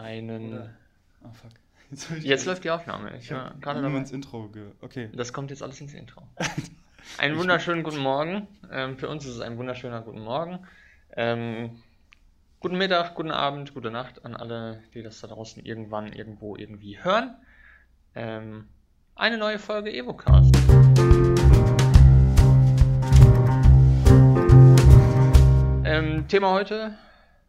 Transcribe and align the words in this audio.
einen. 0.00 0.52
Oder- 0.54 0.70
Oh 1.24 1.32
fuck. 1.32 1.50
Jetzt, 1.90 2.10
Jetzt 2.24 2.46
läuft 2.46 2.64
die 2.64 2.70
Aufnahme. 2.70 3.16
Ich 3.16 3.32
hab 3.32 3.60
gerade 3.60 3.82
dabei. 3.82 3.96
ins 3.96 4.12
Intro 4.12 4.48
ge 4.48 4.66
Okay. 4.82 5.08
Das 5.14 5.32
kommt 5.32 5.50
jetzt 5.50 5.62
alles 5.62 5.80
ins 5.80 5.94
Intro. 5.94 6.22
Einen 7.18 7.38
wunderschönen 7.38 7.82
guten 7.82 7.98
Morgen. 7.98 8.46
Ähm, 8.70 8.98
für 8.98 9.08
uns 9.08 9.24
ist 9.24 9.34
es 9.36 9.40
ein 9.40 9.56
wunderschöner 9.56 10.02
guten 10.02 10.20
Morgen. 10.20 10.58
Ähm, 11.16 11.82
guten 12.60 12.76
Mittag, 12.76 13.14
guten 13.14 13.30
Abend, 13.30 13.72
gute 13.72 13.90
Nacht 13.90 14.24
an 14.26 14.36
alle, 14.36 14.82
die 14.94 15.02
das 15.02 15.20
da 15.20 15.28
draußen 15.28 15.64
irgendwann, 15.64 16.12
irgendwo, 16.12 16.56
irgendwie 16.56 17.02
hören. 17.02 17.34
Ähm, 18.14 18.68
eine 19.14 19.38
neue 19.38 19.58
Folge 19.58 19.90
Evocast. 19.92 20.54
Ähm, 25.84 26.26
Thema 26.28 26.50
heute: 26.52 26.94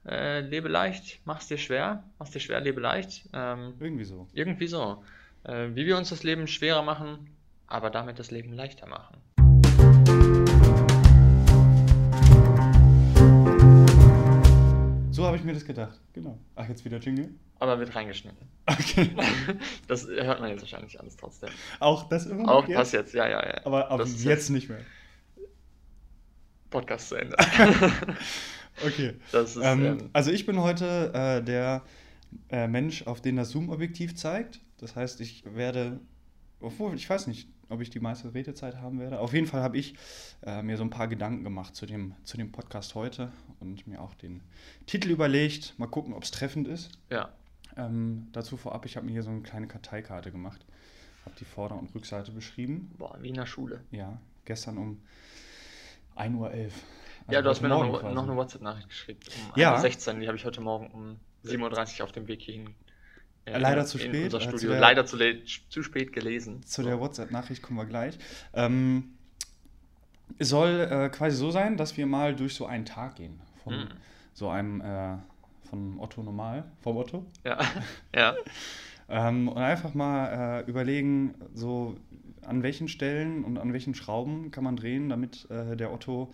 äh, 0.09 0.39
Lebe 0.41 0.67
leicht, 0.69 1.19
mach's 1.25 1.47
dir 1.47 1.57
schwer. 1.57 2.03
Mach's 2.17 2.31
dir 2.31 2.39
schwer, 2.39 2.59
lebe 2.61 2.81
leicht. 2.81 3.29
Ähm, 3.33 3.73
Irgendwie 3.79 4.05
so. 4.05 4.27
irgendwie 4.33 4.67
so. 4.67 5.03
Äh, 5.43 5.69
wie 5.75 5.85
wir 5.85 5.97
uns 5.97 6.09
das 6.09 6.23
Leben 6.23 6.47
schwerer 6.47 6.81
machen, 6.81 7.29
aber 7.67 7.89
damit 7.89 8.19
das 8.19 8.31
Leben 8.31 8.53
leichter 8.53 8.87
machen. 8.87 9.17
So 15.11 15.25
habe 15.25 15.35
ich 15.37 15.43
mir 15.43 15.53
das 15.53 15.65
gedacht. 15.65 15.99
Genau. 16.13 16.39
Ach, 16.55 16.67
jetzt 16.67 16.85
wieder 16.85 16.97
Jingle? 16.97 17.29
Aber 17.59 17.77
wird 17.79 17.93
reingeschnitten. 17.95 18.47
Okay. 18.65 19.09
Das 19.87 20.07
hört 20.07 20.39
man 20.39 20.49
jetzt 20.49 20.61
wahrscheinlich 20.61 20.99
alles 20.99 21.17
trotzdem. 21.17 21.49
Auch 21.79 22.07
das 22.07 22.25
immer 22.27 22.43
noch 22.43 22.49
Auch 22.53 22.67
jetzt? 22.67 22.77
passt 22.77 22.93
jetzt, 22.93 23.13
ja, 23.13 23.27
ja, 23.27 23.45
ja. 23.45 23.65
Aber, 23.65 23.89
aber 23.89 23.97
Das 24.03 24.11
ist 24.11 24.23
jetzt 24.23 24.49
nicht 24.49 24.69
mehr. 24.69 24.79
Podcast 26.69 27.09
zu 27.09 27.15
Ende. 27.15 27.35
Okay. 28.85 29.15
Das 29.31 29.55
ist, 29.55 29.63
Ähm, 29.63 29.85
ähm, 29.85 30.09
also 30.13 30.31
ich 30.31 30.45
bin 30.45 30.59
heute 30.59 31.11
äh, 31.13 31.43
der 31.43 31.83
äh, 32.49 32.67
Mensch, 32.67 33.05
auf 33.07 33.21
den 33.21 33.35
das 33.35 33.49
Zoom-Objektiv 33.49 34.15
zeigt. 34.15 34.59
Das 34.77 34.95
heißt, 34.95 35.19
ich 35.21 35.43
werde, 35.55 35.99
obwohl 36.61 36.95
ich 36.95 37.09
weiß 37.09 37.27
nicht, 37.27 37.49
ob 37.69 37.81
ich 37.81 37.89
die 37.89 37.99
meiste 37.99 38.33
Redezeit 38.33 38.77
haben 38.77 38.99
werde. 38.99 39.19
Auf 39.19 39.33
jeden 39.33 39.45
Fall 39.45 39.61
habe 39.61 39.77
ich 39.77 39.95
äh, 40.43 40.61
mir 40.63 40.77
so 40.77 40.83
ein 40.83 40.89
paar 40.89 41.07
Gedanken 41.07 41.43
gemacht 41.43 41.75
zu 41.75 41.85
dem, 41.85 42.13
zu 42.23 42.37
dem 42.37 42.51
Podcast 42.51 42.95
heute 42.95 43.31
und 43.59 43.85
mir 43.87 44.01
auch 44.01 44.15
den 44.15 44.41
Titel 44.87 45.09
überlegt. 45.11 45.77
Mal 45.77 45.87
gucken, 45.87 46.13
ob 46.13 46.23
es 46.23 46.31
treffend 46.31 46.67
ist. 46.67 46.91
ja. 47.09 47.29
Ähm, 47.77 48.27
dazu 48.33 48.57
vorab, 48.57 48.85
ich 48.85 48.97
habe 48.97 49.05
mir 49.05 49.13
hier 49.13 49.23
so 49.23 49.29
eine 49.29 49.41
kleine 49.41 49.67
Karteikarte 49.67 50.31
gemacht. 50.31 50.65
Habe 51.23 51.35
die 51.39 51.45
Vorder- 51.45 51.77
und 51.77 51.93
Rückseite 51.95 52.31
beschrieben. 52.31 52.91
Boah, 52.97 53.17
wie 53.21 53.29
in 53.29 53.35
der 53.35 53.45
Schule. 53.45 53.81
Ja, 53.91 54.19
gestern 54.43 54.77
um 54.77 55.01
1.11 56.17 56.35
Uhr. 56.35 56.51
Also 57.29 57.35
ja, 57.35 57.41
du 57.41 57.49
hast 57.49 57.57
heute 57.61 57.69
mir 57.69 57.69
noch 57.91 58.03
eine, 58.03 58.13
noch 58.13 58.23
eine 58.23 58.35
WhatsApp-Nachricht 58.35 58.89
geschickt. 58.89 59.29
Um 59.53 59.59
Ja. 59.59 59.77
16 59.79 60.15
Uhr, 60.15 60.21
die 60.21 60.27
habe 60.27 60.37
ich 60.37 60.45
heute 60.45 60.61
Morgen 60.61 60.87
um 60.91 61.17
7.30 61.45 61.99
Uhr 61.99 62.05
auf 62.05 62.11
dem 62.11 62.27
Weg 62.27 62.41
hierhin. 62.41 62.73
äh, 63.45 63.57
Leider 63.57 63.85
zu 63.85 63.97
in 63.97 64.05
spät, 64.07 64.25
Unser 64.25 64.37
äh, 64.37 64.41
zu 64.41 64.49
Studio. 64.49 64.69
der- 64.71 64.79
Leider 64.79 65.05
zu, 65.05 65.17
zu 65.69 65.83
spät 65.83 66.11
gelesen. 66.13 66.63
Zu 66.63 66.83
der 66.83 66.99
WhatsApp-Nachricht 66.99 67.61
kommen 67.61 67.77
wir 67.79 67.85
gleich. 67.85 68.17
Ähm, 68.53 69.13
es 70.37 70.49
soll 70.49 70.87
äh, 70.91 71.09
quasi 71.09 71.35
so 71.37 71.51
sein, 71.51 71.77
dass 71.77 71.97
wir 71.97 72.05
mal 72.05 72.35
durch 72.35 72.53
so 72.55 72.65
einen 72.65 72.85
Tag 72.85 73.15
gehen. 73.15 73.39
Von 73.63 73.73
Hm. 73.73 73.87
so 74.33 74.49
einem, 74.49 74.81
äh, 74.81 75.17
von 75.69 75.99
Otto 75.99 76.23
normal, 76.23 76.63
vom 76.81 76.97
Otto. 76.97 77.25
Ja, 77.43 77.59
ja. 78.15 78.35
Ähm, 79.07 79.47
und 79.47 79.57
einfach 79.57 79.93
mal 79.95 80.63
äh, 80.65 80.69
überlegen, 80.69 81.33
so 81.53 81.97
an 82.43 82.61
welchen 82.63 82.87
Stellen 82.87 83.43
und 83.43 83.57
an 83.57 83.73
welchen 83.73 83.95
Schrauben 83.95 84.51
kann 84.51 84.63
man 84.63 84.75
drehen, 84.75 85.09
damit 85.09 85.49
äh, 85.49 85.75
der 85.75 85.91
Otto 85.91 86.31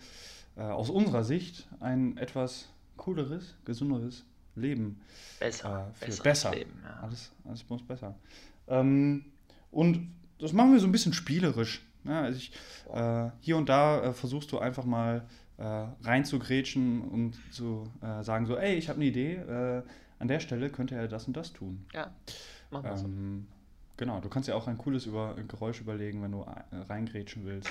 äh, 0.56 0.62
aus 0.62 0.90
unserer 0.90 1.24
Sicht 1.24 1.68
ein 1.80 2.16
etwas 2.16 2.68
cooleres, 2.96 3.54
gesunderes 3.64 4.24
Leben 4.54 5.00
Besser. 5.38 5.92
äh, 6.00 6.10
für 6.10 6.22
besser. 6.22 6.50
Leben, 6.54 6.72
ja. 6.82 7.00
Alles, 7.02 7.30
alles 7.44 7.68
muss 7.68 7.82
besser. 7.82 8.14
Ähm, 8.68 9.26
und 9.70 10.10
das 10.38 10.52
machen 10.52 10.72
wir 10.72 10.80
so 10.80 10.86
ein 10.86 10.92
bisschen 10.92 11.12
spielerisch. 11.12 11.82
Ne? 12.04 12.18
Also 12.18 12.38
ich, 12.38 12.52
äh, 12.92 13.30
hier 13.40 13.56
und 13.56 13.68
da 13.68 14.02
äh, 14.02 14.12
versuchst 14.12 14.50
du 14.52 14.58
einfach 14.58 14.84
mal 14.84 15.26
äh, 15.58 15.86
reinzugrätschen 16.02 17.02
und 17.02 17.38
zu 17.52 17.90
äh, 18.02 18.22
sagen 18.22 18.46
so, 18.46 18.56
ey, 18.56 18.76
ich 18.76 18.88
habe 18.88 18.96
eine 18.96 19.06
Idee, 19.06 19.82
an 20.18 20.28
der 20.28 20.40
Stelle 20.40 20.70
könnte 20.70 20.94
er 20.94 21.08
das 21.08 21.26
und 21.26 21.36
das 21.36 21.52
tun. 21.52 21.84
Ja, 21.92 22.10
machen 22.70 22.84
wir 22.84 22.96
so. 22.96 23.04
Ähm, 23.06 23.46
genau, 23.98 24.20
du 24.20 24.30
kannst 24.30 24.48
ja 24.48 24.54
auch 24.54 24.66
ein 24.66 24.78
cooles 24.78 25.04
über 25.04 25.34
Geräusch 25.46 25.82
überlegen, 25.82 26.22
wenn 26.22 26.32
du 26.32 26.46
reingrätschen 26.88 27.44
willst. 27.44 27.68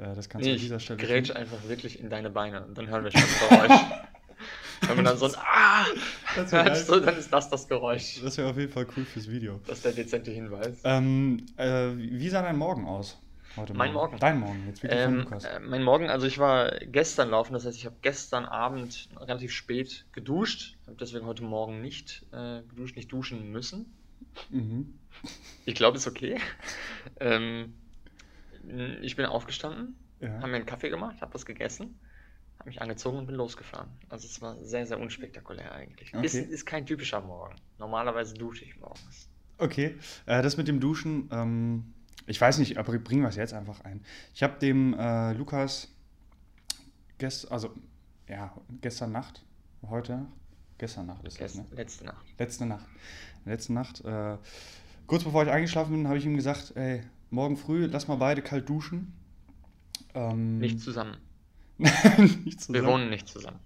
Äh, 0.00 0.14
das 0.14 0.28
kannst 0.28 0.44
Nee, 0.44 0.52
du 0.52 0.56
an 0.56 0.60
dieser 0.62 0.80
Stelle 0.80 0.98
grätsch 0.98 1.30
einfach 1.30 1.62
wirklich 1.68 2.00
in 2.00 2.10
deine 2.10 2.30
Beine 2.30 2.64
und 2.64 2.76
dann 2.78 2.88
hören 2.88 3.04
wir 3.04 3.10
schon 3.10 3.20
ein 3.22 3.66
Geräusch. 3.68 3.80
Wenn 4.86 4.96
man 4.96 5.04
dann 5.04 5.18
so 5.18 5.26
ein 5.26 5.34
Ah 5.36 5.84
Das 6.36 6.50
wäre 6.52 6.64
hört, 6.64 6.76
so, 6.78 6.98
dann 7.00 7.16
ist 7.18 7.30
das 7.30 7.50
das 7.50 7.68
Geräusch. 7.68 8.20
das 8.22 8.38
wär 8.38 8.46
auf 8.48 8.56
jeden 8.56 8.72
Fall 8.72 8.86
cool 8.96 9.04
fürs 9.04 9.28
Video. 9.30 9.60
Das 9.66 9.76
ist 9.78 9.84
der 9.84 9.92
dezente 9.92 10.30
Hinweis. 10.30 10.80
Ähm, 10.84 11.44
äh, 11.58 11.90
wie 11.96 12.28
sah 12.30 12.40
dein 12.42 12.56
Morgen 12.56 12.86
aus? 12.86 13.18
Heute 13.56 13.74
Mein 13.74 13.92
Morgen? 13.92 14.16
Dein 14.20 14.38
Morgen, 14.38 14.64
jetzt 14.68 14.82
wirklich 14.82 15.00
Ähm, 15.02 15.18
Lukas. 15.18 15.44
äh, 15.44 15.58
mein 15.58 15.82
Morgen, 15.82 16.08
also 16.08 16.26
ich 16.26 16.38
war 16.38 16.70
gestern 16.86 17.30
laufen, 17.30 17.52
das 17.52 17.66
heißt, 17.66 17.76
ich 17.76 17.84
habe 17.84 17.96
gestern 18.00 18.44
Abend 18.46 19.08
relativ 19.18 19.52
spät 19.52 20.06
geduscht, 20.12 20.76
habe 20.86 20.96
deswegen 20.98 21.26
heute 21.26 21.42
Morgen 21.42 21.80
nicht 21.82 22.24
äh, 22.32 22.62
geduscht, 22.70 22.94
nicht 22.96 23.10
duschen 23.12 23.50
müssen. 23.50 23.92
Mhm. 24.50 24.94
Ich 25.66 25.74
glaube, 25.74 25.96
ist 25.98 26.06
okay. 26.06 26.38
ähm, 27.20 27.74
ich 29.02 29.16
bin 29.16 29.26
aufgestanden, 29.26 29.96
Ja. 30.20 30.34
habe 30.38 30.48
mir 30.48 30.56
einen 30.56 30.66
Kaffee 30.66 30.90
gemacht, 30.90 31.20
habe 31.20 31.32
was 31.34 31.44
gegessen, 31.46 31.98
habe 32.58 32.68
mich 32.68 32.80
angezogen 32.82 33.18
und 33.18 33.26
bin 33.26 33.36
losgefahren. 33.36 33.88
Also 34.08 34.26
es 34.26 34.40
war 34.42 34.62
sehr, 34.64 34.86
sehr 34.86 34.98
unspektakulär 35.00 35.72
eigentlich. 35.72 36.12
Ist, 36.14 36.34
Okay. 36.36 36.46
ist 36.50 36.66
kein 36.66 36.84
typischer 36.86 37.20
Morgen. 37.20 37.56
Normalerweise 37.78 38.34
dusche 38.34 38.64
ich 38.64 38.78
morgens. 38.78 39.28
Okay, 39.58 39.96
äh, 40.26 40.42
das 40.42 40.56
mit 40.56 40.68
dem 40.68 40.80
Duschen, 40.80 41.28
ähm, 41.32 41.92
ich 42.26 42.40
weiß 42.40 42.58
nicht, 42.58 42.78
aber 42.78 42.98
bringen 42.98 43.22
wir 43.22 43.28
es 43.28 43.36
jetzt 43.36 43.52
einfach 43.54 43.80
ein. 43.84 44.02
Ich 44.34 44.42
habe 44.42 44.58
dem 44.58 44.94
äh, 44.94 45.32
Lukas 45.32 45.88
gest 47.18 47.50
also 47.50 47.74
ja, 48.28 48.54
gestern 48.80 49.12
Nacht, 49.12 49.44
heute, 49.88 50.26
gestern 50.78 51.06
Nacht 51.06 51.24
ist 51.26 51.40
das, 51.40 51.54
Gest 51.54 51.70
ne? 51.70 51.76
Letzte 51.76 52.04
Nacht. 52.04 52.26
Letzte 52.38 52.66
Nacht. 52.66 52.86
Letzte 53.44 53.72
Nacht, 53.72 54.04
äh, 54.04 54.36
kurz 55.06 55.24
bevor 55.24 55.42
ich 55.42 55.50
eingeschlafen 55.50 55.92
bin, 55.92 56.06
habe 56.08 56.18
ich 56.18 56.24
ihm 56.24 56.36
gesagt, 56.36 56.72
ey, 56.76 57.02
morgen 57.30 57.56
früh 57.56 57.86
lass 57.86 58.08
mal 58.08 58.16
beide 58.16 58.42
kalt 58.42 58.68
duschen. 58.68 59.12
Ähm, 60.14 60.58
Nicht 60.58 60.80
zusammen. 60.80 61.16
nicht 61.78 62.60
zusammen. 62.60 62.74
Wir 62.74 62.84
wohnen 62.84 63.08
nicht 63.08 63.26
zusammen. 63.28 63.58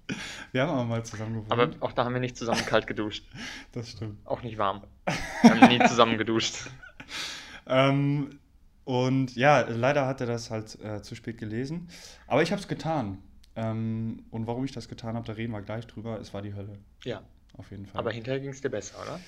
Wir 0.52 0.62
haben 0.62 0.70
aber 0.70 0.84
mal 0.84 1.04
zusammen 1.04 1.34
gewohnt. 1.34 1.50
Aber 1.50 1.70
auch 1.80 1.92
da 1.92 2.04
haben 2.04 2.12
wir 2.14 2.20
nicht 2.20 2.36
zusammen 2.36 2.64
kalt 2.64 2.86
geduscht. 2.86 3.24
das 3.72 3.90
stimmt. 3.90 4.24
Auch 4.24 4.42
nicht 4.42 4.56
warm. 4.56 4.82
Wir 5.42 5.50
haben 5.60 5.68
nie 5.68 5.84
zusammen 5.86 6.18
geduscht. 6.18 6.54
Ähm, 7.66 8.38
und 8.84 9.34
ja, 9.36 9.60
leider 9.62 10.06
hat 10.06 10.20
er 10.20 10.26
das 10.26 10.50
halt 10.50 10.78
äh, 10.84 11.00
zu 11.00 11.14
spät 11.14 11.38
gelesen. 11.38 11.88
Aber 12.26 12.42
ich 12.42 12.52
habe 12.52 12.60
es 12.60 12.68
getan. 12.68 13.22
Ähm, 13.56 14.24
und 14.30 14.46
warum 14.46 14.66
ich 14.66 14.72
das 14.72 14.86
getan 14.86 15.14
habe, 15.16 15.26
da 15.26 15.32
reden 15.32 15.52
wir 15.52 15.62
gleich 15.62 15.86
drüber. 15.86 16.20
Es 16.20 16.34
war 16.34 16.42
die 16.42 16.52
Hölle, 16.54 16.78
Ja, 17.04 17.22
auf 17.56 17.70
jeden 17.70 17.86
Fall. 17.86 17.98
aber 18.00 18.12
hinterher 18.12 18.40
ging 18.40 18.50
es 18.50 18.60
dir 18.60 18.68
besser, 18.68 18.96
oder? 19.00 19.18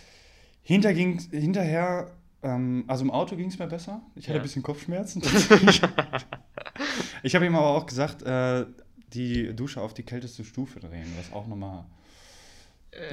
Hinter 0.63 0.93
ging's, 0.93 1.31
hinterher, 1.31 2.11
ähm, 2.47 2.84
also 2.87 3.05
im 3.05 3.11
Auto 3.11 3.37
ging 3.37 3.49
es 3.49 3.59
mir 3.59 3.67
besser. 3.67 4.01
Ich 4.15 4.25
hatte 4.25 4.34
Ja. 4.34 4.41
ein 4.41 4.43
bisschen 4.43 4.62
Kopfschmerzen. 4.62 5.23
ich 7.23 7.34
habe 7.34 7.47
ihm 7.47 7.55
aber 7.55 7.69
auch 7.69 7.87
gesagt, 7.87 8.23
äh, 8.23 8.67
die 9.12 9.55
Dusche 9.55 9.81
auf 9.81 9.95
die 9.95 10.03
kälteste 10.03 10.45
Stufe 10.45 10.81
drehen, 10.81 11.06
was 11.19 11.33
auch 11.33 11.47
nochmal, 11.47 11.85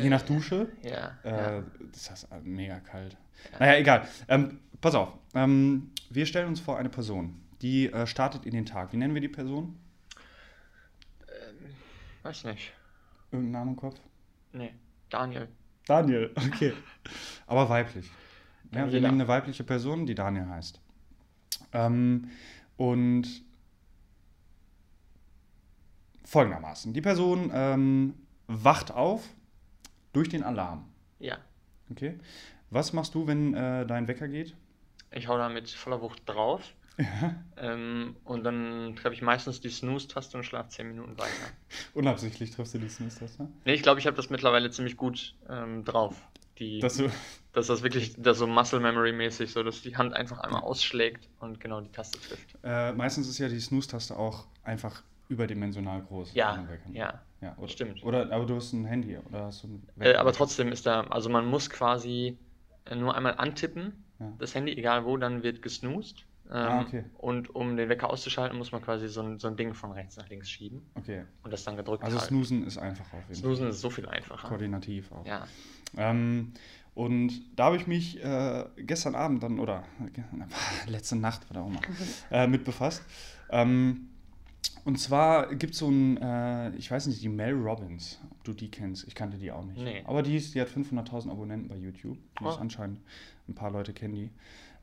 je 0.01 0.09
nach 0.09 0.21
Dusche, 0.21 0.67
Ja. 0.81 1.17
Äh, 1.23 1.57
ja. 1.57 1.63
Das 1.91 2.09
ist 2.09 2.23
äh, 2.31 2.39
mega 2.43 2.79
kalt. 2.79 3.15
Ja. 3.53 3.59
Naja, 3.59 3.79
egal. 3.79 4.07
Ähm, 4.27 4.59
pass 4.81 4.95
auf. 4.95 5.13
Ähm, 5.33 5.91
wir 6.09 6.25
stellen 6.25 6.47
uns 6.47 6.59
vor 6.59 6.77
eine 6.77 6.89
Person, 6.89 7.39
die 7.61 7.91
äh, 7.91 8.07
startet 8.07 8.45
in 8.45 8.53
den 8.53 8.65
Tag. 8.65 8.93
Wie 8.93 8.97
nennen 8.97 9.13
wir 9.13 9.21
die 9.21 9.29
Person? 9.29 9.77
Weiß 12.23 12.45
nicht. 12.45 12.71
Irgendeinen 13.31 13.51
Namen 13.51 13.69
im 13.71 13.75
Kopf? 13.75 13.99
Nee. 14.53 14.73
Daniel. 15.09 15.49
Daniel, 15.85 16.31
okay. 16.37 16.71
Aber 17.47 17.67
weiblich. 17.67 18.09
Ja, 18.73 18.91
wir 18.91 19.01
nehmen 19.01 19.21
eine 19.21 19.27
weibliche 19.27 19.63
Person, 19.63 20.05
die 20.05 20.15
Daniel 20.15 20.47
heißt. 20.47 20.81
Ähm, 21.73 22.29
und 22.77 23.27
folgendermaßen. 26.25 26.93
Die 26.93 27.01
Person 27.01 27.51
ähm, 27.53 28.15
wacht 28.47 28.91
auf 28.91 29.27
durch 30.13 30.29
den 30.29 30.43
Alarm. 30.43 30.85
Ja. 31.19 31.37
Okay. 31.91 32.17
Was 32.69 32.93
machst 32.93 33.13
du, 33.13 33.27
wenn 33.27 33.53
äh, 33.53 33.85
dein 33.85 34.07
Wecker 34.07 34.27
geht? 34.27 34.55
Ich 35.11 35.27
hau 35.27 35.37
da 35.37 35.49
mit 35.49 35.69
voller 35.69 36.01
Wucht 36.01 36.23
drauf. 36.25 36.73
Ähm, 37.57 38.15
und 38.23 38.43
dann 38.43 38.95
treffe 38.95 39.15
ich 39.15 39.21
meistens 39.21 39.61
die 39.61 39.69
Snooze-Taste 39.69 40.37
und 40.37 40.43
schlafe 40.43 40.69
10 40.69 40.87
Minuten 40.87 41.17
weiter. 41.17 41.31
Unabsichtlich 41.93 42.51
triffst 42.51 42.73
du 42.73 42.79
die 42.79 42.89
Snooze-Taste. 42.89 43.47
Nee, 43.65 43.73
ich 43.73 43.81
glaube, 43.81 43.99
ich 43.99 44.05
habe 44.05 44.15
das 44.15 44.29
mittlerweile 44.29 44.69
ziemlich 44.69 44.97
gut 44.97 45.35
ähm, 45.49 45.83
drauf. 45.85 46.21
Die, 46.59 46.79
Dass 46.79 46.97
du, 46.97 47.09
dass 47.53 47.67
das 47.67 47.81
wirklich 47.81 48.13
das 48.17 48.37
so 48.37 48.45
Muscle 48.47 48.79
Memory 48.79 49.11
mäßig 49.11 49.51
so, 49.51 49.63
dass 49.63 49.81
die 49.81 49.95
Hand 49.97 50.13
einfach 50.13 50.39
einmal 50.39 50.61
ausschlägt 50.61 51.27
und 51.39 51.59
genau 51.59 51.81
die 51.81 51.91
Taste 51.91 52.19
trifft. 52.19 52.57
äh, 52.63 52.93
meistens 52.93 53.27
ist 53.27 53.39
ja 53.39 53.49
die 53.49 53.59
Snooze-Taste 53.59 54.15
auch 54.17 54.45
einfach 54.63 55.03
überdimensional 55.29 56.01
groß. 56.03 56.33
Ja, 56.35 56.67
ja, 56.91 57.21
ja 57.41 57.55
oder, 57.57 57.67
stimmt. 57.67 58.03
Oder, 58.03 58.31
aber 58.31 58.45
du 58.45 58.55
hast 58.55 58.71
ein 58.73 58.85
Handy 58.85 59.17
oder 59.17 59.45
hast 59.45 59.63
du 59.63 59.67
ein 59.67 59.87
Äh, 60.01 60.13
aber 60.15 60.31
trotzdem 60.31 60.71
ist 60.71 60.85
da, 60.85 61.01
also 61.05 61.29
man 61.29 61.45
muss 61.47 61.69
quasi 61.71 62.37
äh, 62.85 62.95
nur 62.95 63.15
einmal 63.15 63.35
antippen, 63.37 64.05
Ja. 64.19 64.31
das 64.37 64.53
Handy, 64.53 64.73
egal 64.77 65.05
wo, 65.05 65.17
dann 65.17 65.41
wird 65.41 65.61
gesnoost. 65.63 66.25
Ähm, 66.49 66.55
Ah, 66.55 66.81
okay. 66.81 67.05
Und 67.17 67.55
um 67.55 67.77
den 67.77 67.87
Wecker 67.89 68.09
auszuschalten, 68.09 68.57
muss 68.57 68.71
man 68.73 68.81
quasi 68.81 69.07
so 69.07 69.21
ein, 69.23 69.39
so 69.39 69.47
ein 69.47 69.55
Ding 69.55 69.73
von 69.73 69.91
rechts 69.93 70.17
nach 70.17 70.27
links 70.29 70.49
schieben 70.49 70.83
Okay. 70.95 71.23
und 71.41 71.51
das 71.51 71.63
dann 71.63 71.77
gedrückt 71.77 72.03
Also 72.03 72.17
halten. 72.19 72.35
snoosen 72.35 72.67
ist 72.67 72.77
einfacher 72.77 73.17
auf 73.17 73.23
jeden 73.29 73.35
Snoosen 73.39 73.69
ist 73.69 73.79
so 73.79 73.89
viel 73.89 74.07
einfacher. 74.07 74.47
Koordinativ 74.49 75.11
auch. 75.13 75.25
Ja. 75.25 75.47
Ähm, 75.97 76.51
und 76.95 77.41
da 77.55 77.65
habe 77.65 77.77
ich 77.77 77.87
mich 77.87 78.23
äh, 78.23 78.65
gestern 78.77 79.15
Abend 79.15 79.41
dann, 79.43 79.59
oder 79.59 79.83
äh, 80.15 80.89
letzte 80.91 81.15
Nacht, 81.15 81.41
was 81.49 81.57
auch 81.57 81.67
immer, 81.67 81.81
äh, 82.31 82.47
mit 82.47 82.63
befasst. 82.63 83.03
Ähm, 83.49 84.09
und 84.85 84.99
zwar 84.99 85.55
gibt 85.55 85.73
es 85.73 85.79
so 85.79 85.89
ein, 85.89 86.17
äh, 86.17 86.75
ich 86.75 86.91
weiß 86.91 87.07
nicht, 87.07 87.21
die 87.23 87.29
Mel 87.29 87.53
Robbins, 87.53 88.19
ob 88.29 88.43
du 88.43 88.53
die 88.53 88.69
kennst. 88.69 89.07
Ich 89.07 89.15
kannte 89.15 89.37
die 89.37 89.51
auch 89.51 89.63
nicht. 89.65 89.77
Nee. 89.81 90.03
Aber 90.05 90.21
die, 90.23 90.35
ist, 90.35 90.53
die 90.55 90.61
hat 90.61 90.67
500.000 90.67 91.31
Abonnenten 91.31 91.69
bei 91.69 91.77
YouTube. 91.77 92.17
Die 92.39 92.45
ist 92.45 92.57
Oh. 92.57 92.61
anscheinend, 92.61 92.99
ein 93.47 93.55
paar 93.55 93.71
Leute 93.71 93.93
kennen 93.93 94.15
die. 94.15 94.29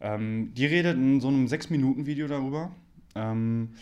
Ähm, 0.00 0.52
die 0.54 0.64
redet 0.66 0.96
in 0.96 1.20
so 1.20 1.28
einem 1.28 1.46
6-Minuten-Video 1.46 2.26
darüber, 2.28 2.70
ähm, 3.14 3.74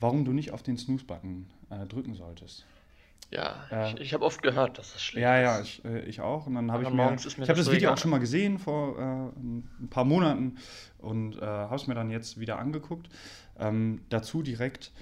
warum 0.00 0.24
du 0.24 0.32
nicht 0.32 0.50
auf 0.50 0.62
den 0.64 0.76
Snooze-Button 0.76 1.46
äh, 1.70 1.86
drücken 1.86 2.14
solltest. 2.14 2.66
Ja, 3.32 3.64
Äh, 3.70 3.94
ich, 3.94 4.00
ich 4.00 4.14
habe 4.14 4.24
oft 4.24 4.42
gehört, 4.42 4.78
dass 4.78 4.92
das 4.92 5.02
schlecht 5.02 5.22
Ja, 5.22 5.38
ist. 5.38 5.42
ja, 5.42 5.60
ich, 5.62 5.84
äh, 5.84 6.00
ich 6.08 6.20
auch. 6.20 6.46
Und 6.46 6.54
dann 6.54 6.70
habe 6.70 6.82
ich 6.82 6.90
mir, 6.90 6.96
mir 7.10 7.14
ich 7.16 7.26
habe 7.38 7.54
das 7.58 7.66
Video 7.66 7.76
egal. 7.78 7.92
auch 7.94 7.98
schon 7.98 8.10
mal 8.10 8.18
gesehen 8.18 8.58
vor 8.58 8.98
äh, 8.98 9.02
ein 9.40 9.88
paar 9.90 10.04
Monaten 10.04 10.58
und 10.98 11.36
äh, 11.36 11.40
habe 11.40 11.74
es 11.76 11.86
mir 11.86 11.94
dann 11.94 12.10
jetzt 12.10 12.38
wieder 12.38 12.58
angeguckt. 12.58 13.08
Ähm, 13.58 14.02
dazu 14.10 14.42
direkt, 14.42 14.92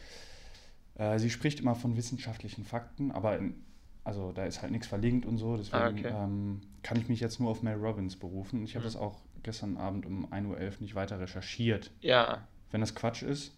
äh, 0.94 1.18
sie 1.18 1.30
spricht 1.30 1.60
immer 1.60 1.74
von 1.74 1.96
wissenschaftlichen 1.96 2.64
Fakten, 2.64 3.10
aber 3.10 3.36
in, 3.36 3.64
also 4.04 4.32
da 4.32 4.44
ist 4.44 4.62
halt 4.62 4.70
nichts 4.70 4.86
verlinkt 4.86 5.26
und 5.26 5.36
so, 5.38 5.56
deswegen 5.56 5.80
Ah, 5.82 5.88
okay. 5.88 6.12
ähm, 6.14 6.60
kann 6.82 6.98
ich 6.98 7.08
mich 7.08 7.20
jetzt 7.20 7.40
nur 7.40 7.50
auf 7.50 7.62
Mel 7.62 7.74
Robbins 7.76 8.16
berufen. 8.16 8.62
Ich 8.62 8.74
habe 8.76 8.82
Mhm. 8.84 8.86
das 8.86 8.96
auch 8.96 9.20
gestern 9.42 9.76
Abend 9.76 10.06
um 10.06 10.32
1.11 10.32 10.46
Uhr 10.46 10.80
nicht 10.80 10.94
weiter 10.94 11.18
recherchiert. 11.18 11.90
Ja, 12.00 12.46
Wenn 12.70 12.80
das 12.80 12.94
Quatsch 12.94 13.22
ist, 13.22 13.56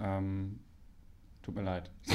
ähm, 0.00 0.60
tut 1.44 1.54
mir 1.54 1.62
leid. 1.62 1.90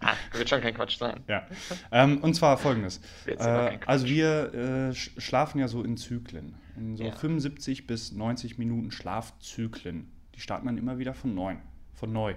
ah, 0.00 0.14
wird 0.32 0.48
schon 0.48 0.60
kein 0.60 0.74
Quatsch 0.74 0.98
sein. 0.98 1.20
Ja. 1.28 1.46
Ähm, 1.92 2.18
und 2.18 2.34
zwar 2.34 2.56
folgendes. 2.56 3.00
Äh, 3.26 3.78
also 3.86 4.06
wir 4.06 4.54
äh, 4.54 4.94
sch 4.94 5.10
schlafen 5.18 5.58
ja 5.58 5.68
so 5.68 5.82
in 5.82 5.96
Zyklen. 5.96 6.54
In 6.76 6.96
so 6.96 7.04
Ja. 7.04 7.12
75 7.12 7.86
bis 7.86 8.12
90 8.12 8.58
Minuten 8.58 8.90
Schlafzyklen. 8.90 10.10
Die 10.34 10.40
starten 10.40 10.66
dann 10.66 10.78
immer 10.78 10.98
wieder 10.98 11.14
von 11.14 11.34
neu. 11.34 11.56
Von 11.92 12.12
neu. 12.12 12.34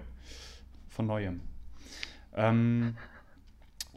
Von 0.89 1.07
neuem. 1.07 1.41
Ähm, 2.33 2.97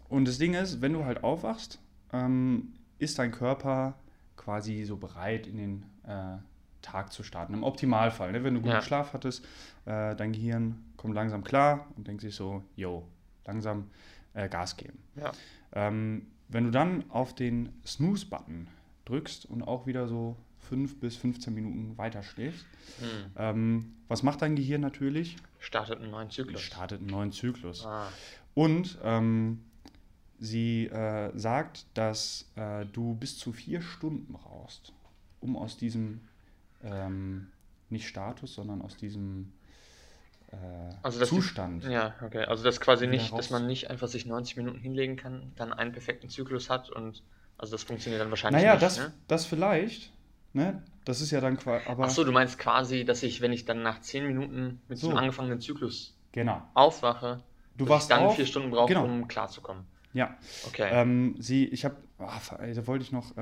und 0.08 0.28
das 0.28 0.38
Ding 0.38 0.54
ist, 0.54 0.80
wenn 0.80 0.92
du 0.92 1.04
halt 1.04 1.24
aufwachst, 1.24 1.80
ähm, 2.12 2.74
ist 2.98 3.18
dein 3.18 3.32
Körper 3.32 3.98
quasi 4.36 4.84
so 4.84 4.96
bereit, 4.96 5.46
in 5.46 5.56
den 5.56 5.82
äh, 6.06 6.36
Tag 6.82 7.12
zu 7.12 7.22
starten. 7.22 7.54
Im 7.54 7.64
Optimalfall. 7.64 8.30
Ne? 8.32 8.44
Wenn 8.44 8.54
du 8.54 8.60
guten 8.60 8.74
Ja. 8.74 8.82
Schlaf 8.82 9.14
hattest, 9.14 9.44
äh, 9.86 10.14
dein 10.14 10.32
Gehirn 10.32 10.83
kommt 11.04 11.14
langsam 11.16 11.44
klar 11.44 11.86
und 11.96 12.08
denkt 12.08 12.22
sich 12.22 12.34
so, 12.34 12.64
yo, 12.76 13.06
langsam 13.44 13.90
äh, 14.32 14.48
Gas 14.48 14.74
geben. 14.78 14.98
Ja. 15.16 15.32
Ähm, 15.72 16.28
wenn 16.48 16.64
du 16.64 16.70
dann 16.70 17.04
auf 17.10 17.34
den 17.34 17.68
Snooze-Button 17.84 18.68
drückst 19.04 19.44
und 19.44 19.60
auch 19.64 19.86
wieder 19.86 20.08
so 20.08 20.34
5 20.60 21.00
bis 21.00 21.16
15 21.16 21.52
Minuten 21.52 21.98
weiter 21.98 22.22
schläfst, 22.22 22.64
Hm. 23.00 23.06
ähm, 23.36 23.92
was 24.08 24.22
macht 24.22 24.40
dein 24.40 24.56
Gehirn 24.56 24.80
natürlich? 24.80 25.36
Startet 25.58 26.00
einen 26.00 26.10
neuen 26.10 26.30
Zyklus. 26.30 26.62
Startet 26.62 27.00
einen 27.00 27.10
neuen 27.10 27.32
Zyklus. 27.32 27.84
Ah, 27.84 28.08
Und 28.54 28.96
ähm, 29.02 29.62
sie 30.38 30.86
äh, 30.86 31.38
sagt, 31.38 31.84
dass 31.92 32.50
äh, 32.56 32.86
du 32.86 33.14
bis 33.14 33.36
zu 33.36 33.52
vier 33.52 33.82
Stunden 33.82 34.32
brauchst, 34.32 34.94
um 35.40 35.54
aus 35.54 35.76
diesem, 35.76 36.22
ähm, 36.82 37.48
nicht 37.90 38.08
Status, 38.08 38.54
sondern 38.54 38.80
aus 38.80 38.96
diesem 38.96 39.52
Also, 41.02 41.20
dass 41.20 41.28
die- 41.30 41.34
Zustand. 41.36 41.84
ja, 41.84 42.14
okay. 42.24 42.44
Also 42.44 42.64
das 42.64 42.80
quasi 42.80 43.06
nicht, 43.06 43.26
dass 43.32 43.46
raus. 43.46 43.50
man 43.50 43.66
nicht 43.66 43.90
einfach 43.90 44.08
sich 44.08 44.26
90 44.26 44.56
Minuten 44.56 44.78
hinlegen 44.78 45.16
kann, 45.16 45.52
dann 45.56 45.72
einen 45.72 45.92
perfekten 45.92 46.28
Zyklus 46.28 46.70
hat 46.70 46.90
und 46.90 47.22
also 47.58 47.72
das 47.72 47.82
funktioniert 47.84 48.20
dann 48.22 48.30
wahrscheinlich 48.30 48.62
Naja, 48.62 48.74
nicht. 48.74 48.82
das, 48.82 48.98
ne? 48.98 49.12
das 49.28 49.46
vielleicht, 49.46 50.12
ne? 50.52 50.82
Das 51.04 51.20
ist 51.20 51.30
ja 51.30 51.40
dann 51.40 51.56
quasi, 51.58 51.86
aber 51.86 52.04
Ach 52.04 52.10
so, 52.10 52.24
du 52.24 52.32
meinst 52.32 52.58
quasi, 52.58 53.04
dass 53.04 53.22
ich, 53.22 53.40
wenn 53.42 53.52
ich 53.52 53.64
dann 53.66 53.82
nach 53.82 54.00
10 54.00 54.26
Minuten 54.26 54.80
mit 54.88 54.98
So. 54.98 55.08
dem 55.08 55.18
angefangenen 55.18 55.60
Zyklus 55.60 56.16
genau. 56.32 56.62
aufwache, 56.74 57.42
Du 57.76 57.84
dass 57.84 58.04
ich 58.04 58.08
dann 58.08 58.22
auf, 58.24 58.36
vier 58.36 58.46
Stunden 58.46 58.70
brauche, 58.70 58.88
genau. 58.88 59.04
um 59.04 59.28
klarzukommen. 59.28 59.84
Ja, 60.14 60.36
Okay. 60.68 60.88
ähm, 60.92 61.34
sie, 61.40 61.66
ich 61.66 61.84
habe, 61.84 61.96
da 62.18 62.86
wollte 62.86 63.02
ich 63.04 63.10
noch, 63.12 63.36
äh, 63.36 63.40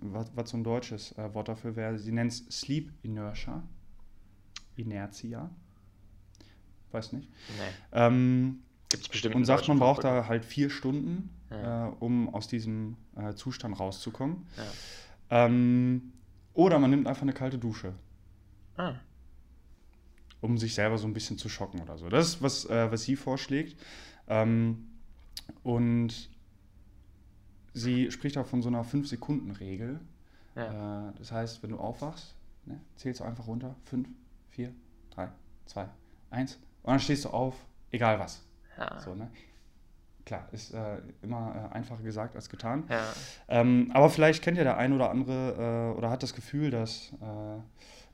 was, 0.00 0.30
was 0.36 0.50
so 0.50 0.56
ein 0.56 0.62
deutsches 0.64 1.12
äh, 1.18 1.34
Wort 1.34 1.48
dafür 1.48 1.74
wäre, 1.76 1.98
sie 1.98 2.12
nennt 2.12 2.30
es 2.32 2.46
Sleep 2.50 2.92
Inertia. 3.02 3.62
Inertia. 4.76 5.50
Weiß 6.92 7.12
nicht. 7.12 7.28
nee. 7.58 7.64
Ähm, 7.92 8.62
Gibt 8.88 9.04
es 9.04 9.08
bestimmt 9.08 9.34
und 9.34 9.44
sagt, 9.46 9.66
man 9.68 9.78
braucht 9.78 10.04
da 10.04 10.26
halt 10.28 10.44
vier 10.44 10.68
Stunden, 10.70 11.30
Ja. 11.50 11.88
äh, 11.88 11.92
um 12.00 12.32
aus 12.34 12.46
diesem 12.46 12.96
äh, 13.16 13.34
Zustand 13.34 13.80
rauszukommen. 13.80 14.46
Ja. 15.30 15.44
Ähm, 15.46 16.12
oder 16.52 16.78
man 16.78 16.90
nimmt 16.90 17.06
einfach 17.06 17.22
eine 17.22 17.32
kalte 17.32 17.56
Dusche, 17.58 17.94
Ah, 18.76 18.94
um 20.42 20.58
sich 20.58 20.74
selber 20.74 20.98
so 20.98 21.06
ein 21.06 21.14
bisschen 21.14 21.38
zu 21.38 21.48
schocken 21.48 21.80
oder 21.80 21.96
so. 21.96 22.08
Das 22.10 22.26
ist, 22.28 22.42
was, 22.42 22.64
äh, 22.66 22.90
was 22.90 23.04
sie 23.04 23.16
vorschlägt. 23.16 23.80
Ähm, 24.28 24.88
und 25.62 26.28
sie 27.74 28.10
spricht 28.10 28.36
auch 28.38 28.46
von 28.46 28.60
so 28.62 28.68
einer 28.68 28.84
5-Sekunden-Regel. 28.84 30.00
ja. 30.56 31.08
Äh, 31.08 31.12
das 31.18 31.32
heißt, 31.32 31.62
wenn 31.62 31.70
du 31.70 31.78
aufwachst, 31.78 32.34
ne, 32.66 32.78
zählst 32.96 33.20
du 33.20 33.24
einfach 33.24 33.46
runter. 33.46 33.74
5, 33.84 34.08
4, 34.50 34.72
3, 35.10 35.28
2, 35.66 35.88
1. 36.30 36.58
Und 36.82 36.90
dann 36.92 37.00
stehst 37.00 37.24
du 37.24 37.30
auf, 37.30 37.54
egal 37.90 38.18
was. 38.18 38.42
ja. 38.78 39.00
So, 39.00 39.14
ne? 39.14 39.30
Klar, 40.24 40.48
ist 40.52 40.72
äh, 40.72 40.98
immer 41.22 41.70
äh, 41.72 41.74
einfacher 41.74 42.02
gesagt 42.02 42.36
als 42.36 42.48
getan. 42.48 42.84
ja. 42.88 43.02
Ähm, 43.48 43.90
aber 43.92 44.08
vielleicht 44.08 44.42
kennt 44.42 44.56
ja 44.56 44.62
der 44.62 44.76
ein 44.76 44.92
oder 44.92 45.10
andere 45.10 45.92
äh, 45.94 45.98
oder 45.98 46.10
hat 46.10 46.22
das 46.22 46.32
Gefühl, 46.34 46.70
dass 46.70 47.12
äh, 47.20 47.60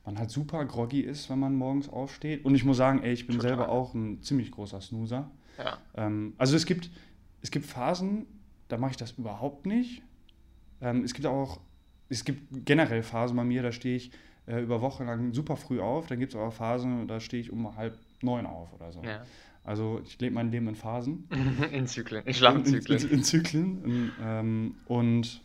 man 0.05 0.17
halt 0.17 0.31
super 0.31 0.65
groggy 0.65 1.01
ist, 1.01 1.29
wenn 1.29 1.37
man 1.39 1.53
morgens 1.53 1.87
aufsteht. 1.87 2.45
Und 2.45 2.55
ich 2.55 2.65
muss 2.65 2.77
sagen, 2.77 3.03
ey, 3.03 3.13
ich 3.13 3.27
bin 3.27 3.35
Total. 3.35 3.49
selber 3.49 3.69
auch 3.69 3.93
ein 3.93 4.23
ziemlich 4.23 4.51
großer 4.51 4.81
Snoozer. 4.81 5.29
ja. 5.57 5.77
Ähm, 5.95 6.33
also 6.37 6.55
es 6.55 6.65
gibt, 6.65 6.89
es 7.41 7.51
gibt 7.51 7.67
Phasen, 7.67 8.25
da 8.69 8.77
mache 8.77 8.91
ich 8.91 8.97
das 8.97 9.11
überhaupt 9.11 9.67
nicht. 9.67 10.01
Ähm, 10.81 11.03
es 11.03 11.13
gibt 11.13 11.27
auch, 11.27 11.59
es 12.09 12.25
gibt 12.25 12.65
generell 12.65 13.03
Phasen 13.03 13.37
bei 13.37 13.43
mir, 13.43 13.61
da 13.61 13.71
stehe 13.71 13.97
ich 13.97 14.11
äh, 14.47 14.59
über 14.61 14.81
Wochen 14.81 15.05
lang 15.05 15.33
super 15.33 15.57
früh 15.57 15.79
auf. 15.79 16.07
Dann 16.07 16.19
gibt 16.19 16.33
es 16.33 16.39
aber 16.39 16.51
Phasen, 16.51 17.07
da 17.07 17.19
stehe 17.19 17.41
ich 17.41 17.51
um 17.51 17.75
halb 17.75 17.99
neun 18.21 18.45
auf 18.45 18.73
oder 18.73 18.91
so. 18.91 19.01
ja. 19.03 19.21
Also 19.63 20.01
ich 20.05 20.19
lebe 20.19 20.33
mein 20.35 20.51
Leben 20.51 20.67
in 20.67 20.75
Phasen. 20.75 21.27
In 21.71 21.85
Zyklen, 21.85 22.21
in 22.23 22.27
In, 22.29 22.33
Schlafzyklen. 22.33 23.01
in, 23.01 23.09
in 23.09 23.23
Zyklen. 23.23 23.83
In, 23.85 24.11
ähm, 24.23 24.75
und 24.87 25.41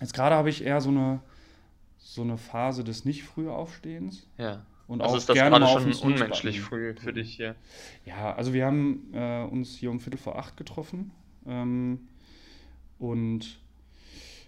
jetzt 0.00 0.14
gerade 0.14 0.34
habe 0.36 0.48
ich 0.48 0.64
eher 0.64 0.80
so 0.80 0.88
eine, 0.88 1.20
so 1.98 2.22
eine 2.22 2.38
Phase 2.38 2.84
des 2.84 3.04
nicht 3.04 3.24
früh 3.24 3.48
Aufstehens. 3.50 4.26
Ja. 4.38 4.64
Und 4.86 5.02
Also 5.02 5.14
auch 5.14 5.18
ist 5.18 5.28
das 5.28 5.34
gerne 5.34 5.58
gerade 5.58 5.92
schon 5.92 6.12
unmenschlich 6.12 6.60
früh 6.60 6.94
für 6.94 7.12
dich 7.12 7.34
hier. 7.36 7.54
Ja, 8.06 8.34
also 8.34 8.54
wir 8.54 8.64
haben 8.64 9.12
äh, 9.12 9.42
uns 9.44 9.76
hier 9.76 9.90
um 9.90 10.00
Viertel 10.00 10.18
vor 10.18 10.38
acht 10.38 10.56
getroffen. 10.56 11.10
Ähm, 11.46 12.08
und 12.98 13.58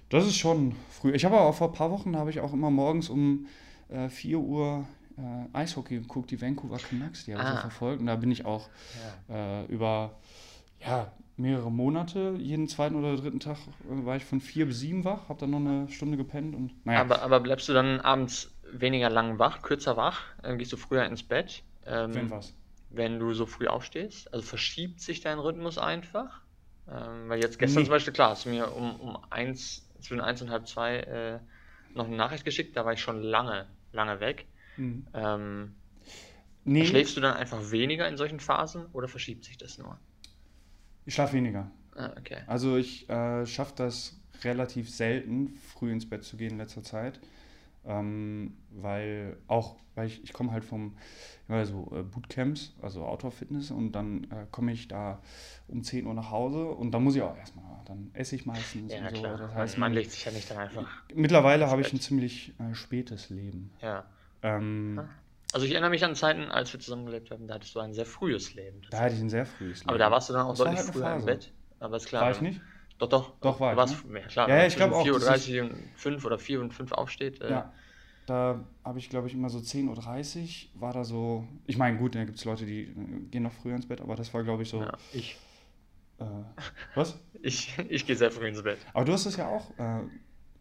das 0.08 0.26
ist 0.26 0.36
schon 0.36 0.74
früh. 0.90 1.12
Ich 1.12 1.24
habe 1.24 1.36
aber 1.36 1.46
auch 1.48 1.54
vor 1.54 1.68
ein 1.68 1.74
paar 1.74 1.90
Wochen, 1.90 2.16
habe 2.16 2.30
ich 2.30 2.40
auch 2.40 2.52
immer 2.52 2.70
morgens 2.70 3.08
um 3.10 3.46
äh, 3.88 4.08
4 4.08 4.38
Uhr 4.38 4.86
äh, 5.18 5.56
Eishockey 5.58 5.96
geguckt, 6.00 6.30
die 6.30 6.40
Vancouver 6.40 6.78
Canucks, 6.78 7.24
die 7.24 7.32
habe 7.32 7.42
ich 7.42 7.48
so 7.48 7.56
Ah. 7.56 7.60
verfolgt. 7.60 8.00
Und 8.00 8.06
da 8.06 8.16
bin 8.16 8.30
ich 8.30 8.44
auch 8.44 8.68
äh, 9.28 9.64
über 9.66 10.18
ja, 10.84 11.12
mehrere 11.36 11.70
Monate, 11.70 12.34
jeden 12.38 12.68
zweiten 12.68 12.96
oder 12.96 13.16
dritten 13.16 13.40
Tag 13.40 13.56
äh, 13.90 14.04
war 14.04 14.16
ich 14.16 14.24
von 14.24 14.40
vier 14.40 14.66
bis 14.66 14.80
sieben 14.80 15.04
wach, 15.04 15.28
habe 15.28 15.40
dann 15.40 15.50
noch 15.50 15.58
eine 15.60 15.88
Stunde 15.88 16.16
gepennt 16.16 16.54
und 16.54 16.84
naja. 16.84 17.00
Aber, 17.00 17.22
aber 17.22 17.40
bleibst 17.40 17.68
du 17.68 17.72
dann 17.72 18.00
abends 18.00 18.50
weniger 18.72 19.10
lang 19.10 19.38
wach, 19.38 19.62
kürzer 19.62 19.96
wach? 19.96 20.20
Ähm, 20.42 20.58
gehst 20.58 20.72
du 20.72 20.76
früher 20.76 21.04
ins 21.04 21.22
Bett? 21.22 21.62
Ähm, 21.86 22.14
wenn 22.14 22.30
was. 22.30 22.54
Wenn 22.90 23.18
du 23.18 23.32
so 23.32 23.46
früh 23.46 23.66
aufstehst? 23.68 24.32
Also 24.32 24.44
verschiebt 24.44 25.00
sich 25.00 25.20
dein 25.20 25.38
Rhythmus 25.38 25.78
einfach? 25.78 26.40
Ähm, 26.88 27.28
weil 27.28 27.40
jetzt 27.40 27.58
gestern 27.58 27.82
Nee. 27.82 27.86
zum 27.86 27.92
Beispiel, 27.92 28.12
klar, 28.12 28.30
hast 28.30 28.44
du 28.44 28.50
mir 28.50 28.74
um, 28.74 29.00
um 29.00 29.18
eins, 29.30 29.88
zwischen 30.00 30.20
eins 30.20 30.42
und 30.42 30.50
halb 30.50 30.66
zwei 30.68 30.96
äh, 30.98 31.38
noch 31.94 32.06
eine 32.06 32.16
Nachricht 32.16 32.44
geschickt, 32.44 32.76
da 32.76 32.84
war 32.84 32.92
ich 32.92 33.00
schon 33.00 33.22
lange, 33.22 33.66
lange 33.92 34.20
weg. 34.20 34.46
Mhm. 34.76 35.06
Ähm, 35.14 35.74
Nee, 36.64 36.84
Schläfst 36.84 37.16
du 37.16 37.20
dann 37.20 37.34
einfach 37.34 37.72
weniger 37.72 38.08
in 38.08 38.16
solchen 38.16 38.38
Phasen 38.38 38.86
oder 38.92 39.08
verschiebt 39.08 39.44
sich 39.44 39.56
das 39.58 39.78
nur? 39.78 39.98
ich 41.04 41.14
schlafe 41.14 41.34
weniger. 41.34 41.70
Ah, 41.96 42.12
okay. 42.18 42.38
Also 42.46 42.76
ich 42.76 43.08
äh, 43.10 43.44
schaffe 43.46 43.74
das 43.76 44.20
relativ 44.44 44.90
selten, 44.90 45.54
früh 45.74 45.92
ins 45.92 46.08
Bett 46.08 46.24
zu 46.24 46.36
gehen 46.36 46.52
in 46.52 46.58
letzter 46.58 46.82
Zeit. 46.82 47.20
Ähm, 47.84 48.56
weil 48.70 49.36
auch, 49.48 49.76
weil 49.96 50.06
ich, 50.06 50.22
ich 50.22 50.32
komme 50.32 50.52
halt 50.52 50.64
vom, 50.64 50.96
ja, 51.48 51.64
so 51.64 51.90
äh, 51.92 52.04
Bootcamps, 52.04 52.74
also 52.80 53.04
Outdoor-Fitness 53.04 53.72
und 53.72 53.92
dann 53.92 54.24
äh, 54.30 54.46
komme 54.52 54.72
ich 54.72 54.86
da 54.86 55.20
um 55.66 55.82
10 55.82 56.06
Uhr 56.06 56.14
nach 56.14 56.30
Hause 56.30 56.66
und 56.68 56.92
dann 56.92 57.02
muss 57.02 57.16
ich 57.16 57.22
auch 57.22 57.36
erstmal, 57.36 57.64
dann 57.86 58.10
esse 58.14 58.36
ich 58.36 58.46
meistens 58.46 58.94
Ja, 58.94 59.00
und 59.00 59.10
so. 59.10 59.22
klar. 59.22 59.36
Das 59.38 59.52
heißt, 59.54 59.78
man 59.78 59.92
legt 59.92 60.12
sich 60.12 60.24
ja 60.24 60.30
nicht 60.30 60.48
dann 60.48 60.58
einfach. 60.58 60.88
mittlerweile 61.12 61.68
habe 61.68 61.80
ich 61.80 61.92
ein 61.92 61.98
ziemlich 62.00 62.54
äh, 62.60 62.74
spätes 62.74 63.30
Leben. 63.30 63.72
Ja. 63.80 64.04
Ähm, 64.42 64.98
Ah. 64.98 65.08
Also 65.54 65.66
ich 65.66 65.72
erinnere 65.72 65.90
mich 65.90 66.02
an 66.02 66.14
Zeiten, 66.14 66.44
als 66.44 66.72
wir 66.72 66.80
zusammengelebt 66.80 67.30
haben, 67.30 67.46
da 67.46 67.54
hattest 67.54 67.74
du 67.74 67.80
ein 67.80 67.92
sehr 67.92 68.06
frühes 68.06 68.54
Leben. 68.54 68.80
da 68.90 69.00
hatte 69.00 69.14
ich 69.14 69.20
ein 69.20 69.28
sehr 69.28 69.44
frühes 69.44 69.80
Leben. 69.80 69.90
Aber 69.90 69.98
da 69.98 70.10
warst 70.10 70.30
du 70.30 70.32
dann 70.32 70.46
auch 70.46 70.50
Das 70.50 70.58
deutlich 70.60 70.78
halt 70.78 70.88
früher 70.92 71.14
im. 71.14 71.24
Bett. 71.26 71.52
Aber 71.78 71.96
ist 71.98 72.06
klar. 72.06 72.22
War 72.22 72.30
ich 72.30 72.40
nicht? 72.40 72.60
Doch, 72.98 73.08
doch. 73.08 73.32
Doch, 73.40 73.60
war 73.60 73.72
ich, 73.84 74.04
ne? 74.04 74.20
ja, 74.20 74.26
klar. 74.28 74.48
Ja, 74.48 74.56
ja, 74.58 74.66
ich 74.66 74.76
glaub 74.76 74.92
auch, 74.92 75.02
zwischen 75.04 75.20
das 75.20 75.46
4.30 75.46 75.58
Uhr 75.62 75.70
und 75.70 75.76
5 75.96 76.24
oder 76.24 76.38
4 76.38 76.60
und 76.62 76.72
5 76.72 76.92
aufsteht. 76.92 77.40
Äh, 77.42 77.50
Ja. 77.50 77.72
Da 78.24 78.64
habe 78.84 78.98
ich, 79.00 79.10
glaube 79.10 79.26
ich, 79.26 79.34
immer 79.34 79.50
so 79.50 79.58
10.30 79.58 80.68
Uhr 80.76 80.80
war 80.80 80.92
da 80.94 81.04
so. 81.04 81.46
Ich 81.66 81.76
meine, 81.76 81.98
gut, 81.98 82.14
da 82.14 82.24
gibt 82.24 82.38
es 82.38 82.44
Leute, 82.46 82.64
die 82.64 82.82
äh, 82.84 82.94
gehen 83.30 83.42
noch 83.42 83.52
früher 83.52 83.74
ins 83.76 83.86
Bett, 83.86 84.00
aber 84.00 84.14
das 84.16 84.32
war, 84.32 84.42
glaube 84.44 84.62
ich, 84.62 84.70
so. 84.70 84.80
ja, 84.80 84.92
ich. 85.12 85.36
Äh, 86.18 86.24
was? 86.94 87.18
Ich, 87.44 87.76
ich 87.88 88.06
gehe 88.06 88.14
sehr 88.14 88.30
früh 88.30 88.46
ins 88.46 88.62
Bett. 88.62 88.78
Aber 88.94 89.04
du 89.04 89.12
hast 89.12 89.26
es 89.26 89.36
ja 89.36 89.48
auch. 89.48 89.76
Äh, 89.76 90.02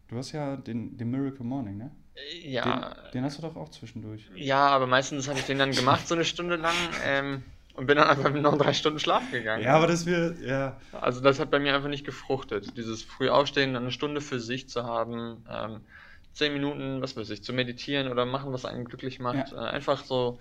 du 0.08 0.16
hast 0.18 0.32
ja 0.32 0.56
den, 0.56 0.96
den 0.98 1.10
Miracle 1.12 1.46
Morning, 1.46 1.76
ne? 1.78 1.92
Ja, 2.42 2.94
Den, 3.04 3.12
den 3.14 3.24
hast 3.24 3.38
du 3.38 3.42
doch 3.42 3.56
auch 3.56 3.70
zwischendurch. 3.70 4.28
ja, 4.34 4.66
aber 4.68 4.86
meistens 4.86 5.28
habe 5.28 5.38
ich 5.38 5.46
den 5.46 5.58
dann 5.58 5.72
gemacht, 5.72 6.06
so 6.06 6.14
eine 6.14 6.24
Stunde 6.24 6.56
lang. 6.56 6.74
Ähm, 7.04 7.42
und 7.74 7.86
bin 7.86 7.96
dann 7.96 8.08
einfach 8.08 8.30
noch 8.30 8.58
drei 8.58 8.74
Stunden 8.74 8.98
schlafen 8.98 9.30
gegangen. 9.32 9.64
Ja, 9.64 9.76
aber 9.76 9.86
das 9.86 10.04
wir. 10.04 10.36
Ja. 10.42 10.76
Also 10.92 11.20
das 11.20 11.40
hat 11.40 11.50
bei 11.50 11.58
mir 11.58 11.74
einfach 11.74 11.88
nicht 11.88 12.04
gefruchtet. 12.04 12.76
Dieses 12.76 13.02
früh 13.02 13.30
aufstehen, 13.30 13.74
eine 13.74 13.90
Stunde 13.90 14.20
für 14.20 14.40
sich 14.40 14.68
zu 14.68 14.84
haben, 14.84 15.44
ähm, 15.50 15.80
zehn 16.34 16.52
Minuten, 16.52 17.00
was 17.00 17.16
weiß 17.16 17.30
ich, 17.30 17.42
zu 17.42 17.54
meditieren 17.54 18.08
oder 18.08 18.26
machen, 18.26 18.52
was 18.52 18.66
einen 18.66 18.84
glücklich 18.84 19.20
macht. 19.20 19.52
Äh, 19.52 19.56
einfach 19.56 20.04
so, 20.04 20.38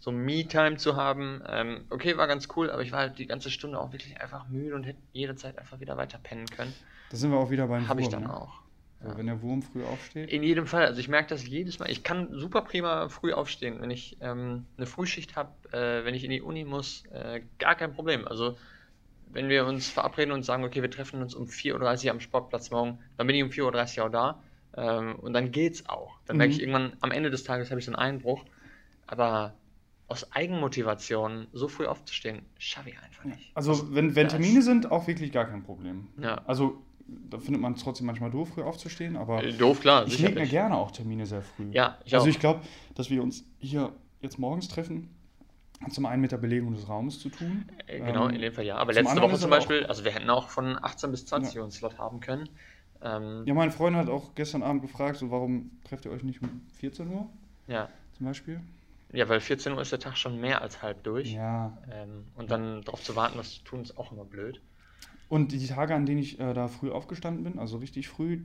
so 0.00 0.12
Me-Time 0.12 0.78
zu 0.78 0.96
haben. 0.96 1.42
Ähm, 1.46 1.84
okay, 1.90 2.16
war 2.16 2.26
ganz 2.26 2.48
cool, 2.56 2.70
aber 2.70 2.82
ich 2.82 2.92
war 2.92 3.00
halt 3.00 3.18
die 3.18 3.26
ganze 3.26 3.50
Stunde 3.50 3.78
auch 3.78 3.92
wirklich 3.92 4.18
einfach 4.20 4.48
müde 4.48 4.74
und 4.74 4.84
hätte 4.84 4.98
jederzeit 5.12 5.58
einfach 5.58 5.78
wieder 5.78 5.98
weiter 5.98 6.18
pennen 6.22 6.46
können. 6.46 6.72
Da 7.10 7.18
sind 7.18 7.30
wir 7.30 7.36
auch 7.36 7.50
wieder 7.50 7.66
beim 7.66 7.86
Habe 7.86 8.00
ich 8.00 8.08
dann 8.08 8.22
ne? 8.22 8.34
auch. 8.34 8.61
So, 9.02 9.16
wenn 9.16 9.26
der 9.26 9.42
Wurm 9.42 9.62
früh 9.62 9.82
aufsteht. 9.84 10.30
In 10.30 10.42
jedem 10.42 10.66
Fall, 10.66 10.86
also 10.86 11.00
ich 11.00 11.08
merke 11.08 11.28
das 11.28 11.46
jedes 11.46 11.78
Mal. 11.78 11.90
Ich 11.90 12.04
kann 12.04 12.28
super 12.32 12.62
prima 12.62 13.08
früh 13.08 13.32
aufstehen, 13.32 13.80
wenn 13.80 13.90
ich 13.90 14.16
ähm, 14.20 14.66
eine 14.76 14.86
Frühschicht 14.86 15.36
habe, 15.36 15.50
äh, 15.72 16.04
wenn 16.04 16.14
ich 16.14 16.24
in 16.24 16.30
die 16.30 16.42
Uni 16.42 16.64
muss, 16.64 17.04
äh, 17.06 17.42
gar 17.58 17.74
kein 17.74 17.92
Problem. 17.92 18.26
Also 18.26 18.56
wenn 19.26 19.48
wir 19.48 19.66
uns 19.66 19.88
verabreden 19.88 20.32
und 20.32 20.44
sagen, 20.44 20.64
okay, 20.64 20.82
wir 20.82 20.90
treffen 20.90 21.22
uns 21.22 21.34
um 21.34 21.46
4.30 21.46 22.04
Uhr 22.06 22.10
am 22.12 22.20
Sportplatz 22.20 22.70
morgen, 22.70 22.98
dann 23.16 23.26
bin 23.26 23.36
ich 23.36 23.42
um 23.42 23.48
4.30 23.50 23.98
Uhr 23.98 24.06
auch 24.06 24.10
da 24.10 24.42
ähm, 24.76 25.16
und 25.16 25.32
dann 25.32 25.50
geht's 25.50 25.88
auch. 25.88 26.18
Dann 26.26 26.36
merke 26.36 26.52
ich 26.52 26.58
Mhm. 26.58 26.64
irgendwann, 26.68 26.92
am 27.00 27.10
Ende 27.10 27.30
des 27.30 27.44
Tages 27.44 27.70
habe 27.70 27.80
ich 27.80 27.86
so 27.86 27.92
einen 27.92 27.96
Einbruch, 27.96 28.44
aber 29.06 29.54
aus 30.06 30.30
Eigenmotivation 30.32 31.46
so 31.52 31.68
früh 31.68 31.86
aufzustehen, 31.86 32.44
schaffe 32.58 32.90
ich 32.90 32.98
einfach 33.00 33.24
nicht. 33.24 33.50
Also, 33.54 33.94
wenn, 33.94 34.14
wenn 34.14 34.28
Termine 34.28 34.60
sind, 34.60 34.90
auch 34.90 35.06
wirklich 35.06 35.32
gar 35.32 35.46
kein 35.46 35.62
Problem. 35.62 36.08
Ja. 36.20 36.42
Also, 36.46 36.82
da 37.30 37.38
findet 37.38 37.60
man 37.62 37.74
es 37.74 37.82
trotzdem 37.82 38.06
manchmal 38.06 38.30
doof, 38.30 38.50
früh 38.54 38.62
aufzustehen, 38.62 39.16
aber 39.16 39.42
Äh, 39.44 39.52
Doof, 39.52 39.80
klar, 39.80 40.06
ich 40.06 40.18
lege 40.18 40.38
mir 40.40 40.46
gerne 40.46 40.76
auch 40.76 40.90
Termine 40.90 41.26
sehr 41.26 41.42
früh. 41.42 41.70
Ja, 41.72 41.98
ich 42.04 42.14
also 42.14 42.24
auch. 42.26 42.30
ich 42.30 42.38
glaube, 42.38 42.60
dass 42.94 43.10
wir 43.10 43.22
uns 43.22 43.44
hier 43.58 43.92
jetzt 44.20 44.38
morgens 44.38 44.68
treffen, 44.68 45.08
hat 45.82 45.92
zum 45.92 46.06
einen 46.06 46.22
mit 46.22 46.30
der 46.32 46.36
Belegung 46.38 46.72
des 46.74 46.88
Raumes 46.88 47.18
zu 47.18 47.28
tun. 47.28 47.64
Äh, 47.86 47.98
Genau, 48.00 48.28
Ähm, 48.28 48.34
in 48.34 48.40
dem 48.40 48.52
Fall 48.52 48.64
ja. 48.64 48.76
Aber 48.76 48.92
letzte 48.92 49.20
Woche 49.20 49.36
zum 49.36 49.50
Beispiel, 49.50 49.84
also 49.86 50.04
wir 50.04 50.12
hätten 50.12 50.30
auch 50.30 50.48
von 50.48 50.78
18 50.82 51.10
bis 51.10 51.26
20 51.26 51.56
Uhr 51.56 51.62
einen 51.64 51.72
Slot 51.72 51.98
haben 51.98 52.20
können. 52.20 52.48
Ähm, 53.02 53.42
Ja, 53.46 53.54
mein 53.54 53.72
Freund 53.72 53.96
hat 53.96 54.08
auch 54.08 54.34
gestern 54.34 54.62
Abend 54.62 54.82
gefragt, 54.82 55.16
so 55.16 55.30
warum 55.30 55.70
trefft 55.84 56.04
ihr 56.04 56.12
euch 56.12 56.22
nicht 56.22 56.40
um 56.42 56.62
14 56.78 57.08
Uhr 57.10 57.28
ja. 57.66 57.88
zum 58.16 58.26
Beispiel? 58.26 58.60
ja, 59.14 59.28
weil 59.28 59.40
14 59.40 59.72
Uhr 59.74 59.82
ist 59.82 59.92
der 59.92 59.98
Tag 59.98 60.16
schon 60.16 60.40
mehr 60.40 60.62
als 60.62 60.80
halb 60.82 61.02
durch. 61.02 61.32
Ja. 61.32 61.76
Ähm, 61.92 62.24
und 62.36 62.50
dann 62.50 62.82
darauf 62.82 63.02
zu 63.02 63.14
warten, 63.16 63.36
was 63.38 63.56
zu 63.56 63.62
tun, 63.64 63.82
ist 63.82 63.98
auch 63.98 64.10
immer 64.12 64.24
blöd. 64.24 64.60
Und 65.28 65.52
die 65.52 65.66
Tage, 65.66 65.94
an 65.94 66.04
denen 66.06 66.18
ich 66.20 66.38
äh, 66.40 66.52
da 66.52 66.68
früh 66.68 66.90
aufgestanden 66.90 67.44
bin, 67.44 67.58
also 67.58 67.78
richtig 67.78 68.08
früh, 68.08 68.42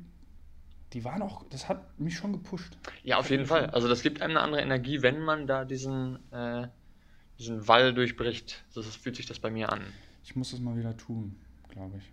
die 0.93 1.03
waren 1.03 1.21
auch, 1.21 1.43
das 1.49 1.67
hat 1.67 1.99
mich 1.99 2.15
schon 2.15 2.31
gepusht. 2.31 2.77
Ja, 3.03 3.17
auf 3.17 3.29
jeden 3.29 3.45
Fall. 3.45 3.69
Also 3.71 3.87
das 3.89 4.01
gibt 4.01 4.21
einem 4.21 4.37
eine 4.37 4.41
andere 4.41 4.61
Energie, 4.61 5.01
wenn 5.01 5.19
man 5.21 5.45
da 5.47 5.65
diesen, 5.65 6.19
äh, 6.31 6.67
diesen 7.39 7.67
Wall 7.67 7.93
durchbricht. 7.93 8.63
So 8.69 8.81
das 8.81 8.95
fühlt 8.95 9.17
sich 9.17 9.25
das 9.25 9.39
bei 9.39 9.51
mir 9.51 9.71
an. 9.71 9.81
Ich 10.23 10.35
muss 10.35 10.51
das 10.51 10.59
mal 10.61 10.77
wieder 10.77 10.95
tun, 10.95 11.35
glaube 11.69 11.97
ich. 11.97 12.03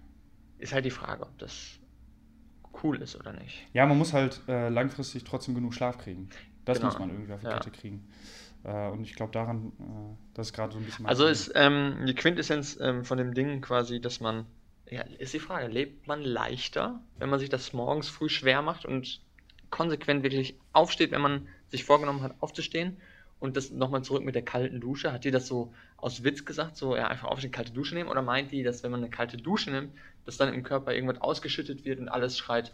Ist 0.59 0.73
halt 0.73 0.85
die 0.85 0.91
Frage, 0.91 1.23
ob 1.23 1.39
das 1.39 1.79
cool 2.83 3.01
ist 3.01 3.15
oder 3.15 3.33
nicht. 3.33 3.65
Ja, 3.73 3.87
man 3.87 3.97
muss 3.97 4.13
halt 4.13 4.41
äh, 4.49 4.69
langfristig 4.69 5.23
trotzdem 5.23 5.55
genug 5.55 5.73
Schlaf 5.75 5.99
kriegen. 5.99 6.29
Das 6.65 6.79
Genau. 6.79 6.91
muss 6.91 6.99
man 6.99 7.11
irgendwie 7.11 7.33
auf 7.33 7.41
die 7.41 7.47
Ja. 7.47 7.53
Kette 7.59 7.71
kriegen. 7.71 8.09
Äh, 8.65 8.89
und 8.89 9.05
ich 9.05 9.15
glaube 9.15 9.33
daran, 9.33 9.73
äh, 9.79 10.35
das 10.35 10.49
ist 10.49 10.53
gerade 10.55 10.73
so 10.73 10.79
ein 10.79 10.85
bisschen 10.85 11.07
Also 11.07 11.27
ist 11.27 11.53
ähm, 11.55 12.05
die 12.07 12.15
Quintessenz 12.15 12.79
ähm, 12.81 13.05
von 13.05 13.19
dem 13.19 13.35
Ding 13.35 13.61
quasi, 13.61 14.01
dass 14.01 14.21
man, 14.21 14.47
ja, 14.91 15.03
ist 15.19 15.35
die 15.35 15.39
Frage, 15.39 15.69
lebt 15.69 16.07
man 16.07 16.23
leichter, 16.23 17.01
wenn 17.19 17.29
man 17.29 17.39
sich 17.39 17.51
das 17.51 17.73
morgens 17.73 18.09
früh 18.09 18.29
schwer 18.29 18.63
macht 18.63 18.87
und 18.87 19.21
konsequent 19.71 20.23
wirklich 20.23 20.57
aufsteht, 20.73 21.11
wenn 21.11 21.21
man 21.21 21.49
sich 21.69 21.85
vorgenommen 21.85 22.23
hat, 22.23 22.35
aufzustehen? 22.41 22.97
Und 23.41 23.59
das 23.59 23.71
nochmal 23.71 24.03
zurück 24.03 24.25
mit 24.25 24.35
der 24.35 24.45
kalten 24.45 24.81
Dusche. 24.81 25.13
Hat 25.13 25.25
die 25.25 25.31
das 25.31 25.47
so 25.47 25.75
aus 25.99 26.25
Witz 26.25 26.47
gesagt, 26.47 26.77
so 26.79 26.97
ja, 26.97 27.09
einfach 27.09 27.29
aufstehen, 27.29 27.51
kalte 27.51 27.73
Dusche 27.73 27.95
nehmen? 27.95 28.09
Oder 28.09 28.23
meint 28.23 28.53
die, 28.53 28.63
dass 28.63 28.83
wenn 28.83 28.91
man 28.91 29.01
eine 29.01 29.11
kalte 29.11 29.37
Dusche 29.37 29.71
nimmt, 29.71 29.93
dass 30.25 30.39
dann 30.39 30.55
im 30.55 30.63
Körper 30.63 30.95
irgendwas 30.95 31.21
ausgeschüttet 31.21 31.85
wird 31.85 31.99
und 31.99 32.09
alles 32.09 32.39
schreit, 32.39 32.73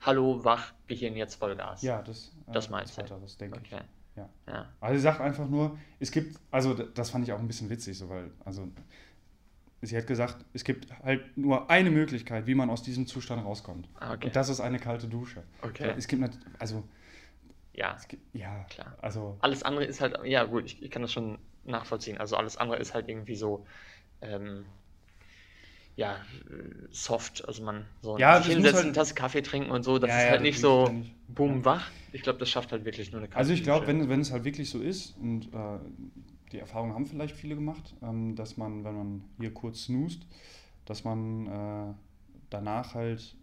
hallo, 0.00 0.42
wach, 0.44 0.72
Gehirn 0.86 1.16
jetzt 1.16 1.34
Vollgas? 1.34 1.82
Ja, 1.82 2.00
das, 2.00 2.32
äh, 2.46 2.52
Das 2.52 2.70
meinst 2.70 2.96
du? 2.96 3.02
Zweiteres, 3.02 3.36
denke 3.36 3.60
ich. 3.62 3.76
Ja. 4.16 4.28
Ja. 4.48 4.72
Also 4.80 4.96
sie 4.96 5.02
sagt 5.02 5.20
einfach 5.20 5.48
nur, 5.48 5.78
es 6.00 6.10
gibt, 6.10 6.38
also 6.50 6.74
das 6.74 7.10
fand 7.10 7.24
ich 7.26 7.32
auch 7.32 7.38
ein 7.38 7.46
bisschen 7.46 7.68
witzig, 7.70 7.98
so 7.98 8.08
weil, 8.08 8.30
also 8.44 8.68
sie 9.82 9.96
hat 9.96 10.06
gesagt, 10.06 10.44
es 10.52 10.64
gibt 10.64 10.88
halt 11.02 11.36
nur 11.36 11.70
eine 11.70 11.90
Möglichkeit, 11.90 12.46
wie 12.46 12.54
man 12.54 12.70
aus 12.70 12.82
diesem 12.82 13.06
Zustand 13.06 13.44
rauskommt. 13.44 13.88
Ah, 14.00 14.14
okay. 14.14 14.26
Und 14.28 14.36
das 14.36 14.48
ist 14.48 14.60
eine 14.60 14.78
kalte 14.78 15.06
Dusche. 15.06 15.42
Okay. 15.62 15.94
Es 15.96 16.08
gibt, 16.08 16.22
nat- 16.22 16.38
also, 16.58 16.82
Ja. 17.74 17.96
gibt, 18.08 18.22
ja, 18.34 18.64
Klar. 18.70 18.96
also, 19.02 19.36
Alles 19.40 19.62
andere 19.62 19.84
ist 19.84 20.00
halt, 20.00 20.18
ja 20.24 20.44
gut, 20.44 20.64
ich, 20.64 20.82
ich 20.82 20.90
kann 20.90 21.02
das 21.02 21.12
schon 21.12 21.38
nachvollziehen. 21.64 22.18
Also 22.18 22.36
alles 22.36 22.56
andere 22.56 22.78
ist 22.78 22.94
halt 22.94 23.08
irgendwie 23.08 23.36
so, 23.36 23.66
ähm, 24.22 24.64
ja, 25.96 26.16
soft. 26.90 27.46
Also 27.46 27.62
man 27.64 27.84
so 28.02 28.18
Ja, 28.18 28.36
sich 28.38 28.46
muss 28.46 28.54
hinsetzen, 28.54 28.76
halt- 28.76 28.84
eine 28.86 28.92
Tasse 28.94 29.14
Kaffee 29.14 29.42
trinken 29.42 29.70
und 29.70 29.82
so, 29.82 29.98
das 29.98 30.10
Ja, 30.10 30.16
ist 30.18 30.24
ja, 30.24 30.30
halt 30.30 30.40
das 30.40 30.46
nicht 30.46 30.60
so 30.60 30.86
ja 30.86 30.92
nicht. 30.92 31.14
boom 31.28 31.58
Ja. 31.58 31.64
wach. 31.64 31.90
Ich 32.12 32.22
glaube, 32.22 32.38
das 32.38 32.50
schafft 32.50 32.72
halt 32.72 32.84
wirklich 32.84 33.10
nur 33.12 33.20
eine 33.20 33.28
kalte 33.28 33.38
Also 33.38 33.52
ich 33.52 33.62
glaube, 33.62 33.86
wenn, 33.86 34.08
wenn 34.08 34.20
es 34.20 34.30
halt 34.32 34.44
wirklich 34.44 34.70
so 34.70 34.80
ist, 34.80 35.16
und 35.18 35.52
äh, 35.52 35.78
die 36.52 36.58
Erfahrung 36.58 36.94
haben 36.94 37.06
vielleicht 37.06 37.34
viele 37.34 37.54
gemacht, 37.54 37.94
ähm, 38.02 38.36
dass 38.36 38.56
man, 38.56 38.84
wenn 38.84 38.94
man 38.96 39.24
hier 39.38 39.52
kurz 39.52 39.84
snoost, 39.84 40.26
dass 40.84 41.02
man 41.04 41.46
äh, 41.46 41.94
danach 42.50 42.94
halt 42.94 43.34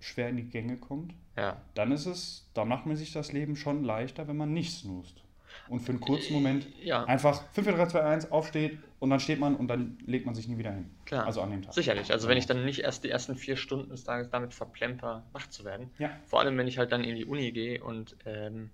schwer 0.00 0.28
in 0.30 0.36
die 0.36 0.48
Gänge 0.48 0.76
kommt, 0.78 1.14
Ja. 1.36 1.60
dann 1.74 1.92
ist 1.92 2.06
es, 2.06 2.48
da 2.54 2.64
macht 2.64 2.86
man 2.86 2.96
sich 2.96 3.12
das 3.12 3.32
Leben 3.32 3.54
schon 3.56 3.84
leichter, 3.84 4.26
wenn 4.28 4.36
man 4.36 4.52
nicht 4.52 4.72
snoost. 4.78 5.21
Und 5.68 5.80
für 5.80 5.90
einen 5.92 6.00
kurzen 6.00 6.32
Moment 6.34 6.66
Ja, 6.82 7.04
einfach 7.04 7.42
5, 7.52 7.66
4, 7.68 7.76
3, 7.76 7.86
2, 7.86 8.02
1 8.02 8.30
aufsteht 8.32 8.78
und 8.98 9.10
dann 9.10 9.20
steht 9.20 9.38
man 9.40 9.56
und 9.56 9.68
dann 9.68 9.96
legt 10.06 10.26
man 10.26 10.34
sich 10.34 10.48
nie 10.48 10.58
wieder 10.58 10.72
hin. 10.72 10.90
klar. 11.06 11.24
Also 11.24 11.40
an 11.40 11.50
dem 11.50 11.62
Tag. 11.62 11.72
Sicherlich. 11.74 12.12
Also 12.12 12.28
wenn 12.28 12.36
ich 12.36 12.46
dann 12.46 12.64
nicht 12.64 12.80
erst 12.80 13.04
die 13.04 13.10
ersten 13.10 13.36
vier 13.36 13.56
Stunden 13.56 13.90
des 13.90 14.04
Tages 14.04 14.28
damit 14.30 14.52
verplemper, 14.54 15.24
wach 15.32 15.48
zu 15.48 15.64
werden. 15.64 15.90
Ja. 15.98 16.10
Vor 16.26 16.40
allem, 16.40 16.56
wenn 16.58 16.66
ich 16.68 16.78
halt 16.78 16.92
dann 16.92 17.04
in 17.04 17.14
die 17.16 17.24
Uni 17.24 17.52
gehe 17.52 17.82
und 17.82 18.16
ähm, 18.26 18.70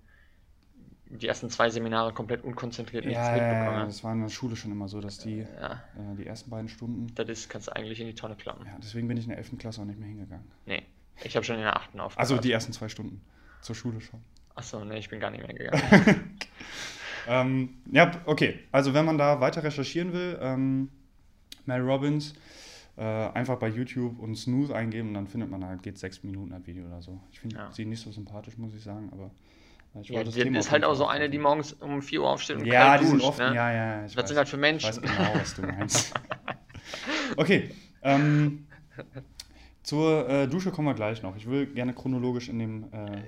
die 1.11 1.27
ersten 1.27 1.49
zwei 1.49 1.71
Seminare 1.71 2.13
komplett 2.13 2.45
unkonzentriert 2.45 3.05
nichts 3.07 3.19
Ja, 3.19 3.37
ja, 3.37 3.43
ja, 3.47 3.53
mitbekomme. 3.55 3.87
das 3.87 4.05
war 4.05 4.13
in 4.13 4.21
der 4.21 4.29
Schule 4.29 4.57
schon 4.57 4.73
immer 4.73 4.89
so, 4.89 5.01
dass 5.01 5.19
die, 5.19 5.39
Ja, 5.39 5.73
äh, 5.97 6.17
die 6.19 6.27
ersten 6.27 6.51
beiden 6.51 6.69
Stunden, 6.69 7.07
das 7.15 7.29
ist, 7.29 7.49
kannst 7.49 7.69
du 7.69 7.77
eigentlich 7.77 8.01
in 8.01 8.07
die 8.09 8.15
Tonne 8.15 8.35
klappen. 8.35 8.67
ja, 8.67 8.77
deswegen 8.83 9.09
bin 9.09 9.17
ich 9.17 9.25
in 9.25 9.31
der 9.31 9.39
11. 9.39 9.57
Klasse 9.59 9.81
auch 9.81 9.87
nicht 9.87 9.99
mehr 9.99 10.09
hingegangen. 10.09 10.47
Nee, 10.67 10.83
ich 11.25 11.35
habe 11.37 11.45
schon 11.45 11.57
in 11.57 11.63
der 11.63 11.77
achten 11.77 11.99
aufgehört. 12.01 12.21
Also 12.21 12.37
die 12.37 12.53
ersten 12.53 12.73
zwei 12.73 12.89
Stunden 12.91 13.23
zur 13.63 13.75
Schule 13.75 14.01
schon. 14.03 14.21
Achso, 14.59 14.85
nee, 14.85 14.99
ich 14.99 15.09
bin 15.09 15.21
gar 15.21 15.31
nicht 15.31 15.47
mehr 15.47 15.55
gegangen. 15.57 16.37
Ähm, 17.31 17.75
ja, 17.93 18.11
okay. 18.25 18.59
Also 18.73 18.95
wenn 18.95 19.05
man 19.05 19.19
da 19.19 19.39
weiter 19.39 19.63
recherchieren 19.63 20.15
will, 20.15 20.39
ähm, 20.41 20.89
Mel 21.67 21.83
Robbins, 21.83 22.33
äh, 22.97 23.03
einfach 23.03 23.59
bei 23.59 23.69
YouTube 23.69 24.19
und 24.19 24.35
Snooze 24.35 24.75
eingeben, 24.75 25.13
dann 25.13 25.27
findet 25.27 25.51
man, 25.51 25.61
da 25.61 25.75
geht 25.75 25.99
sechs 25.99 26.23
Minuten 26.25 26.55
ein 26.55 26.67
Video 26.67 26.87
oder 26.87 27.03
so. 27.03 27.21
Ich 27.31 27.41
finde 27.41 27.57
Ja. 27.57 27.71
sie 27.71 27.85
nicht 27.85 28.01
so 28.01 28.11
sympathisch, 28.11 28.57
muss 28.57 28.73
ich 28.75 28.83
sagen, 28.83 29.11
aber 29.13 29.31
äh, 29.95 30.01
ich 30.01 30.09
ja, 30.09 30.25
das 30.25 30.33
die 30.35 30.43
Thema 30.43 30.59
ist 30.59 30.71
halt 30.71 30.85
auch 30.85 30.95
so 30.95 31.07
eine, 31.07 31.29
die 31.29 31.37
morgens 31.37 31.75
um 31.75 32.01
4 32.01 32.23
Uhr 32.23 32.31
aufsteht 32.31 32.57
und 32.57 32.65
Ja, 32.65 32.87
kalt 32.89 33.03
die 33.03 33.07
sind 33.09 33.19
duscht, 33.19 33.29
oft, 33.29 33.39
ne? 33.41 33.55
ja, 33.55 33.73
ja. 33.73 34.07
Ich 34.07 34.15
Das 34.15 34.23
weiß, 34.25 34.29
sind 34.29 34.37
halt 34.39 34.49
für 34.49 34.57
ich 34.57 34.61
Menschen. 34.63 34.89
weiß 34.89 35.03
genau, 35.03 35.35
was 35.39 35.55
du 35.55 35.63
meinst. 35.63 36.15
Okay, 37.37 37.71
ähm, 38.03 38.67
zur 39.83 40.27
äh, 40.31 40.49
Dusche 40.49 40.71
kommen 40.71 40.89
wir 40.89 40.95
gleich 40.95 41.23
noch. 41.23 41.37
Ich 41.37 41.47
will 41.47 41.67
gerne 41.67 41.93
chronologisch 41.93 42.49
in 42.49 42.59
dem, 42.59 42.85
äh, 42.93 43.19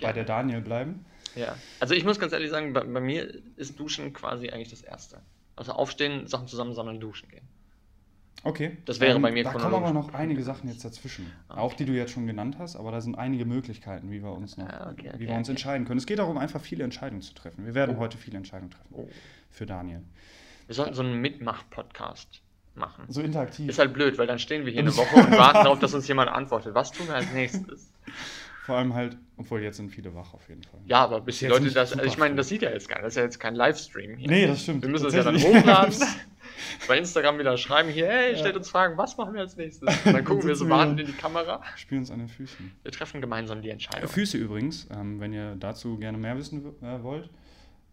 bei 0.00 0.12
der 0.12 0.24
Daniel 0.24 0.60
bleiben. 0.60 1.04
Ja, 1.36 1.54
also 1.78 1.94
ich 1.94 2.04
muss 2.04 2.18
ganz 2.18 2.32
ehrlich 2.32 2.50
sagen, 2.50 2.72
bei, 2.72 2.82
bei 2.82 3.00
mir 3.00 3.32
ist 3.56 3.78
Duschen 3.78 4.12
quasi 4.12 4.50
eigentlich 4.50 4.70
das 4.70 4.82
Erste. 4.82 5.20
Also 5.56 5.72
aufstehen, 5.72 6.26
Sachen 6.26 6.48
zusammensammeln, 6.48 7.00
duschen 7.00 7.28
gehen. 7.28 7.46
Okay. 8.42 8.78
Das 8.86 9.00
wäre 9.00 9.16
ähm, 9.16 9.22
bei 9.22 9.30
mir 9.30 9.44
Da 9.44 9.52
kommen 9.52 9.74
aber 9.74 9.92
noch 9.92 10.14
einige 10.14 10.42
Sachen 10.42 10.68
jetzt 10.68 10.84
dazwischen. 10.84 11.26
Okay. 11.26 11.28
Das 11.28 11.28
wäre 11.28 11.28
bei 11.28 11.28
mir 11.28 11.28
Da 11.28 11.28
kommen 11.28 11.28
aber 11.28 11.28
noch 11.28 11.28
einige 11.28 11.28
Sachen 11.28 11.28
jetzt 11.28 11.30
dazwischen. 11.30 11.32
Okay. 11.48 11.60
Auch 11.60 11.74
die 11.74 11.84
du 11.84 11.92
jetzt 11.92 12.12
schon 12.12 12.26
genannt 12.26 12.56
hast, 12.58 12.76
aber 12.76 12.90
da 12.90 13.00
sind 13.02 13.16
einige 13.16 13.44
Möglichkeiten, 13.44 14.10
wie 14.10 14.22
wir 14.22 14.32
uns 14.32 14.56
noch, 14.56 14.66
Ah, 14.68 14.90
okay, 14.92 15.04
wie 15.04 15.08
okay, 15.08 15.28
wir 15.28 15.34
uns 15.34 15.48
entscheiden 15.50 15.86
können. 15.86 15.98
Es 15.98 16.06
geht 16.06 16.18
darum, 16.18 16.38
einfach 16.38 16.60
viele 16.62 16.84
Entscheidungen 16.84 17.20
zu 17.22 17.34
treffen. 17.34 17.66
Wir 17.66 17.74
werden 17.74 17.96
Oh. 17.96 18.00
heute 18.00 18.16
viele 18.16 18.38
Entscheidungen 18.38 18.70
treffen 18.70 18.94
Oh. 18.94 19.08
für 19.50 19.66
Daniel. 19.66 20.00
Wir 20.66 20.74
sollten 20.74 20.94
so 20.94 21.02
einen 21.02 21.20
Mitmach-Podcast 21.20 22.40
machen. 22.74 23.04
So 23.08 23.20
interaktiv. 23.20 23.68
Ist 23.68 23.78
halt 23.78 23.92
blöd, 23.92 24.16
weil 24.16 24.26
dann 24.26 24.38
stehen 24.38 24.64
wir 24.64 24.72
hier 24.72 24.82
eine 24.82 24.96
Woche 24.96 25.16
und 25.16 25.32
warten 25.32 25.64
darauf, 25.64 25.78
dass 25.80 25.92
uns 25.92 26.08
jemand 26.08 26.30
antwortet. 26.30 26.74
Was 26.74 26.92
tun 26.92 27.08
wir 27.08 27.16
als 27.16 27.30
nächstes? 27.32 27.92
Vor 28.66 28.76
allem 28.76 28.94
halt, 28.94 29.16
obwohl 29.36 29.62
jetzt 29.62 29.78
sind 29.78 29.90
viele 29.90 30.14
wach 30.14 30.34
auf 30.34 30.48
jeden 30.48 30.62
Fall. 30.62 30.80
Ja, 30.84 30.98
aber 31.04 31.20
bis 31.20 31.38
die 31.38 31.46
Jetzt 31.46 31.52
Leute 31.52 31.70
das. 31.72 31.92
Also 31.92 32.04
ich 32.04 32.18
meine, 32.18 32.34
das 32.36 32.48
sieht 32.48 32.62
ja 32.62 32.70
jetzt 32.70 32.88
gar 32.88 32.96
nicht. 32.96 33.06
Das 33.06 33.12
ist 33.12 33.16
ja 33.16 33.22
jetzt 33.24 33.40
kein 33.40 33.54
Livestream 33.54 34.16
hier. 34.16 34.28
Nee, 34.28 34.46
das 34.46 34.62
stimmt. 34.62 34.82
Wir 34.82 34.90
müssen 34.90 35.06
es 35.06 35.14
ja 35.14 35.22
dann 35.22 35.36
hochladen. 35.42 35.94
Bei 36.88 36.98
Instagram 36.98 37.38
wieder 37.38 37.56
schreiben 37.56 37.88
hier, 37.88 38.06
hey, 38.08 38.32
Ja. 38.32 38.38
stellt 38.38 38.56
uns 38.56 38.68
Fragen, 38.68 38.98
was 38.98 39.16
machen 39.16 39.32
wir 39.34 39.40
als 39.40 39.56
nächstes? 39.56 39.88
Und 40.04 40.12
dann 40.12 40.24
gucken 40.24 40.46
wir 40.46 40.54
so 40.54 40.64
sitzen 40.64 40.68
wir 40.68 40.76
warten 40.76 40.96
dann. 40.96 41.06
in 41.06 41.06
die 41.06 41.12
Kamera. 41.18 41.62
Spielen 41.76 42.00
uns 42.02 42.10
an 42.10 42.18
den 42.18 42.28
Füßen. 42.28 42.70
Wir 42.82 42.92
treffen 42.92 43.20
gemeinsam 43.20 43.62
die 43.62 43.70
Entscheidung. 43.70 44.08
Füße 44.08 44.36
übrigens, 44.36 44.86
ähm, 44.94 45.20
wenn 45.20 45.32
ihr 45.32 45.56
dazu 45.56 45.96
gerne 45.98 46.18
mehr 46.18 46.36
wissen 46.36 46.64
äh, 46.82 47.02
wollt, 47.02 47.30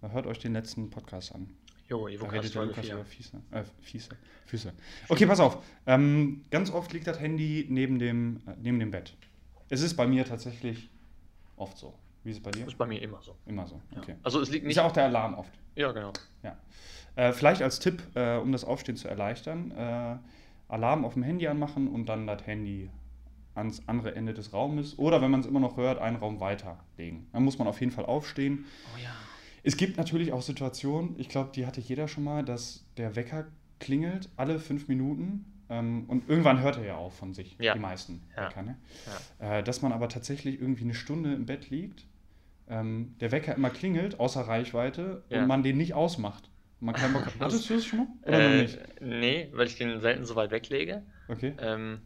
hört 0.02 0.28
euch 0.28 0.40
den 0.40 0.54
letzten 0.54 0.90
Podcast 0.90 1.34
an. 1.34 1.50
Jo, 1.90 2.08
Da 2.08 2.14
Evocast 2.14 2.34
redet 2.34 2.56
der 2.56 2.66
Lukas 2.66 2.86
4. 2.86 2.94
über 2.96 3.06
Füße. 3.06 3.38
Äh, 3.52 3.64
Füße. 3.82 4.10
Füße. 4.48 4.74
Okay, 5.08 5.26
pass 5.26 5.40
auf. 5.40 5.64
Ähm, 5.86 6.44
ganz 6.52 6.70
oft 6.72 6.92
liegt 6.92 7.08
das 7.08 7.20
Handy 7.20 7.66
neben 7.70 8.00
dem, 8.00 8.42
äh, 8.48 8.52
neben 8.62 8.80
dem 8.80 8.92
Bett. 8.92 9.14
Es 9.70 9.82
ist 9.82 9.96
bei 9.96 10.08
mir 10.08 10.26
tatsächlich 10.26 10.90
oft 11.56 11.78
so. 11.78 11.94
Wie 12.24 12.32
ist 12.32 12.38
es 12.38 12.44
bei 12.44 12.52
dir? 12.52 12.62
Das 12.66 12.74
ist 12.74 12.78
bei 12.78 12.86
mir 12.86 13.02
immer 13.02 13.22
so. 13.22 13.36
Immer 13.46 13.68
so. 13.68 13.80
Ja. 13.96 14.02
Okay. 14.02 14.16
Also 14.24 14.42
es 14.42 14.50
liegt 14.50 14.64
Ist 14.64 14.68
nicht. 14.68 14.78
ja 14.78 14.86
auch 14.86 14.92
der 14.92 15.06
Alarm 15.06 15.36
oft. 15.36 15.52
Ja, 15.76 15.92
genau. 15.92 16.12
Äh, 17.16 17.34
vielleicht 17.34 17.64
als 17.64 17.80
Tipp, 17.80 18.04
äh, 18.14 18.38
um 18.38 18.52
das 18.52 18.64
Aufstehen 18.64 18.96
zu 18.96 19.08
erleichtern, 19.08 19.72
äh, 19.72 20.18
Alarm 20.68 21.04
auf 21.04 21.14
dem 21.16 21.24
Handy 21.24 21.48
anmachen 21.48 21.88
und 21.88 22.06
dann 22.08 22.28
das 22.28 22.46
Handy 22.46 22.92
ans 23.56 23.82
andere 23.88 24.14
Ende 24.14 24.36
des 24.36 24.54
Raumes 24.54 25.00
oder 25.00 25.20
wenn 25.20 25.32
man 25.32 25.40
es 25.40 25.48
immer 25.48 25.60
noch 25.60 25.78
hört, 25.78 25.98
einen 26.00 26.18
Raum 26.18 26.40
weiter 26.40 26.78
legen. 26.96 27.28
Dann 27.34 27.44
muss 27.44 27.58
man 27.58 27.68
auf 27.68 27.80
jeden 27.80 27.92
Fall 27.92 28.06
aufstehen. 28.06 28.66
Oh 28.94 29.00
ja. 29.04 29.10
Es 29.64 29.78
gibt 29.78 29.98
natürlich 29.98 30.32
auch 30.32 30.44
Situationen, 30.44 31.16
ich 31.18 31.28
glaube, 31.28 31.50
die 31.56 31.66
hatte 31.66 31.82
jeder 31.82 32.08
schon 32.08 32.24
mal, 32.24 32.46
dass 32.46 32.86
der 32.98 33.16
Wecker 33.16 33.48
klingelt 33.80 34.30
alle 34.38 34.60
fünf 34.60 34.88
Minuten 34.88 35.46
und 35.70 36.24
irgendwann 36.30 36.62
hört 36.62 36.78
er 36.78 36.86
ja 36.86 36.96
auf 36.96 37.18
von 37.18 37.34
sich, 37.34 37.58
Ja. 37.60 37.74
die 37.74 37.80
meisten 37.80 38.24
Ja. 38.36 38.46
Wecker. 38.48 38.62
Ne? 38.64 38.78
Äh, 39.40 39.64
dass 39.64 39.82
man 39.82 39.92
aber 39.92 40.08
tatsächlich 40.10 40.60
irgendwie 40.62 40.84
eine 40.84 40.94
Stunde 40.94 41.34
im 41.34 41.46
Bett 41.46 41.70
liegt, 41.70 42.06
ähm, 42.70 43.16
der 43.20 43.32
Wecker 43.32 43.56
immer 43.56 43.70
klingelt, 43.70 44.20
außer 44.20 44.42
Reichweite, 44.42 45.24
Ja. 45.30 45.42
und 45.42 45.48
man 45.48 45.64
den 45.64 45.78
nicht 45.78 45.94
ausmacht. 45.94 46.50
Man 46.80 46.94
keinen 46.96 47.14
Bock 47.14 47.26
hat. 47.26 47.34
Hattest 47.40 47.70
du 47.70 47.74
das 47.76 47.86
schon 47.86 48.00
mal? 48.00 48.08
Oder 48.24 48.38
noch 48.38 48.46
Äh, 48.56 48.62
nicht? 48.62 48.80
nee, 49.02 49.50
weil 49.54 49.68
ich 49.68 49.78
den 49.78 50.00
selten 50.00 50.26
so 50.26 50.36
weit 50.36 50.52
weglege. 50.52 51.02
Okay. 51.28 51.54
Ähm, 51.60 52.02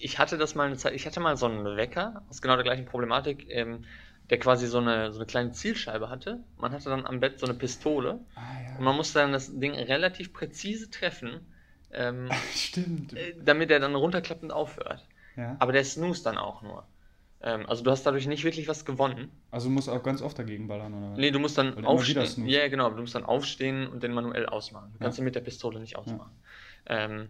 ich 0.00 0.18
hatte 0.18 0.38
das 0.38 0.54
mal 0.54 0.66
eine 0.66 0.76
Zeit, 0.76 0.94
ich 0.94 1.06
hatte 1.06 1.20
mal 1.20 1.36
so 1.36 1.46
einen 1.46 1.76
Wecker 1.76 2.22
aus 2.28 2.42
genau 2.42 2.54
der 2.56 2.64
gleichen 2.64 2.84
Problematik, 2.84 3.46
ähm, 3.48 3.84
der 4.30 4.38
quasi 4.38 4.66
so 4.66 4.78
eine, 4.78 5.12
so 5.12 5.18
eine 5.18 5.26
kleine 5.26 5.52
Zielscheibe 5.52 6.08
hatte. 6.08 6.42
Man 6.58 6.72
hatte 6.72 6.88
dann 6.90 7.06
am 7.06 7.20
Bett 7.20 7.38
so 7.38 7.46
eine 7.46 7.54
Pistole 7.54 8.20
Ah 8.34 8.40
und 8.70 8.74
ja. 8.76 8.80
man 8.80 8.96
musste 8.96 9.18
dann 9.20 9.32
das 9.32 9.58
Ding 9.58 9.74
relativ 9.74 10.32
präzise 10.32 10.90
treffen, 10.90 11.40
ähm, 11.92 12.28
Stimmt. 12.54 13.14
äh, 13.14 13.34
damit 13.42 13.70
er 13.70 13.80
dann 13.80 13.94
runterklappt 13.94 14.42
und 14.42 14.50
aufhört. 14.50 15.06
Ja. 15.36 15.56
Aber 15.58 15.72
der 15.72 15.84
snoost 15.84 16.26
dann 16.26 16.38
auch 16.38 16.62
nur. 16.62 16.86
Ähm, 17.40 17.66
also 17.66 17.82
du 17.82 17.90
hast 17.90 18.04
dadurch 18.04 18.26
nicht 18.26 18.44
wirklich 18.44 18.68
was 18.68 18.84
gewonnen. 18.84 19.30
Also 19.50 19.68
du 19.68 19.74
musst 19.74 19.88
auch 19.88 20.02
ganz 20.02 20.22
oft 20.22 20.38
dagegen 20.38 20.68
ballern, 20.68 20.94
oder? 20.94 21.16
Nee, 21.16 21.30
du 21.30 21.38
musst 21.38 21.58
dann 21.58 21.74
Weil 21.76 21.82
der 21.82 21.90
immer 21.90 22.06
wieder 22.06 22.22
aufstehen. 22.22 22.46
Ja, 22.46 22.68
genau, 22.68 22.90
du 22.90 23.00
musst 23.00 23.14
dann 23.14 23.24
aufstehen 23.24 23.86
und 23.88 24.02
den 24.02 24.12
manuell 24.12 24.46
ausmachen. 24.46 24.90
Du 24.92 24.98
Ja. 24.98 25.04
kannst 25.04 25.18
ihn 25.18 25.24
mit 25.24 25.34
der 25.34 25.40
Pistole 25.40 25.80
nicht 25.80 25.96
ausmachen. 25.96 26.32
Ähm, 26.86 27.28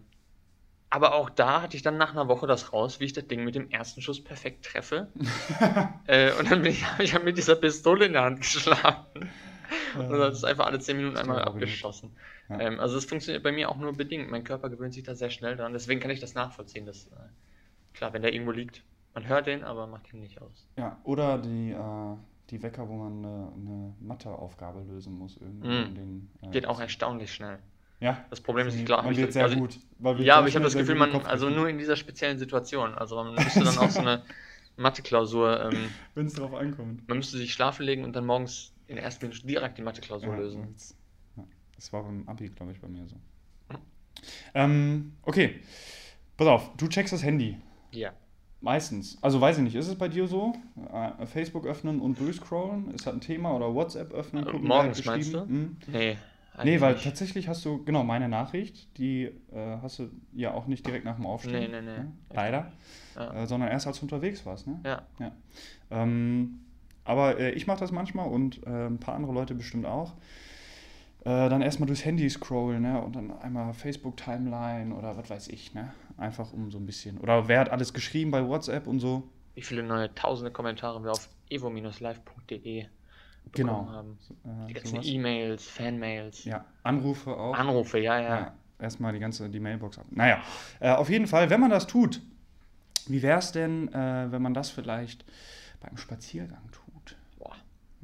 aber 0.89 1.15
auch 1.15 1.31
da 1.31 1.63
hatte 1.63 1.75
ich 1.75 1.81
dann 1.81 1.97
nach 1.97 2.11
einer 2.11 2.27
Woche 2.27 2.45
das 2.45 2.71
raus, 2.71 2.99
wie 2.99 3.05
ich 3.05 3.13
das 3.13 3.25
Ding 3.27 3.43
mit 3.43 3.55
dem 3.55 3.71
ersten 3.71 4.01
Schuss 4.03 4.23
perfekt 4.23 4.65
treffe. 4.65 5.07
äh, 6.05 6.31
und 6.33 6.51
dann 6.51 6.61
bin 6.61 6.71
ich, 6.71 6.85
hab 6.85 6.99
ich 6.99 7.19
mit 7.23 7.35
dieser 7.37 7.55
Pistole 7.55 8.05
in 8.05 8.13
der 8.13 8.21
Hand 8.23 8.41
geschlagen. 8.41 9.29
Und 9.97 10.09
dann 10.09 10.31
ist 10.31 10.43
einfach 10.43 10.65
alle 10.67 10.79
10 10.79 10.97
Minuten 10.97 11.17
einmal 11.17 11.41
abgeschossen. 11.43 12.11
Ja. 12.49 12.59
Ähm, 12.59 12.79
also 12.79 12.97
es 12.97 13.05
funktioniert 13.05 13.43
bei 13.43 13.51
mir 13.51 13.69
auch 13.69 13.77
nur 13.77 13.93
bedingt. 13.93 14.29
Mein 14.31 14.43
Körper 14.43 14.69
gewöhnt 14.69 14.93
sich 14.93 15.03
da 15.03 15.15
sehr 15.15 15.29
schnell 15.29 15.55
dran. 15.55 15.73
Deswegen 15.73 15.99
kann 15.99 16.11
ich 16.11 16.19
das 16.19 16.33
nachvollziehen. 16.33 16.85
Dass, 16.85 17.05
äh, 17.07 17.09
klar, 17.93 18.13
wenn 18.13 18.21
der 18.21 18.33
irgendwo 18.33 18.51
liegt, 18.51 18.83
man 19.13 19.27
hört 19.27 19.47
den, 19.47 19.63
aber 19.63 19.87
macht 19.87 20.11
ihn 20.13 20.19
nicht 20.19 20.41
aus. 20.41 20.67
Ja, 20.77 20.97
oder 21.03 21.37
die, 21.37 21.71
äh, 21.71 22.15
die 22.49 22.61
Wecker, 22.63 22.87
wo 22.89 22.93
man 22.95 23.17
eine, 23.25 23.51
eine 23.55 23.93
Matheaufgabe 24.01 24.81
lösen 24.83 25.17
muss. 25.17 25.37
Irgendwie 25.37 25.67
Mm. 25.67 25.95
den, 25.95 26.29
äh, 26.41 26.47
Geht 26.49 26.65
auch 26.67 26.79
erstaunlich 26.79 27.33
schnell. 27.33 27.59
Ja, 27.99 28.25
Das 28.29 28.41
Problem 28.41 28.67
ist, 28.67 28.75
ich 28.75 28.85
glaube, 28.85 29.03
man 29.03 29.15
wird 29.15 29.31
sehr 29.31 29.43
also, 29.43 29.55
gut. 29.57 29.79
Ja, 30.17 30.35
aber 30.37 30.47
ich 30.49 30.55
habe 30.55 30.65
das 30.65 30.75
Gefühl, 30.75 30.95
man, 30.95 31.15
also 31.25 31.49
nur 31.49 31.69
in 31.69 31.77
dieser 31.77 31.95
speziellen 31.95 32.37
Situation. 32.37 32.93
Also 32.95 33.15
man 33.15 33.35
müsste 33.35 33.63
dann 33.63 33.77
auch 33.77 33.89
so 33.89 34.01
eine 34.01 34.23
Mathe-Klausur, 34.75 35.71
ähm, 35.71 35.89
Wenn 36.15 36.25
es 36.25 36.33
drauf 36.33 36.53
ankommt. 36.53 37.07
man 37.07 37.17
müsste 37.17 37.37
sich 37.37 37.53
schlafen 37.53 37.83
legen 37.85 38.03
und 38.03 38.13
dann 38.15 38.25
morgens 38.25 38.72
in 38.93 38.97
der 38.97 39.05
ersten 39.05 39.25
Minute 39.27 39.45
direkt 39.47 39.77
die 39.77 39.81
Mathe-Klausur 39.81 40.29
Ja, 40.29 40.39
lösen. 40.39 40.67
jetzt- 40.71 40.95
ja. 41.35 41.43
Das 41.75 41.91
war 41.91 42.03
beim 42.03 42.27
Abi, 42.27 42.49
glaube 42.49 42.71
ich, 42.71 42.79
bei 42.79 42.87
mir 42.87 43.05
so. 43.07 43.15
Ähm, 44.53 45.13
okay. 45.23 45.59
Pass 46.37 46.47
auf, 46.47 46.71
du 46.77 46.87
checkst 46.87 47.11
das 47.13 47.23
Handy. 47.23 47.57
Ja. 47.91 48.13
Meistens. 48.61 49.17
Also 49.21 49.41
weiß 49.41 49.57
ich 49.57 49.63
nicht, 49.63 49.75
ist 49.75 49.87
es 49.87 49.95
bei 49.95 50.07
dir 50.07 50.27
so? 50.27 50.53
Äh, 50.93 51.25
Facebook 51.25 51.65
öffnen 51.65 51.99
und 51.99 52.19
durchscrollen? 52.19 52.91
Ist 52.93 53.05
das 53.05 53.13
ein 53.13 53.19
Thema? 53.21 53.53
Oder 53.55 53.73
WhatsApp 53.73 54.13
öffnen? 54.13 54.47
Äh, 54.47 54.51
gucken, 54.51 54.67
morgens 54.67 55.03
meinst 55.05 55.33
du? 55.33 55.41
Hm? 55.41 55.77
Nee. 55.87 56.17
Nee, 56.63 56.79
weil 56.79 56.95
tatsächlich 56.95 57.47
hast 57.47 57.65
du, 57.65 57.83
genau, 57.83 58.03
meine 58.03 58.29
Nachricht, 58.29 58.95
die 58.99 59.23
äh, 59.51 59.77
hast 59.81 59.97
du 59.97 60.11
ja 60.33 60.53
auch 60.53 60.67
nicht 60.67 60.85
direkt 60.85 61.03
nach 61.03 61.15
dem 61.15 61.25
Aufstehen. 61.25 61.71
Nee, 61.71 61.81
nee, 61.81 61.81
nee. 61.81 61.97
Ne? 62.03 62.11
Leider. 62.31 62.71
Ja. 63.15 63.33
Äh, 63.43 63.47
sondern 63.47 63.69
erst 63.69 63.87
als 63.87 63.97
du 63.99 64.05
unterwegs 64.05 64.45
warst, 64.45 64.67
ne? 64.67 64.79
Ja. 64.85 65.31
Ähm, 65.89 66.59
aber 67.05 67.39
äh, 67.39 67.51
ich 67.51 67.67
mache 67.67 67.79
das 67.79 67.91
manchmal 67.91 68.27
und 68.27 68.65
äh, 68.65 68.87
ein 68.87 68.99
paar 68.99 69.15
andere 69.15 69.33
Leute 69.33 69.55
bestimmt 69.55 69.85
auch. 69.85 70.13
Äh, 71.25 71.47
dann 71.49 71.61
erstmal 71.61 71.87
durchs 71.87 72.03
Handy 72.03 72.29
scrollen 72.29 72.81
ne? 72.81 73.01
und 73.01 73.15
dann 73.15 73.31
einmal 73.39 73.73
Facebook-Timeline 73.73 74.93
oder 74.93 75.15
was 75.15 75.29
weiß 75.29 75.47
ich. 75.47 75.73
Ne? 75.73 75.93
Einfach 76.17 76.51
um 76.51 76.69
so 76.69 76.77
ein 76.77 76.85
bisschen. 76.85 77.17
Oder 77.17 77.47
wer 77.47 77.61
hat 77.61 77.69
alles 77.69 77.93
geschrieben 77.93 78.29
bei 78.31 78.45
WhatsApp 78.45 78.87
und 78.87 78.99
so. 78.99 79.23
Wie 79.55 79.61
viele 79.61 79.83
neue 79.83 80.13
tausende 80.15 80.51
Kommentare 80.51 81.01
wir 81.03 81.11
auf 81.11 81.29
evo-live.de 81.49 82.85
bekommen 82.85 82.89
Genau. 83.53 83.87
haben. 83.89 84.17
Äh, 84.43 84.67
Die 84.67 84.73
ganzen 84.73 84.89
sowas. 84.95 85.05
E-Mails, 85.07 85.65
Fanmails, 85.67 86.43
Ja, 86.45 86.65
Anrufe 86.83 87.35
auch. 87.35 87.53
Anrufe, 87.57 87.99
ja, 87.99 88.19
ja. 88.19 88.39
Ja, 88.39 88.53
erstmal 88.79 89.13
die 89.13 89.19
ganze 89.19 89.49
die 89.49 89.59
Mailbox 89.59 89.99
ab. 89.99 90.05
Naja, 90.11 90.41
äh, 90.79 90.91
auf 90.91 91.09
jeden 91.09 91.27
Fall, 91.27 91.49
wenn 91.49 91.59
man 91.61 91.69
das 91.69 91.87
tut, 91.87 92.21
wie 93.07 93.21
wäre 93.21 93.39
es 93.39 93.51
denn, 93.51 93.93
äh, 93.93 94.31
wenn 94.31 94.41
man 94.41 94.53
das 94.53 94.69
vielleicht 94.71 95.25
beim 95.81 95.97
Spaziergang 95.97 96.63
tut? 96.71 96.82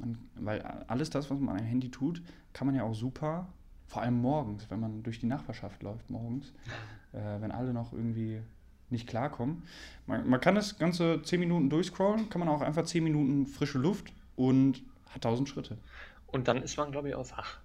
Man, 0.00 0.18
weil 0.36 0.60
alles 0.62 1.10
das, 1.10 1.30
was 1.30 1.38
man 1.38 1.58
am 1.58 1.64
Handy 1.64 1.90
tut, 1.90 2.22
kann 2.52 2.66
man 2.66 2.74
ja 2.74 2.82
auch 2.82 2.94
super, 2.94 3.48
vor 3.86 4.02
allem 4.02 4.20
morgens, 4.20 4.70
wenn 4.70 4.80
man 4.80 5.02
durch 5.02 5.20
die 5.20 5.26
Nachbarschaft 5.26 5.82
läuft 5.82 6.10
morgens, 6.10 6.52
äh, 7.12 7.40
wenn 7.40 7.52
alle 7.52 7.72
noch 7.72 7.92
irgendwie 7.92 8.40
nicht 8.88 9.06
klarkommen. 9.06 9.62
Man, 10.06 10.28
man 10.28 10.40
kann 10.40 10.54
das 10.56 10.78
ganze 10.78 11.22
10 11.22 11.38
Minuten 11.38 11.70
durchscrollen, 11.70 12.28
kann 12.28 12.40
man 12.40 12.48
auch 12.48 12.60
einfach 12.60 12.84
10 12.84 13.04
Minuten 13.04 13.46
frische 13.46 13.78
Luft 13.78 14.12
und 14.36 14.82
hat 15.10 15.24
1000 15.26 15.48
Schritte. 15.48 15.78
Und 16.26 16.48
dann 16.48 16.62
ist 16.62 16.76
man, 16.76 16.90
glaube 16.92 17.08
ich, 17.08 17.14
auch 17.14 17.30
wach. 17.32 17.58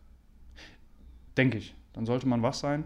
Denke 1.37 1.57
ich. 1.57 1.75
Dann 1.93 2.05
sollte 2.05 2.27
man 2.27 2.41
wach 2.41 2.53
sein. 2.53 2.83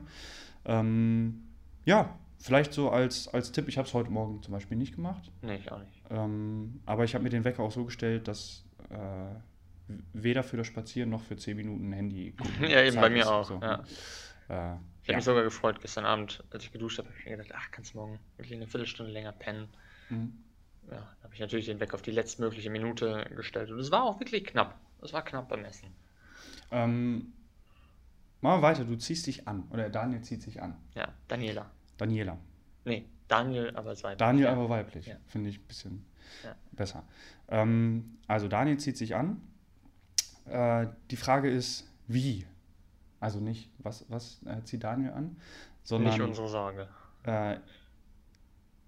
Ähm, 0.65 1.43
ja, 1.85 2.17
vielleicht 2.37 2.73
so 2.73 2.89
als, 2.89 3.27
als 3.27 3.51
Tipp, 3.51 3.67
ich 3.67 3.77
habe 3.77 3.87
es 3.87 3.93
heute 3.93 4.09
Morgen 4.11 4.41
zum 4.41 4.53
Beispiel 4.53 4.77
nicht 4.77 4.95
gemacht, 4.95 5.31
Nee, 5.41 5.55
ich 5.55 5.71
auch 5.71 5.79
nicht. 5.79 6.01
ähm, 6.09 6.81
aber 6.85 7.03
ich 7.05 7.15
habe 7.15 7.23
mir 7.23 7.29
den 7.29 7.43
Wecker 7.43 7.63
auch 7.63 7.71
so 7.71 7.85
gestellt, 7.85 8.27
dass 8.27 8.65
äh, 8.89 9.95
weder 10.13 10.43
für 10.43 10.57
das 10.57 10.67
Spazieren 10.67 11.09
noch 11.09 11.21
für 11.23 11.35
10 11.37 11.57
Minuten 11.57 11.91
Handy. 11.93 12.33
Ja, 12.61 12.81
eben 12.83 12.95
bei 12.97 13.09
mir 13.09 13.21
ist. 13.23 13.27
auch, 13.27 13.43
So, 13.45 13.59
ja. 13.61 13.75
Äh, 13.79 13.81
Ich 14.47 14.49
habe 14.49 14.79
ja. 15.05 15.15
mich 15.15 15.25
sogar 15.25 15.43
gefreut, 15.43 15.81
gestern 15.81 16.05
Abend, 16.05 16.43
als 16.51 16.63
ich 16.63 16.71
geduscht 16.71 16.99
habe, 16.99 17.09
habe 17.09 17.17
ich 17.19 17.25
mir 17.25 17.37
gedacht, 17.37 17.51
ach, 17.55 17.71
kannst 17.71 17.95
morgen 17.95 18.19
wirklich 18.37 18.55
eine 18.55 18.67
Viertelstunde 18.67 19.11
länger 19.11 19.31
pennen. 19.31 19.67
Mhm. 20.09 20.33
Ja, 20.89 20.97
da 20.97 21.23
habe 21.23 21.33
ich 21.33 21.39
natürlich 21.39 21.65
den 21.67 21.79
Wecker 21.79 21.95
auf 21.95 22.01
die 22.01 22.11
letztmögliche 22.11 22.69
Minute 22.69 23.29
gestellt. 23.35 23.69
Und 23.71 23.79
es 23.79 23.91
war 23.91 24.03
auch 24.03 24.19
wirklich 24.19 24.43
knapp. 24.43 24.79
Es 25.01 25.13
war 25.13 25.23
knapp 25.23 25.47
beim 25.49 25.63
Essen. 25.65 25.87
Ähm, 26.71 27.33
machen 28.41 28.59
wir 28.59 28.61
weiter, 28.63 28.85
du 28.85 28.95
ziehst 28.97 29.27
dich 29.27 29.47
an. 29.47 29.63
Oder 29.71 29.89
Daniel 29.89 30.21
zieht 30.21 30.41
sich 30.41 30.61
an. 30.61 30.75
Ja, 30.95 31.13
Daniela. 31.27 31.69
Daniela. 31.97 32.37
Nee, 32.85 33.05
Daniel, 33.27 33.75
aber 33.75 34.01
war 34.01 34.15
Daniel 34.15 34.47
aber 34.47 34.69
weiblich. 34.69 35.05
Ja. 35.05 35.15
Finde 35.27 35.49
ich 35.49 35.59
ein 35.59 35.67
bisschen 35.67 36.05
Ja. 36.43 36.55
besser. 36.71 37.03
Ähm, 37.47 38.17
also 38.27 38.47
Daniel 38.47 38.77
zieht 38.77 38.97
sich 38.97 39.15
an. 39.15 39.41
Äh, 40.45 40.87
die 41.11 41.15
Frage 41.17 41.49
ist, 41.49 41.87
wie? 42.07 42.45
Also 43.19 43.39
nicht, 43.39 43.69
was, 43.79 44.05
was 44.09 44.41
äh, 44.45 44.63
zieht 44.63 44.83
Daniel 44.83 45.11
an, 45.11 45.37
sondern 45.83 46.13
Nicht 46.13 46.21
unsere 46.21 46.47
Sorge. 46.47 46.87
äh, 47.23 47.57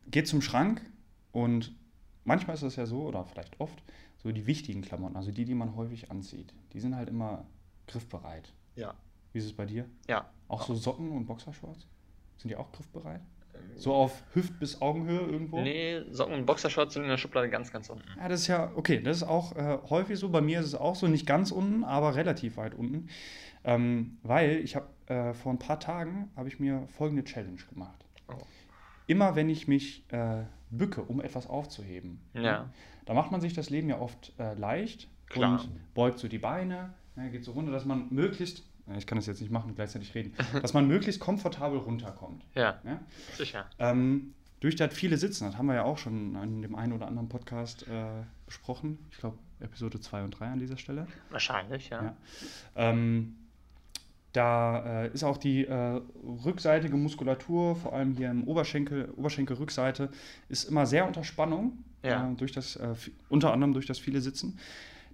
geht 0.09 0.27
zum 0.27 0.41
Schrank 0.41 0.81
und 1.31 1.73
manchmal 2.23 2.55
ist 2.55 2.63
es 2.63 2.75
ja 2.75 2.85
so, 2.85 3.03
oder 3.03 3.25
vielleicht 3.25 3.59
oft, 3.59 3.83
so 4.17 4.31
die 4.31 4.45
wichtigen 4.47 4.81
Klamotten, 4.81 5.15
also 5.17 5.31
die, 5.31 5.45
die 5.45 5.55
man 5.55 5.75
häufig 5.75 6.11
anzieht, 6.11 6.53
die 6.73 6.79
sind 6.79 6.95
halt 6.95 7.09
immer 7.09 7.45
griffbereit. 7.87 8.53
Ja. 8.75 8.93
Wie 9.33 9.39
ist 9.39 9.45
es 9.45 9.53
bei 9.53 9.65
dir? 9.65 9.87
Ja. 10.07 10.29
Auch 10.47 10.65
so 10.65 10.75
Socken 10.75 11.11
und 11.11 11.25
Boxershorts? 11.25 11.87
Sind 12.37 12.49
die 12.49 12.55
auch 12.55 12.71
griffbereit? 12.71 13.21
So 13.75 13.93
auf 13.93 14.23
Hüft- 14.33 14.59
bis 14.59 14.81
Augenhöhe 14.81 15.21
irgendwo? 15.21 15.61
Nee, 15.61 16.01
Socken 16.11 16.33
und 16.35 16.45
Boxershorts 16.45 16.93
sind 16.93 17.03
in 17.03 17.09
der 17.09 17.17
Schublade 17.17 17.49
ganz, 17.49 17.71
ganz 17.71 17.89
unten. 17.89 18.03
Ja, 18.17 18.27
das 18.29 18.41
ist 18.41 18.47
ja, 18.47 18.71
okay, 18.75 19.01
das 19.01 19.17
ist 19.17 19.23
auch 19.23 19.55
äh, 19.55 19.77
häufig 19.89 20.19
so. 20.19 20.29
Bei 20.29 20.41
mir 20.41 20.59
ist 20.59 20.67
es 20.67 20.75
auch 20.75 20.95
so, 20.95 21.07
nicht 21.07 21.25
ganz 21.25 21.51
unten, 21.51 21.83
aber 21.83 22.15
relativ 22.15 22.57
weit 22.57 22.75
unten. 22.75 23.07
Ähm, 23.63 24.17
weil 24.23 24.57
ich 24.57 24.75
habe 24.75 24.87
äh, 25.07 25.33
vor 25.33 25.51
ein 25.53 25.59
paar 25.59 25.79
Tagen, 25.79 26.29
habe 26.35 26.47
ich 26.47 26.59
mir 26.59 26.87
folgende 26.97 27.23
Challenge 27.23 27.61
gemacht. 27.69 28.05
Oh. 28.27 28.33
Immer 29.07 29.35
wenn 29.35 29.49
ich 29.49 29.67
mich 29.67 30.05
äh, 30.11 30.43
bücke, 30.69 31.01
um 31.03 31.21
etwas 31.21 31.47
aufzuheben, 31.47 32.19
Ja. 32.33 32.69
da 33.05 33.13
macht 33.13 33.31
man 33.31 33.41
sich 33.41 33.53
das 33.53 33.69
Leben 33.69 33.89
ja 33.89 33.99
oft 33.99 34.33
äh, 34.39 34.53
leicht 34.55 35.09
Klar. 35.27 35.61
und 35.63 35.93
beugt 35.93 36.19
so 36.19 36.27
die 36.27 36.37
Beine, 36.39 36.93
ne, 37.15 37.29
geht 37.29 37.43
so 37.43 37.51
runter, 37.51 37.71
dass 37.71 37.85
man 37.85 38.07
möglichst, 38.09 38.63
ich 38.97 39.05
kann 39.07 39.17
das 39.17 39.25
jetzt 39.27 39.41
nicht 39.41 39.51
machen, 39.51 39.73
gleichzeitig 39.75 40.13
reden, 40.15 40.33
dass 40.61 40.73
man 40.73 40.87
möglichst 40.87 41.19
komfortabel 41.19 41.79
runterkommt. 41.79 42.43
Ja, 42.55 42.79
Ja? 42.83 42.99
sicher. 43.37 43.65
Ähm, 43.79 44.33
durch 44.59 44.75
das 44.75 44.93
viele 44.93 45.17
Sitzen, 45.17 45.45
das 45.45 45.57
haben 45.57 45.65
wir 45.67 45.75
ja 45.75 45.83
auch 45.83 45.97
schon 45.97 46.35
in 46.35 46.61
dem 46.61 46.75
einen 46.75 46.93
oder 46.93 47.07
anderen 47.07 47.29
Podcast 47.29 47.87
äh, 47.87 48.23
besprochen. 48.45 48.99
Ich 49.11 49.17
glaube, 49.17 49.37
Episode 49.59 49.99
2 49.99 50.23
und 50.23 50.31
3 50.39 50.47
an 50.49 50.59
dieser 50.59 50.77
Stelle. 50.77 51.07
Wahrscheinlich, 51.31 51.89
ja. 51.89 52.03
Ja. 52.03 52.15
Ähm, 52.75 53.35
da 54.33 55.03
äh, 55.03 55.07
ist 55.13 55.23
auch 55.23 55.37
die 55.37 55.65
äh, 55.65 56.01
rückseitige 56.45 56.95
Muskulatur, 56.95 57.75
vor 57.75 57.93
allem 57.93 58.13
hier 58.15 58.31
im 58.31 58.45
Oberschenkel, 58.45 59.09
Oberschenkelrückseite, 59.17 60.09
ist 60.47 60.65
immer 60.69 60.85
sehr 60.85 61.05
unter 61.05 61.23
Spannung, 61.23 61.83
Ja. 62.03 62.31
äh, 62.31 62.35
durch 62.35 62.51
das, 62.53 62.77
äh, 62.77 62.93
unter 63.29 63.51
anderem 63.51 63.73
durch 63.73 63.87
das 63.87 63.99
viele 63.99 64.21
Sitzen, 64.21 64.57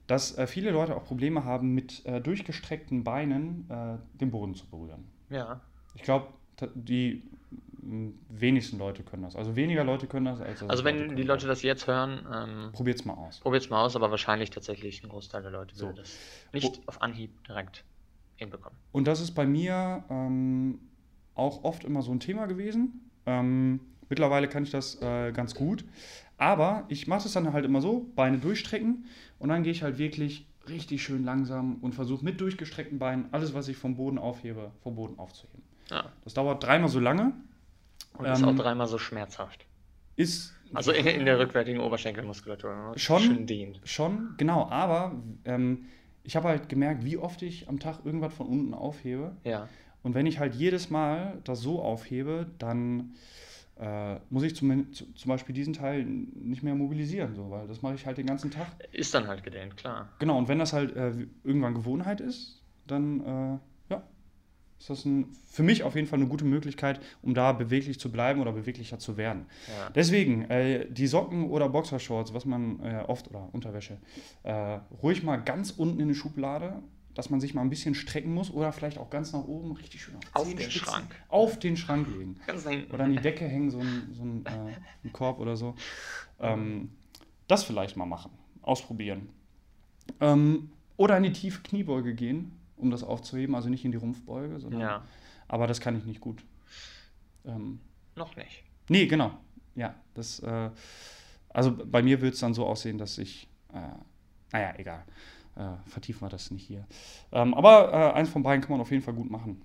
dass 0.07 0.37
äh, 0.37 0.47
viele 0.47 0.71
Leute 0.71 0.95
auch 0.95 1.03
Probleme 1.03 1.43
haben, 1.43 1.73
mit 1.73 2.05
äh, 2.05 2.21
durchgestreckten 2.21 3.03
Beinen 3.03 3.69
äh, 3.69 3.97
den 4.19 4.31
Boden 4.31 4.55
zu 4.55 4.65
berühren. 4.67 5.05
Ja. 5.29 5.61
Ich 5.95 6.03
glaube, 6.03 6.27
die 6.75 7.23
wenigsten 7.81 8.77
Leute 8.77 9.03
können 9.03 9.23
das. 9.23 9.35
Also 9.35 9.55
weniger 9.55 9.83
Leute 9.83 10.07
können 10.07 10.25
das, 10.25 10.41
als 10.41 10.63
Also 10.63 10.83
wenn 10.83 10.97
die 10.97 11.07
können. 11.07 11.23
Leute 11.27 11.47
das 11.47 11.61
jetzt 11.61 11.87
hören, 11.87 12.25
ähm, 12.33 12.71
Probiert's 12.73 13.05
mal 13.05 13.13
aus. 13.13 13.39
probiert's 13.39 13.69
mal 13.69 13.83
aus, 13.85 13.95
aber 13.95 14.11
wahrscheinlich 14.11 14.49
tatsächlich 14.49 15.03
ein 15.03 15.09
Großteil 15.09 15.41
der 15.41 15.51
Leute 15.51 15.75
So. 15.75 15.87
würde 15.87 16.01
das 16.01 16.17
nicht 16.53 16.81
auf 16.87 17.01
Anhieb 17.01 17.31
direkt 17.45 17.85
hinbekommen. 18.35 18.77
Und 18.91 19.07
das 19.07 19.21
ist 19.21 19.31
bei 19.31 19.45
mir 19.45 20.03
ähm, 20.09 20.79
auch 21.35 21.63
oft 21.63 21.83
immer 21.83 22.01
so 22.01 22.11
ein 22.11 22.19
Thema 22.19 22.45
gewesen. 22.47 23.09
Ähm, 23.25 23.79
mittlerweile 24.09 24.47
kann 24.47 24.63
ich 24.63 24.71
das 24.71 25.01
äh, 25.01 25.31
ganz 25.31 25.55
gut. 25.55 25.85
Aber 26.37 26.85
ich 26.87 27.07
mache 27.07 27.27
es 27.27 27.33
dann 27.33 27.51
halt 27.53 27.65
immer 27.65 27.81
so, 27.81 28.11
Beine 28.15 28.37
durchstrecken 28.37 29.05
und 29.39 29.49
dann 29.49 29.63
gehe 29.63 29.71
ich 29.71 29.83
halt 29.83 29.97
wirklich 29.97 30.47
richtig 30.69 31.01
schön 31.03 31.23
langsam 31.23 31.75
und 31.81 31.95
versuche 31.95 32.23
mit 32.25 32.41
durchgestreckten 32.41 32.99
Beinen 32.99 33.25
alles, 33.31 33.53
was 33.53 33.67
ich 33.67 33.77
vom 33.77 33.95
Boden 33.95 34.17
aufhebe, 34.17 34.71
vom 34.81 34.95
Boden 34.95 35.17
aufzuheben. 35.17 35.61
Ja. 35.89 36.11
Das 36.23 36.33
dauert 36.33 36.63
dreimal 36.63 36.89
so 36.89 36.99
lange. 36.99 37.33
Und 38.17 38.25
ist 38.25 38.41
Ähm, 38.41 38.49
auch 38.49 38.55
dreimal 38.55 38.87
so 38.87 38.97
schmerzhaft. 38.97 39.65
Ist 40.15 40.53
Also 40.73 40.91
in, 40.91 41.05
in 41.05 41.25
der 41.25 41.39
rückwärtigen 41.39 41.79
Oberschenkelmuskulatur. 41.79 42.75
ne? 42.75 42.91
Schon? 42.97 43.21
Schön 43.21 43.47
dehnt. 43.47 43.79
Schon, 43.85 44.33
genau, 44.37 44.67
aber 44.69 45.15
ähm, 45.45 45.85
ich 46.23 46.35
habe 46.35 46.49
halt 46.49 46.67
gemerkt, 46.67 47.05
wie 47.05 47.17
oft 47.17 47.41
ich 47.43 47.69
am 47.69 47.79
Tag 47.79 47.99
irgendwas 48.03 48.33
von 48.33 48.47
unten 48.47 48.73
aufhebe. 48.73 49.37
Ja. 49.45 49.69
Und 50.03 50.13
wenn 50.15 50.25
ich 50.25 50.39
halt 50.39 50.55
jedes 50.55 50.89
Mal 50.89 51.39
das 51.45 51.61
so 51.61 51.81
aufhebe, 51.81 52.47
dann 52.57 53.13
äh, 53.79 54.19
muss 54.29 54.43
ich 54.43 54.55
zum, 54.55 54.91
zu- 54.91 55.11
zum 55.13 55.29
Beispiel 55.29 55.53
diesen 55.53 55.73
Teil 55.73 56.03
nicht 56.03 56.63
mehr 56.63 56.75
mobilisieren, 56.75 57.35
so, 57.35 57.49
weil 57.51 57.67
das 57.67 57.81
mache 57.81 57.95
ich 57.95 58.05
halt 58.05 58.17
den 58.17 58.25
ganzen 58.25 58.51
Tag. 58.51 58.67
Ist 58.91 59.13
dann 59.13 59.27
halt 59.27 59.43
gedehnt, 59.43 59.77
klar. 59.77 60.09
Genau, 60.19 60.37
und 60.37 60.47
wenn 60.47 60.59
das 60.59 60.73
halt 60.73 60.95
äh, 60.95 61.13
irgendwann 61.43 61.73
Gewohnheit 61.75 62.19
ist, 62.21 62.63
dann 62.87 63.21
äh, 63.21 63.59
ja, 63.93 64.03
ist 64.79 64.89
das 64.89 65.05
ein, 65.05 65.27
für 65.49 65.63
mich 65.63 65.83
auf 65.83 65.95
jeden 65.95 66.07
Fall 66.07 66.19
eine 66.19 66.27
gute 66.27 66.45
Möglichkeit, 66.45 66.99
um 67.21 67.33
da 67.33 67.51
beweglich 67.51 67.99
zu 67.99 68.11
bleiben 68.11 68.41
oder 68.41 68.51
beweglicher 68.51 68.99
zu 68.99 69.17
werden. 69.17 69.45
Ja. 69.67 69.89
Deswegen, 69.95 70.43
äh, 70.49 70.89
die 70.89 71.07
Socken 71.07 71.49
oder 71.49 71.69
Boxershorts, 71.69 72.33
was 72.33 72.45
man 72.45 72.79
äh, 72.83 73.03
oft, 73.07 73.27
oder 73.29 73.49
Unterwäsche, 73.53 73.97
äh, 74.43 74.79
ruhig 75.03 75.23
mal 75.23 75.37
ganz 75.37 75.71
unten 75.71 75.99
in 75.99 76.07
die 76.07 76.15
Schublade, 76.15 76.81
dass 77.17 77.31
man 77.31 77.39
sich 77.41 77.55
mal 77.55 77.61
ein 77.61 77.69
bisschen 77.71 77.95
strecken 77.95 78.31
muss 78.31 78.51
oder 78.51 78.71
vielleicht 78.71 78.99
auch 78.99 79.09
ganz 79.09 79.33
nach 79.33 79.43
oben 79.43 79.71
richtig 79.71 80.03
schön 80.03 80.15
Auf 80.33 80.45
Zehen 80.45 80.57
den 80.57 80.69
spitzen, 80.69 80.87
Schrank. 80.87 81.15
Auf 81.29 81.57
den 81.57 81.75
Schrank 81.75 82.07
legen. 82.07 82.39
Oder 82.93 83.05
an 83.05 83.11
die 83.11 83.19
Decke 83.19 83.45
hängen, 83.45 83.71
so 83.71 83.79
ein, 83.79 84.09
so 84.13 84.23
ein, 84.23 84.45
äh, 84.45 84.75
ein 85.03 85.13
Korb 85.13 85.39
oder 85.39 85.57
so. 85.57 85.73
Ähm, 86.39 86.91
das 87.47 87.63
vielleicht 87.63 87.97
mal 87.97 88.05
machen. 88.05 88.31
Ausprobieren. 88.61 89.29
Ähm, 90.19 90.69
oder 90.95 91.17
in 91.17 91.23
die 91.23 91.33
tiefe 91.33 91.63
Kniebeuge 91.63 92.13
gehen, 92.13 92.51
um 92.75 92.91
das 92.91 93.03
aufzuheben. 93.03 93.55
Also 93.55 93.69
nicht 93.69 93.83
in 93.83 93.91
die 93.91 93.97
Rumpfbeuge, 93.97 94.59
sondern. 94.59 94.81
Ja. 94.81 95.05
Aber 95.47 95.65
das 95.65 95.79
kann 95.79 95.97
ich 95.97 96.05
nicht 96.05 96.21
gut. 96.21 96.43
Ähm, 97.45 97.79
Noch 98.15 98.35
nicht. 98.35 98.63
Nee, 98.89 99.07
genau. 99.07 99.31
Ja, 99.75 99.95
das, 100.13 100.39
äh, 100.39 100.69
also 101.49 101.75
bei 101.83 102.03
mir 102.03 102.21
wird 102.21 102.35
es 102.35 102.41
dann 102.41 102.53
so 102.53 102.65
aussehen, 102.65 102.99
dass 102.99 103.17
ich, 103.17 103.47
äh, 103.73 103.79
naja, 104.51 104.73
egal. 104.77 105.03
Äh, 105.57 105.89
vertiefen 105.89 106.21
wir 106.21 106.29
das 106.29 106.51
nicht 106.51 106.65
hier. 106.67 106.85
Ähm, 107.31 107.53
aber 107.55 107.91
äh, 107.91 108.13
eins 108.13 108.29
von 108.29 108.43
beiden 108.43 108.61
kann 108.61 108.71
man 108.71 108.81
auf 108.81 108.91
jeden 108.91 109.03
Fall 109.03 109.15
gut 109.15 109.29
machen. 109.31 109.61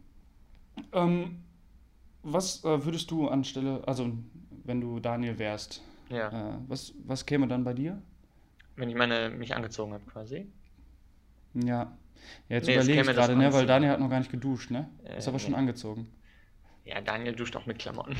Ähm, 0.92 1.42
was 2.22 2.64
äh, 2.64 2.84
würdest 2.84 3.10
du 3.10 3.28
anstelle, 3.28 3.82
also 3.86 4.10
wenn 4.64 4.80
du 4.80 5.00
Daniel 5.00 5.38
wärst, 5.38 5.82
Ja. 6.08 6.54
äh, 6.54 6.58
was, 6.68 6.94
was 7.04 7.26
käme 7.26 7.46
dann 7.48 7.64
bei 7.64 7.74
dir? 7.74 8.00
Wenn 8.76 8.88
ich 8.88 8.94
meine 8.96 9.28
mich 9.28 9.54
angezogen 9.54 9.92
habe 9.92 10.04
quasi. 10.06 10.46
Ja, 11.54 11.62
ja 11.64 11.92
jetzt 12.48 12.66
Nee, 12.68 12.74
überlege 12.76 13.00
ich 13.02 13.06
gerade, 13.08 13.36
ne, 13.36 13.52
weil. 13.52 13.66
Daniel 13.66 13.90
hat 13.92 14.00
noch 14.00 14.08
gar 14.08 14.18
nicht 14.20 14.30
geduscht, 14.30 14.70
ne? 14.70 14.88
Äh, 15.04 15.18
Ist 15.18 15.28
aber 15.28 15.38
schon 15.38 15.50
nee. 15.52 15.58
angezogen. 15.58 16.06
Ja, 16.84 17.00
Daniel 17.00 17.34
duscht 17.34 17.54
auch 17.54 17.66
mit 17.66 17.78
Klamotten. 17.78 18.16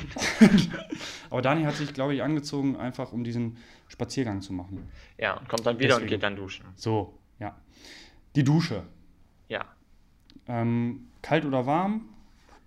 Aber 1.31 1.43
Daniel 1.43 1.67
hat 1.67 1.75
sich, 1.75 1.93
glaube 1.95 2.15
ich, 2.15 2.23
angezogen, 2.23 2.77
einfach 2.77 3.13
um 3.13 3.25
diesen 3.25 3.57
Spaziergang 3.89 4.41
zu 4.41 4.53
machen. 4.53 4.89
Ja, 5.19 5.37
und 5.37 5.49
kommt 5.49 5.67
dann 5.67 5.81
wieder 5.81 5.97
und 5.97 6.03
Deswegen. 6.03 6.11
geht 6.11 6.23
dann 6.23 6.37
duschen. 6.37 6.67
So, 6.77 7.19
ja. 7.43 7.57
Die 8.37 8.45
Dusche. 8.45 8.85
Ja, 9.49 9.67
Ähm, 10.49 11.09
kalt 11.21 11.45
oder 11.45 11.67
warm? 11.67 12.09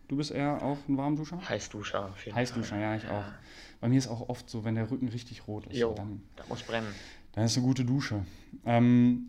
Du 0.07 0.17
bist 0.17 0.31
eher 0.31 0.61
auch 0.61 0.77
ein 0.87 0.97
Warmduscher? 0.97 1.39
Heißduscher 1.49 2.05
auf 2.09 2.23
jeden 2.25 2.35
Heißduscher, 2.37 2.77
ja, 2.79 2.95
ich 2.95 3.07
auch. 3.07 3.25
Bei 3.81 3.89
mir 3.89 3.97
ist 3.97 4.07
auch 4.07 4.29
oft 4.29 4.49
so, 4.49 4.63
wenn 4.63 4.75
der 4.75 4.89
Rücken 4.91 5.07
richtig 5.09 5.47
rot 5.47 5.65
ist, 5.67 5.77
Jo, 5.79 5.93
dann, 5.95 6.21
da 6.35 6.43
muss 6.47 6.61
brennen. 6.63 6.93
dann 7.33 7.45
ist 7.45 7.57
eine 7.57 7.65
gute 7.65 7.83
Dusche. 7.83 8.23
Ähm, 8.65 9.27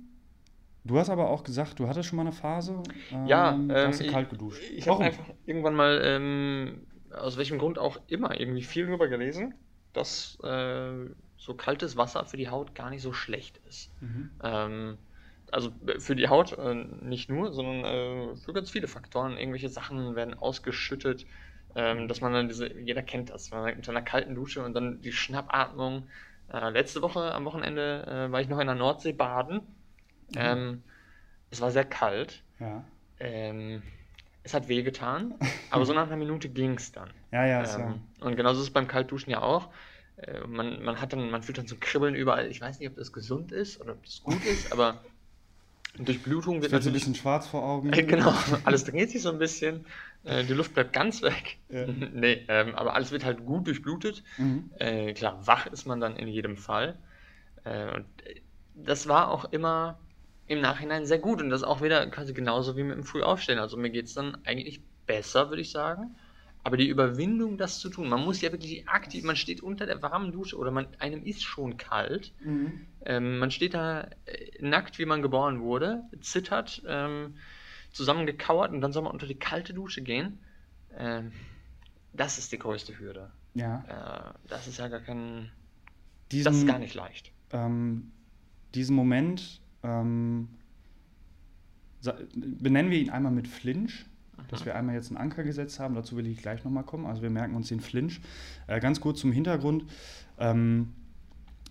du 0.85 0.99
hast 0.99 1.09
aber 1.09 1.31
auch 1.31 1.43
gesagt, 1.45 1.79
du 1.79 1.89
hattest 1.89 2.09
schon 2.09 2.17
mal 2.17 2.23
eine 2.23 2.33
Phase, 2.33 2.83
ähm, 3.13 3.27
Ja, 3.27 3.53
da 3.69 3.87
hast 3.89 4.01
du 4.01 4.05
ähm, 4.05 4.11
kalt 4.13 4.29
geduscht. 4.31 4.63
Ich 4.75 4.87
habe 4.87 5.03
einfach 5.05 5.25
irgendwann 5.47 5.75
mal, 5.75 6.01
ähm, 6.05 6.83
aus 7.11 7.37
welchem 7.39 7.59
Grund 7.59 7.79
auch 7.79 7.99
immer, 8.09 8.39
irgendwie 8.39 8.63
viel 8.63 8.87
drüber 8.87 9.09
gelesen, 9.09 9.55
dass 9.95 10.39
äh, 10.43 11.07
so 11.39 11.55
kaltes 11.55 11.97
Wasser 11.97 12.27
für 12.27 12.37
die 12.37 12.49
Haut 12.51 12.75
gar 12.75 12.91
nicht 12.91 13.03
so 13.03 13.13
schlecht 13.15 13.61
ist. 13.69 13.91
Mhm. 14.03 14.31
Also 15.53 15.71
äh, 15.87 16.01
für 16.01 16.17
die 16.17 16.29
Haut 16.29 16.53
äh, 16.59 16.75
nicht 16.75 17.31
nur, 17.31 17.53
sondern 17.53 17.85
äh, 17.85 18.37
für 18.37 18.53
ganz 18.53 18.71
viele 18.71 18.89
Faktoren. 18.89 19.37
Irgendwelche 19.39 19.69
Sachen 19.69 20.17
werden 20.17 20.35
ausgeschüttet, 20.35 21.27
ähm, 21.75 22.09
dass 22.09 22.21
man 22.21 22.33
dann 22.33 22.49
diese, 22.49 22.73
jeder 22.73 23.03
kennt 23.03 23.31
das, 23.31 23.51
man 23.51 23.65
mit 23.65 23.89
einer 23.89 24.03
kalten 24.03 24.35
Dusche 24.35 24.65
und 24.65 24.75
dann 24.75 25.01
die 25.03 25.13
Schnappatmung. 25.13 26.09
Äh, 26.53 26.71
letzte 26.71 27.03
Woche 27.03 27.33
am 27.35 27.45
Wochenende 27.45 28.07
äh, 28.29 28.33
war 28.33 28.41
ich 28.41 28.49
noch 28.49 28.61
in 28.61 28.67
der 28.67 28.77
Nordsee 28.77 29.13
baden. 29.13 29.61
Ähm, 30.35 30.83
es 31.51 31.61
war 31.61 31.71
sehr 31.71 31.85
kalt. 31.85 32.43
Ja, 32.59 32.85
Ähm, 33.21 33.83
es 34.43 34.55
hat 34.55 34.69
wehgetan, 34.69 35.35
aber 35.71 35.85
so 35.87 35.93
nach 35.93 36.07
einer 36.07 36.17
Minute 36.17 36.49
ging 36.49 36.75
es 36.75 36.93
dann. 36.93 37.11
ja, 37.33 37.45
ja, 37.47 37.63
ist 37.63 37.77
ja. 37.79 37.87
Ähm, 37.87 38.01
und 38.21 38.37
genauso 38.37 38.61
ist 38.61 38.69
es 38.69 38.73
beim 38.73 38.87
Kaltduschen 38.89 39.31
ja 39.31 39.43
auch. 39.43 39.69
Äh, 40.17 40.47
man, 40.47 40.83
man 40.83 41.01
hat 41.01 41.13
dann, 41.13 41.31
man 41.31 41.43
fühlt 41.43 41.59
dann 41.59 41.67
so 41.67 41.77
Kribbeln 41.79 42.15
überall. 42.15 42.47
Ich 42.47 42.61
weiß 42.61 42.79
nicht, 42.79 42.89
ob 42.89 42.97
das 42.97 43.13
gesund 43.13 43.53
ist 43.53 43.81
oder 43.81 43.93
ob 43.93 44.05
das 44.05 44.23
gut 44.23 44.45
ist, 44.45 44.73
aber 44.73 45.03
Durchblutung 45.99 46.63
wird 46.63 46.71
so 46.71 46.77
ein 46.77 46.81
natürlich. 46.81 47.01
bisschen 47.01 47.15
schwarz 47.15 47.47
vor 47.47 47.63
Augen. 47.63 47.93
Äh, 47.93 48.03
genau, 48.05 48.35
alles 48.65 48.85
dreht 48.87 49.11
sich 49.11 49.23
so 49.23 49.31
ein 49.31 49.39
bisschen. 49.39 49.87
Äh, 50.25 50.45
die 50.45 50.53
Luft 50.53 50.75
bleibt 50.75 50.93
ganz 50.93 51.23
weg. 51.23 51.59
Ja. 51.69 51.87
nee, 52.13 52.45
ähm, 52.49 52.75
aber 52.75 52.95
alles 52.95 53.13
wird 53.13 53.25
halt 53.25 53.45
gut 53.47 53.67
durchblutet. 53.67 54.23
Mhm. 54.39 54.71
Äh, 54.79 55.13
klar, 55.15 55.47
wach 55.47 55.67
ist 55.67 55.87
man 55.87 56.01
dann 56.01 56.17
in 56.17 56.29
jedem 56.29 56.57
Fall. 56.57 56.99
Äh, 57.65 57.95
und 57.95 58.07
das 58.75 59.09
war 59.09 59.31
auch 59.31 59.47
immer 59.53 59.99
im 60.47 60.61
Nachhinein 60.61 61.07
sehr 61.07 61.19
gut. 61.19 61.41
Und 61.41 61.51
das 61.51 61.63
auch 61.63 61.83
wieder 61.83 62.07
quasi 62.09 62.33
genauso 62.33 62.77
wie 62.77 62.83
mit 62.83 62.97
dem 62.97 63.05
Frühaufstehen. 63.05 63.59
Also 63.59 63.77
mir 63.77 63.91
geht 63.91 64.07
es 64.07 64.15
dann 64.15 64.37
eigentlich 64.45 64.81
besser, 65.07 65.49
würde 65.51 65.63
ich 65.63 65.71
sagen. 65.71 66.17
Aber 66.67 66.77
die 66.77 66.89
Überwindung, 66.89 67.59
das 67.59 67.79
zu 67.79 67.89
tun, 67.89 68.09
man 68.09 68.25
muss 68.25 68.41
ja 68.41 68.51
wirklich 68.51 68.89
aktiv, 68.89 69.23
man 69.23 69.37
steht 69.37 69.61
unter 69.61 69.87
der 69.87 70.03
warmen 70.03 70.33
Dusche 70.33 70.57
oder 70.59 70.73
man, 70.73 70.89
einem 70.99 71.23
ist 71.23 71.45
schon 71.45 71.77
kalt. 71.77 72.33
Mhm. 72.45 72.89
Ähm, 73.05 73.39
man 73.39 73.53
steht 73.53 73.73
da 73.75 74.09
äh, 74.25 74.51
nackt, 74.61 74.99
wie 74.99 75.07
man 75.07 75.23
geboren 75.23 75.61
wurde, 75.61 76.03
zittert, 76.21 76.83
ähm, 76.89 77.37
zusammengekauert 77.93 78.73
und 78.73 78.81
dann 78.81 78.93
soll 78.93 79.05
man 79.05 79.13
unter 79.13 79.29
die 79.29 79.37
kalte 79.37 79.75
Dusche 79.75 80.03
gehen. 80.03 80.41
Ähm, 80.99 81.31
das 82.13 82.37
ist 82.37 82.51
die 82.51 82.59
größte 82.59 82.99
Hürde. 82.99 83.31
Ja. 83.55 84.33
Äh, 84.35 84.49
das 84.49 84.67
ist 84.67 84.79
ja 84.79 84.89
gar 84.89 84.99
kein. 85.03 85.53
Diesen, 86.33 86.45
Das 86.47 86.57
ist 86.57 86.67
gar 86.67 86.81
nicht 86.81 86.97
leicht. 86.97 87.31
ähm, 87.53 88.11
diesen 88.75 88.97
Moment, 88.97 89.61
ähm, 89.85 90.49
benennen 92.35 92.91
wir 92.91 92.99
ihn 92.99 93.11
einmal 93.11 93.31
mit 93.31 93.47
Flinch. 93.47 94.05
Dass 94.49 94.65
wir 94.65 94.75
einmal 94.75 94.95
jetzt 94.95 95.09
einen 95.09 95.17
Anker 95.17 95.43
gesetzt 95.45 95.79
haben. 95.81 95.95
Dazu 95.95 96.17
will 96.17 96.27
ich 96.27 96.39
gleich 96.39 96.65
nochmal 96.65 96.85
kommen. 96.85 97.07
Also 97.07 97.23
wir 97.23 97.31
merken 97.31 97.55
uns 97.55 97.69
den 97.69 97.81
Flinch. 97.81 98.21
Äh, 98.67 98.81
ganz 98.81 99.01
kurz 99.01 99.21
zum 99.21 99.33
Hintergrund. 99.33 99.85
Ähm, 100.39 100.93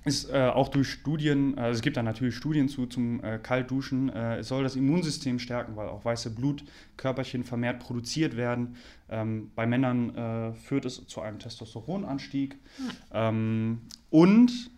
ist 0.06 0.30
äh, 0.30 0.52
auch 0.54 0.68
durch 0.70 0.88
Studien, 0.88 1.58
also 1.58 1.78
es 1.78 1.82
gibt 1.82 1.98
da 1.98 2.04
natürlich 2.04 2.36
Studien 2.36 2.70
zu 2.70 2.86
zum 2.86 3.24
äh, 3.24 3.40
Kaltduschen, 3.40 4.10
äh, 4.10 4.38
es 4.38 4.48
soll 4.50 4.62
das 4.62 4.76
Immunsystem 4.76 5.40
stärken, 5.40 5.76
weil 5.76 5.90
auch 5.90 6.06
weiße 6.06 6.30
Blutkörperchen 6.30 7.44
vermehrt 7.44 7.80
produziert 7.80 8.38
werden. 8.38 8.76
Ähm, 9.10 9.52
bei 9.56 9.66
Männern 9.66 10.16
äh, 10.16 10.54
führt 10.54 10.86
es 10.86 11.08
zu 11.08 11.22
einem 11.22 11.40
Testosteronanstieg. 11.40 12.54
Hm. 12.78 12.92
Ähm, 13.14 13.82
und 14.12 14.70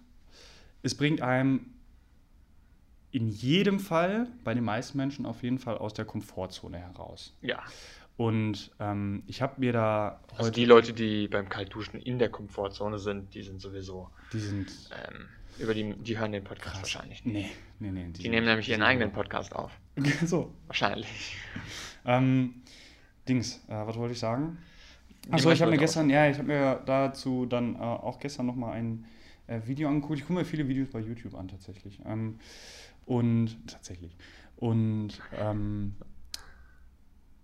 es 0.82 0.96
bringt 0.96 1.22
einem 1.22 1.66
in 3.18 3.30
jedem 3.30 3.80
Fall, 3.80 4.28
bei 4.44 4.54
den 4.54 4.64
meisten 4.64 4.96
Menschen 4.96 5.26
auf 5.26 5.42
jeden 5.42 5.58
Fall 5.58 5.76
aus 5.76 5.96
der 5.96 6.06
Komfortzone 6.06 6.78
heraus. 6.78 7.36
Ja. 7.42 7.64
Und 8.16 8.70
ähm, 8.80 9.24
ich 9.26 9.42
habe 9.42 9.56
mir 9.58 9.74
da 9.74 10.20
heute. 10.34 10.38
Also 10.38 10.52
die 10.52 10.66
Leute, 10.66 10.94
die 10.94 11.28
beim 11.28 11.50
Kaltduschen 11.50 12.00
in 12.00 12.20
der 12.20 12.30
Komfortzone 12.30 13.00
sind, 13.00 13.34
die 13.34 13.42
sind 13.42 13.60
sowieso. 13.60 14.12
Die 14.34 14.40
sind. 14.40 14.68
Ähm, 14.92 15.26
über 15.58 15.74
die, 15.74 15.96
die 15.96 16.20
hören 16.20 16.32
den 16.32 16.44
Podcast 16.44 16.76
krass. 16.76 16.82
wahrscheinlich 16.84 17.26
nicht. 17.26 17.34
Nee, 17.34 17.50
nee, 17.80 17.90
nee. 17.90 18.12
Die, 18.12 18.22
die 18.22 18.30
nehmen 18.30 18.46
nämlich 18.46 18.70
ihren 18.70 18.84
eigenen 18.84 19.12
Podcast 19.12 19.56
auf. 19.56 19.72
so. 20.24 20.54
Wahrscheinlich. 20.68 21.38
Ähm, 22.06 22.62
Dings, 23.28 23.66
äh, 23.68 23.74
was 23.88 23.96
wollte 23.96 24.14
ich 24.14 24.20
sagen? 24.20 24.60
Achso, 25.32 25.52
ich 25.52 25.60
habe 25.60 25.72
mir 25.72 25.80
gestern, 25.80 26.12
ja, 26.12 26.30
ich 26.30 26.38
habe 26.38 26.48
mir 26.48 26.84
dazu 26.86 27.48
dann 27.48 27.76
äh, 27.76 27.80
auch 27.80 28.20
gestern 28.20 28.46
nochmal 28.46 28.74
ein 28.74 29.06
äh, 29.48 29.60
Video 29.66 29.90
angeguckt. 29.90 30.20
Ich 30.20 30.28
gucke 30.28 30.40
mir 30.40 30.46
viele 30.46 30.68
Videos 30.68 30.90
bei 30.90 31.00
YouTube 31.00 31.34
an, 31.34 31.48
tatsächlich. 31.48 32.00
Ähm, 32.06 32.40
und 33.08 33.58
tatsächlich. 33.68 34.16
Und 34.58 35.20
ähm, 35.36 35.96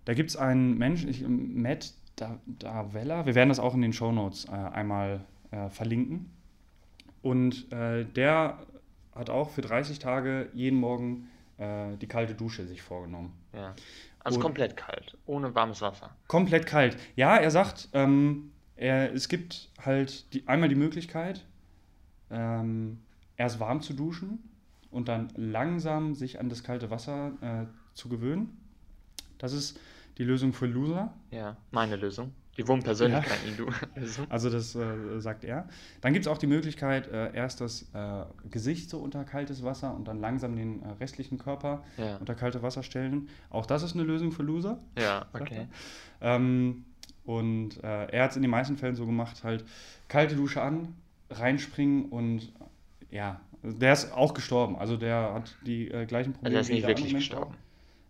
da 0.04 0.14
gibt 0.14 0.30
es 0.30 0.36
einen 0.36 0.78
Menschen, 0.78 1.08
ich, 1.08 1.24
Matt 1.26 1.94
Davella, 2.46 3.26
wir 3.26 3.34
werden 3.34 3.48
das 3.48 3.58
auch 3.58 3.74
in 3.74 3.82
den 3.82 3.92
Show 3.92 4.12
Notes 4.12 4.44
äh, 4.44 4.52
einmal 4.52 5.24
äh, 5.50 5.68
verlinken. 5.68 6.30
Und 7.22 7.72
äh, 7.72 8.04
der 8.04 8.58
hat 9.14 9.30
auch 9.30 9.50
für 9.50 9.62
30 9.62 9.98
Tage 9.98 10.50
jeden 10.52 10.78
Morgen 10.78 11.28
äh, 11.58 11.96
die 11.96 12.06
kalte 12.06 12.34
Dusche 12.34 12.66
sich 12.66 12.82
vorgenommen. 12.82 13.32
Ja. 13.52 13.74
Also 14.20 14.38
Und 14.38 14.42
komplett 14.42 14.76
kalt, 14.76 15.16
ohne 15.26 15.54
warmes 15.54 15.80
Wasser. 15.80 16.14
Komplett 16.28 16.66
kalt. 16.66 16.96
Ja, 17.16 17.36
er 17.36 17.50
sagt, 17.50 17.88
ähm, 17.92 18.52
er, 18.76 19.12
es 19.12 19.28
gibt 19.28 19.70
halt 19.84 20.32
die, 20.34 20.46
einmal 20.48 20.68
die 20.68 20.74
Möglichkeit, 20.74 21.44
ähm, 22.30 23.00
erst 23.36 23.60
warm 23.60 23.80
zu 23.80 23.92
duschen 23.92 24.38
und 24.94 25.08
dann 25.08 25.28
langsam 25.36 26.14
sich 26.14 26.40
an 26.40 26.48
das 26.48 26.62
kalte 26.62 26.90
Wasser 26.90 27.32
äh, 27.40 27.66
zu 27.94 28.08
gewöhnen. 28.08 28.56
Das 29.38 29.52
ist 29.52 29.78
die 30.18 30.24
Lösung 30.24 30.52
für 30.52 30.66
Loser. 30.66 31.12
Ja, 31.30 31.56
meine 31.72 31.96
Lösung. 31.96 32.32
Die 32.56 32.68
Wurmpersönlichkeit 32.68 33.40
ja. 33.44 33.50
in 33.50 33.56
du. 33.56 33.66
also 34.28 34.48
das 34.48 34.76
äh, 34.76 35.20
sagt 35.20 35.42
er. 35.42 35.68
Dann 36.00 36.12
gibt 36.12 36.26
es 36.26 36.30
auch 36.30 36.38
die 36.38 36.46
Möglichkeit, 36.46 37.08
äh, 37.08 37.34
erst 37.34 37.60
das 37.60 37.90
äh, 37.92 38.24
Gesicht 38.48 38.88
so 38.88 38.98
unter 38.98 39.24
kaltes 39.24 39.64
Wasser 39.64 39.92
und 39.92 40.06
dann 40.06 40.20
langsam 40.20 40.54
den 40.54 40.82
äh, 40.82 40.90
restlichen 41.00 41.38
Körper 41.38 41.82
ja. 41.96 42.16
unter 42.18 42.36
kalte 42.36 42.62
Wasser 42.62 42.84
stellen. 42.84 43.28
Auch 43.50 43.66
das 43.66 43.82
ist 43.82 43.94
eine 43.94 44.04
Lösung 44.04 44.30
für 44.30 44.44
Loser. 44.44 44.78
Ja, 44.96 45.26
okay. 45.32 45.66
Ähm, 46.20 46.84
und 47.24 47.82
äh, 47.82 48.06
er 48.06 48.22
hat 48.22 48.30
es 48.30 48.36
in 48.36 48.42
den 48.42 48.52
meisten 48.52 48.76
Fällen 48.76 48.94
so 48.94 49.06
gemacht, 49.06 49.42
halt 49.42 49.64
kalte 50.06 50.36
Dusche 50.36 50.62
an, 50.62 50.94
reinspringen 51.30 52.06
und 52.06 52.52
ja, 53.10 53.40
der 53.64 53.92
ist 53.92 54.12
auch 54.12 54.34
gestorben. 54.34 54.76
Also 54.76 54.96
der 54.96 55.34
hat 55.34 55.56
die 55.66 55.90
äh, 55.90 56.06
gleichen 56.06 56.34
Probleme. 56.34 56.58
Also 56.58 56.72
der 56.72 56.78
ist 56.78 56.86
nicht 56.86 56.86
wirklich 56.86 57.14
gestorben. 57.14 57.54
Auch. 57.54 57.58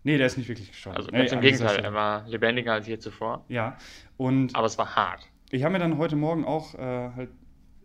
Nee, 0.03 0.19
der 0.19 0.27
ist 0.27 0.37
nicht 0.37 0.49
wirklich 0.49 0.71
gestorben. 0.71 0.99
Also 0.99 1.11
ganz 1.11 1.31
nee, 1.31 1.37
im 1.37 1.43
Gegenteil, 1.43 1.79
er 1.79 1.95
war 1.95 2.29
lebendiger 2.29 2.75
als 2.75 2.87
je 2.87 2.99
zuvor. 2.99 3.45
Ja. 3.49 3.79
Und 4.17 4.55
Aber 4.55 4.67
es 4.67 4.77
war 4.77 4.95
hart. 4.95 5.27
Ich 5.51 5.63
habe 5.63 5.73
mir 5.73 5.79
dann 5.79 5.97
heute 5.97 6.17
Morgen 6.17 6.45
auch 6.45 6.75
äh, 6.75 6.79
halt, 6.79 7.31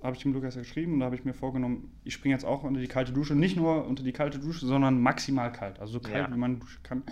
habe 0.02 0.16
ich 0.16 0.22
dem 0.24 0.34
Lukas 0.34 0.56
ja 0.56 0.62
geschrieben 0.62 0.94
und 0.94 1.00
da 1.00 1.06
habe 1.06 1.16
ich 1.16 1.24
mir 1.24 1.34
vorgenommen, 1.34 1.92
ich 2.04 2.14
springe 2.14 2.34
jetzt 2.34 2.46
auch 2.46 2.64
unter 2.64 2.82
die 2.82 2.88
kalte 2.88 3.14
Dusche. 3.14 3.36
Nicht 3.36 3.56
nur 3.56 3.86
unter 3.86 4.04
die 4.04 4.12
kalte 4.12 4.40
Dusche, 4.40 4.66
sondern 4.66 5.00
maximal 5.00 5.52
kalt. 5.52 5.80
Also 5.80 5.94
so 5.94 6.00
kalt, 6.00 6.28
ja. 6.28 6.34
wie 6.34 6.40
man 6.40 6.60
duschen 6.60 6.84
kann. 6.84 7.04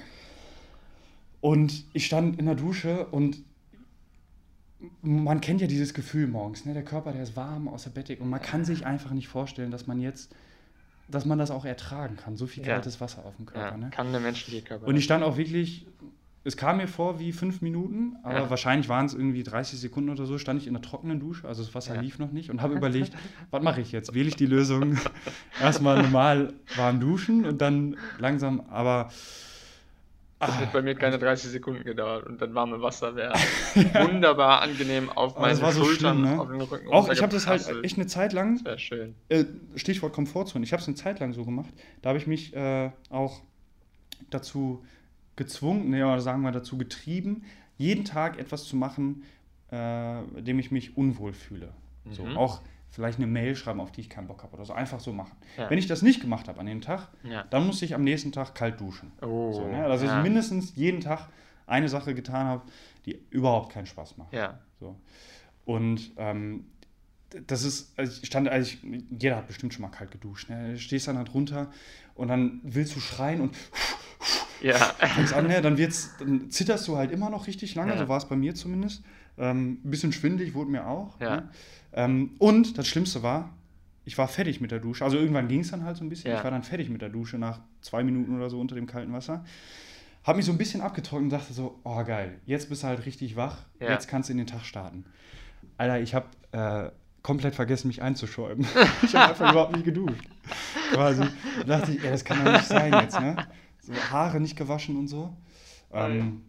Und 1.40 1.86
ich 1.94 2.06
stand 2.06 2.40
in 2.40 2.46
der 2.48 2.56
Dusche 2.56 3.06
und 3.08 3.44
man 5.02 5.42
kennt 5.42 5.62
ja 5.62 5.68
dieses 5.68 5.94
Gefühl 5.94 6.28
morgens, 6.28 6.66
ne? 6.66 6.74
Der 6.74 6.84
Körper, 6.84 7.12
der 7.12 7.24
ist 7.24 7.36
warm 7.36 7.68
aus 7.68 7.84
der 7.84 7.92
Bettig 7.92 8.20
und 8.20 8.30
man 8.30 8.42
kann 8.42 8.66
sich 8.66 8.86
einfach 8.86 9.12
nicht 9.12 9.28
vorstellen, 9.28 9.72
dass 9.72 9.88
man 9.88 10.00
jetzt 10.00 10.36
dass 11.08 11.26
man 11.26 11.38
das 11.38 11.52
auch 11.52 11.66
ertragen 11.66 12.18
kann. 12.18 12.36
So 12.36 12.48
viel 12.48 12.64
kaltes 12.64 12.96
ja. 12.96 13.02
Wasser 13.02 13.26
auf 13.26 13.36
dem 13.38 13.46
Körper. 13.46 13.72
Ja, 13.72 13.78
ne? 13.78 13.90
Kann 13.92 14.12
der 14.12 14.22
menschliche 14.22 14.62
Körper. 14.62 14.88
Und 14.88 14.98
ich 14.98 15.04
stand 15.04 15.24
auch 15.24 15.38
wirklich, 15.38 15.88
es 16.44 16.58
kam 16.58 16.78
mir 16.78 16.88
vor 16.88 17.20
wie 17.20 17.32
fünf 17.32 17.62
Minuten, 17.62 18.16
aber 18.24 18.40
ja. 18.40 18.50
wahrscheinlich 18.50 18.90
waren 18.90 19.06
es 19.06 19.14
irgendwie 19.14 19.44
30 19.44 19.80
Sekunden 19.80 20.10
oder 20.10 20.26
so, 20.26 20.38
stand 20.38 20.62
ich 20.62 20.68
in 20.68 20.74
der 20.74 20.82
trockenen 20.82 21.20
Dusche, 21.20 21.48
also 21.48 21.64
das 21.64 21.76
Wasser 21.76 22.02
lief 22.02 22.20
noch 22.20 22.32
nicht 22.32 22.50
und 22.50 22.62
habe 22.62 22.74
überlegt, 22.78 23.14
was 23.52 23.64
mache 23.64 23.82
ich 23.82 23.92
jetzt? 23.92 24.14
Wähle 24.14 24.30
ich 24.30 24.36
die 24.36 24.46
Lösung 24.46 24.98
erstmal 25.62 26.02
normal 26.02 26.54
warm 26.76 27.00
duschen 27.00 27.46
und 27.46 27.62
dann 27.62 27.98
langsam, 28.18 28.62
aber 28.70 29.10
das 30.40 30.52
ah, 30.52 30.60
hätte 30.60 30.74
bei 30.74 30.82
mir 30.84 30.94
keine 30.94 31.18
30 31.18 31.50
Sekunden 31.50 31.84
gedauert 31.84 32.28
und 32.28 32.40
dann 32.40 32.54
warme 32.54 32.80
Wasser 32.82 33.16
wäre 33.16 33.34
wunderbar 33.74 34.62
angenehm 34.62 35.10
auf 35.10 35.40
meine 35.40 35.56
so 35.56 35.72
Schultern, 35.72 36.20
schlimm, 36.20 36.36
ne? 36.36 36.40
auf 36.42 36.48
den 36.48 36.62
Rücken. 36.62 36.94
Auch 36.94 37.10
ich 37.10 37.24
habe 37.24 37.34
das 37.34 37.48
halt 37.48 37.68
echt 37.84 37.98
eine 37.98 38.06
Zeit 38.06 38.34
lang. 38.34 38.58
Sehr 38.58 38.78
schön. 38.78 39.16
Äh, 39.30 39.46
Stichwort 39.76 40.14
Komfortzone. 40.14 40.64
Ich 40.64 40.74
habe 40.74 40.82
es 40.82 40.88
eine 40.88 40.96
Zeit 40.96 41.20
lang 41.20 41.34
so 41.34 41.44
gemacht. 41.44 41.74
Da 42.04 42.10
habe 42.10 42.20
ich 42.20 42.28
mich 42.28 42.56
äh, 42.56 42.92
auch 43.10 43.42
dazu 44.30 44.86
gezwungen, 45.36 45.90
ne, 45.90 46.06
oder 46.06 46.22
sagen 46.22 46.44
wir 46.44 46.52
dazu 46.52 46.78
getrieben, 46.78 47.44
jeden 47.78 48.06
Tag 48.06 48.38
etwas 48.38 48.66
zu 48.66 48.76
machen, 48.76 49.24
äh, 49.72 50.22
dem 50.40 50.60
ich 50.60 50.70
mich 50.70 50.98
unwohl 50.98 51.34
fühle. 51.34 51.70
Mhm. 52.06 52.14
So 52.14 52.28
auch 52.28 52.62
vielleicht 52.90 53.20
eine 53.20 53.28
Mail 53.28 53.56
schreiben, 53.56 53.80
auf 53.80 53.92
die 53.92 54.02
ich 54.02 54.10
keinen 54.10 54.28
Bock 54.28 54.44
habe 54.44 54.56
oder 54.56 54.66
so. 54.66 54.74
Einfach 54.74 55.00
so 55.00 55.14
machen. 55.14 55.36
Ja. 55.58 55.70
Wenn 55.70 55.78
ich 55.78 55.88
das 55.88 56.02
nicht 56.02 56.22
gemacht 56.22 56.48
habe 56.48 56.60
an 56.60 56.66
dem 56.66 56.82
Tag, 56.82 57.10
ja. 57.24 57.44
dann 57.50 57.66
muss 57.68 57.82
ich 57.82 57.94
am 57.94 58.04
nächsten 58.04 58.32
Tag 58.32 58.56
kalt 58.56 58.80
duschen. 58.80 59.12
Oh, 59.22 59.52
so, 59.54 59.68
ne? 59.68 59.86
Also 59.86 60.06
ja. 60.06 60.18
ich 60.18 60.24
mindestens 60.24 60.76
jeden 60.76 61.02
Tag 61.02 61.28
eine 61.66 61.90
Sache 61.90 62.16
getan 62.16 62.48
habe, 62.48 62.64
die 63.06 63.20
überhaupt 63.30 63.72
keinen 63.72 63.86
Spaß 63.86 64.18
macht. 64.18 64.34
Ja. 64.34 64.60
So. 64.80 64.96
Und 65.66 66.12
ähm, 66.18 66.66
das 67.46 67.64
ist, 67.64 67.98
also 67.98 68.20
ich 68.22 68.28
stand, 68.28 68.48
also 68.48 68.72
ich, 68.72 68.80
jeder 69.10 69.36
hat 69.36 69.48
bestimmt 69.48 69.74
schon 69.74 69.82
mal 69.82 69.90
kalt 69.90 70.12
geduscht. 70.12 70.50
Ne? 70.50 70.74
Du 70.74 70.80
stehst 70.80 71.08
dann 71.08 71.18
da 71.18 71.24
drunter 71.24 71.72
und 72.16 72.30
dann 72.30 72.62
willst 72.64 72.96
du 72.96 73.00
schreien 73.00 73.42
und 73.42 73.56
ja. 74.62 74.76
an, 75.36 75.48
ne? 75.48 75.62
dann, 75.62 75.78
wird's, 75.78 76.16
dann 76.20 76.50
zitterst 76.50 76.88
du 76.88 76.98
halt 76.98 77.12
immer 77.12 77.30
noch 77.30 77.48
richtig 77.48 77.76
lange, 77.76 77.98
so 77.98 78.08
war 78.08 78.18
es 78.18 78.26
bei 78.26 78.36
mir 78.36 78.56
zumindest. 78.56 79.04
Ähm, 79.38 79.80
ein 79.84 79.92
bisschen 79.92 80.12
schwindelig 80.12 80.54
wurde 80.54 80.72
mir 80.72 80.88
auch. 80.88 81.20
Ja. 81.20 81.38
Ne? 81.38 81.50
Ähm, 81.94 82.32
und 82.40 82.78
das 82.78 82.88
Schlimmste 82.88 83.24
war, 83.24 83.54
ich 84.06 84.18
war 84.18 84.28
fertig 84.28 84.62
mit 84.62 84.72
der 84.72 84.80
Dusche. 84.80 85.04
Also 85.04 85.18
irgendwann 85.18 85.48
ging 85.48 85.60
es 85.60 85.72
dann 85.72 85.84
halt 85.84 85.98
so 85.98 86.04
ein 86.04 86.10
bisschen. 86.10 86.32
Ja. 86.32 86.38
Ich 86.38 86.44
war 86.44 86.52
dann 86.52 86.64
fertig 86.64 86.90
mit 86.90 87.02
der 87.02 87.10
Dusche 87.10 87.38
nach 87.38 87.60
zwei 87.82 88.04
Minuten 88.04 88.36
oder 88.36 88.50
so 88.50 88.60
unter 88.60 88.76
dem 88.76 88.88
kalten 88.88 89.12
Wasser. 89.14 89.44
Habe 90.24 90.38
mich 90.38 90.46
so 90.46 90.52
ein 90.52 90.58
bisschen 90.58 90.82
abgetrocknet 90.82 91.32
und 91.32 91.40
dachte 91.40 91.54
so, 91.54 91.80
oh 91.84 92.04
geil, 92.04 92.40
jetzt 92.46 92.70
bist 92.70 92.84
du 92.84 92.88
halt 92.88 93.06
richtig 93.06 93.36
wach, 93.36 93.60
ja. 93.80 93.92
jetzt 93.92 94.08
kannst 94.08 94.30
du 94.30 94.32
in 94.32 94.38
den 94.38 94.48
Tag 94.48 94.66
starten. 94.66 95.06
Alter, 95.78 96.02
ich 96.02 96.14
habe 96.14 96.28
äh, 96.52 96.92
komplett 97.22 97.56
vergessen, 97.56 97.88
mich 97.88 98.02
einzuschäumen. 98.02 98.66
ich 99.04 99.16
habe 99.16 99.32
einfach 99.32 99.52
überhaupt 99.52 99.74
nicht 99.74 99.86
geduscht. 99.86 100.24
Quasi. 100.92 101.24
Da 101.66 101.80
dachte 101.80 101.92
ich, 101.92 102.04
ey, 102.04 102.12
das 102.12 102.24
kann 102.26 102.44
doch 102.44 102.52
nicht 102.52 102.66
sein 102.66 102.94
jetzt, 102.94 103.20
ne? 103.20 103.36
So 103.82 103.94
Haare 103.94 104.40
nicht 104.40 104.58
gewaschen 104.58 104.98
und 104.98 105.08
so. 105.08 105.36
Ähm, 105.94 106.44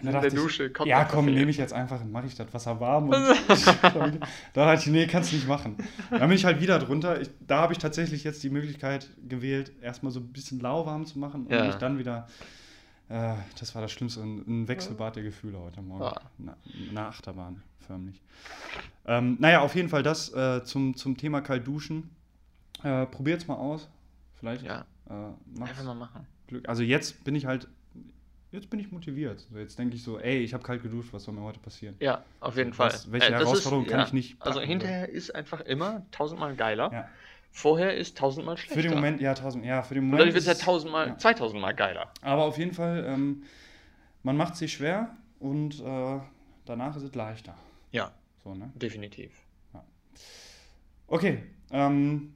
in 0.00 0.10
der 0.10 0.30
Dusche 0.30 0.70
kommt 0.70 0.88
Ja, 0.88 1.04
komm, 1.04 1.26
nehme 1.26 1.50
ich 1.50 1.56
jetzt 1.56 1.72
einfach, 1.72 2.02
mache 2.04 2.26
ich 2.26 2.34
das 2.34 2.52
Wasser 2.52 2.80
warm. 2.80 3.10
Und 3.10 3.12
da 4.52 4.72
dachte 4.72 4.80
ich, 4.80 4.86
nee, 4.86 5.06
kannst 5.06 5.32
du 5.32 5.36
nicht 5.36 5.46
machen. 5.46 5.76
Dann 6.10 6.20
bin 6.20 6.32
ich 6.32 6.44
halt 6.44 6.60
wieder 6.60 6.78
drunter. 6.78 7.20
Ich, 7.20 7.30
da 7.46 7.58
habe 7.58 7.72
ich 7.72 7.78
tatsächlich 7.78 8.24
jetzt 8.24 8.42
die 8.42 8.50
Möglichkeit 8.50 9.08
gewählt, 9.28 9.72
erstmal 9.80 10.12
so 10.12 10.20
ein 10.20 10.32
bisschen 10.32 10.60
lauwarm 10.60 11.06
zu 11.06 11.18
machen 11.18 11.46
und 11.46 11.52
ja. 11.52 11.64
mich 11.64 11.76
dann 11.76 11.98
wieder. 11.98 12.26
Äh, 13.08 13.34
das 13.58 13.74
war 13.74 13.82
das 13.82 13.92
Schlimmste, 13.92 14.22
ein 14.22 14.66
Wechselbad 14.68 15.16
der 15.16 15.22
Gefühle 15.22 15.58
heute 15.58 15.82
Morgen. 15.82 16.02
Ja. 16.02 16.20
Na, 16.38 16.56
eine 16.90 17.06
Achterbahn, 17.06 17.62
förmlich. 17.86 18.20
Ähm, 19.06 19.36
naja, 19.38 19.60
auf 19.60 19.74
jeden 19.74 19.88
Fall 19.88 20.02
das 20.02 20.32
äh, 20.32 20.64
zum, 20.64 20.96
zum 20.96 21.16
Thema 21.16 21.40
kalt 21.40 21.66
duschen. 21.66 22.10
Äh, 22.82 23.06
es 23.26 23.46
mal 23.46 23.54
aus. 23.54 23.88
Vielleicht. 24.34 24.64
Ja. 24.64 24.84
Äh, 25.08 25.60
Einfach 25.60 25.84
mal 25.84 25.94
machen. 25.94 26.26
Glück. 26.46 26.68
Also 26.68 26.82
jetzt 26.82 27.22
bin 27.24 27.34
ich 27.34 27.46
halt 27.46 27.68
jetzt 28.52 28.70
bin 28.70 28.78
ich 28.78 28.92
motiviert. 28.92 29.46
Jetzt 29.54 29.78
denke 29.78 29.96
ich 29.96 30.02
so, 30.02 30.18
ey, 30.18 30.38
ich 30.38 30.54
habe 30.54 30.62
kalt 30.62 30.82
geduscht, 30.82 31.12
was 31.12 31.24
soll 31.24 31.34
mir 31.34 31.42
heute 31.42 31.58
passieren? 31.58 31.96
Ja, 31.98 32.24
auf 32.40 32.56
jeden 32.56 32.72
Fall. 32.72 32.92
Was, 32.92 33.10
welche 33.10 33.28
äh, 33.28 33.32
Herausforderung 33.32 33.86
ist, 33.86 33.90
kann 33.90 34.00
ja, 34.00 34.06
ich 34.06 34.12
nicht 34.12 34.36
also 34.40 34.60
packen, 34.60 34.60
Also 34.60 34.68
hinterher 34.68 35.06
so. 35.06 35.12
ist 35.12 35.34
einfach 35.34 35.60
immer 35.62 36.06
tausendmal 36.10 36.54
geiler. 36.54 36.92
Ja. 36.92 37.08
Vorher 37.50 37.96
ist 37.96 38.16
tausendmal 38.16 38.56
schlechter. 38.56 38.74
Für 38.76 38.82
den 38.82 38.94
Moment, 38.94 39.20
ja, 39.20 39.34
tausend, 39.34 39.64
ja, 39.64 39.82
für 39.82 39.94
den 39.94 40.04
Moment. 40.04 40.22
Oder 40.22 40.34
wird 40.34 40.40
es 40.40 40.46
ja 40.46 40.54
tausendmal, 40.54 41.08
ja. 41.08 41.18
zweitausendmal 41.18 41.74
geiler. 41.74 42.12
Aber 42.22 42.44
auf 42.44 42.56
jeden 42.58 42.72
Fall, 42.72 43.04
ähm, 43.06 43.42
man 44.22 44.36
macht 44.36 44.56
sich 44.56 44.72
schwer 44.72 45.16
und 45.38 45.80
äh, 45.80 46.20
danach 46.64 46.96
ist 46.96 47.02
es 47.02 47.14
leichter. 47.14 47.54
Ja, 47.90 48.12
so, 48.42 48.54
ne? 48.54 48.70
definitiv. 48.74 49.32
Ja. 49.74 49.84
Okay, 51.08 51.42
ähm, 51.70 52.34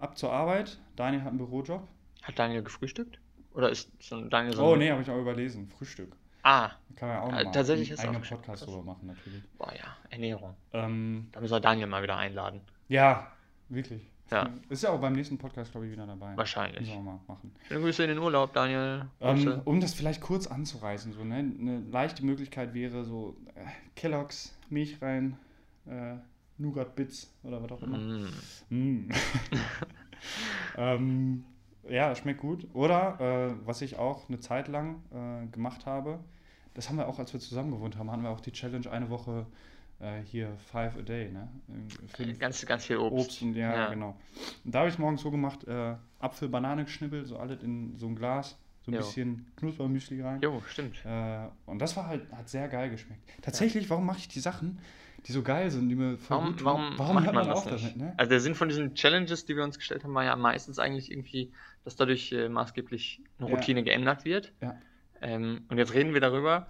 ab 0.00 0.18
zur 0.18 0.32
Arbeit. 0.32 0.78
Daniel 0.96 1.22
hat 1.22 1.28
einen 1.28 1.38
Bürojob. 1.38 1.86
Hat 2.22 2.38
Daniel 2.38 2.62
gefrühstückt? 2.64 3.20
Oder 3.58 3.70
ist 3.70 3.90
Daniel 4.30 4.54
so 4.54 4.64
Oh, 4.64 4.76
nee, 4.76 4.88
habe 4.88 5.02
ich 5.02 5.10
auch 5.10 5.18
überlesen. 5.18 5.68
Frühstück. 5.68 6.14
Ah, 6.44 6.70
Kann 6.94 7.08
man 7.08 7.16
ja 7.16 7.22
auch 7.22 7.28
Äh, 7.28 7.32
noch 7.38 7.44
mal 7.46 7.52
tatsächlich 7.52 7.90
einen 7.90 7.98
eigenen 8.00 8.24
schon 8.24 8.38
Podcast 8.38 8.66
drüber 8.66 8.82
machen, 8.82 9.06
natürlich. 9.08 9.42
boah 9.58 9.72
ja, 9.74 9.96
Ernährung. 10.10 10.54
Ähm, 10.72 11.28
Da 11.32 11.40
müssen 11.40 11.52
wir 11.54 11.60
Daniel 11.60 11.88
mal 11.88 12.00
wieder 12.02 12.16
einladen. 12.16 12.60
ja, 12.88 13.32
wirklich. 13.68 14.00
Ja. 14.30 14.48
Ist 14.68 14.82
ja 14.82 14.90
auch 14.90 15.00
beim 15.00 15.14
nächsten 15.14 15.38
Podcast, 15.38 15.72
glaube 15.72 15.86
ich, 15.86 15.92
wieder 15.92 16.06
dabei. 16.06 16.36
Wahrscheinlich. 16.36 16.80
Müssen 16.80 16.96
wir 17.04 17.12
mal 17.12 17.20
machen. 17.26 17.50
Schöne 17.66 17.80
Grüße 17.80 18.02
in 18.04 18.10
den 18.10 18.18
Urlaub, 18.18 18.52
Daniel. 18.52 19.06
Ähm, 19.20 19.62
um 19.64 19.80
das 19.80 19.94
vielleicht 19.94 20.20
kurz 20.20 20.46
anzureißen, 20.46 21.12
so, 21.14 21.24
ne? 21.24 21.36
eine 21.36 21.80
leichte 21.90 22.24
Möglichkeit 22.24 22.74
wäre 22.74 23.04
so 23.04 23.36
äh, 23.54 23.64
Kellogg's, 23.96 24.54
Milch 24.68 25.00
rein, 25.02 25.36
äh, 25.86 26.16
Nougat 26.58 26.94
Bits 26.94 27.32
oder 27.42 27.62
was 27.62 27.72
auch 27.72 27.82
immer. 27.82 27.96
Mm. 27.98 28.28
Mm. 28.68 29.08
ähm, 30.76 31.44
ja, 31.90 32.14
schmeckt 32.14 32.40
gut. 32.40 32.66
Oder, 32.74 33.20
äh, 33.20 33.54
was 33.66 33.82
ich 33.82 33.98
auch 33.98 34.28
eine 34.28 34.40
Zeit 34.40 34.68
lang 34.68 35.02
äh, 35.12 35.46
gemacht 35.48 35.86
habe, 35.86 36.18
das 36.74 36.88
haben 36.88 36.96
wir 36.96 37.08
auch, 37.08 37.18
als 37.18 37.32
wir 37.32 37.40
zusammen 37.40 37.70
gewohnt 37.70 37.96
haben, 37.96 38.10
haben 38.10 38.22
wir 38.22 38.30
auch 38.30 38.40
die 38.40 38.52
Challenge 38.52 38.90
eine 38.90 39.10
Woche 39.10 39.46
äh, 40.00 40.20
hier 40.24 40.56
five 40.70 40.96
a 40.96 41.02
day, 41.02 41.30
ne? 41.30 41.48
Äh, 41.68 42.08
Fünf 42.08 42.38
Ganz, 42.38 42.64
ganz 42.66 42.84
viel 42.84 42.98
Obst. 42.98 43.12
Obst 43.26 43.42
und 43.42 43.54
ja, 43.54 43.74
Ja. 43.74 43.90
genau. 43.90 44.16
Und 44.64 44.74
da 44.74 44.80
habe 44.80 44.88
ich 44.88 44.94
es 44.94 44.98
morgens 44.98 45.22
so 45.22 45.30
gemacht, 45.30 45.64
äh, 45.66 45.94
Apfel, 46.20 46.48
Banane 46.48 46.84
geschnippelt, 46.84 47.26
so 47.26 47.36
alles 47.38 47.62
in 47.62 47.96
so 47.96 48.06
ein 48.06 48.14
Glas, 48.14 48.56
so 48.84 48.92
ein 48.92 48.94
Jo. 48.94 49.00
bisschen 49.00 49.46
Knuspermüsli 49.56 50.20
rein. 50.22 50.40
Jo, 50.40 50.62
stimmt. 50.68 51.04
Äh, 51.04 51.48
und 51.66 51.80
das 51.80 51.96
war 51.96 52.06
halt, 52.06 52.30
hat 52.32 52.48
sehr 52.48 52.68
geil 52.68 52.90
geschmeckt. 52.90 53.22
Tatsächlich, 53.42 53.90
warum 53.90 54.06
mache 54.06 54.18
ich 54.18 54.28
die 54.28 54.40
Sachen, 54.40 54.78
die 55.28 55.32
so 55.32 55.42
geil 55.42 55.70
sind, 55.70 55.88
die 55.90 55.94
mir 55.94 56.16
voll 56.16 56.38
Warum, 56.38 56.46
gut 56.52 56.58
tun? 56.58 56.66
warum, 56.66 57.14
macht 57.14 57.26
hört 57.26 57.34
man 57.34 57.46
das 57.46 57.58
auf 57.58 57.70
nicht? 57.70 57.84
damit, 57.84 57.96
ne? 57.96 58.14
Also 58.16 58.30
der 58.30 58.40
Sinn 58.40 58.54
von 58.54 58.68
diesen 58.68 58.94
Challenges, 58.94 59.44
die 59.44 59.54
wir 59.56 59.62
uns 59.64 59.76
gestellt 59.78 60.02
haben, 60.04 60.14
war 60.14 60.24
ja 60.24 60.34
meistens 60.36 60.78
eigentlich 60.78 61.10
irgendwie, 61.12 61.52
dass 61.84 61.96
dadurch 61.96 62.32
äh, 62.32 62.48
maßgeblich 62.48 63.20
eine 63.38 63.48
Ja. 63.50 63.54
Routine 63.54 63.82
geändert 63.84 64.24
wird. 64.24 64.52
Ja. 64.60 64.74
Ähm, 65.20 65.62
und 65.68 65.78
jetzt 65.78 65.92
reden 65.94 66.14
wir 66.14 66.20
darüber, 66.20 66.66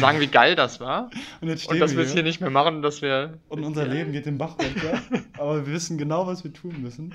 sagen, 0.00 0.20
wie 0.20 0.26
geil 0.26 0.54
das 0.56 0.80
war 0.80 1.10
Und 1.40 1.48
jetzt 1.48 1.66
und 1.66 1.74
stehen 1.76 1.80
dass 1.80 1.94
wir 1.96 2.02
es 2.04 2.12
hier 2.12 2.22
nicht 2.22 2.40
mehr 2.40 2.50
machen, 2.50 2.82
dass 2.82 3.02
wir... 3.02 3.38
und 3.48 3.64
unser 3.64 3.86
Leben 3.86 4.12
geht 4.12 4.26
den 4.26 4.36
Bach 4.38 4.56
runter, 4.58 5.00
aber 5.38 5.66
wir 5.66 5.72
wissen 5.72 5.96
genau, 5.98 6.26
was 6.26 6.42
wir 6.44 6.52
tun 6.52 6.82
müssen. 6.82 7.14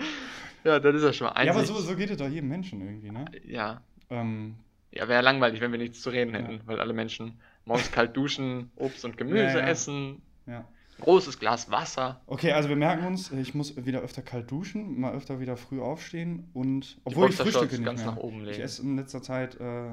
Ja, 0.63 0.79
das 0.79 0.95
ist 0.95 1.03
ja 1.03 1.13
schon 1.13 1.27
Ja, 1.27 1.33
aber 1.33 1.39
Einsicht. 1.59 1.67
so, 1.67 1.75
so 1.81 1.95
geht 1.95 2.09
es 2.09 2.17
doch 2.17 2.27
jedem 2.29 2.49
Menschen 2.49 2.81
irgendwie, 2.81 3.11
ne? 3.11 3.25
ja, 3.45 3.81
Ähm, 4.09 4.55
ja 4.91 5.07
wäre 5.07 5.21
langweilig, 5.21 5.61
wenn 5.61 5.71
wir 5.71 5.79
nichts 5.79 6.01
zu 6.01 6.09
reden 6.09 6.33
hätten, 6.33 6.53
Ja. 6.53 6.59
weil 6.65 6.79
alle 6.79 6.93
Menschen 6.93 7.39
morgens 7.65 7.91
kalt 7.91 8.15
duschen, 8.15 8.71
Obst 8.75 9.03
und 9.05 9.17
Gemüse 9.17 9.43
Ja, 9.43 9.59
ja. 9.59 9.67
essen, 9.67 10.21
ja. 10.45 10.65
Großes 11.01 11.39
Glas 11.39 11.69
Wasser. 11.69 12.21
Okay, 12.27 12.51
also 12.53 12.69
wir 12.69 12.75
merken 12.75 13.05
uns, 13.05 13.31
ich 13.31 13.53
muss 13.53 13.75
wieder 13.85 14.01
öfter 14.01 14.21
kalt 14.21 14.49
duschen, 14.49 14.99
mal 14.99 15.13
öfter 15.13 15.39
wieder 15.39 15.57
früh 15.57 15.81
aufstehen 15.81 16.49
und 16.53 16.97
obwohl 17.03 17.29
ich 17.29 17.35
frühstücke 17.35 17.75
nicht 17.75 17.85
ganz 17.85 18.01
mehr. 18.01 18.11
nach 18.11 18.17
oben 18.17 18.47
Ich 18.47 18.59
esse 18.59 18.81
in 18.81 18.95
letzter 18.95 19.21
Zeit 19.21 19.59
äh, 19.59 19.91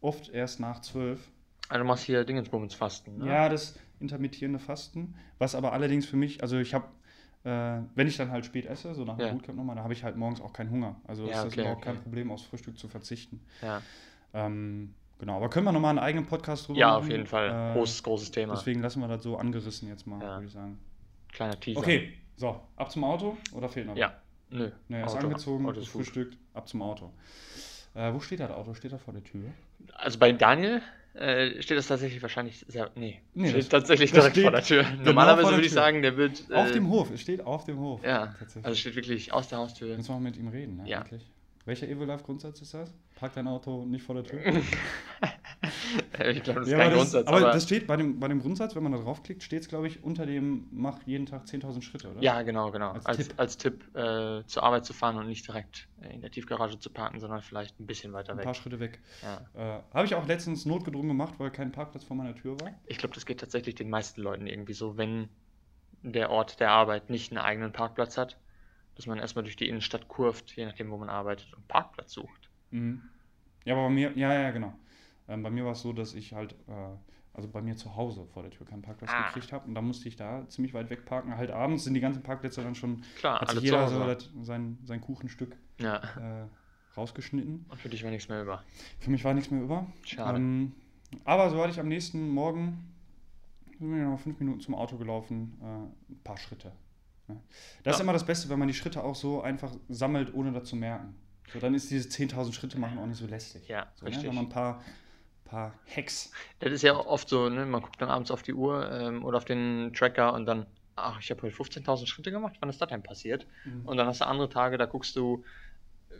oft 0.00 0.28
erst 0.28 0.60
nach 0.60 0.80
zwölf. 0.80 1.20
Also 1.68 1.82
du 1.82 1.86
machst 1.88 2.04
hier 2.04 2.24
Dingensbummens 2.24 2.74
fasten, 2.74 3.18
ne? 3.18 3.26
Ja, 3.26 3.48
das 3.48 3.78
intermittierende 4.00 4.58
Fasten, 4.58 5.14
was 5.38 5.54
aber 5.54 5.72
allerdings 5.72 6.06
für 6.06 6.16
mich, 6.16 6.40
also 6.42 6.56
ich 6.58 6.72
habe, 6.72 6.86
äh, 7.44 7.80
wenn 7.94 8.06
ich 8.06 8.16
dann 8.16 8.30
halt 8.30 8.46
spät 8.46 8.66
esse, 8.66 8.94
so 8.94 9.04
nach 9.04 9.16
dem 9.16 9.26
Ja. 9.26 9.32
Bootcamp 9.32 9.58
nochmal, 9.58 9.76
da 9.76 9.82
habe 9.82 9.92
ich 9.92 10.04
halt 10.04 10.16
morgens 10.16 10.40
auch 10.40 10.52
keinen 10.52 10.70
Hunger. 10.70 10.96
Also 11.04 11.24
Ja, 11.24 11.30
ist 11.32 11.36
das 11.38 11.52
okay, 11.52 11.60
überhaupt 11.60 11.82
okay. 11.82 11.92
kein 11.94 12.02
Problem, 12.02 12.30
aufs 12.30 12.44
Frühstück 12.44 12.78
zu 12.78 12.88
verzichten. 12.88 13.40
Ja, 13.60 13.82
Ähm, 14.34 14.94
genau, 15.18 15.36
aber 15.36 15.50
können 15.50 15.64
wir 15.66 15.72
nochmal 15.72 15.90
einen 15.90 15.98
eigenen 15.98 16.26
Podcast 16.26 16.68
drüber 16.68 16.78
ja 16.78 16.88
machen? 16.88 16.98
auf 17.04 17.08
jeden 17.10 17.26
Fall. 17.26 17.70
Äh, 17.72 17.74
großes, 17.74 18.02
großes 18.02 18.30
Thema. 18.30 18.54
Deswegen 18.54 18.80
lassen 18.80 19.00
wir 19.00 19.08
das 19.08 19.22
so 19.22 19.36
angerissen 19.36 19.88
jetzt 19.88 20.06
mal, 20.06 20.20
Ja. 20.22 20.34
würde 20.36 20.46
ich 20.46 20.52
sagen. 20.52 20.78
Kleiner 21.32 21.58
Teaser. 21.60 21.78
Okay, 21.80 22.12
so, 22.36 22.60
ab 22.76 22.90
zum 22.90 23.04
Auto 23.04 23.36
oder 23.52 23.68
fehlt 23.68 23.86
noch? 23.86 23.96
Ja, 23.96 24.14
nö. 24.50 24.70
Ne, 24.88 24.98
er 25.00 25.06
ist 25.06 25.12
Auto. 25.16 25.26
angezogen, 25.26 25.66
Auto 25.66 25.80
ist 25.80 25.86
gefrühstückt, 25.86 26.36
ab 26.54 26.68
zum 26.68 26.82
Auto. 26.82 27.12
Äh, 27.94 28.12
wo 28.12 28.20
steht 28.20 28.40
das 28.40 28.50
Auto? 28.50 28.74
Steht 28.74 28.92
da 28.92 28.98
vor 28.98 29.12
der 29.14 29.24
Tür? 29.24 29.44
Also 29.94 30.18
bei 30.18 30.30
Daniel 30.32 30.82
äh, 31.14 31.60
steht 31.62 31.76
das 31.78 31.86
tatsächlich 31.88 32.22
wahrscheinlich 32.22 32.64
sehr. 32.68 32.90
Nee, 32.94 33.20
Nee, 33.34 33.48
steht 33.48 33.58
das- 33.62 33.68
tatsächlich 33.70 34.10
das 34.12 34.20
direkt 34.32 34.36
steht 34.36 34.44
vor 34.44 34.52
der 34.52 34.62
Tür. 34.62 34.82
genau 34.84 35.04
Normalerweise 35.04 35.48
der 35.48 35.56
würde 35.56 35.66
ich 35.66 35.72
sagen, 35.72 36.02
der 36.02 36.16
wird. 36.16 36.48
Äh, 36.50 36.54
auf 36.54 36.70
dem 36.70 36.88
Hof, 36.90 37.10
es 37.10 37.20
steht 37.22 37.40
auf 37.40 37.64
dem 37.64 37.78
Hof. 37.80 38.04
Ja, 38.04 38.26
tatsächlich. 38.38 38.64
also 38.64 38.76
steht 38.78 38.94
wirklich 38.94 39.32
aus 39.32 39.48
der 39.48 39.58
Haustür. 39.58 39.96
Müssen 39.96 40.08
wir 40.10 40.14
mal 40.14 40.20
mit 40.20 40.36
ihm 40.36 40.48
reden, 40.48 40.76
ne? 40.76 40.88
Ja. 40.88 41.00
Eigentlich. 41.00 41.28
Welcher 41.68 41.86
Evo-Life-Grundsatz 41.88 42.62
ist 42.62 42.72
das? 42.74 42.94
Park 43.14 43.34
dein 43.34 43.46
Auto 43.46 43.84
nicht 43.84 44.02
vor 44.02 44.14
der 44.14 44.24
Tür. 44.24 44.40
Ich 46.30 46.42
glaube, 46.42 46.60
das 46.60 46.68
ist 46.68 46.72
Ja, 46.72 46.78
kein 46.78 46.86
aber 46.88 46.96
das, 46.96 47.10
Grundsatz. 47.12 47.26
aber, 47.26 47.36
Aber, 47.38 47.50
das 47.52 47.64
steht 47.64 47.86
bei 47.86 47.96
dem, 47.96 48.20
bei 48.20 48.28
dem 48.28 48.40
Grundsatz, 48.40 48.76
wenn 48.76 48.82
man 48.82 48.92
da 48.92 48.98
draufklickt, 48.98 49.42
steht 49.42 49.62
es, 49.62 49.68
glaube 49.68 49.86
ich, 49.88 50.02
unter 50.04 50.24
dem, 50.26 50.66
mach 50.70 51.02
jeden 51.04 51.26
Tag 51.26 51.44
10.000 51.46 51.82
Schritte, 51.82 52.10
oder? 52.10 52.22
ja, 52.22 52.42
genau, 52.42 52.70
genau. 52.70 52.90
Als 52.92 53.06
Als, 53.06 53.16
Tipp. 53.18 53.34
als 53.36 53.56
Tipp, 53.56 53.96
äh, 53.96 54.44
zur 54.46 54.62
Arbeit 54.62 54.84
zu 54.84 54.92
fahren 54.92 55.16
und 55.16 55.26
nicht 55.26 55.46
direkt 55.48 55.88
äh, 56.00 56.14
in 56.14 56.20
der 56.20 56.30
Tiefgarage 56.30 56.78
zu 56.78 56.90
parken, 56.90 57.18
sondern 57.20 57.42
vielleicht 57.42 57.78
ein 57.80 57.86
bisschen 57.86 58.12
weiter 58.12 58.32
Ein 58.32 58.38
weg. 58.38 58.44
paar 58.44 58.54
Schritte 58.54 58.78
weg. 58.78 59.00
Ja. 59.22 59.78
Äh, 59.78 59.82
Habe 59.94 60.06
ich 60.06 60.14
auch 60.14 60.26
letztens 60.26 60.64
notgedrungen 60.64 61.08
gemacht, 61.08 61.34
weil 61.38 61.50
kein 61.50 61.72
Parkplatz 61.72 62.04
vor 62.04 62.16
meiner 62.16 62.34
Tür 62.36 62.60
war. 62.60 62.70
Ich 62.86 62.98
glaube, 62.98 63.14
das 63.14 63.26
geht 63.26 63.40
tatsächlich 63.40 63.74
den 63.74 63.90
meisten 63.90 64.20
Leuten 64.20 64.46
irgendwie 64.46 64.74
so, 64.74 64.96
wenn 64.96 65.28
der 66.02 66.30
Ort 66.30 66.60
der 66.60 66.70
Arbeit 66.70 67.10
nicht 67.10 67.32
einen 67.32 67.38
eigenen 67.38 67.72
Parkplatz 67.72 68.16
hat, 68.16 68.38
dass 68.98 69.06
man 69.06 69.18
erstmal 69.18 69.44
durch 69.44 69.56
die 69.56 69.68
Innenstadt 69.68 70.08
kurft, 70.08 70.54
je 70.56 70.66
nachdem, 70.66 70.90
wo 70.90 70.98
man 70.98 71.08
arbeitet, 71.08 71.54
und 71.54 71.66
Parkplatz 71.68 72.12
sucht. 72.12 72.50
Mhm. 72.70 73.00
Ja, 73.64 73.74
aber 73.74 73.84
bei 73.84 73.90
mir, 73.94 74.12
ja, 74.18 74.34
ja, 74.34 74.50
genau. 74.50 74.74
Ähm, 75.28 75.42
bei 75.42 75.50
mir 75.50 75.64
war 75.64 75.72
es 75.72 75.80
so, 75.82 75.92
dass 75.92 76.14
ich 76.14 76.32
halt, 76.32 76.52
äh, 76.66 76.96
also 77.32 77.48
bei 77.48 77.62
mir 77.62 77.76
zu 77.76 77.94
Hause 77.94 78.26
vor 78.26 78.42
der 78.42 78.50
Tür 78.50 78.66
keinen 78.66 78.82
Parkplatz 78.82 79.10
Ah. 79.14 79.26
gekriegt 79.28 79.52
habe 79.52 79.66
und 79.68 79.74
da 79.76 79.80
musste 79.82 80.08
ich 80.08 80.16
da 80.16 80.48
ziemlich 80.48 80.74
weit 80.74 80.90
weg 80.90 81.04
parken. 81.04 81.36
Halt 81.36 81.50
abends 81.52 81.84
sind 81.84 81.94
die 81.94 82.00
ganzen 82.00 82.22
Parkplätze 82.22 82.62
dann 82.62 82.74
schon, 82.74 83.02
Klar, 83.18 83.40
hat 83.40 83.50
sich 83.52 83.60
jeder 83.62 83.88
so 83.88 84.04
das, 84.04 84.28
sein, 84.42 84.78
sein 84.84 85.00
Kuchenstück 85.00 85.56
Ja, 85.78 85.96
äh, 86.42 86.46
rausgeschnitten. 86.96 87.66
und 87.68 87.80
für 87.80 87.88
dich 87.88 88.02
war 88.02 88.10
nichts 88.10 88.28
mehr 88.28 88.42
über. 88.42 88.64
Für 88.98 89.10
mich 89.12 89.22
war 89.24 89.32
nichts 89.34 89.50
mehr 89.52 89.62
über. 89.62 89.86
Schade. 90.04 90.38
Ähm, 90.38 90.72
aber 91.24 91.50
so 91.50 91.58
hatte 91.60 91.70
ich 91.70 91.78
am 91.78 91.88
nächsten 91.88 92.28
Morgen, 92.28 92.92
sind 93.78 93.94
wir 93.94 94.02
noch 94.04 94.18
fünf 94.18 94.40
Minuten 94.40 94.60
zum 94.60 94.74
Auto 94.74 94.96
gelaufen, 94.96 95.56
äh, 95.62 96.12
ein 96.12 96.20
paar 96.24 96.36
Schritte. 96.38 96.72
Ne? 97.28 97.40
Das 97.82 97.94
ist 97.96 97.98
Ja. 98.00 98.02
immer 98.04 98.12
das 98.12 98.24
Beste, 98.24 98.48
wenn 98.48 98.58
man 98.58 98.68
die 98.68 98.74
Schritte 98.74 99.02
auch 99.02 99.14
so 99.14 99.42
einfach 99.42 99.72
sammelt, 99.88 100.34
ohne 100.34 100.52
das 100.52 100.68
zu 100.68 100.76
merken. 100.76 101.14
So, 101.52 101.58
dann 101.58 101.74
ist 101.74 101.90
dieses 101.90 102.10
10.000 102.10 102.52
Schritte 102.52 102.78
machen 102.78 102.98
auch 102.98 103.06
nicht 103.06 103.18
so 103.18 103.26
lästig. 103.26 103.68
Ja, 103.68 103.86
so, 103.94 104.04
ne? 104.04 104.10
richtig. 104.10 104.28
Wenn 104.28 104.34
man 104.34 104.44
ein 104.46 104.50
paar, 104.50 104.82
paar 105.44 105.74
Hacks. 105.94 106.30
Das 106.58 106.72
ist 106.72 106.82
ja 106.82 106.94
oft 106.94 107.28
so, 107.28 107.48
ne? 107.48 107.64
man 107.64 107.80
guckt 107.82 108.00
dann 108.02 108.10
abends 108.10 108.30
auf 108.30 108.42
die 108.42 108.52
Uhr 108.54 108.90
ähm, 108.90 109.24
oder 109.24 109.38
auf 109.38 109.44
den 109.44 109.92
Tracker 109.94 110.34
und 110.34 110.44
dann, 110.46 110.66
ach, 110.96 111.20
ich 111.20 111.30
habe 111.30 111.42
heute 111.42 111.56
15.000 111.56 112.06
Schritte 112.06 112.30
gemacht, 112.30 112.56
wann 112.60 112.68
ist 112.68 112.80
das 112.80 112.88
denn 112.88 113.02
passiert? 113.02 113.46
Mhm. 113.64 113.86
Und 113.86 113.96
dann 113.96 114.06
hast 114.06 114.20
du 114.20 114.26
andere 114.26 114.48
Tage, 114.50 114.76
da 114.76 114.84
guckst 114.86 115.16
du 115.16 115.44
äh, 116.10 116.14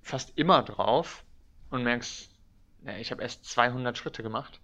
fast 0.00 0.32
immer 0.38 0.62
drauf 0.62 1.24
und 1.70 1.82
merkst, 1.82 2.30
ja, 2.84 2.96
ich 2.96 3.10
habe 3.10 3.22
erst 3.22 3.44
200 3.44 3.98
Schritte 3.98 4.22
gemacht 4.22 4.60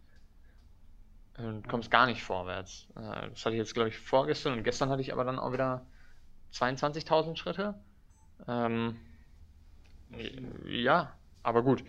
und 1.38 1.68
kommst 1.68 1.90
gar 1.90 2.06
nicht 2.06 2.22
vorwärts. 2.22 2.88
Äh, 2.96 3.30
Das 3.30 3.44
hatte 3.44 3.50
ich 3.54 3.58
jetzt, 3.58 3.74
glaube 3.74 3.88
ich, 3.88 3.98
vorgestern 3.98 4.54
und 4.54 4.64
gestern 4.64 4.90
hatte 4.90 5.00
ich 5.02 5.12
aber 5.12 5.24
dann 5.24 5.38
auch 5.38 5.52
wieder 5.52 5.86
22.000 6.52 7.36
Schritte. 7.38 7.74
Ähm, 8.46 8.96
ja, 10.66 11.12
aber 11.42 11.62
gut. 11.62 11.82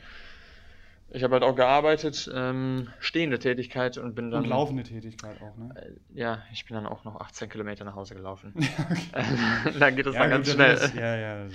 Ich 1.10 1.24
habe 1.24 1.34
halt 1.34 1.44
auch 1.44 1.56
gearbeitet, 1.56 2.30
ähm, 2.34 2.90
stehende 3.00 3.38
Tätigkeit 3.38 3.98
und 3.98 4.16
bin 4.16 4.32
dann. 4.32 4.44
Und 4.46 4.50
laufende 4.50 4.84
Tätigkeit 4.84 5.40
auch, 5.42 5.56
ne? 5.58 5.76
Äh, 5.76 5.92
Ja, 6.18 6.44
ich 6.52 6.66
bin 6.66 6.76
dann 6.76 6.88
auch 6.88 7.04
noch 7.04 7.20
18 7.20 7.50
Kilometer 7.50 7.84
nach 7.86 7.96
Hause 7.96 8.16
gelaufen. 8.16 8.54
dann 9.80 9.96
geht 9.96 10.08
das 10.08 10.16
Ja, 10.16 10.22
dann 10.22 10.30
ganz 10.32 10.52
schnell. 10.52 10.74
ist- 10.74 10.96
ja, 10.96 11.16
ja, 11.16 11.46
äh, 11.46 11.50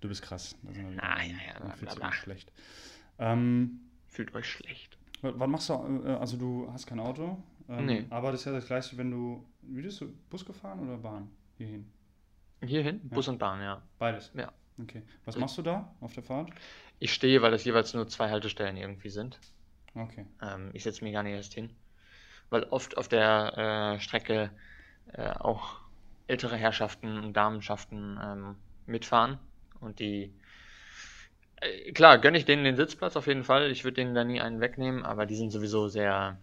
du 0.00 0.08
bist 0.08 0.22
krass. 0.22 0.54
Das 0.62 0.76
Ah, 1.02 1.22
ja, 1.22 1.32
ja, 1.46 1.58
bla, 1.60 1.68
bla, 1.76 1.88
dich 1.90 1.94
bla. 1.94 2.12
schlecht. 2.12 2.52
Ähm, 3.18 3.80
Fühlt 4.08 4.34
euch 4.34 4.46
schlecht. 4.46 4.98
Wa- 5.22 5.32
was 5.36 5.48
machst 5.48 5.68
du? 5.68 5.74
äh, 6.04 6.14
Also 6.14 6.36
du 6.36 6.68
hast 6.72 6.86
kein 6.86 7.00
Auto, 7.00 7.42
ähm, 7.68 7.86
Nee. 7.86 8.04
aber 8.10 8.32
das 8.32 8.40
ist 8.40 8.46
ja 8.46 8.52
das 8.52 8.66
gleiche, 8.66 8.96
wenn 8.98 9.10
du, 9.10 9.44
wie 9.62 9.82
bist 9.82 10.00
du, 10.00 10.12
Bus 10.30 10.44
gefahren 10.44 10.80
oder 10.80 10.96
Bahn 10.98 11.30
hierhin? 11.56 11.90
Hierhin? 12.64 13.00
Bus 13.08 13.28
und 13.28 13.38
Bahn, 13.38 13.60
ja. 13.60 13.82
Beides? 13.98 14.30
Ja. 14.34 14.52
Okay. 14.80 15.02
Was 15.24 15.36
machst 15.36 15.58
du 15.58 15.62
da 15.62 15.94
auf 16.00 16.14
der 16.14 16.22
Fahrt? 16.22 16.50
Ich 16.98 17.12
stehe, 17.12 17.42
weil 17.42 17.50
das 17.50 17.64
jeweils 17.64 17.94
nur 17.94 18.08
zwei 18.08 18.30
Haltestellen 18.30 18.76
irgendwie 18.76 19.10
sind. 19.10 19.38
Okay. 19.94 20.24
Ähm, 20.40 20.70
ich 20.72 20.82
setze 20.84 21.04
mich 21.04 21.12
gar 21.12 21.22
nicht 21.22 21.34
erst 21.34 21.54
hin. 21.54 21.70
Weil 22.50 22.64
oft 22.64 22.96
auf 22.98 23.08
der 23.08 23.94
äh, 23.96 24.00
Strecke 24.00 24.50
äh, 25.12 25.30
auch 25.30 25.80
ältere 26.26 26.56
Herrschaften 26.56 27.18
und 27.18 27.34
Damenschaften 27.34 28.18
ähm, 28.22 28.56
mitfahren. 28.86 29.38
Und 29.80 29.98
die. 30.00 30.32
Äh, 31.62 31.92
klar, 31.92 32.18
gönne 32.18 32.38
ich 32.38 32.44
denen 32.44 32.64
den 32.64 32.76
Sitzplatz 32.76 33.16
auf 33.16 33.26
jeden 33.26 33.44
Fall. 33.44 33.70
Ich 33.70 33.84
würde 33.84 33.96
denen 33.96 34.14
da 34.14 34.24
nie 34.24 34.40
einen 34.40 34.60
wegnehmen, 34.60 35.04
aber 35.04 35.26
die 35.26 35.36
sind 35.36 35.50
sowieso 35.50 35.88
sehr. 35.88 36.38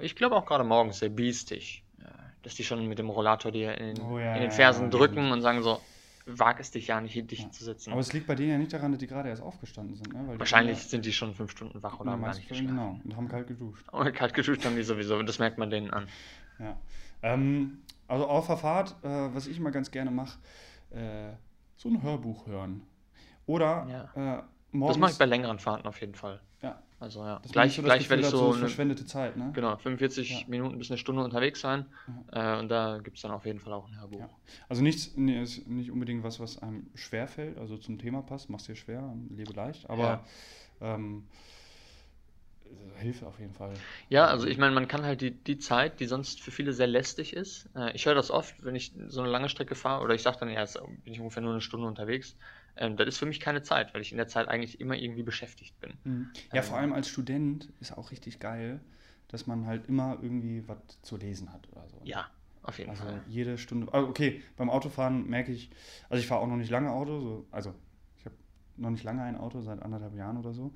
Ich 0.00 0.14
glaube 0.16 0.36
auch 0.36 0.46
gerade 0.46 0.64
morgens 0.64 0.98
sehr 0.98 1.08
biestig. 1.08 1.82
Äh, 2.00 2.04
dass 2.42 2.54
die 2.54 2.64
schon 2.64 2.86
mit 2.86 2.98
dem 2.98 3.08
Rollator 3.10 3.52
dir 3.52 3.76
in, 3.78 4.00
Oh 4.00 4.18
ja, 4.18 4.34
in 4.34 4.40
den 4.42 4.50
ja, 4.50 4.56
Fersen 4.56 4.84
ja, 4.84 4.90
drücken 4.90 5.24
gut. 5.24 5.32
und 5.32 5.42
sagen 5.42 5.62
so: 5.62 5.80
Wag 6.26 6.60
es 6.60 6.70
dich 6.70 6.86
ja 6.88 7.00
nicht, 7.00 7.30
dich 7.30 7.40
Ja. 7.40 7.50
zu 7.50 7.64
sitzen. 7.64 7.90
Aber 7.92 8.00
es 8.00 8.12
liegt 8.12 8.26
bei 8.26 8.34
denen 8.34 8.50
ja 8.50 8.58
nicht 8.58 8.72
daran, 8.72 8.92
dass 8.92 9.00
die 9.00 9.06
gerade 9.06 9.28
erst 9.28 9.42
aufgestanden 9.42 9.96
sind, 9.96 10.12
ne? 10.12 10.20
Weil 10.26 10.34
die 10.34 10.40
Wahrscheinlich 10.40 10.78
sind 10.78 11.04
die 11.04 11.12
schon 11.12 11.34
fünf 11.34 11.50
Stunden 11.50 11.82
wach 11.82 11.94
ja, 11.94 12.00
oder 12.00 12.10
ja, 12.10 12.12
haben 12.12 12.22
gar 12.22 12.34
nicht 12.34 12.48
geschlafen. 12.48 12.68
Genau, 12.68 13.00
und 13.04 13.16
haben 13.16 13.28
kalt 13.28 13.48
geduscht. 13.48 13.84
Und 13.92 14.12
kalt 14.14 14.34
geduscht 14.34 14.64
haben 14.64 14.76
die 14.76 14.82
sowieso, 14.82 15.16
und 15.16 15.28
das 15.28 15.38
merkt 15.38 15.58
man 15.58 15.70
denen 15.70 15.90
an. 15.90 16.06
Ja. 16.58 16.76
Ähm, 17.22 17.78
also 18.08 18.26
auf 18.26 18.46
der 18.46 18.56
Fahrt, 18.56 18.96
äh, 19.02 19.34
was 19.34 19.46
ich 19.46 19.56
immer 19.56 19.70
ganz 19.70 19.90
gerne 19.90 20.10
mache, 20.10 20.38
äh, 20.90 21.32
so 21.76 21.88
ein 21.88 22.02
Hörbuch 22.02 22.46
hören. 22.46 22.82
Oder 23.46 23.86
Ja. 24.16 24.38
äh, 24.38 24.42
Das 24.42 24.46
morgens. 24.72 24.98
mache 24.98 25.12
ich 25.12 25.18
bei 25.18 25.26
längeren 25.26 25.58
Fahrten 25.58 25.86
auf 25.86 26.00
jeden 26.00 26.14
Fall. 26.14 26.40
ja, 26.62 26.82
Also 26.98 27.20
ja, 27.20 27.34
man 27.34 27.42
gleich, 27.52 27.74
so 27.74 27.82
das 27.82 27.86
gleich 27.96 28.08
werde 28.10 28.22
ich 28.22 28.28
so 28.28 28.50
eine, 28.50 28.58
verschwendete 28.58 29.04
Zeit, 29.04 29.36
ne? 29.36 29.50
genau, 29.54 29.76
45 29.76 30.30
Ja. 30.30 30.38
Minuten 30.48 30.78
bis 30.78 30.90
eine 30.90 30.98
Stunde 30.98 31.22
unterwegs 31.24 31.60
sein. 31.60 31.86
Äh, 32.32 32.58
und 32.58 32.68
da 32.68 32.98
gibt 32.98 33.16
es 33.16 33.22
dann 33.22 33.32
auf 33.32 33.44
jeden 33.44 33.58
Fall 33.58 33.72
auch 33.72 33.86
ein 33.88 33.98
Hörbuch. 34.00 34.20
Ja. 34.20 34.30
Also 34.68 34.82
nichts, 34.82 35.12
nee, 35.16 35.42
ist 35.42 35.66
nicht 35.68 35.90
unbedingt 35.90 36.22
was, 36.22 36.40
was 36.40 36.58
einem 36.62 36.86
schwer 36.94 37.26
fällt, 37.28 37.58
also 37.58 37.76
zum 37.76 37.98
Thema 37.98 38.22
passt, 38.22 38.48
machst 38.48 38.68
dir 38.68 38.76
schwer, 38.76 39.14
lebe 39.30 39.52
leicht, 39.52 39.90
aber 39.90 40.24
ähm, 40.80 41.26
äh, 42.64 43.00
Hilfe 43.00 43.26
auf 43.26 43.38
jeden 43.38 43.52
Fall. 43.54 43.74
Ja, 44.08 44.26
also 44.26 44.46
ich 44.46 44.58
meine, 44.58 44.74
man 44.74 44.88
kann 44.88 45.04
halt 45.04 45.20
die, 45.20 45.32
die 45.32 45.58
Zeit, 45.58 46.00
die 46.00 46.06
sonst 46.06 46.40
für 46.40 46.50
viele 46.50 46.72
sehr 46.72 46.86
lästig 46.86 47.34
ist. 47.34 47.68
Äh, 47.74 47.92
ich 47.94 48.06
höre 48.06 48.14
das 48.14 48.30
oft, 48.30 48.64
wenn 48.64 48.74
ich 48.74 48.92
so 49.08 49.20
eine 49.20 49.30
lange 49.30 49.48
Strecke 49.48 49.74
fahre 49.74 50.02
oder 50.02 50.14
ich 50.14 50.22
sage 50.22 50.38
dann, 50.40 50.48
ja, 50.50 50.60
jetzt 50.60 50.78
bin 51.04 51.12
ich 51.12 51.20
ungefähr 51.20 51.42
nur 51.42 51.52
eine 51.52 51.60
Stunde 51.60 51.86
unterwegs. 51.86 52.36
Ähm, 52.76 52.96
das 52.96 53.06
ist 53.08 53.18
für 53.18 53.26
mich 53.26 53.40
keine 53.40 53.62
Zeit, 53.62 53.92
weil 53.94 54.00
ich 54.00 54.12
in 54.12 54.18
der 54.18 54.28
Zeit 54.28 54.48
eigentlich 54.48 54.80
immer 54.80 54.94
irgendwie 54.96 55.22
beschäftigt 55.22 55.78
bin. 55.80 55.92
Mhm. 56.04 56.30
Ja, 56.52 56.62
Ähm. 56.62 56.64
vor 56.64 56.78
allem 56.78 56.92
als 56.92 57.08
Student 57.08 57.68
ist 57.80 57.96
auch 57.96 58.10
richtig 58.10 58.38
geil, 58.40 58.80
dass 59.28 59.46
man 59.46 59.66
halt 59.66 59.88
immer 59.88 60.18
irgendwie 60.22 60.66
was 60.66 60.78
zu 61.02 61.16
lesen 61.16 61.52
hat 61.52 61.68
oder 61.72 61.86
so. 61.88 62.00
Ja, 62.04 62.26
auf 62.62 62.78
jeden 62.78 62.90
Also 62.90 63.04
Fall. 63.04 63.20
jede 63.28 63.58
Stunde. 63.58 63.88
ah, 63.92 64.02
Okay, 64.02 64.42
beim 64.56 64.70
Autofahren 64.70 65.28
merke 65.28 65.52
ich, 65.52 65.70
also 66.08 66.20
ich 66.20 66.26
fahre 66.26 66.40
auch 66.42 66.46
noch 66.46 66.56
nicht 66.56 66.70
lange 66.70 66.90
Auto, 66.90 67.20
so, 67.20 67.46
also 67.50 67.74
ich 68.18 68.24
habe 68.24 68.36
noch 68.76 68.90
nicht 68.90 69.04
lange 69.04 69.22
ein 69.22 69.36
Auto, 69.36 69.60
seit 69.60 69.82
anderthalb 69.82 70.14
Jahren 70.14 70.36
oder 70.36 70.52
so. 70.52 70.72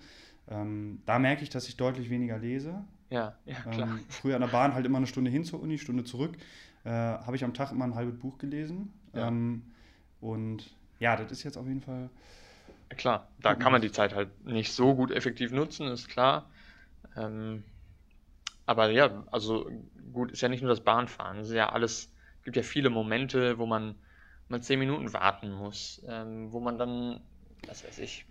Ähm, 0.48 1.02
da 1.06 1.18
merke 1.18 1.42
ich, 1.42 1.48
dass 1.50 1.68
ich 1.68 1.76
deutlich 1.76 2.08
weniger 2.10 2.38
lese. 2.38 2.84
Ja, 3.10 3.36
ja, 3.44 3.54
klar. 3.60 3.88
Ähm, 3.88 4.00
früher 4.08 4.34
an 4.36 4.40
der 4.42 4.48
Bahn 4.48 4.74
halt 4.74 4.84
immer 4.86 4.98
eine 4.98 5.06
Stunde 5.06 5.30
hin 5.30 5.44
zur 5.44 5.60
Uni, 5.62 5.78
Stunde 5.78 6.04
zurück. 6.04 6.36
Äh, 6.84 6.90
habe 6.90 7.36
ich 7.36 7.44
am 7.44 7.52
Tag 7.54 7.72
immer 7.72 7.84
ein 7.84 7.94
halbes 7.94 8.18
Buch 8.18 8.38
gelesen. 8.38 8.92
Ja. 9.12 9.28
Ähm, 9.28 9.62
und 10.20 10.74
ja, 10.98 11.16
das 11.16 11.30
ist 11.32 11.42
jetzt 11.42 11.56
auf 11.56 11.66
jeden 11.66 11.82
Fall. 11.82 12.10
Klar, 12.90 13.28
da 13.40 13.54
kann 13.54 13.72
man 13.72 13.82
die 13.82 13.90
Zeit 13.90 14.14
halt 14.14 14.44
nicht 14.44 14.72
so 14.72 14.94
gut 14.94 15.10
effektiv 15.10 15.52
nutzen, 15.52 15.88
ist 15.88 16.08
klar. 16.08 16.50
Ähm, 17.16 17.64
aber 18.64 18.90
ja, 18.90 19.24
also 19.30 19.70
gut, 20.12 20.32
ist 20.32 20.40
ja 20.40 20.48
nicht 20.48 20.60
nur 20.60 20.70
das 20.70 20.82
Bahnfahren, 20.82 21.38
es 21.38 21.48
ist 21.48 21.54
ja 21.54 21.70
alles, 21.70 22.12
gibt 22.44 22.56
ja 22.56 22.62
viele 22.62 22.90
Momente, 22.90 23.58
wo 23.58 23.66
man 23.66 23.96
mal 24.48 24.62
zehn 24.62 24.78
Minuten 24.78 25.12
warten 25.12 25.52
muss, 25.52 26.02
ähm, 26.08 26.52
wo 26.52 26.60
man 26.60 26.78
dann, 26.78 27.20
was 27.66 27.84
weiß 27.84 27.98
ich, 27.98 28.26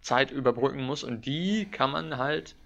Zeit 0.00 0.30
überbrücken 0.30 0.82
muss 0.82 1.04
und 1.04 1.24
die 1.26 1.66
kann 1.70 1.90
man 1.90 2.18
halt 2.18 2.56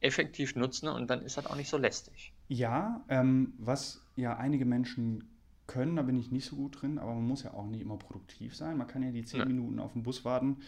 effektiv 0.00 0.54
nutzen 0.54 0.88
und 0.88 1.08
dann 1.08 1.22
ist 1.22 1.36
das 1.36 1.46
auch 1.46 1.56
nicht 1.56 1.68
so 1.68 1.78
lästig. 1.78 2.32
Ja, 2.48 3.04
ähm, 3.08 3.54
was 3.58 4.06
ja 4.16 4.36
einige 4.36 4.64
Menschen 4.64 5.33
können, 5.66 5.96
da 5.96 6.02
bin 6.02 6.16
ich 6.16 6.30
nicht 6.30 6.44
so 6.46 6.56
gut 6.56 6.80
drin, 6.82 6.98
aber 6.98 7.14
man 7.14 7.26
muss 7.26 7.42
ja 7.42 7.54
auch 7.54 7.66
nicht 7.66 7.80
immer 7.80 7.96
produktiv 7.96 8.54
sein. 8.56 8.76
Man 8.76 8.86
kann 8.86 9.02
ja 9.02 9.10
die 9.10 9.24
zehn 9.24 9.40
Ja. 9.40 9.46
Minuten 9.46 9.78
auf 9.78 9.92
den 9.94 10.02
Bus 10.02 10.24
warten, 10.24 10.58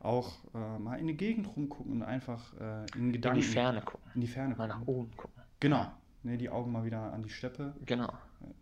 auch 0.00 0.32
äh, 0.54 0.78
mal 0.78 0.96
in 0.96 1.06
die 1.06 1.16
Gegend 1.16 1.48
rumgucken 1.56 1.92
und 1.92 2.02
einfach 2.02 2.52
äh, 2.60 2.84
in 2.96 3.06
In 3.06 3.12
Gedanken 3.12 3.40
die 3.40 3.46
Ferne 3.46 3.80
gucken, 3.80 4.10
in 4.14 4.20
die 4.20 4.26
Ferne 4.26 4.54
mal 4.54 4.68
nach 4.68 4.78
gucken. 4.80 4.94
oben 4.94 5.16
gucken. 5.16 5.42
Genau. 5.60 5.86
Ne, 6.22 6.38
die 6.38 6.48
Augen 6.50 6.72
mal 6.72 6.84
wieder 6.84 7.12
an 7.12 7.22
die 7.22 7.28
Steppe. 7.30 7.74
Genau. 7.84 8.12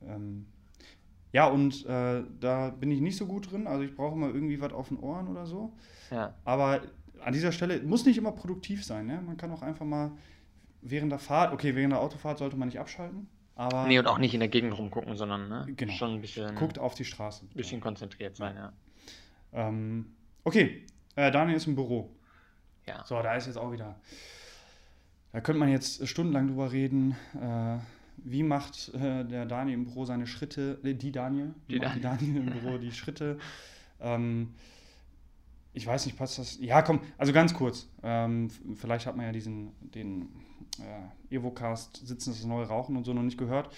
Ähm, 0.07 0.47
ja, 1.33 1.47
und 1.47 1.87
äh, 1.87 2.25
da 2.41 2.71
bin 2.71 2.91
ich 2.91 3.01
nicht 3.01 3.17
so 3.17 3.27
gut 3.27 3.51
drin. 3.51 3.67
Also 3.67 3.83
ich 3.85 3.95
brauche 3.95 4.17
mal 4.17 4.31
irgendwie 4.31 4.61
was 4.61 4.73
auf 4.73 4.89
den 4.89 4.99
Ohren 4.99 5.29
oder 5.29 5.47
so. 5.47 5.73
Ja, 6.11 6.35
Aber 6.45 6.83
an 7.25 7.33
dieser 7.33 7.53
Stelle 7.53 7.81
muss 7.83 8.05
nicht 8.05 8.19
immer 8.19 8.33
produktiv 8.33 8.85
sein. 8.85 9.07
Ne? 9.07 9.21
Man 9.23 9.37
kann 9.37 9.51
auch 9.53 9.63
einfach 9.63 9.87
mal 9.87 10.13
während 10.83 11.13
der 11.13 11.19
Fahrt, 11.21 11.53
okay, 11.53 11.75
während 11.77 11.93
der 11.93 12.01
Autofahrt 12.01 12.39
sollte 12.39 12.57
man 12.57 12.69
nicht 12.69 12.81
abschalten, 12.81 13.29
aber 13.55 13.87
nee, 13.87 13.99
und 13.99 14.07
auch 14.07 14.19
nicht 14.19 14.35
in 14.35 14.41
der 14.41 14.49
Gegend 14.49 14.77
rumgucken, 14.77 15.17
sondern 15.17 15.49
ne, 15.49 15.67
Genau. 15.77 15.93
schon 15.93 16.15
ein 16.15 16.21
bisschen, 16.21 16.55
guckt 16.55 16.79
auf 16.79 16.95
die 16.95 17.05
Straße. 17.05 17.45
bisschen 17.55 17.81
konzentriert 17.81 18.37
sein, 18.37 18.57
ja. 18.57 18.73
Ähm, 19.53 20.15
okay, 20.45 20.87
äh, 21.17 21.31
Daniel 21.31 21.57
ist 21.57 21.67
im 21.67 21.75
Büro. 21.75 22.11
Ja. 22.87 23.05
So, 23.05 23.21
da 23.23 23.35
ist 23.35 23.47
jetzt 23.47 23.59
auch 23.59 23.73
wieder. 23.73 24.01
Da 25.33 25.41
könnte 25.41 25.59
man 25.61 25.69
jetzt 25.69 26.07
stundenlang 26.09 26.49
drüber 26.49 26.73
reden. 26.73 27.17
Äh, 27.41 27.79
wie 28.19 28.43
macht 28.43 28.93
äh, 28.95 29.25
der 29.25 29.47
Daniel 29.47 29.75
im 29.75 29.85
Büro 29.85 30.05
seine 30.05 30.27
Schritte? 30.27 30.79
Die 30.83 31.13
Daniel? 31.13 31.55
Die 31.69 31.79
macht 31.79 31.97
die 31.97 32.01
Daniel 32.01 32.37
im 32.37 32.47
Büro 32.61 32.79
die 32.79 32.93
Schritte? 32.93 33.39
Ähm, 34.01 34.55
ich 35.75 35.87
weiß 35.87 36.07
nicht, 36.07 36.19
passt 36.19 36.39
das? 36.39 36.59
Ja, 36.61 36.83
komm, 36.83 37.01
also 37.17 37.33
ganz 37.33 37.55
kurz. 37.55 37.89
Ähm, 38.03 38.51
vielleicht 38.75 39.07
hat 39.07 39.17
man 39.17 39.27
ja 39.27 39.33
diesen, 39.33 39.73
den 39.81 40.29
äh, 40.81 41.35
Evocast 41.35 42.07
Sitzen 42.07 42.31
das 42.31 42.45
neue 42.45 42.67
Rauchen 42.67 42.97
und 42.97 43.05
so 43.05 43.13
noch 43.13 43.23
nicht 43.23 43.39
gehört. 43.39 43.75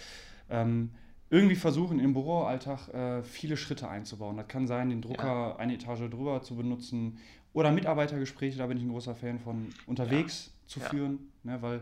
Ähm, 0.49 0.91
irgendwie 1.31 1.57
versuchen 1.57 1.99
im 1.99 2.13
Büroalltag 2.13 2.89
äh, 2.89 3.23
viele 3.23 3.57
Schritte 3.57 3.89
einzubauen. 3.89 4.37
Das 4.37 4.47
kann 4.47 4.67
sein, 4.67 4.91
den 4.91 5.03
Drucker 5.03 5.59
eine 5.59 5.75
Etage 5.75 6.09
drüber 6.11 6.43
zu 6.43 6.55
benutzen 6.57 7.19
oder 7.53 7.73
Mitarbeitergespräche, 7.73 8.59
da 8.59 8.67
bin 8.67 8.77
ich 8.77 8.85
ein 8.85 8.91
großer 8.91 9.15
Fan 9.15 9.39
von, 9.39 9.69
unterwegs 9.87 10.53
zu 10.67 10.81
Ja. 10.81 10.87
führen, 10.87 11.19
ne, 11.43 11.61
weil 11.63 11.79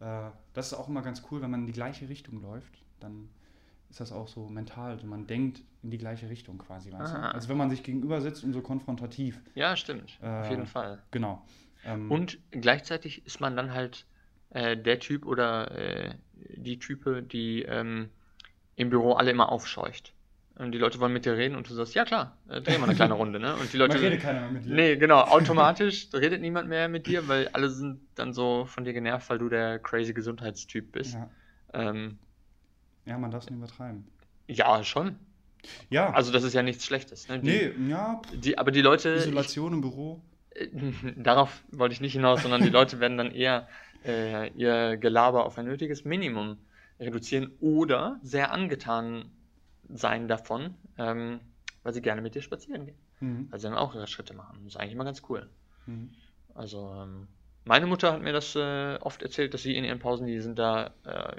äh, 0.00 0.30
das 0.52 0.68
ist 0.68 0.74
auch 0.74 0.88
immer 0.88 1.02
ganz 1.02 1.22
cool, 1.30 1.40
wenn 1.40 1.50
man 1.50 1.60
in 1.60 1.66
die 1.66 1.72
gleiche 1.72 2.08
Richtung 2.08 2.40
läuft, 2.42 2.82
dann 3.00 3.28
ist 3.90 4.00
das 4.00 4.12
auch 4.12 4.26
so 4.28 4.48
mental, 4.48 4.90
also 4.92 5.06
man 5.06 5.26
denkt 5.26 5.62
in 5.82 5.90
die 5.90 5.98
gleiche 5.98 6.28
Richtung 6.28 6.58
quasi, 6.58 6.90
weißt 6.92 7.14
du? 7.14 7.18
Also 7.34 7.48
wenn 7.48 7.56
man 7.56 7.70
sich 7.70 7.82
gegenüber 7.82 8.20
sitzt 8.20 8.42
und 8.44 8.52
so 8.52 8.60
konfrontativ, 8.60 9.40
Ja, 9.54 9.76
stimmt. 9.76 10.18
Auf 10.20 10.46
Äh, 10.46 10.50
jeden 10.50 10.66
Fall. 10.66 11.02
genau. 11.10 11.42
Ähm, 11.84 12.10
Und 12.10 12.38
gleichzeitig 12.50 13.24
ist 13.26 13.40
man 13.40 13.56
dann 13.56 13.72
halt 13.72 14.06
äh, 14.54 14.76
der 14.76 14.98
Typ 15.00 15.26
oder 15.26 15.70
äh, 15.76 16.14
die 16.56 16.78
Type, 16.78 17.22
die 17.22 17.62
ähm, 17.62 18.08
im 18.76 18.88
Büro 18.90 19.12
alle 19.12 19.30
immer 19.30 19.52
aufscheucht. 19.52 20.12
Und 20.56 20.70
die 20.70 20.78
Leute 20.78 21.00
wollen 21.00 21.12
mit 21.12 21.24
dir 21.26 21.36
reden 21.36 21.56
und 21.56 21.68
du 21.68 21.74
sagst, 21.74 21.94
ja 21.94 22.04
klar, 22.04 22.38
äh, 22.48 22.60
drehen 22.62 22.80
wir 22.80 22.84
eine 22.84 22.94
kleine 22.94 23.14
Runde, 23.14 23.40
ne? 23.40 23.56
Und 23.56 23.72
die 23.72 23.76
man 23.78 23.88
Leute. 23.88 24.00
redet 24.00 24.20
keiner 24.20 24.40
mehr 24.42 24.50
mit 24.52 24.64
dir. 24.64 24.74
Nee, 24.74 24.96
genau, 24.96 25.20
automatisch 25.22 26.08
redet 26.14 26.40
niemand 26.40 26.68
mehr 26.68 26.88
mit 26.88 27.06
dir, 27.08 27.26
weil 27.28 27.48
alle 27.48 27.68
sind 27.70 28.00
dann 28.14 28.32
so 28.32 28.64
von 28.66 28.84
dir 28.84 28.92
genervt, 28.92 29.28
weil 29.30 29.38
du 29.38 29.48
der 29.48 29.78
crazy 29.80 30.12
Gesundheitstyp 30.14 30.92
bist. 30.92 31.14
Ja, 31.14 31.28
Ähm, 31.72 32.18
ja, 33.04 33.18
man 33.18 33.30
darf 33.32 33.42
es 33.44 33.50
nicht 33.50 33.58
übertreiben. 33.58 34.06
ja, 34.46 34.82
schon. 34.84 35.16
Ja, 35.90 36.10
Also 36.12 36.30
das 36.30 36.44
ist 36.44 36.52
ja 36.54 36.62
nichts 36.62 36.84
Schlechtes. 36.84 37.26
Ne? 37.28 37.40
Die, 37.40 37.46
nee, 37.48 37.90
ja, 37.90 38.20
die, 38.34 38.56
aber 38.58 38.70
die 38.70 38.82
Leute, 38.82 39.08
Isolation 39.14 39.72
im 39.72 39.80
Büro. 39.80 40.22
Darauf 41.16 41.64
wollte 41.72 41.94
ich 41.94 42.00
nicht 42.00 42.12
hinaus, 42.12 42.42
sondern 42.42 42.62
die 42.62 42.68
Leute 42.68 43.00
werden 43.00 43.18
dann 43.18 43.32
eher 43.32 43.66
äh, 44.04 44.48
ihr 44.50 44.96
Gelaber 44.96 45.44
auf 45.44 45.58
ein 45.58 45.66
nötiges 45.66 46.04
Minimum 46.04 46.58
reduzieren 47.00 47.52
oder 47.60 48.20
sehr 48.22 48.52
angetan 48.52 49.30
sein 49.88 50.28
davon, 50.28 50.74
ähm, 50.98 51.40
weil 51.82 51.92
sie 51.92 52.02
gerne 52.02 52.22
mit 52.22 52.34
dir 52.34 52.42
spazieren 52.42 52.86
gehen. 52.86 52.98
Mhm. 53.20 53.48
Also 53.50 53.68
dann 53.68 53.76
auch 53.76 53.94
ihre 53.94 54.06
Schritte 54.06 54.34
machen. 54.34 54.60
Das 54.64 54.74
ist 54.74 54.80
eigentlich 54.80 54.94
immer 54.94 55.04
ganz 55.04 55.22
cool. 55.28 55.50
Mhm. 55.86 56.10
Also 56.54 56.94
ähm, 56.96 57.28
meine 57.64 57.86
Mutter 57.86 58.12
hat 58.12 58.22
mir 58.22 58.32
das 58.32 58.54
äh, 58.56 58.96
oft 59.00 59.22
erzählt, 59.22 59.54
dass 59.54 59.62
sie 59.62 59.76
in 59.76 59.84
ihren 59.84 59.98
Pausen, 59.98 60.26
die 60.26 60.40
sind 60.40 60.58
da 60.58 60.94
äh, 61.04 61.36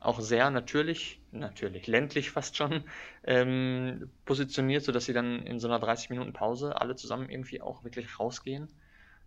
auch 0.00 0.20
sehr 0.20 0.50
natürlich, 0.50 1.20
natürlich, 1.32 1.86
ländlich 1.86 2.30
fast 2.30 2.56
schon, 2.56 2.84
ähm, 3.24 4.10
positioniert, 4.24 4.84
sodass 4.84 5.06
sie 5.06 5.12
dann 5.12 5.44
in 5.46 5.58
so 5.58 5.68
einer 5.68 5.78
30 5.78 6.10
Minuten 6.10 6.32
Pause 6.32 6.80
alle 6.80 6.96
zusammen 6.96 7.30
irgendwie 7.30 7.60
auch 7.60 7.84
wirklich 7.84 8.20
rausgehen, 8.20 8.68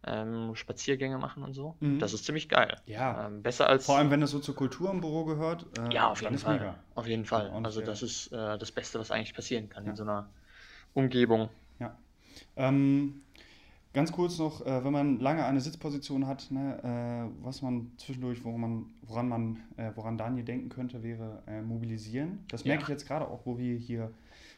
ähm, 0.06 0.56
Spaziergänge 0.56 1.18
machen 1.18 1.44
und 1.44 1.54
so. 1.54 1.76
Mhm. 1.80 2.00
Das 2.00 2.14
ist 2.14 2.26
ziemlich 2.26 2.48
geil. 2.50 2.78
Ja, 2.86 3.28
Ähm, 3.28 3.44
besser 3.44 3.68
als 3.68 3.86
vor 3.86 3.98
allem 3.98 4.12
wenn 4.12 4.22
das 4.22 4.32
so 4.32 4.40
zur 4.40 4.56
Kultur 4.56 4.90
im 4.92 5.02
Büro 5.02 5.26
gehört. 5.26 5.66
äh, 5.78 5.94
ja, 5.94 6.10
auf 6.10 6.22
jeden 6.22 6.38
Fall. 6.38 6.58
mega. 6.60 6.76
Auf 6.96 7.08
jeden 7.08 7.26
Fall. 7.26 7.48
Ja, 7.54 7.60
Also 7.64 7.82
das 7.82 8.02
ist 8.02 8.32
äh, 8.32 8.58
das 8.58 8.72
Beste, 8.72 9.00
was 9.00 9.12
eigentlich 9.12 9.34
passieren 9.34 9.70
kann 9.70 9.84
Ja. 9.86 9.92
in 9.92 9.96
so 9.96 10.04
einer 10.04 10.30
Umgebung. 10.94 11.50
Ähm, 12.56 13.22
ganz 13.94 14.12
kurz 14.12 14.38
noch, 14.38 14.66
äh, 14.66 14.84
wenn 14.84 14.94
man 14.94 15.20
lange 15.20 15.44
eine 15.46 15.60
Sitzposition 15.60 16.28
hat, 16.28 16.50
ne, 16.52 17.32
äh, 17.42 17.44
was 17.46 17.62
man 17.62 17.92
zwischendurch, 17.98 18.44
woran 18.44 18.62
man, 18.62 18.86
woran 19.02 19.28
man, 19.28 19.58
äh, 19.78 19.92
woran 19.96 20.18
Daniel 20.18 20.46
denken 20.46 20.70
könnte, 20.70 21.04
wäre 21.04 21.42
äh, 21.48 21.62
mobilisieren. 21.62 22.46
Das 22.50 22.64
merke 22.66 22.82
Ja. 22.84 22.88
ich 22.88 22.90
jetzt 22.90 23.08
gerade 23.08 23.28
auch, 23.28 23.46
wo 23.46 23.58
wir 23.58 23.76
hier 23.78 24.12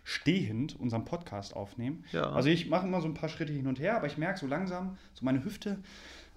stehend 0.03 0.79
unseren 0.79 1.05
Podcast 1.05 1.55
aufnehmen. 1.55 2.03
Ja. 2.11 2.31
Also 2.31 2.49
ich 2.49 2.69
mache 2.69 2.87
immer 2.87 3.01
so 3.01 3.07
ein 3.07 3.13
paar 3.13 3.29
Schritte 3.29 3.53
hin 3.53 3.67
und 3.67 3.79
her, 3.79 3.95
aber 3.95 4.07
ich 4.07 4.17
merke 4.17 4.39
so 4.39 4.47
langsam, 4.47 4.97
so 5.13 5.23
meine 5.25 5.43
Hüfte, 5.43 5.79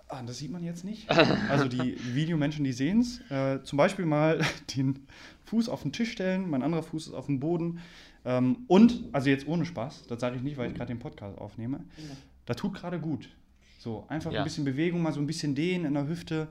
ah, 0.08 0.22
das 0.22 0.38
sieht 0.38 0.50
man 0.50 0.62
jetzt 0.62 0.84
nicht. 0.84 1.08
Also 1.48 1.68
die 1.68 1.96
Videomenschen, 2.14 2.64
die 2.64 2.72
sehen 2.72 3.00
es. 3.00 3.20
Äh, 3.30 3.62
zum 3.64 3.76
Beispiel 3.76 4.04
mal 4.06 4.40
den 4.76 5.06
Fuß 5.44 5.68
auf 5.68 5.82
den 5.82 5.92
Tisch 5.92 6.12
stellen, 6.12 6.48
mein 6.50 6.62
anderer 6.62 6.82
Fuß 6.82 7.08
ist 7.08 7.14
auf 7.14 7.26
dem 7.26 7.40
Boden. 7.40 7.80
Ähm, 8.24 8.64
und, 8.68 9.04
also 9.12 9.28
jetzt 9.28 9.46
ohne 9.46 9.64
Spaß, 9.64 10.06
das 10.08 10.20
sage 10.20 10.36
ich 10.36 10.42
nicht, 10.42 10.56
weil 10.56 10.68
ich 10.70 10.74
gerade 10.74 10.92
den 10.92 10.98
Podcast 10.98 11.38
aufnehme, 11.38 11.80
da 12.46 12.54
tut 12.54 12.74
gerade 12.74 12.98
gut. 13.00 13.28
So, 13.78 14.04
einfach 14.08 14.32
Ja. 14.32 14.40
ein 14.40 14.44
bisschen 14.44 14.64
Bewegung, 14.64 15.02
mal 15.02 15.12
so 15.12 15.20
ein 15.20 15.26
bisschen 15.26 15.54
dehnen 15.54 15.84
in 15.84 15.94
der 15.94 16.08
Hüfte. 16.08 16.48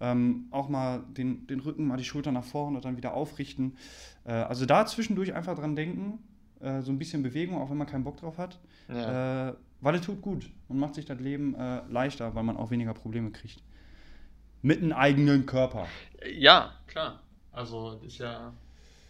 Ähm, 0.00 0.48
auch 0.50 0.68
mal 0.68 1.02
den, 1.16 1.46
den 1.46 1.60
Rücken, 1.60 1.86
mal 1.86 1.96
die 1.96 2.04
Schulter 2.04 2.32
nach 2.32 2.44
vorne 2.44 2.76
und 2.76 2.84
dann 2.84 2.96
wieder 2.98 3.14
aufrichten. 3.14 3.76
Äh, 4.24 4.32
also 4.32 4.66
da 4.66 4.84
zwischendurch 4.84 5.32
einfach 5.34 5.54
dran 5.54 5.76
denken, 5.76 6.18
äh, 6.60 6.80
so 6.82 6.90
ein 6.92 6.98
bisschen 6.98 7.22
Bewegung, 7.22 7.60
auch 7.60 7.70
wenn 7.70 7.76
man 7.76 7.86
keinen 7.86 8.04
Bock 8.04 8.16
drauf 8.18 8.38
hat. 8.38 8.58
Ja. 8.88 9.48
Äh, 9.50 9.54
weil 9.80 9.94
es 9.96 10.02
tut 10.02 10.22
gut 10.22 10.50
und 10.68 10.78
macht 10.78 10.94
sich 10.94 11.04
das 11.04 11.20
Leben 11.20 11.54
äh, 11.54 11.82
leichter, 11.90 12.34
weil 12.34 12.42
man 12.42 12.56
auch 12.56 12.70
weniger 12.70 12.94
Probleme 12.94 13.30
kriegt. 13.30 13.62
Mit 14.62 14.82
einem 14.82 14.92
eigenen 14.92 15.44
Körper. 15.44 15.86
Ja, 16.32 16.72
klar. 16.86 17.20
Also, 17.52 17.94
das 17.96 18.04
ist 18.04 18.18
ja. 18.18 18.52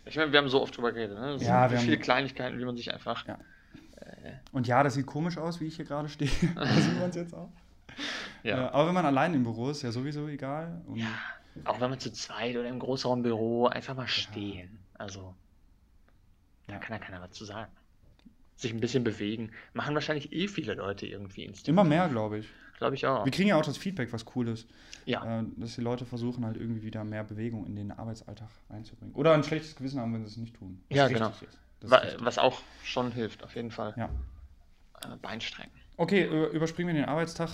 Ich 0.05 0.17
meine, 0.17 0.33
wir 0.33 0.39
haben 0.41 0.49
so 0.49 0.61
oft 0.61 0.77
drüber 0.77 0.93
geredet, 0.93 1.17
ne? 1.17 1.37
Ja, 1.41 1.69
sind 1.69 1.71
wir 1.71 1.79
viele 1.79 1.97
haben- 1.97 2.03
Kleinigkeiten, 2.03 2.59
wie 2.59 2.65
man 2.65 2.77
sich 2.77 2.93
einfach. 2.93 3.27
Ja. 3.27 3.39
Und 4.53 4.67
ja, 4.67 4.83
das 4.83 4.95
sieht 4.95 5.07
komisch 5.07 5.39
aus, 5.39 5.61
wie 5.61 5.67
ich 5.67 5.77
hier 5.77 5.85
gerade 5.85 6.09
stehe. 6.09 6.31
da 6.55 6.67
sieht 6.67 6.99
man 6.99 7.11
es 7.11 7.17
jetzt 7.17 7.35
auch. 7.35 7.51
Ja. 8.43 8.67
Äh, 8.67 8.71
aber 8.71 8.89
wenn 8.89 8.95
man 8.95 9.07
allein 9.07 9.33
im 9.35 9.45
Büro 9.45 9.71
ist, 9.71 9.83
ja 9.83 9.93
sowieso 9.93 10.27
egal. 10.29 10.83
Und 10.87 10.97
Ja, 10.97 11.07
auch 11.65 11.81
wenn 11.81 11.91
man 11.91 12.01
zu 12.01 12.13
zweit 12.13 12.57
oder 12.57 12.69
im 12.69 12.79
Großraumbüro 12.81 13.69
einfach 13.69 13.95
mal 13.95 14.09
stehen. 14.09 14.79
Also, 14.95 15.35
da 16.67 16.79
kann 16.79 16.93
ja 16.99 17.05
keiner 17.05 17.21
was 17.21 17.33
zu 17.33 17.45
sagen. 17.45 17.71
Sich 18.57 18.73
ein 18.73 18.81
bisschen 18.81 19.03
bewegen. 19.05 19.51
Machen 19.73 19.95
wahrscheinlich 19.95 20.33
eh 20.33 20.47
viele 20.49 20.75
Leute 20.75 21.07
irgendwie 21.07 21.45
ins 21.45 21.63
Immer 21.65 21.85
mehr, 21.85 22.09
glaube 22.09 22.39
ich. 22.39 22.49
Glaube 22.79 22.95
ich 22.95 23.07
auch. 23.07 23.25
Wir 23.25 23.33
kriegen 23.33 23.49
ja 23.49 23.57
auch 23.57 23.65
das 23.65 23.77
Feedback, 23.77 24.13
was 24.13 24.25
cool 24.35 24.49
ist. 24.49 24.69
Ja, 25.07 25.41
Äh, 25.41 25.45
dass 25.57 25.75
die 25.75 25.81
Leute 25.81 26.05
versuchen 26.07 26.45
halt 26.45 26.57
irgendwie 26.57 26.83
wieder 26.83 27.05
mehr 27.05 27.25
Bewegung 27.25 27.67
in 27.67 27.77
den 27.77 27.93
Arbeitsalltag 27.93 28.49
einzubringen. 28.69 29.15
Oder 29.15 29.35
ein 29.35 29.45
schlechtes 29.45 29.77
Gewissen 29.77 30.01
haben, 30.01 30.13
wenn 30.15 30.23
sie 30.25 30.31
es 30.31 30.37
nicht 30.37 30.55
tun. 30.57 30.81
Was 30.89 30.97
Ja, 30.97 31.09
genau. 31.09 31.33
Das 31.81 31.91
was 32.21 32.39
auch 32.39 32.63
schon 32.83 33.13
hilft, 33.13 33.45
auf 33.45 33.55
jeden 33.55 33.71
Fall. 33.71 33.93
Ja. 33.97 34.07
Äh, 35.03 35.17
Beinstrecken. 35.21 35.73
Okay, 35.97 36.25
über- 36.27 36.49
überspringen 36.51 36.89
wir 36.89 36.95
den 36.95 37.05
Arbeitstag. 37.09 37.51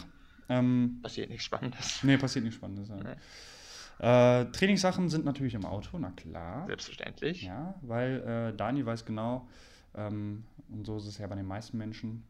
Ähm, 0.48 1.00
Passiert 1.02 1.28
nichts 1.30 1.44
Spannendes. 1.44 2.02
nee, 2.02 2.16
passiert 2.16 2.44
nichts 2.44 2.56
Spannendes. 2.56 2.88
Ja. 2.88 2.96
Nee. 2.96 3.14
Äh, 4.00 4.46
Trainingssachen 4.46 5.08
sind 5.10 5.24
natürlich 5.26 5.54
im 5.54 5.64
Auto, 5.66 5.98
na 5.98 6.10
klar. 6.10 6.66
Selbstverständlich. 6.66 7.42
Ja, 7.42 7.74
weil 7.82 8.50
äh, 8.52 8.56
Dani 8.56 8.84
weiß 8.84 9.04
genau, 9.04 9.46
ähm, 9.94 10.44
und 10.70 10.86
so 10.86 10.96
ist 10.96 11.06
es 11.06 11.18
ja 11.18 11.26
bei 11.26 11.34
den 11.36 11.46
meisten 11.46 11.76
Menschen, 11.76 12.24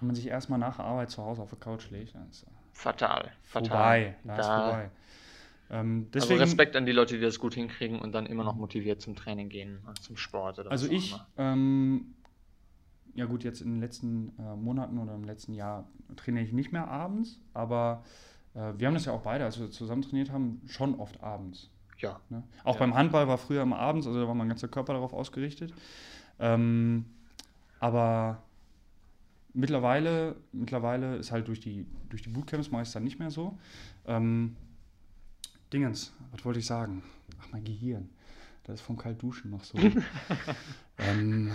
wenn 0.00 0.08
man 0.08 0.16
sich 0.16 0.26
erstmal 0.26 0.58
nach 0.58 0.76
der 0.76 0.86
Arbeit 0.86 1.10
zu 1.10 1.22
Hause 1.22 1.42
auf 1.42 1.50
der 1.50 1.58
Couch 1.58 1.90
legt, 1.90 2.14
dann 2.14 2.28
ist 2.30 2.44
Fatal. 2.72 3.30
Fatal. 3.42 3.68
vorbei. 3.68 4.16
Da 4.24 4.36
ist 4.36 4.46
Da- 4.48 4.62
vorbei. 4.64 4.90
Ähm, 5.72 6.08
Also 6.12 6.34
Respekt 6.34 6.74
an 6.74 6.86
die 6.86 6.92
Leute, 6.92 7.14
die 7.14 7.20
das 7.20 7.38
gut 7.38 7.54
hinkriegen 7.54 8.00
und 8.00 8.10
dann 8.12 8.26
immer 8.26 8.42
noch 8.42 8.56
motiviert 8.56 9.00
zum 9.00 9.14
Training 9.14 9.48
gehen, 9.48 9.78
äh, 9.88 9.94
zum 10.00 10.16
Sport 10.16 10.58
oder 10.58 10.72
Also 10.72 10.88
ich, 10.88 11.14
ähm, 11.36 12.14
ja 13.14 13.26
gut, 13.26 13.44
jetzt 13.44 13.60
in 13.60 13.74
den 13.74 13.80
letzten 13.80 14.32
äh, 14.40 14.56
Monaten 14.56 14.98
oder 14.98 15.14
im 15.14 15.22
letzten 15.22 15.52
Jahr 15.54 15.88
trainiere 16.16 16.44
ich 16.44 16.52
nicht 16.52 16.72
mehr 16.72 16.88
abends, 16.88 17.38
aber 17.54 18.02
äh, 18.04 18.29
wir 18.54 18.86
haben 18.86 18.94
das 18.94 19.04
ja 19.04 19.12
auch 19.12 19.22
beide, 19.22 19.44
als 19.44 19.58
wir 19.60 19.70
zusammen 19.70 20.02
trainiert 20.02 20.30
haben, 20.30 20.60
schon 20.66 20.98
oft 20.98 21.22
abends. 21.22 21.70
Ja, 21.98 22.18
Ne? 22.30 22.42
Auch 22.64 22.74
Ja. 22.74 22.80
beim 22.80 22.94
Handball 22.94 23.28
war 23.28 23.36
früher 23.38 23.62
immer 23.62 23.78
abends, 23.78 24.06
also 24.06 24.20
da 24.20 24.26
war 24.26 24.34
mein 24.34 24.48
ganzer 24.48 24.68
Körper 24.68 24.94
darauf 24.94 25.12
ausgerichtet. 25.12 25.72
Ähm, 26.38 27.04
aber 27.78 28.42
mittlerweile, 29.52 30.36
mittlerweile 30.52 31.16
ist 31.16 31.30
halt 31.30 31.48
durch 31.48 31.60
die, 31.60 31.86
durch 32.08 32.22
die 32.22 32.30
Bootcamps 32.30 32.70
es 32.72 32.92
dann 32.92 33.04
nicht 33.04 33.18
mehr 33.18 33.30
so. 33.30 33.58
Ähm, 34.06 34.56
Dingens, 35.72 36.12
was 36.32 36.44
wollte 36.44 36.58
ich 36.58 36.66
sagen? 36.66 37.02
Ach, 37.40 37.48
mein 37.52 37.64
Gehirn. 37.64 38.08
Das 38.64 38.76
ist 38.76 38.80
vom 38.80 38.96
Kaltduschen 38.96 39.50
noch 39.50 39.64
so. 39.64 39.78
ähm, 40.98 41.52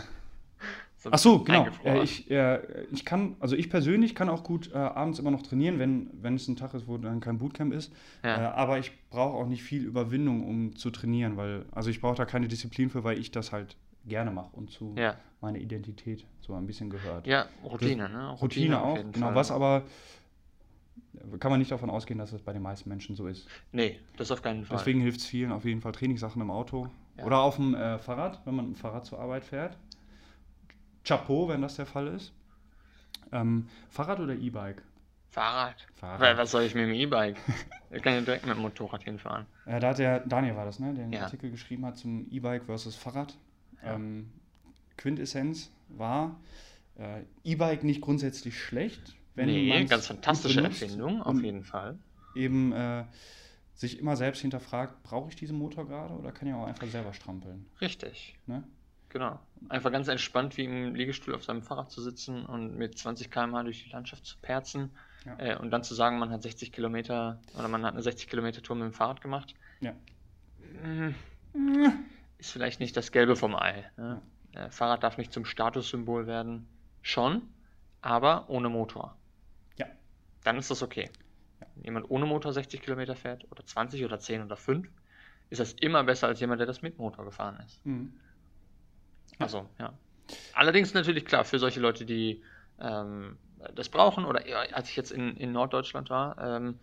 so 1.06 1.12
Ach 1.12 1.20
so, 1.20 1.40
genau. 1.44 1.68
Äh, 1.84 2.04
ich, 2.04 2.30
äh, 2.30 2.60
ich 2.92 3.06
kann, 3.06 3.36
also 3.40 3.56
ich 3.56 3.70
persönlich 3.70 4.16
kann 4.16 4.28
auch 4.28 4.44
gut 4.44 4.72
äh, 4.74 4.78
abends 4.78 5.20
immer 5.20 5.32
noch 5.32 5.44
trainieren, 5.44 5.80
wenn, 5.80 6.10
wenn 6.22 6.36
es 6.36 6.48
ein 6.48 6.56
Tag 6.56 6.74
ist, 6.74 6.88
wo 6.88 6.98
dann 6.98 7.20
kein 7.20 7.38
Bootcamp 7.38 7.74
ist. 7.74 7.94
Ja. 8.24 8.36
Äh, 8.36 8.56
aber 8.56 8.80
ich 8.80 8.92
brauche 9.10 9.38
auch 9.38 9.48
nicht 9.48 9.64
viel 9.64 9.84
Überwindung, 9.84 10.48
um 10.48 10.76
zu 10.76 10.90
trainieren, 10.90 11.38
weil, 11.38 11.66
also 11.72 11.90
ich 11.90 12.02
brauche 12.02 12.16
da 12.16 12.26
keine 12.26 12.48
Disziplin 12.48 12.90
für, 12.90 13.04
weil 13.04 13.20
ich 13.20 13.32
das 13.32 13.52
halt 13.52 13.78
gerne 14.06 14.32
mache 14.32 14.50
und 14.54 14.72
zu 14.72 14.94
ja. 14.98 15.16
meiner 15.42 15.60
Identität 15.60 16.26
so 16.42 16.54
ein 16.54 16.68
bisschen 16.68 16.90
gehört. 16.90 17.26
ja, 17.28 17.46
Routine, 17.64 18.10
ne? 18.10 18.32
Routine 18.42 18.82
auf 18.82 19.00
auch, 19.00 19.12
genau. 19.12 19.28
Fall. 19.28 19.36
Was 19.36 19.52
aber 19.52 19.84
kann 21.40 21.52
man 21.52 21.60
nicht 21.60 21.72
davon 21.72 21.90
ausgehen, 21.90 22.20
dass 22.20 22.32
es 22.34 22.42
bei 22.42 22.54
den 22.54 22.62
meisten 22.62 22.90
Menschen 22.90 23.16
so 23.16 23.28
ist. 23.28 23.48
Nee, 23.72 24.00
das 24.18 24.32
auf 24.32 24.42
keinen 24.42 24.66
Fall. 24.66 24.78
Deswegen 24.78 25.02
hilft 25.02 25.20
es 25.20 25.26
vielen 25.26 25.52
auf 25.52 25.66
jeden 25.66 25.82
Fall 25.82 25.92
Trainingssachen 25.92 26.42
im 26.42 26.52
Auto 26.52 26.90
Ja. 27.18 27.26
oder 27.26 27.40
auf 27.40 27.56
dem 27.56 27.74
äh, 27.74 27.98
Fahrrad, 28.00 28.42
wenn 28.46 28.56
man 28.56 28.68
mit 28.68 28.76
dem 28.76 28.80
Fahrrad 28.80 29.06
zur 29.06 29.20
Arbeit 29.20 29.46
fährt. 29.46 29.78
Chapeau, 31.06 31.48
wenn 31.48 31.62
das 31.62 31.76
der 31.76 31.86
Fall 31.86 32.08
ist. 32.08 32.34
Ähm, 33.32 33.68
Fahrrad 33.90 34.20
oder 34.20 34.34
E-Bike? 34.34 34.82
Fahrrad. 35.30 35.76
Fahrrad. 35.96 36.38
Was 36.38 36.52
soll 36.52 36.64
ich 36.64 36.76
mit 36.76 36.86
dem 36.86 36.94
E-Bike? 36.94 37.38
ich 37.92 38.02
kann 38.02 38.14
ja 38.14 38.22
direkt 38.22 38.46
mit 38.46 38.56
dem 38.56 38.62
Motorrad 38.62 39.04
hinfahren. 39.04 39.46
Äh, 39.68 39.80
da 39.80 39.90
hat 39.90 39.98
der 39.98 40.20
Daniel 40.20 40.56
war 40.56 40.66
das, 40.66 40.78
ne, 40.78 40.94
der 40.94 41.06
den 41.06 41.14
Ja. 41.14 41.24
Artikel 41.24 41.50
geschrieben 41.50 41.88
hat 41.88 41.98
zum 41.98 42.28
E-Bike 42.30 42.66
versus 42.66 42.96
Fahrrad. 42.96 43.36
Ja. 43.84 43.96
Ähm, 43.96 44.32
Quintessenz 44.96 45.72
war 45.90 46.40
äh, 47.00 47.22
E-Bike 47.44 47.84
nicht 47.84 48.00
grundsätzlich 48.02 48.62
schlecht, 48.62 49.16
wenn 49.34 49.48
nee, 49.48 49.84
ganz 49.86 50.06
fantastische 50.06 50.62
benutzt 50.62 50.84
Erfindung, 50.84 51.24
auf 51.24 51.42
jeden 51.42 51.64
Fall. 51.64 51.98
Eben 52.36 52.74
äh, 52.74 53.06
sich 53.74 53.98
immer 54.00 54.16
selbst 54.16 54.42
hinterfragt, 54.42 55.02
brauche 55.02 55.30
ich 55.30 55.36
diesen 55.36 55.58
Motor 55.58 55.88
gerade 55.88 56.14
oder 56.14 56.32
kann 56.32 56.48
ich 56.48 56.54
auch 56.54 56.68
einfach 56.68 56.88
selber 56.88 57.14
strampeln? 57.14 57.66
Richtig. 57.82 58.38
Ne? 58.46 58.64
Genau. 59.16 59.40
Einfach 59.70 59.94
ganz 59.94 60.10
entspannt 60.10 60.58
wie 60.58 60.66
im 60.66 60.94
Liegestuhl 60.94 61.36
auf 61.36 61.46
seinem 61.46 61.62
Fahrrad 61.62 61.90
zu 61.90 62.02
sitzen 62.02 62.46
und 62.46 62.76
mit 62.76 62.98
20 62.98 63.32
km/h 63.32 63.64
durch 63.64 63.82
die 63.86 63.90
Landschaft 63.90 64.26
zu 64.26 64.36
perzen 64.42 64.92
Ja. 65.24 65.40
äh, 65.40 65.56
und 65.58 65.72
dann 65.72 65.86
zu 65.86 65.96
sagen, 65.96 66.20
man 66.20 66.32
hat 66.32 66.44
60 66.44 66.74
Kilometer 66.74 67.40
oder 67.58 67.70
man 67.70 67.86
hat 67.86 67.94
eine 67.94 68.02
60 68.04 68.28
Kilometer 68.28 68.62
Tour 68.62 68.76
mit 68.76 68.84
dem 68.84 68.92
Fahrrad 68.92 69.22
gemacht. 69.22 69.54
Ja. 69.80 69.94
Mm, 70.84 71.16
Ist 72.40 72.52
vielleicht 72.52 72.82
nicht 72.82 72.98
das 72.98 73.14
Gelbe 73.14 73.38
vom 73.38 73.56
Ei. 73.56 73.90
Ne? 73.96 74.22
Äh, 74.52 74.70
Fahrrad 74.70 75.02
darf 75.02 75.18
nicht 75.18 75.32
zum 75.32 75.46
Statussymbol 75.46 76.28
werden. 76.28 76.68
Schon, 77.02 77.42
aber 78.02 78.50
ohne 78.50 78.68
Motor. 78.68 79.16
Ja. 79.78 79.86
Dann 80.44 80.58
ist 80.58 80.70
das 80.72 80.84
okay. 80.84 81.10
Wenn 81.76 81.86
jemand 81.86 82.12
ohne 82.12 82.26
Motor 82.26 82.52
60 82.52 82.82
Kilometer 82.82 83.16
fährt 83.16 83.50
oder 83.50 83.66
20 83.66 84.04
oder 84.04 84.20
10 84.20 84.44
oder 84.44 84.58
5, 84.58 84.90
ist 85.52 85.60
das 85.62 85.72
immer 85.72 86.04
besser 86.04 86.28
als 86.28 86.42
jemand, 86.42 86.60
der 86.60 86.68
das 86.68 86.82
mit 86.82 86.98
Motor 86.98 87.24
gefahren 87.24 87.58
ist. 87.66 87.86
Mhm. 87.86 88.12
Also, 89.40 89.70
ja. 89.80 89.94
Allerdings 90.54 90.94
natürlich 90.94 91.26
klar, 91.26 91.46
für 91.46 91.60
solche 91.60 91.80
Leute, 91.80 92.06
die 92.06 92.42
ähm, 92.80 93.38
das 93.76 93.90
brauchen, 93.90 94.26
oder 94.26 94.44
als 94.74 94.90
ich 94.90 94.96
jetzt 94.96 95.12
in, 95.12 95.38
in 95.38 95.52
Norddeutschland 95.52 96.10
war, 96.10 96.38
ähm, 96.38 96.80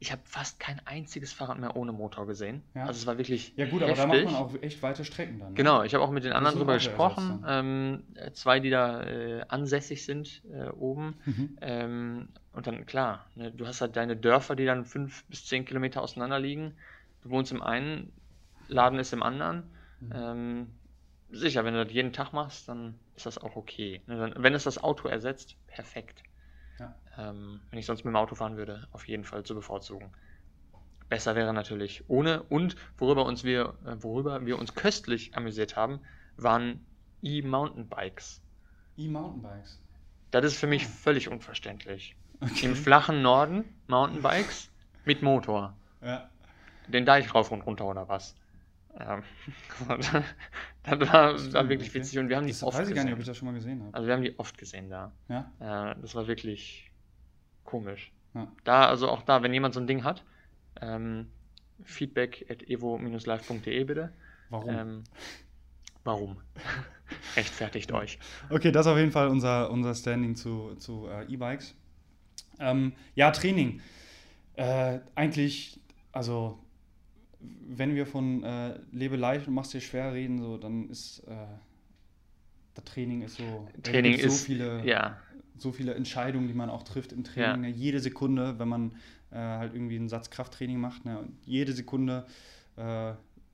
ich 0.00 0.12
habe 0.12 0.22
fast 0.26 0.60
kein 0.60 0.80
einziges 0.86 1.32
Fahrrad 1.32 1.58
mehr 1.58 1.76
ohne 1.76 1.92
Motor 1.92 2.26
gesehen. 2.26 2.62
Ja. 2.74 2.82
Also 2.82 2.98
es 2.98 3.06
war 3.06 3.16
wirklich 3.16 3.54
Ja 3.56 3.66
gut, 3.66 3.82
aber 3.82 3.94
da 3.94 4.06
macht 4.06 4.18
heftig. 4.18 4.32
man 4.32 4.42
auch 4.42 4.54
echt 4.60 4.82
weite 4.82 5.04
Strecken 5.04 5.38
dann. 5.38 5.50
Ne? 5.50 5.54
Genau, 5.54 5.82
ich 5.82 5.94
habe 5.94 6.04
auch 6.04 6.10
mit 6.10 6.24
den 6.24 6.32
anderen 6.32 6.58
drüber 6.58 6.74
gesprochen. 6.74 7.42
Ähm, 7.46 8.04
äh, 8.14 8.32
zwei, 8.32 8.60
die 8.60 8.70
da 8.70 9.02
äh, 9.02 9.44
ansässig 9.48 10.04
sind 10.04 10.42
äh, 10.52 10.68
oben. 10.70 11.16
Mhm. 11.24 11.58
Ähm, 11.60 12.28
und 12.52 12.66
dann, 12.66 12.84
klar, 12.84 13.26
ne, 13.34 13.50
du 13.50 13.66
hast 13.66 13.80
halt 13.80 13.96
deine 13.96 14.16
Dörfer, 14.16 14.56
die 14.56 14.66
dann 14.66 14.84
fünf 14.84 15.24
bis 15.26 15.46
zehn 15.46 15.64
Kilometer 15.64 16.02
auseinander 16.02 16.38
liegen. 16.38 16.76
Du 17.22 17.30
wohnst 17.30 17.50
im 17.52 17.62
einen, 17.62 18.12
Laden 18.68 18.98
ist 18.98 19.12
im 19.12 19.22
anderen. 19.22 19.70
Mhm. 20.00 20.12
Ähm, 20.14 20.66
sicher, 21.34 21.64
wenn 21.64 21.74
du 21.74 21.84
das 21.84 21.92
jeden 21.92 22.12
Tag 22.12 22.32
machst, 22.32 22.68
dann 22.68 22.98
ist 23.16 23.26
das 23.26 23.38
auch 23.38 23.56
okay. 23.56 24.02
Ne, 24.06 24.32
wenn 24.36 24.54
es 24.54 24.64
das 24.64 24.82
Auto 24.82 25.08
ersetzt, 25.08 25.56
perfekt. 25.66 26.22
Ja. 26.78 26.94
Ähm, 27.18 27.60
wenn 27.70 27.78
ich 27.78 27.86
sonst 27.86 28.04
mit 28.04 28.12
dem 28.12 28.16
Auto 28.16 28.34
fahren 28.34 28.56
würde, 28.56 28.88
auf 28.92 29.06
jeden 29.06 29.24
Fall 29.24 29.44
zu 29.44 29.54
bevorzugen. 29.54 30.10
Besser 31.08 31.36
wäre 31.36 31.52
natürlich 31.52 32.04
ohne. 32.08 32.42
Und 32.44 32.76
worüber 32.98 33.24
uns 33.24 33.44
wir, 33.44 33.74
äh, 33.84 34.02
worüber 34.02 34.44
wir 34.46 34.58
uns 34.58 34.74
köstlich 34.74 35.36
amüsiert 35.36 35.76
haben, 35.76 36.00
waren 36.36 36.84
E-Mountainbikes. 37.22 38.42
E-Mountainbikes. 38.96 39.80
Das 40.30 40.44
ist 40.44 40.56
für 40.58 40.66
mich 40.66 40.86
völlig 40.86 41.28
unverständlich. 41.28 42.16
Okay. 42.40 42.66
Im 42.66 42.74
flachen 42.74 43.22
Norden 43.22 43.64
Mountainbikes 43.86 44.70
mit 45.04 45.22
Motor. 45.22 45.76
Ja. 46.02 46.28
Den 46.88 47.06
Deich 47.06 47.34
rauf 47.34 47.50
und 47.50 47.62
runter 47.62 47.86
oder 47.86 48.08
was? 48.08 48.34
Ähm, 48.98 49.22
das 49.88 51.00
war, 51.00 51.38
Stimmt, 51.38 51.54
war 51.54 51.68
wirklich 51.68 51.90
okay. 51.90 51.98
witzig 51.98 52.18
und 52.18 52.28
wir 52.28 52.36
haben 52.36 52.46
die 52.46 52.52
Das 52.52 52.62
oft 52.62 52.78
weiß 52.78 52.88
ich 52.88 52.94
gar 52.94 53.04
nicht, 53.04 53.12
ob 53.12 53.18
ich 53.18 53.22
gesehen. 53.22 53.30
das 53.32 53.36
schon 53.38 53.46
mal 53.46 53.54
gesehen 53.54 53.82
habe. 53.82 53.94
Also 53.94 54.06
wir 54.06 54.14
haben 54.14 54.22
die 54.22 54.38
oft 54.38 54.56
gesehen 54.56 54.88
da. 54.90 55.12
Ja? 55.28 55.50
Äh, 55.58 55.96
das 56.00 56.14
war 56.14 56.26
wirklich 56.26 56.90
komisch. 57.64 58.12
Ja. 58.34 58.48
Da, 58.64 58.88
also 58.88 59.08
auch 59.08 59.22
da, 59.22 59.42
wenn 59.42 59.52
jemand 59.52 59.74
so 59.74 59.80
ein 59.80 59.86
Ding 59.86 60.04
hat, 60.04 60.24
ähm, 60.80 61.28
feedback 61.82 62.46
at 62.48 62.62
evo-live.de 62.68 63.84
bitte. 63.84 64.12
Warum? 64.50 64.68
Ähm, 64.70 65.04
warum? 66.04 66.36
Rechtfertigt 67.36 67.92
euch. 67.92 68.18
Okay, 68.50 68.70
das 68.72 68.86
ist 68.86 68.92
auf 68.92 68.98
jeden 68.98 69.12
Fall 69.12 69.28
unser, 69.28 69.70
unser 69.70 69.94
Standing 69.94 70.36
zu, 70.36 70.74
zu 70.76 71.08
äh, 71.08 71.24
E-Bikes. 71.32 71.74
Ähm, 72.60 72.92
ja, 73.14 73.30
Training. 73.30 73.80
Äh, 74.54 75.00
eigentlich, 75.14 75.80
also, 76.12 76.58
wenn 77.68 77.94
wir 77.94 78.06
von 78.06 78.42
äh, 78.42 78.78
lebe 78.92 79.16
leicht 79.16 79.48
und 79.48 79.54
machst 79.54 79.74
dir 79.74 79.80
schwer 79.80 80.12
reden, 80.12 80.38
so, 80.38 80.56
dann 80.56 80.88
ist 80.88 81.20
äh, 81.26 81.34
das 82.74 82.84
Training 82.84 83.22
ist 83.22 83.36
so. 83.36 83.68
Training 83.82 84.12
gibt's 84.12 84.26
ist, 84.26 84.40
so 84.40 84.46
viele, 84.46 84.84
ja, 84.84 85.16
so 85.56 85.72
viele 85.72 85.94
Entscheidungen, 85.94 86.48
die 86.48 86.54
man 86.54 86.70
auch 86.70 86.82
trifft 86.82 87.12
im 87.12 87.24
Training. 87.24 87.62
Ne? 87.62 87.68
Jede 87.68 88.00
Sekunde, 88.00 88.58
wenn 88.58 88.68
man 88.68 88.92
äh, 89.30 89.36
halt 89.36 89.74
irgendwie 89.74 89.96
einen 89.96 90.08
Satz 90.08 90.30
Krafttraining 90.30 90.78
macht, 90.78 91.04
ne? 91.04 91.20
jede 91.44 91.72
Sekunde 91.72 92.26
äh, 92.76 93.12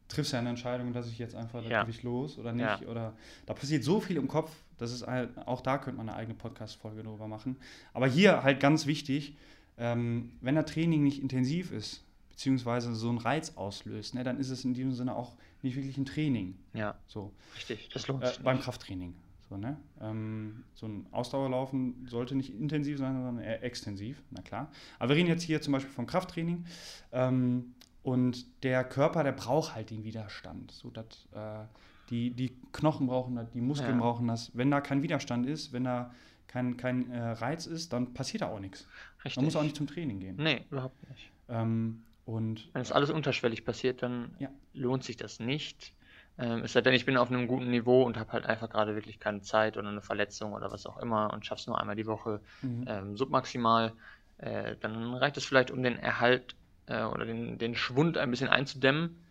triffst 0.09 0.32
du 0.32 0.36
ja 0.36 0.41
eine 0.41 0.51
Entscheidung, 0.51 0.93
dass 0.93 1.09
ich 1.09 1.18
jetzt 1.18 1.34
einfach 1.34 1.62
das 1.62 1.70
Ja. 1.70 1.82
Gewicht 1.82 2.03
los 2.03 2.38
oder 2.38 2.53
nicht. 2.53 2.64
Ja. 2.64 2.88
Oder 2.88 3.14
da 3.47 3.55
passiert 3.55 3.84
so 3.84 4.01
viel 4.01 4.16
im 4.16 4.28
Kopf, 4.28 4.51
das 4.78 4.93
ist 4.93 5.07
halt, 5.07 5.36
auch 5.47 5.61
da 5.61 5.78
könnte 5.78 5.99
man 5.99 6.09
eine 6.09 6.16
eigene 6.16 6.34
Podcast-Folge 6.34 7.03
drüber 7.03 7.28
machen. 7.28 7.57
Aber 7.93 8.07
hier 8.07 8.43
halt 8.43 8.61
ganz 8.61 8.86
wichtig, 8.86 9.36
ähm, 9.78 10.32
wenn 10.41 10.55
das 10.55 10.66
Training 10.66 11.03
nicht 11.03 11.22
intensiv 11.22 11.70
ist, 11.70 12.03
beziehungsweise 12.41 12.95
so 12.95 13.11
einen 13.11 13.18
Reiz 13.18 13.53
auslöst, 13.57 14.14
ne, 14.14 14.24
dann 14.24 14.38
ist 14.38 14.49
es 14.49 14.64
in 14.64 14.72
diesem 14.72 14.95
Sinne 14.95 15.14
auch 15.14 15.36
nicht 15.61 15.76
wirklich 15.76 15.99
ein 15.99 16.07
Training. 16.07 16.57
ja, 16.72 16.95
So. 17.07 17.32
richtig. 17.55 17.91
Das 17.93 18.09
lohnt 18.09 18.24
Äh, 18.24 18.28
sich 18.28 18.38
beim 18.41 18.57
nicht. 18.57 18.64
Krafttraining. 18.64 19.14
So, 19.51 19.59
ne? 19.59 19.76
Ähm, 20.01 20.64
so 20.74 20.86
ein 20.86 21.07
Ausdauerlaufen 21.11 22.07
sollte 22.09 22.34
nicht 22.34 22.55
intensiv 22.55 22.97
sein, 22.99 23.12
sondern 23.14 23.45
eher 23.45 23.62
extensiv, 23.62 24.22
na 24.30 24.41
klar. 24.41 24.70
Aber 24.99 25.11
wir 25.11 25.16
reden 25.16 25.28
jetzt 25.28 25.43
hier 25.43 25.61
zum 25.61 25.72
Beispiel 25.72 25.93
vom 25.93 26.07
Krafttraining. 26.07 26.64
Ähm, 27.12 27.74
und 28.03 28.47
der 28.64 28.84
Körper, 28.84 29.22
der 29.22 29.32
braucht 29.32 29.74
halt 29.74 29.91
den 29.91 30.05
Widerstand. 30.05 30.70
So 30.70 30.88
dass, 30.88 31.05
äh, 31.32 31.66
die, 32.09 32.30
die 32.30 32.57
Knochen 32.72 33.07
brauchen 33.07 33.36
das, 33.36 33.51
die 33.51 33.61
Muskeln 33.61 33.97
Ja. 33.97 34.01
brauchen 34.01 34.26
das. 34.28 34.51
Wenn 34.55 34.70
da 34.70 34.80
kein 34.80 35.03
Widerstand 35.03 35.45
ist, 35.45 35.74
wenn 35.74 35.84
da 35.84 36.11
kein, 36.47 36.78
kein 36.78 37.11
äh, 37.11 37.20
Reiz 37.32 37.66
ist, 37.66 37.93
dann 37.93 38.14
passiert 38.14 38.41
da 38.41 38.49
auch 38.49 38.61
nichts. 38.61 38.86
Richtig. 39.24 39.36
Man 39.36 39.45
muss 39.45 39.57
auch 39.57 39.62
nicht 39.62 39.76
zum 39.76 39.86
Training 39.86 40.20
gehen. 40.20 40.36
Nee, 40.38 40.64
überhaupt 40.70 41.07
nicht. 41.11 41.30
Ähm, 41.51 42.03
und 42.30 42.70
Wenn 42.72 42.82
es 42.82 42.92
alles 42.92 43.10
unterschwellig 43.10 43.64
passiert, 43.64 44.02
dann 44.02 44.34
Ja. 44.38 44.50
lohnt 44.72 45.04
sich 45.04 45.16
das 45.16 45.40
nicht. 45.40 45.94
Ähm, 46.38 46.62
es 46.62 46.72
sei 46.72 46.80
denn, 46.80 46.94
ich 46.94 47.04
bin 47.04 47.16
auf 47.16 47.30
einem 47.30 47.48
guten 47.48 47.70
Niveau 47.70 48.04
und 48.04 48.16
habe 48.16 48.32
halt 48.32 48.46
einfach 48.46 48.70
gerade 48.70 48.94
wirklich 48.94 49.18
keine 49.18 49.40
Zeit 49.40 49.76
oder 49.76 49.88
eine 49.88 50.00
Verletzung 50.00 50.52
oder 50.52 50.70
was 50.70 50.86
auch 50.86 50.98
immer 50.98 51.32
und 51.32 51.44
schaff's 51.44 51.66
nur 51.66 51.80
einmal 51.80 51.96
die 51.96 52.06
Woche 52.06 52.40
Mhm. 52.62 52.84
ähm, 52.86 53.16
submaximal, 53.16 53.92
äh, 54.38 54.76
dann 54.80 55.14
reicht 55.14 55.36
es 55.36 55.44
vielleicht, 55.44 55.70
um 55.70 55.82
den 55.82 55.98
Erhalt 55.98 56.56
äh, 56.86 57.02
oder 57.02 57.26
den, 57.26 57.58
den 57.58 57.74
Schwund 57.74 58.16
ein 58.16 58.30
bisschen 58.30 58.48
einzudämmen. 58.48 59.26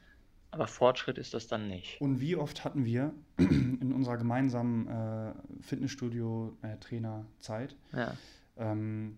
Aber 0.52 0.68
Fortschritt 0.68 1.18
ist 1.18 1.34
das 1.34 1.48
dann 1.48 1.68
nicht. 1.68 2.02
Und 2.02 2.22
wie 2.22 2.36
oft 2.36 2.66
hatten 2.66 2.84
wir 2.84 3.14
in 3.38 3.94
unserer 3.94 4.18
gemeinsamen 4.18 4.88
äh, 4.88 5.34
Fitnessstudio-Trainerzeit 5.62 7.76
Ja, 7.94 8.14
ähm, 8.58 9.18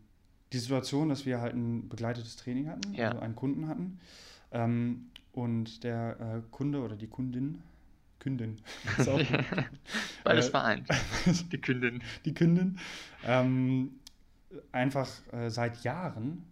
die 0.54 0.60
Situation, 0.60 1.10
dass 1.10 1.26
wir 1.26 1.40
halt 1.42 1.54
ein 1.56 1.88
begleitetes 1.90 2.36
Training 2.36 2.68
hatten, 2.70 2.94
Ja. 2.94 3.10
also 3.10 3.20
einen 3.22 3.36
Kunden 3.36 3.68
hatten. 3.68 4.00
Ähm, 4.52 5.08
und 5.34 5.84
der 5.84 6.20
äh, 6.20 6.42
Kunde 6.52 6.82
oder 6.82 6.96
die 6.98 7.08
Kundin, 7.08 7.62
Kündin, 8.20 8.58
beides 10.24 10.48
Äh, 10.48 10.52
vereint. 10.52 10.88
Die 11.52 11.60
Kundin. 11.62 12.04
die 12.26 12.34
Kundin, 12.34 12.78
ähm, 13.26 13.92
einfach 14.72 15.08
äh, 15.32 15.50
seit 15.50 15.84
Jahren 15.84 16.44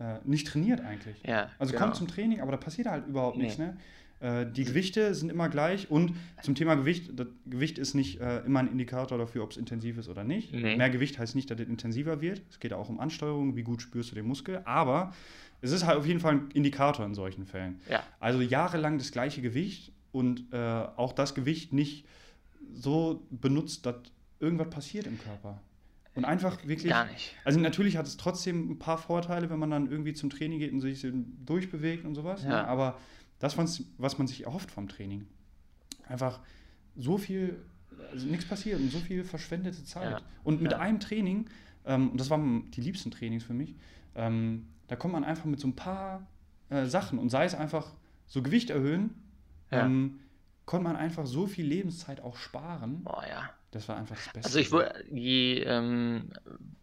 äh, 0.00 0.18
nicht 0.24 0.48
trainiert 0.48 0.80
eigentlich. 0.80 1.22
Ja, 1.24 1.50
Also 1.58 1.72
genau. 1.72 1.84
kommt 1.84 1.96
zum 1.96 2.08
Training, 2.08 2.40
aber 2.40 2.50
da 2.52 2.56
passiert 2.58 2.88
halt 2.88 3.06
überhaupt 3.06 3.36
Nee. 3.36 3.44
nichts. 3.44 3.58
Ne? 3.58 3.76
Äh, 4.20 4.46
die 4.46 4.64
Gewichte 4.64 5.14
sind 5.14 5.30
immer 5.30 5.48
gleich 5.48 5.90
und 5.90 6.14
zum 6.42 6.54
Thema 6.54 6.74
Gewicht, 6.74 7.12
Gewicht 7.46 7.78
ist 7.78 7.94
nicht 7.94 8.20
äh, 8.20 8.40
immer 8.40 8.60
ein 8.60 8.68
Indikator 8.68 9.18
dafür, 9.18 9.44
ob 9.44 9.52
es 9.52 9.56
intensiv 9.56 9.98
ist 9.98 10.08
oder 10.08 10.24
nicht. 10.24 10.52
Nee. 10.52 10.76
Mehr 10.76 10.90
Gewicht 10.90 11.18
heißt 11.18 11.34
nicht, 11.34 11.50
dass 11.50 11.60
es 11.60 11.68
intensiver 11.68 12.20
wird. 12.20 12.42
Es 12.50 12.58
geht 12.60 12.72
auch 12.72 12.88
um 12.88 12.98
Ansteuerung, 13.00 13.56
wie 13.56 13.62
gut 13.62 13.82
spürst 13.82 14.10
du 14.10 14.14
den 14.14 14.26
Muskel, 14.26 14.60
aber 14.64 15.14
es 15.60 15.72
ist 15.72 15.86
halt 15.86 15.98
auf 15.98 16.06
jeden 16.06 16.20
Fall 16.20 16.34
ein 16.34 16.50
Indikator 16.52 17.04
in 17.04 17.14
solchen 17.14 17.46
Fällen. 17.46 17.80
Ja, 17.88 18.02
Also 18.20 18.40
jahrelang 18.40 18.98
das 18.98 19.12
gleiche 19.12 19.40
Gewicht 19.42 19.92
und 20.12 20.52
äh, 20.52 20.56
auch 20.56 21.12
das 21.12 21.34
Gewicht 21.34 21.72
nicht 21.72 22.06
so 22.72 23.26
benutzt, 23.30 23.86
dass 23.86 23.96
irgendwas 24.40 24.70
passiert 24.70 25.06
im 25.06 25.18
Körper. 25.18 25.60
Und 26.14 26.24
einfach 26.24 26.66
wirklich. 26.66 26.90
gar 26.90 27.06
nicht. 27.06 27.34
Also 27.44 27.60
natürlich 27.60 27.96
hat 27.96 28.06
es 28.06 28.16
trotzdem 28.16 28.72
ein 28.72 28.78
paar 28.78 28.98
Vorteile, 28.98 29.50
wenn 29.50 29.58
man 29.60 29.70
dann 29.70 29.88
irgendwie 29.88 30.14
zum 30.14 30.30
Training 30.30 30.58
geht 30.58 30.72
und 30.72 30.80
sich 30.80 31.06
durchbewegt 31.46 32.04
und 32.04 32.16
sowas. 32.16 32.42
Ja. 32.42 32.48
Ne? 32.48 32.66
Aber 32.66 32.98
das, 33.38 33.56
was, 33.58 33.82
was 33.98 34.18
man 34.18 34.26
sich 34.26 34.44
erhofft 34.44 34.70
vom 34.70 34.88
Training, 34.88 35.26
einfach 36.06 36.40
so 36.96 37.18
viel, 37.18 37.64
also 38.10 38.26
nichts 38.26 38.46
passiert 38.46 38.80
und 38.80 38.90
so 38.90 38.98
viel 38.98 39.24
verschwendete 39.24 39.84
Zeit. 39.84 40.10
Ja. 40.10 40.20
Und 40.44 40.60
mit 40.62 40.72
Ja. 40.72 40.78
einem 40.78 41.00
Training, 41.00 41.48
ähm, 41.84 42.10
und 42.10 42.20
das 42.20 42.30
waren 42.30 42.70
die 42.72 42.80
liebsten 42.80 43.10
Trainings 43.10 43.44
für 43.44 43.54
mich, 43.54 43.74
ähm, 44.14 44.66
da 44.88 44.96
kommt 44.96 45.12
man 45.12 45.24
einfach 45.24 45.44
mit 45.44 45.60
so 45.60 45.68
ein 45.68 45.76
paar 45.76 46.26
äh, 46.70 46.86
Sachen 46.86 47.18
und 47.18 47.30
sei 47.30 47.44
es 47.44 47.54
einfach 47.54 47.94
so 48.26 48.42
Gewicht 48.42 48.70
erhöhen, 48.70 49.14
Ja. 49.70 49.84
ähm, 49.86 50.18
konnte 50.66 50.84
man 50.84 50.96
einfach 50.96 51.26
so 51.26 51.46
viel 51.46 51.64
Lebenszeit 51.66 52.20
auch 52.20 52.36
sparen. 52.36 53.04
Boah, 53.04 53.24
ja. 53.26 53.50
Das 53.70 53.86
war 53.88 53.96
einfach 53.96 54.16
das 54.16 54.32
Beste. 54.32 54.58
Also 54.58 54.58
ich 54.60 55.12
je 55.12 55.62
ähm, 55.62 56.30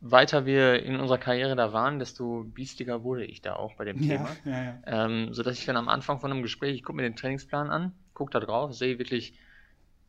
weiter 0.02 0.46
wir 0.46 0.84
in 0.84 1.00
unserer 1.00 1.18
Karriere 1.18 1.56
da 1.56 1.74
waren, 1.74 1.98
desto 1.98 2.44
biestiger 2.44 3.04
wurde 3.04 3.26
ich 3.26 3.42
da 3.42 3.56
auch 3.56 3.74
bei 3.76 3.86
dem 3.86 4.02
Thema. 4.02 4.30
ja, 4.46 4.52
ja, 4.52 4.64
ja. 4.64 5.06
Ähm, 5.06 5.34
so 5.34 5.42
dass 5.42 5.58
ich 5.58 5.66
dann 5.66 5.78
am 5.78 5.90
Anfang 5.90 6.20
von 6.20 6.32
einem 6.32 6.44
Gespräch, 6.44 6.76
ich 6.76 6.84
gucke 6.84 6.98
mir 6.98 7.02
den 7.04 7.16
Trainingsplan 7.16 7.72
an, 7.72 7.94
gucke 8.14 8.32
da 8.32 8.40
drauf, 8.40 8.74
sehe 8.74 9.00
wirklich, 9.00 9.34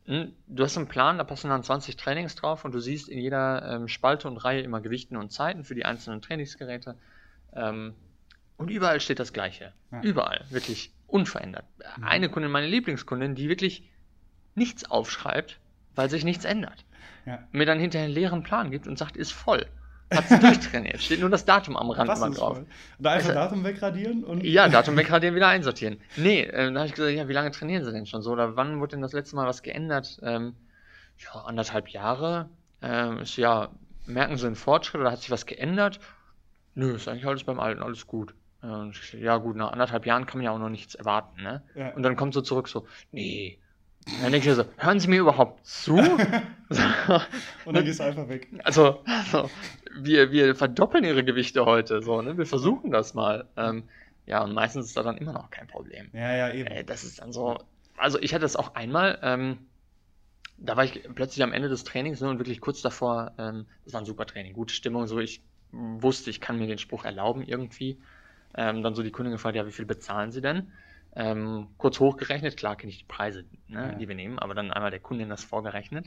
hm, 0.05 0.33
du 0.45 0.63
hast 0.63 0.77
einen 0.77 0.87
Plan, 0.87 1.17
da 1.17 1.23
passen 1.23 1.49
dann 1.49 1.63
20 1.63 1.97
Trainings 1.97 2.35
drauf 2.35 2.63
und 2.63 2.73
du 2.73 2.79
siehst 2.79 3.09
in 3.09 3.19
jeder 3.19 3.67
ähm, 3.73 3.87
Spalte 3.87 4.27
und 4.27 4.37
Reihe 4.37 4.61
immer 4.61 4.79
Gewichten 4.79 5.17
und 5.17 5.31
Zeiten 5.31 5.63
für 5.63 5.73
die 5.73 5.83
einzelnen 5.83 6.21
Trainingsgeräte. 6.21 6.95
Ähm, 7.53 7.95
und 8.57 8.69
überall 8.69 9.01
steht 9.01 9.19
das 9.19 9.33
Gleiche. 9.33 9.73
Überall, 10.03 10.45
wirklich 10.49 10.91
unverändert. 11.07 11.65
Eine 12.01 12.29
Kundin, 12.29 12.51
meine 12.51 12.67
Lieblingskundin, 12.67 13.35
die 13.35 13.49
wirklich 13.49 13.89
nichts 14.55 14.89
aufschreibt, 14.89 15.59
weil 15.97 16.09
sich 16.09 16.23
nichts 16.23 16.45
ändert. 16.45 16.85
ja. 17.25 17.39
Mir 17.51 17.65
dann 17.65 17.79
hinterher 17.79 18.05
einen 18.05 18.13
leeren 18.13 18.43
Plan 18.43 18.71
gibt 18.71 18.87
und 18.87 18.97
sagt, 18.97 19.17
ist 19.17 19.33
voll. 19.33 19.65
Hat 20.13 20.29
sie 20.29 20.39
durchtrainiert. 20.39 21.01
Steht 21.01 21.19
nur 21.19 21.29
das 21.29 21.43
Datum 21.43 21.75
am 21.75 21.89
Rand 21.89 22.09
ist 22.09 22.39
drauf. 22.39 22.61
Da 22.97 23.11
einfach 23.11 23.29
Also- 23.29 23.33
Datum 23.39 23.63
wegradieren 23.65 24.23
und. 24.23 24.41
Ja, 24.43 24.69
Datum 24.69 24.95
wegradieren, 24.97 25.35
wieder 25.35 25.47
einsortieren. 25.49 25.99
Nee, 26.15 26.43
ähm, 26.43 26.73
da 26.73 26.79
habe 26.79 26.87
ich 26.87 26.95
gesagt, 26.95 27.13
ja, 27.13 27.27
wie 27.27 27.33
lange 27.33 27.51
trainieren 27.51 27.83
Sie 27.83 27.91
denn 27.91 28.05
schon 28.05 28.21
so? 28.21 28.31
Oder 28.31 28.55
wann 28.55 28.79
wurde 28.79 28.91
denn 28.91 29.01
das 29.01 29.11
letzte 29.11 29.35
Mal 29.35 29.45
was 29.47 29.63
geändert? 29.63 30.19
Ähm, 30.23 30.53
ja, 31.17 31.41
anderthalb 31.41 31.89
Jahre. 31.89 32.49
Ähm, 32.81 33.17
ist 33.19 33.35
ja, 33.35 33.69
merken 34.05 34.37
Sie 34.37 34.45
einen 34.47 34.55
Fortschritt 34.55 35.01
oder 35.01 35.11
hat 35.11 35.19
sich 35.19 35.31
was 35.31 35.45
geändert? 35.45 35.99
Nö, 36.75 36.93
ist 36.95 37.07
eigentlich 37.09 37.25
alles 37.25 37.43
beim 37.43 37.59
Alten, 37.59 37.81
alles 37.81 38.05
gut. 38.07 38.33
Äh, 38.63 38.67
und 38.67 38.91
ich 38.95 39.09
so, 39.11 39.17
ja, 39.17 39.35
gut, 39.37 39.55
nach 39.57 39.71
anderthalb 39.73 40.05
Jahren 40.05 40.25
kann 40.27 40.37
man 40.37 40.45
ja 40.45 40.51
auch 40.51 40.59
noch 40.59 40.69
nichts 40.69 40.95
erwarten, 40.95 41.41
ne? 41.41 41.63
Ja. 41.75 41.89
Und 41.95 42.03
dann 42.03 42.15
kommt 42.15 42.33
so 42.33 42.41
zurück 42.41 42.67
so, 42.69 42.87
nee. 43.11 43.57
Dann 44.21 44.31
denke 44.31 44.49
ich 44.49 44.55
so, 44.55 44.65
hören 44.77 44.99
Sie 44.99 45.07
mir 45.07 45.19
überhaupt 45.19 45.65
zu? 45.65 45.97
Und 47.65 47.75
dann 47.75 47.85
gehst 47.85 47.99
du 47.99 48.03
einfach 48.03 48.27
weg. 48.27 48.47
Also, 48.63 49.01
also 49.05 49.49
wir, 49.99 50.31
wir 50.31 50.55
verdoppeln 50.55 51.03
ihre 51.03 51.23
Gewichte 51.23 51.65
heute, 51.65 52.01
so, 52.01 52.21
ne? 52.21 52.37
Wir 52.37 52.45
versuchen 52.45 52.91
das 52.91 53.13
mal. 53.13 53.47
Ähm, 53.55 53.83
ja, 54.25 54.43
und 54.43 54.53
meistens 54.53 54.87
ist 54.87 54.97
da 54.97 55.03
dann 55.03 55.17
immer 55.17 55.31
noch 55.31 55.49
kein 55.49 55.67
Problem. 55.67 56.09
Ja, 56.11 56.35
ja, 56.35 56.53
eben. 56.53 56.67
Äh, 56.67 56.83
das 56.83 57.03
ist 57.03 57.21
dann 57.21 57.31
so. 57.31 57.57
Also, 57.95 58.19
ich 58.19 58.33
hatte 58.33 58.41
das 58.41 58.57
auch 58.57 58.75
einmal, 58.75 59.17
ähm, 59.21 59.59
da 60.57 60.75
war 60.75 60.83
ich 60.83 61.01
plötzlich 61.15 61.43
am 61.43 61.53
Ende 61.53 61.69
des 61.69 61.83
Trainings 61.83 62.19
ne, 62.19 62.29
und 62.29 62.39
wirklich 62.39 62.59
kurz 62.59 62.81
davor, 62.81 63.31
ähm, 63.37 63.65
das 63.85 63.93
war 63.93 64.01
ein 64.01 64.05
super 64.05 64.25
Training, 64.25 64.53
gute 64.53 64.73
Stimmung, 64.73 65.07
so 65.07 65.19
ich 65.19 65.41
wusste, 65.71 66.29
ich 66.29 66.41
kann 66.41 66.57
mir 66.57 66.67
den 66.67 66.77
Spruch 66.77 67.05
erlauben 67.05 67.43
irgendwie. 67.43 67.97
Ähm, 68.55 68.81
dann 68.83 68.95
so 68.95 69.03
die 69.03 69.11
Kundin 69.11 69.33
gefragt, 69.33 69.55
ja, 69.55 69.67
wie 69.67 69.71
viel 69.71 69.85
bezahlen 69.85 70.31
Sie 70.31 70.41
denn? 70.41 70.71
Ähm, 71.19 71.69
kurz 71.77 71.99
hochgerechnet, 71.99 72.57
klar 72.57 72.75
kenne 72.75 72.91
ich 72.91 72.99
die 72.99 73.05
Preise, 73.05 73.43
ne, 73.67 73.91
Ja. 73.91 73.95
die 73.97 74.07
wir 74.07 74.13
nehmen, 74.15 74.37
aber 74.37 74.53
dann 74.53 74.71
einmal 74.71 74.91
der 74.91 74.99
Kundin 74.99 75.29
das 75.29 75.43
vorgerechnet. 75.43 76.05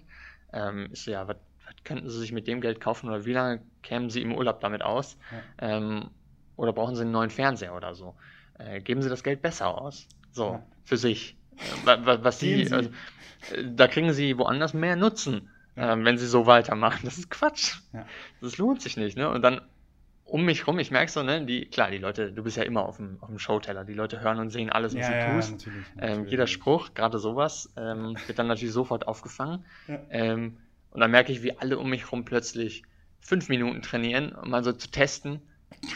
Ähm, 0.53 0.89
ist 0.93 1.05
so, 1.05 1.11
ja, 1.11 1.27
was 1.27 1.37
was 1.67 1.75
könnten 1.85 2.09
Sie 2.09 2.19
sich 2.19 2.33
mit 2.33 2.47
dem 2.49 2.61
Geld 2.61 2.81
kaufen 2.81 3.09
oder 3.09 3.25
wie 3.27 3.33
lange 3.33 3.63
kämen 3.83 4.11
Sie 4.11 4.23
im 4.23 4.35
Urlaub 4.35 4.61
damit 4.61 4.83
aus? 4.83 5.17
Ähm, 5.59 6.11
oder 6.57 6.73
brauchen 6.73 6.95
Sie 6.97 7.03
einen 7.03 7.13
neuen 7.13 7.31
Fernseher 7.31 7.75
oder 7.77 7.95
so? 7.95 8.17
Äh, 8.59 8.81
geben 8.81 9.03
Sie 9.03 9.09
das 9.09 9.23
Geld 9.23 9.41
besser 9.43 9.81
aus. 9.81 10.09
So, 10.33 10.45
Ja. 10.47 10.67
für 10.85 10.97
sich. 10.97 11.37
Wa- 11.85 12.05
wa- 12.05 12.19
was 12.23 12.41
Gehen 12.41 12.59
Sie, 12.59 12.65
Sie. 12.67 12.75
also, 12.75 12.91
äh, 13.53 13.65
da 13.75 13.87
kriegen 13.89 14.13
Sie 14.13 14.37
woanders 14.39 14.75
mehr 14.75 14.97
Nutzen, 14.97 15.49
Ja. 15.77 15.93
ähm, 15.93 16.05
wenn 16.05 16.19
Sie 16.19 16.27
so 16.27 16.47
weitermachen. 16.47 17.01
Das 17.05 17.19
ist 17.19 17.31
Quatsch. 17.31 17.79
Ja. 17.93 18.05
Das 18.41 18.59
lohnt 18.59 18.83
sich 18.83 18.97
nicht, 18.97 19.17
ne? 19.17 19.29
Und 19.31 19.43
dann 19.43 19.61
um 20.31 20.45
mich 20.45 20.67
rum, 20.67 20.79
ich 20.79 20.91
merke 20.91 21.11
so, 21.11 21.23
ne, 21.23 21.45
die, 21.45 21.67
klar, 21.67 21.91
die 21.91 21.99
Leute, 21.99 22.33
du 22.33 22.43
bist 22.43 22.57
ja 22.57 22.63
immer 22.63 22.87
auf 22.87 22.97
dem, 22.97 23.19
auf 23.21 23.29
dem 23.29 23.39
Showteller, 23.39 23.85
die 23.85 23.95
Leute 23.95 24.21
hören 24.21 24.39
und 24.39 24.51
sehen 24.51 24.71
alles, 24.71 24.95
was 24.95 25.07
Ja, 25.09 25.13
du 25.15 25.19
ja, 25.19 25.35
tust. 25.35 25.53
natürlich. 25.53 25.87
Ähm, 25.99 26.09
natürlich. 26.09 26.31
jeder 26.31 26.47
Spruch, 26.47 26.95
gerade 26.95 27.19
sowas, 27.19 27.73
ähm, 27.77 28.17
wird 28.27 28.39
dann 28.39 28.47
natürlich 28.47 28.73
sofort 28.73 29.09
aufgefangen. 29.09 29.65
Ja. 29.89 30.01
Ähm, 30.11 30.59
und 30.91 31.01
dann 31.01 31.11
merke 31.11 31.33
ich, 31.33 31.43
wie 31.43 31.59
alle 31.59 31.79
um 31.79 31.91
mich 31.91 32.11
rum 32.13 32.25
plötzlich 32.25 32.83
fünf 33.21 33.49
Minuten 33.49 33.83
trainieren, 33.83 34.33
um 34.33 34.51
mal 34.51 34.65
so 34.65 34.73
zu 34.73 34.91
testen, 34.91 35.41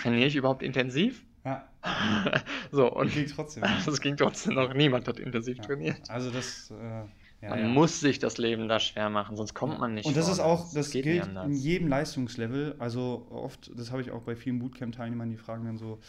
trainiere 0.02 0.26
ich 0.26 0.36
überhaupt 0.36 0.62
intensiv? 0.62 1.24
Ja, 1.44 1.68
so, 2.70 2.90
und 2.90 3.12
ging 3.12 3.26
trotzdem. 3.26 3.62
das 3.86 4.00
ging 4.00 4.16
trotzdem 4.16 4.54
noch, 4.54 4.72
niemand 4.74 5.06
hat 5.06 5.18
intensiv 5.18 5.60
trainiert. 5.60 5.98
Also 6.08 6.30
das, 6.30 6.70
äh, 6.70 7.04
ja, 7.44 7.50
man 7.50 7.58
ja. 7.60 7.68
muss 7.68 8.00
sich 8.00 8.18
das 8.18 8.38
Leben 8.38 8.68
da 8.68 8.80
schwer 8.80 9.10
machen, 9.10 9.36
sonst 9.36 9.54
kommt 9.54 9.78
man 9.78 9.94
nicht 9.94 10.06
Und 10.06 10.16
das 10.16 10.28
ist 10.28 10.38
vorwärts. 10.40 10.70
auch, 10.70 10.74
das 10.74 10.90
geht 10.90 11.04
gilt 11.04 11.26
in 11.26 11.52
jedem 11.52 11.88
Leistungslevel. 11.88 12.76
Also 12.78 13.26
oft, 13.30 13.70
das 13.78 13.90
habe 13.90 14.02
ich 14.02 14.10
auch 14.10 14.22
bei 14.22 14.34
vielen 14.34 14.58
Bootcamp-Teilnehmern, 14.58 15.30
die 15.30 15.36
fragen 15.36 15.64
dann 15.66 15.76
so, 15.76 16.00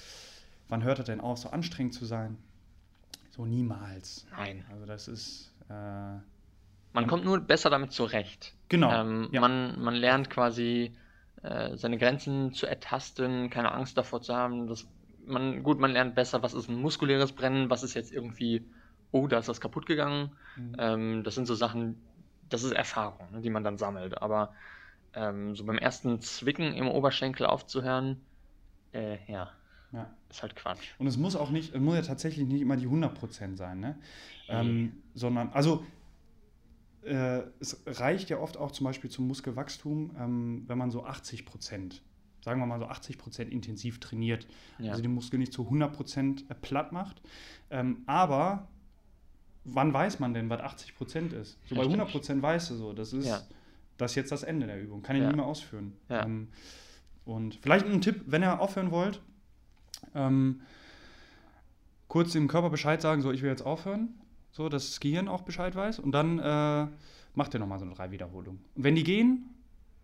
wann 0.69 0.83
hört 0.83 0.99
das 0.99 1.05
denn 1.05 1.19
auf, 1.19 1.37
so 1.37 1.49
anstrengend 1.49 1.93
zu 1.93 2.05
sein? 2.05 2.37
So 3.31 3.45
niemals. 3.45 4.25
Nein, 4.31 4.63
Also 4.71 4.85
das 4.85 5.07
ist, 5.07 5.53
äh, 5.69 5.73
man 6.93 7.07
kommt 7.07 7.25
nur 7.25 7.39
besser 7.41 7.69
damit 7.69 7.91
zurecht. 7.91 8.53
genau. 8.69 8.91
Ähm, 8.93 9.27
ja. 9.31 9.41
man, 9.41 9.81
man 9.81 9.93
lernt 9.95 10.29
quasi 10.29 10.93
äh, 11.43 11.75
seine 11.75 11.97
Grenzen 11.97 12.53
zu 12.53 12.65
ertasten, 12.65 13.49
keine 13.49 13.73
Angst 13.73 13.97
davor 13.97 14.21
zu 14.21 14.33
haben. 14.33 14.67
Dass 14.67 14.87
man, 15.25 15.63
gut, 15.63 15.79
man 15.79 15.91
lernt 15.91 16.15
besser, 16.15 16.41
was 16.43 16.53
ist 16.53 16.69
ein 16.69 16.75
muskuläres 16.75 17.33
Brennen, 17.33 17.69
was 17.69 17.83
ist 17.83 17.93
jetzt 17.93 18.13
irgendwie, 18.13 18.63
oh, 19.15 19.27
da 19.27 19.39
ist 19.39 19.47
was 19.47 19.61
kaputt 19.61 19.85
gegangen. 19.85 20.31
Mhm. 20.57 20.75
Ähm, 20.77 21.23
das 21.23 21.35
sind 21.35 21.45
so 21.45 21.55
Sachen, 21.55 21.95
das 22.49 22.63
ist 22.63 22.73
Erfahrung, 22.73 23.31
ne, 23.31 23.41
die 23.41 23.49
man 23.49 23.63
dann 23.63 23.77
sammelt. 23.77 24.21
Aber 24.21 24.53
ähm, 25.13 25.55
so 25.55 25.63
beim 25.63 25.77
ersten 25.77 26.19
Zwicken 26.19 26.73
im 26.73 26.89
Oberschenkel 26.89 27.45
aufzuhören, 27.45 28.21
äh, 28.93 29.17
ja, 29.31 29.51
ja. 29.93 30.09
ist 30.29 30.41
halt 30.41 30.57
Quatsch. 30.57 30.89
Und 30.99 31.07
es 31.07 31.15
muss 31.15 31.37
auch 31.37 31.49
nicht, 31.49 31.73
es 31.73 31.79
muss 31.79 31.95
ja 31.95 32.01
tatsächlich 32.01 32.45
nicht 32.45 32.61
immer 32.61 32.75
die 32.75 32.87
100% 32.87 33.55
sein, 33.55 33.79
ne? 33.79 33.97
Ähm, 34.49 35.01
sondern, 35.13 35.49
also 35.53 35.85
äh, 37.03 37.43
es 37.61 37.83
reicht 37.85 38.29
ja 38.29 38.39
oft 38.39 38.57
auch 38.57 38.71
zum 38.71 38.83
Beispiel 38.83 39.09
zum 39.09 39.27
Muskelwachstum, 39.27 40.15
ähm, 40.19 40.63
wenn 40.67 40.77
man 40.77 40.91
so 40.91 41.05
80 41.05 41.45
Prozent, 41.45 42.01
sagen 42.41 42.59
wir 42.59 42.65
mal 42.65 42.79
so 42.79 42.87
80 42.87 43.17
Prozent 43.17 43.51
intensiv 43.51 44.01
trainiert. 44.01 44.45
Ja. 44.77 44.91
Also 44.91 45.01
den 45.01 45.13
Muskel 45.13 45.39
nicht 45.39 45.53
zu 45.53 45.63
100 45.63 45.93
Prozent 45.93 46.61
platt 46.61 46.91
macht. 46.91 47.21
Ähm, 47.69 48.03
aber 48.07 48.67
wann 49.65 49.93
weiß 49.93 50.19
man 50.19 50.33
denn, 50.33 50.49
was 50.49 50.61
80 50.61 50.95
Prozent 50.95 51.33
ist? 51.33 51.57
So 51.67 51.75
bei 51.75 51.81
Richtig. 51.81 51.97
100 51.99 52.11
Prozent 52.11 52.41
weißt 52.41 52.69
du 52.71 52.75
so, 52.75 52.93
das 52.93 53.13
ist, 53.13 53.25
Ja. 53.27 53.41
das 53.97 54.11
ist 54.11 54.15
jetzt 54.15 54.31
das 54.31 54.43
Ende 54.43 54.67
der 54.67 54.81
Übung. 54.81 55.01
Kann 55.01 55.15
ich 55.15 55.21
Ja. 55.23 55.29
nie 55.29 55.35
mehr 55.35 55.45
ausführen. 55.45 55.93
Ähm, 56.09 56.47
und 57.25 57.55
vielleicht 57.61 57.85
ein 57.87 58.01
Tipp, 58.01 58.21
wenn 58.27 58.43
ihr 58.43 58.59
aufhören 58.59 58.91
wollt, 58.91 59.21
ähm, 60.13 60.61
kurz 62.07 62.31
dem 62.33 62.47
Körper 62.47 62.69
Bescheid 62.69 63.01
sagen, 63.01 63.21
so 63.21 63.31
ich 63.31 63.41
will 63.41 63.49
jetzt 63.49 63.65
aufhören, 63.65 64.09
so 64.51 64.69
dass 64.69 64.85
das 64.91 64.99
Gehirn 64.99 65.27
auch 65.27 65.41
Bescheid 65.41 65.75
weiß 65.75 65.99
und 65.99 66.11
dann 66.11 66.39
äh, 66.39 66.87
macht 67.33 67.53
ihr 67.53 67.59
nochmal 67.59 67.79
so 67.79 67.85
eine 67.85 67.95
drei 67.95 68.11
Wiederholungen. 68.11 68.63
Und 68.75 68.83
wenn 68.83 68.95
die 68.95 69.03
gehen, 69.03 69.49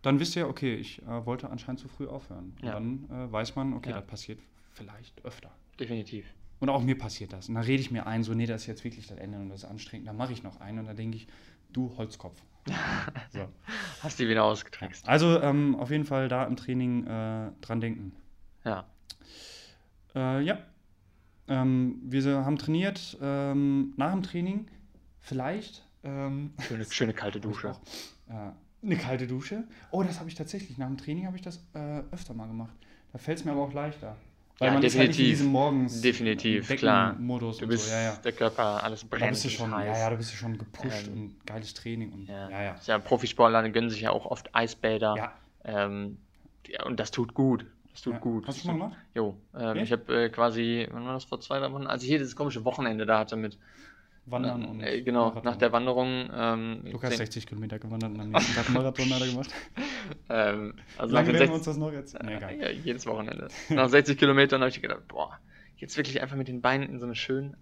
dann 0.02 0.18
wisst 0.18 0.34
ihr, 0.36 0.48
okay, 0.48 0.74
ich 0.74 1.00
äh, 1.02 1.24
wollte 1.26 1.48
anscheinend 1.48 1.80
zu 1.80 1.88
früh 1.88 2.06
aufhören. 2.08 2.54
Und 2.60 2.68
dann 2.68 3.04
äh, 3.10 3.32
weiß 3.32 3.54
man, 3.54 3.72
okay, 3.72 3.92
das 3.92 4.04
passiert 4.06 4.40
vielleicht 4.72 5.24
öfter. 5.24 5.50
Definitiv. 5.78 6.26
Und 6.62 6.68
auch 6.68 6.80
mir 6.80 6.96
passiert 6.96 7.32
das. 7.32 7.48
Und 7.48 7.56
dann 7.56 7.64
rede 7.64 7.80
ich 7.80 7.90
mir 7.90 8.06
ein, 8.06 8.22
so, 8.22 8.34
nee, 8.34 8.46
das 8.46 8.60
ist 8.60 8.66
jetzt 8.68 8.84
wirklich 8.84 9.08
das 9.08 9.18
Ende 9.18 9.36
und 9.36 9.48
das 9.48 9.64
ist 9.64 9.68
anstrengend. 9.68 10.06
Dann 10.06 10.16
mache 10.16 10.32
ich 10.32 10.44
noch 10.44 10.60
einen 10.60 10.78
und 10.78 10.86
dann 10.86 10.94
denke 10.94 11.16
ich, 11.16 11.26
du 11.72 11.92
Holzkopf. 11.96 12.40
so. 13.32 13.48
Hast 14.00 14.20
die 14.20 14.28
wieder 14.28 14.44
ausgetrickst. 14.44 15.08
Also 15.08 15.40
ähm, 15.42 15.74
auf 15.74 15.90
jeden 15.90 16.04
Fall 16.04 16.28
da 16.28 16.44
im 16.44 16.54
Training 16.54 17.04
äh, 17.04 17.50
dran 17.62 17.80
denken. 17.80 18.12
Ja. 18.64 18.86
Äh, 20.14 20.42
ja. 20.42 20.58
Ähm, 21.48 22.00
wir 22.04 22.44
haben 22.44 22.58
trainiert. 22.58 23.18
Ähm, 23.20 23.94
nach 23.96 24.12
dem 24.12 24.22
Training 24.22 24.68
vielleicht. 25.18 25.84
Ähm, 26.04 26.52
Schöne, 26.60 26.86
schöne 26.88 27.12
kalte 27.12 27.40
Dusche. 27.40 27.74
äh, 28.28 28.86
eine 28.86 28.96
kalte 28.98 29.26
Dusche. 29.26 29.64
Oh, 29.90 30.04
das 30.04 30.20
habe 30.20 30.28
ich 30.28 30.36
tatsächlich. 30.36 30.78
Nach 30.78 30.86
dem 30.86 30.96
Training 30.96 31.26
habe 31.26 31.34
ich 31.34 31.42
das 31.42 31.56
äh, 31.74 32.02
öfter 32.12 32.34
mal 32.34 32.46
gemacht. 32.46 32.76
Da 33.10 33.18
fällt 33.18 33.38
es 33.38 33.44
mir 33.44 33.50
aber 33.50 33.62
auch 33.62 33.72
leichter. 33.72 34.16
Weil 34.62 34.68
Ja, 34.68 34.74
man 34.74 34.82
ist 34.84 34.96
halt 34.96 35.08
nicht 35.08 35.18
in 35.18 35.24
definitiv. 35.24 35.38
diesem 35.38 35.52
morgens 35.52 36.00
Definitiv, 36.02 36.68
Decken- 36.68 36.78
klar. 36.78 37.14
Modus 37.18 37.58
Du 37.58 37.66
bist 37.66 37.88
so. 37.88 37.92
Ja, 37.94 38.02
ja. 38.02 38.16
der 38.24 38.30
Körper, 38.32 38.84
alles 38.84 39.00
Da 39.00 39.06
brennt. 39.16 39.30
bist 39.30 39.44
du 39.44 39.48
schon, 39.48 39.70
ja, 39.72 39.76
heiß. 39.78 39.98
ja, 39.98 40.10
da 40.10 40.14
bist 40.16 40.32
du 40.32 40.36
schon 40.36 40.56
gepusht 40.56 41.08
Ähm, 41.08 41.12
und 41.14 41.46
geiles 41.46 41.74
Training 41.74 42.12
und 42.12 42.26
Ja. 42.28 42.48
ja, 42.48 42.62
ja. 42.62 42.76
Ja, 42.86 42.98
Profisportler 43.00 43.68
gönnen 43.70 43.90
sich 43.90 44.02
ja 44.02 44.10
auch 44.10 44.24
oft 44.26 44.54
Eisbäder. 44.54 45.16
Ja. 45.16 45.32
Ähm, 45.64 46.18
ja, 46.68 46.84
und 46.84 47.00
das 47.00 47.10
tut 47.10 47.34
gut. 47.34 47.66
Das 47.90 48.02
tut 48.02 48.20
gut. 48.20 48.46
Hast 48.46 48.58
du 48.62 48.68
schon 48.68 48.78
mal 48.78 48.86
gemacht? 48.86 49.02
Jo, 49.14 49.36
ähm, 49.58 49.76
ich 49.78 49.90
habe 49.90 50.24
äh, 50.24 50.28
quasi, 50.30 50.86
wann 50.92 51.04
war 51.06 51.14
das 51.14 51.24
vor 51.24 51.40
zwei, 51.40 51.58
drei 51.58 51.72
Wochen, 51.72 51.86
als 51.88 52.04
ich 52.04 52.08
hier 52.08 52.18
dieses 52.18 52.36
komische 52.36 52.64
Wochenende 52.64 53.04
da 53.04 53.18
hatte 53.18 53.34
mit, 53.36 53.58
Wandern 54.26 54.64
und 54.64 54.80
äh, 54.82 55.02
genau, 55.02 55.26
Marathon. 55.30 55.44
nach 55.44 55.56
der 55.56 55.72
Wanderung, 55.72 56.30
ähm, 56.32 56.82
Lukas 56.84 57.10
zehn- 57.10 57.18
60 57.18 57.46
Kilometer 57.46 57.78
gewandert 57.80 58.12
und 58.12 58.20
am 58.20 58.30
nächsten 58.30 58.54
Tag 58.54 58.66
einen 58.66 58.74
Marathon 58.74 59.12
hat 59.12 59.20
er 59.20 59.26
gemacht. 59.26 59.50
ähm, 60.28 60.74
also 60.96 61.14
lange 61.14 61.32
den 61.32 61.40
werden 61.40 61.50
wir 61.50 61.54
60 61.54 61.54
uns 61.56 61.64
das 61.64 61.76
noch 61.76 61.92
jetzt? 61.92 62.22
Nee, 62.22 62.38
geil. 62.38 62.58
Ja, 62.60 62.70
jedes 62.70 63.06
Wochenende. 63.06 63.48
Nach 63.70 63.88
60 63.88 64.16
Kilometern 64.16 64.60
habe 64.60 64.70
ich 64.70 64.80
gedacht, 64.80 65.08
boah, 65.08 65.38
jetzt 65.76 65.96
wirklich 65.96 66.22
einfach 66.22 66.36
mit 66.36 66.46
den 66.48 66.60
Beinen 66.60 66.88
in 66.88 66.98
so 67.00 67.06
eine 67.06 67.16
schön 67.16 67.56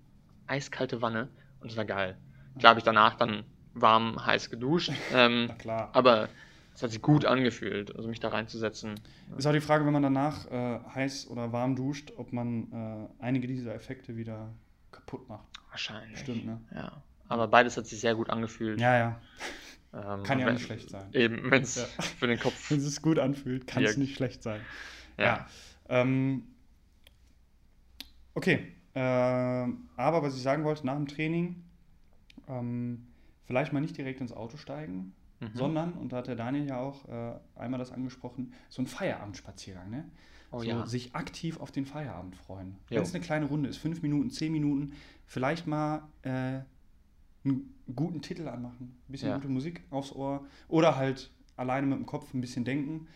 eiskalte 0.46 1.00
Wanne 1.00 1.28
und 1.60 1.70
das 1.70 1.76
war 1.78 1.84
geil. 1.86 2.18
Klar 2.58 2.70
habe 2.70 2.80
ich 2.80 2.84
danach 2.84 3.14
dann 3.14 3.44
warm, 3.72 4.24
heiß 4.26 4.50
geduscht, 4.50 4.90
ähm, 5.14 5.46
Na 5.48 5.54
klar. 5.54 5.90
aber 5.94 6.28
es 6.74 6.82
hat 6.82 6.90
sich 6.90 7.00
gut 7.00 7.24
angefühlt, 7.24 7.94
also 7.96 8.08
mich 8.08 8.20
da 8.20 8.28
reinzusetzen. 8.28 8.94
Ist 9.36 9.46
auch 9.46 9.52
die 9.52 9.60
Frage, 9.60 9.86
wenn 9.86 9.92
man 9.92 10.02
danach 10.02 10.50
äh, 10.50 10.80
heiß 10.94 11.28
oder 11.28 11.52
warm 11.52 11.76
duscht, 11.76 12.12
ob 12.16 12.32
man 12.32 13.08
äh, 13.18 13.22
einige 13.24 13.46
dieser 13.46 13.74
Effekte 13.74 14.16
wieder 14.16 14.52
kaputt 15.10 15.28
macht. 15.28 15.46
Wahrscheinlich. 15.70 16.18
Stimmt, 16.20 16.44
ne? 16.46 16.60
Ja. 16.74 17.02
Aber 17.28 17.48
beides 17.48 17.76
hat 17.76 17.86
sich 17.86 18.00
sehr 18.00 18.14
gut 18.14 18.30
angefühlt. 18.30 18.80
Ja, 18.80 18.96
ja. 18.98 19.20
Ähm, 19.92 20.22
Kann 20.22 20.38
ja 20.38 20.46
wenn- 20.46 20.54
nicht 20.54 20.64
schlecht 20.66 20.90
sein. 20.90 21.08
Eben, 21.12 21.50
wenn 21.50 21.62
es 21.62 21.76
Ja. 21.76 21.84
für 22.02 22.26
den 22.26 22.38
Kopf. 22.38 22.54
Wenn 22.70 22.78
es 22.78 22.84
sich 22.84 23.02
gut 23.02 23.18
anfühlt, 23.18 23.66
kann 23.66 23.84
es 23.84 23.96
nicht 23.96 24.14
schlecht 24.16 24.42
sein. 24.42 24.60
Ja. 25.18 25.46
Ähm, 25.88 26.44
okay. 28.34 28.72
Ähm, 28.94 29.88
aber 29.96 30.22
was 30.22 30.36
ich 30.36 30.42
sagen 30.42 30.64
wollte, 30.64 30.84
nach 30.86 30.96
dem 30.96 31.06
Training 31.08 31.62
ähm, 32.48 33.06
vielleicht 33.44 33.72
mal 33.72 33.80
nicht 33.80 33.96
direkt 33.96 34.20
ins 34.20 34.32
Auto 34.32 34.56
steigen, 34.56 35.14
Mhm. 35.40 35.50
sondern, 35.54 35.92
und 35.94 36.12
da 36.12 36.18
hat 36.18 36.26
der 36.26 36.36
Daniel 36.36 36.66
ja 36.68 36.78
auch 36.80 37.08
äh, 37.08 37.32
einmal 37.54 37.78
das 37.78 37.92
angesprochen, 37.92 38.52
so 38.68 38.82
ein 38.82 38.86
Feierabendspaziergang, 38.86 39.88
ne? 39.90 40.04
Oh 40.52 40.58
so 40.58 40.64
ja. 40.64 40.86
sich 40.86 41.14
aktiv 41.14 41.60
auf 41.60 41.70
den 41.70 41.86
Feierabend 41.86 42.36
freuen. 42.36 42.76
Wenn 42.88 43.02
es 43.02 43.14
eine 43.14 43.22
kleine 43.24 43.46
Runde 43.46 43.68
ist, 43.68 43.76
fünf 43.78 44.02
Minuten, 44.02 44.30
zehn 44.30 44.52
Minuten, 44.52 44.92
vielleicht 45.26 45.66
mal 45.66 46.02
äh, 46.22 46.60
einen 47.44 47.74
guten 47.94 48.20
Titel 48.20 48.48
anmachen, 48.48 48.96
ein 49.08 49.12
bisschen 49.12 49.28
Ja. 49.28 49.36
gute 49.36 49.48
Musik 49.48 49.82
aufs 49.90 50.12
Ohr 50.12 50.44
oder 50.68 50.96
halt 50.96 51.30
alleine 51.56 51.86
mit 51.86 51.98
dem 51.98 52.06
Kopf 52.06 52.34
ein 52.34 52.40
bisschen 52.40 52.64
denken. 52.64 53.06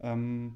Ähm, 0.00 0.54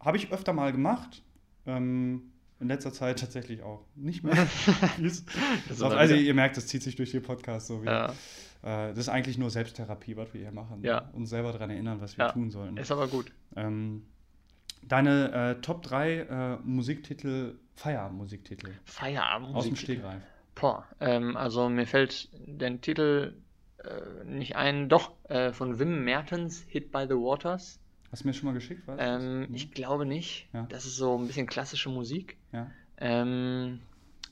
Habe 0.00 0.16
ich 0.16 0.32
öfter 0.32 0.52
mal 0.52 0.72
gemacht. 0.72 1.22
Ähm, 1.66 2.32
in 2.60 2.66
letzter 2.68 2.92
Zeit 2.92 3.20
tatsächlich 3.20 3.62
auch 3.62 3.84
nicht 3.94 4.24
mehr. 4.24 4.34
Also 5.80 6.14
ihr 6.14 6.34
merkt, 6.34 6.56
das 6.56 6.66
zieht 6.66 6.82
sich 6.82 6.96
durch 6.96 7.12
den 7.12 7.22
Podcast 7.22 7.68
so. 7.68 7.82
Wir, 7.82 7.90
ja. 7.90 8.14
Äh, 8.62 8.88
das 8.90 8.98
ist 8.98 9.08
eigentlich 9.08 9.38
nur 9.38 9.50
Selbsttherapie, 9.50 10.16
was 10.16 10.32
wir 10.34 10.40
hier 10.40 10.52
machen. 10.52 10.82
Ja. 10.82 11.08
Uns 11.12 11.30
selber 11.30 11.52
daran 11.52 11.70
erinnern, 11.70 12.00
was 12.00 12.16
wir 12.18 12.26
Ja. 12.26 12.32
tun 12.32 12.50
sollen. 12.50 12.76
Ist 12.76 12.90
aber 12.92 13.08
gut. 13.08 13.32
Ähm, 13.56 14.04
deine 14.86 15.32
äh, 15.56 15.60
Top 15.60 15.82
3 15.82 16.12
äh, 16.20 16.56
Musiktitel, 16.64 17.58
Feierabend-Musiktitel 17.76 18.70
Feierabend. 18.84 19.54
aus 19.54 19.64
dem 19.66 19.76
Stegreif. 19.76 20.22
Boah, 20.54 20.84
ähm, 21.00 21.36
also 21.36 21.68
mir 21.68 21.86
fällt 21.86 22.28
der 22.46 22.80
Titel 22.80 23.34
äh, 23.84 24.24
nicht 24.24 24.56
ein. 24.56 24.88
Doch, 24.88 25.12
äh, 25.28 25.52
von 25.52 25.78
Wim 25.78 26.04
Mertens, 26.04 26.64
Hit 26.68 26.90
by 26.90 27.04
the 27.08 27.14
Waters. 27.14 27.78
Hast 28.10 28.24
du 28.24 28.28
mir 28.28 28.34
schon 28.34 28.46
mal 28.46 28.54
geschickt? 28.54 28.82
Das? 28.88 28.96
Ähm, 28.98 29.48
ich 29.52 29.70
glaube 29.70 30.04
nicht. 30.06 30.48
Ja. 30.52 30.66
Das 30.70 30.84
ist 30.86 30.96
so 30.96 31.16
ein 31.16 31.26
bisschen 31.26 31.46
klassische 31.46 31.90
Musik. 31.90 32.36
ja. 32.52 32.70
Ähm, 33.00 33.78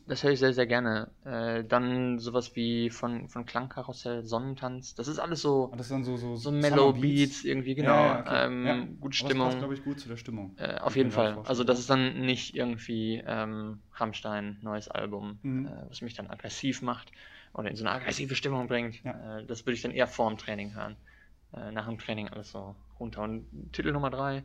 das 0.06 0.22
höre 0.22 0.30
ich 0.32 0.38
sehr, 0.38 0.52
sehr 0.52 0.66
gerne. 0.66 1.10
Äh, 1.24 1.64
dann 1.64 2.18
sowas 2.18 2.54
wie 2.56 2.90
von, 2.90 3.28
von 3.28 3.44
Klangkarussell, 3.46 4.24
Sonnentanz. 4.24 4.94
Das 4.94 5.08
ist 5.08 5.18
alles 5.18 5.42
so, 5.42 5.70
Ah, 5.72 5.76
das 5.76 5.88
dann 5.88 6.04
so, 6.04 6.16
so, 6.16 6.36
so 6.36 6.50
Mellow 6.50 6.90
Summer 6.90 7.00
Beats 7.00 7.44
irgendwie, 7.44 7.74
genau. 7.74 7.88
Ja, 7.94 8.20
okay. 8.20 8.46
ähm, 8.46 8.66
Ja. 8.66 8.74
Gute 9.00 9.08
Das 9.10 9.16
Stimmung. 9.16 9.46
passt, 9.48 9.58
glaube 9.58 9.74
ich, 9.74 9.82
gut 9.84 10.00
zu 10.00 10.08
der 10.08 10.16
Stimmung. 10.16 10.56
Äh, 10.58 10.76
auf 10.78 10.96
jeden 10.96 11.10
Fall. 11.10 11.38
Also 11.44 11.64
das 11.64 11.78
ist 11.78 11.90
dann 11.90 12.20
nicht 12.20 12.54
irgendwie 12.54 13.22
ähm, 13.26 13.80
Rammstein, 13.94 14.58
neues 14.62 14.88
Album, 14.88 15.38
Mhm. 15.42 15.66
äh, 15.66 15.70
was 15.88 16.00
mich 16.02 16.14
dann 16.14 16.28
aggressiv 16.28 16.82
macht 16.82 17.10
oder 17.52 17.70
in 17.70 17.76
so 17.76 17.84
eine 17.84 17.92
aggressive 17.94 18.34
Stimmung 18.34 18.68
bringt. 18.68 19.02
Ja. 19.02 19.38
Äh, 19.38 19.46
das 19.46 19.66
würde 19.66 19.74
ich 19.74 19.82
dann 19.82 19.90
eher 19.92 20.06
vor 20.06 20.28
dem 20.30 20.38
Training 20.38 20.74
hören. 20.74 20.96
Äh, 21.52 21.72
nach 21.72 21.86
dem 21.86 21.98
Training 21.98 22.28
alles 22.28 22.50
so 22.52 22.76
runter. 23.00 23.22
Und 23.22 23.46
Titel 23.72 23.92
Nummer 23.92 24.10
drei, 24.10 24.44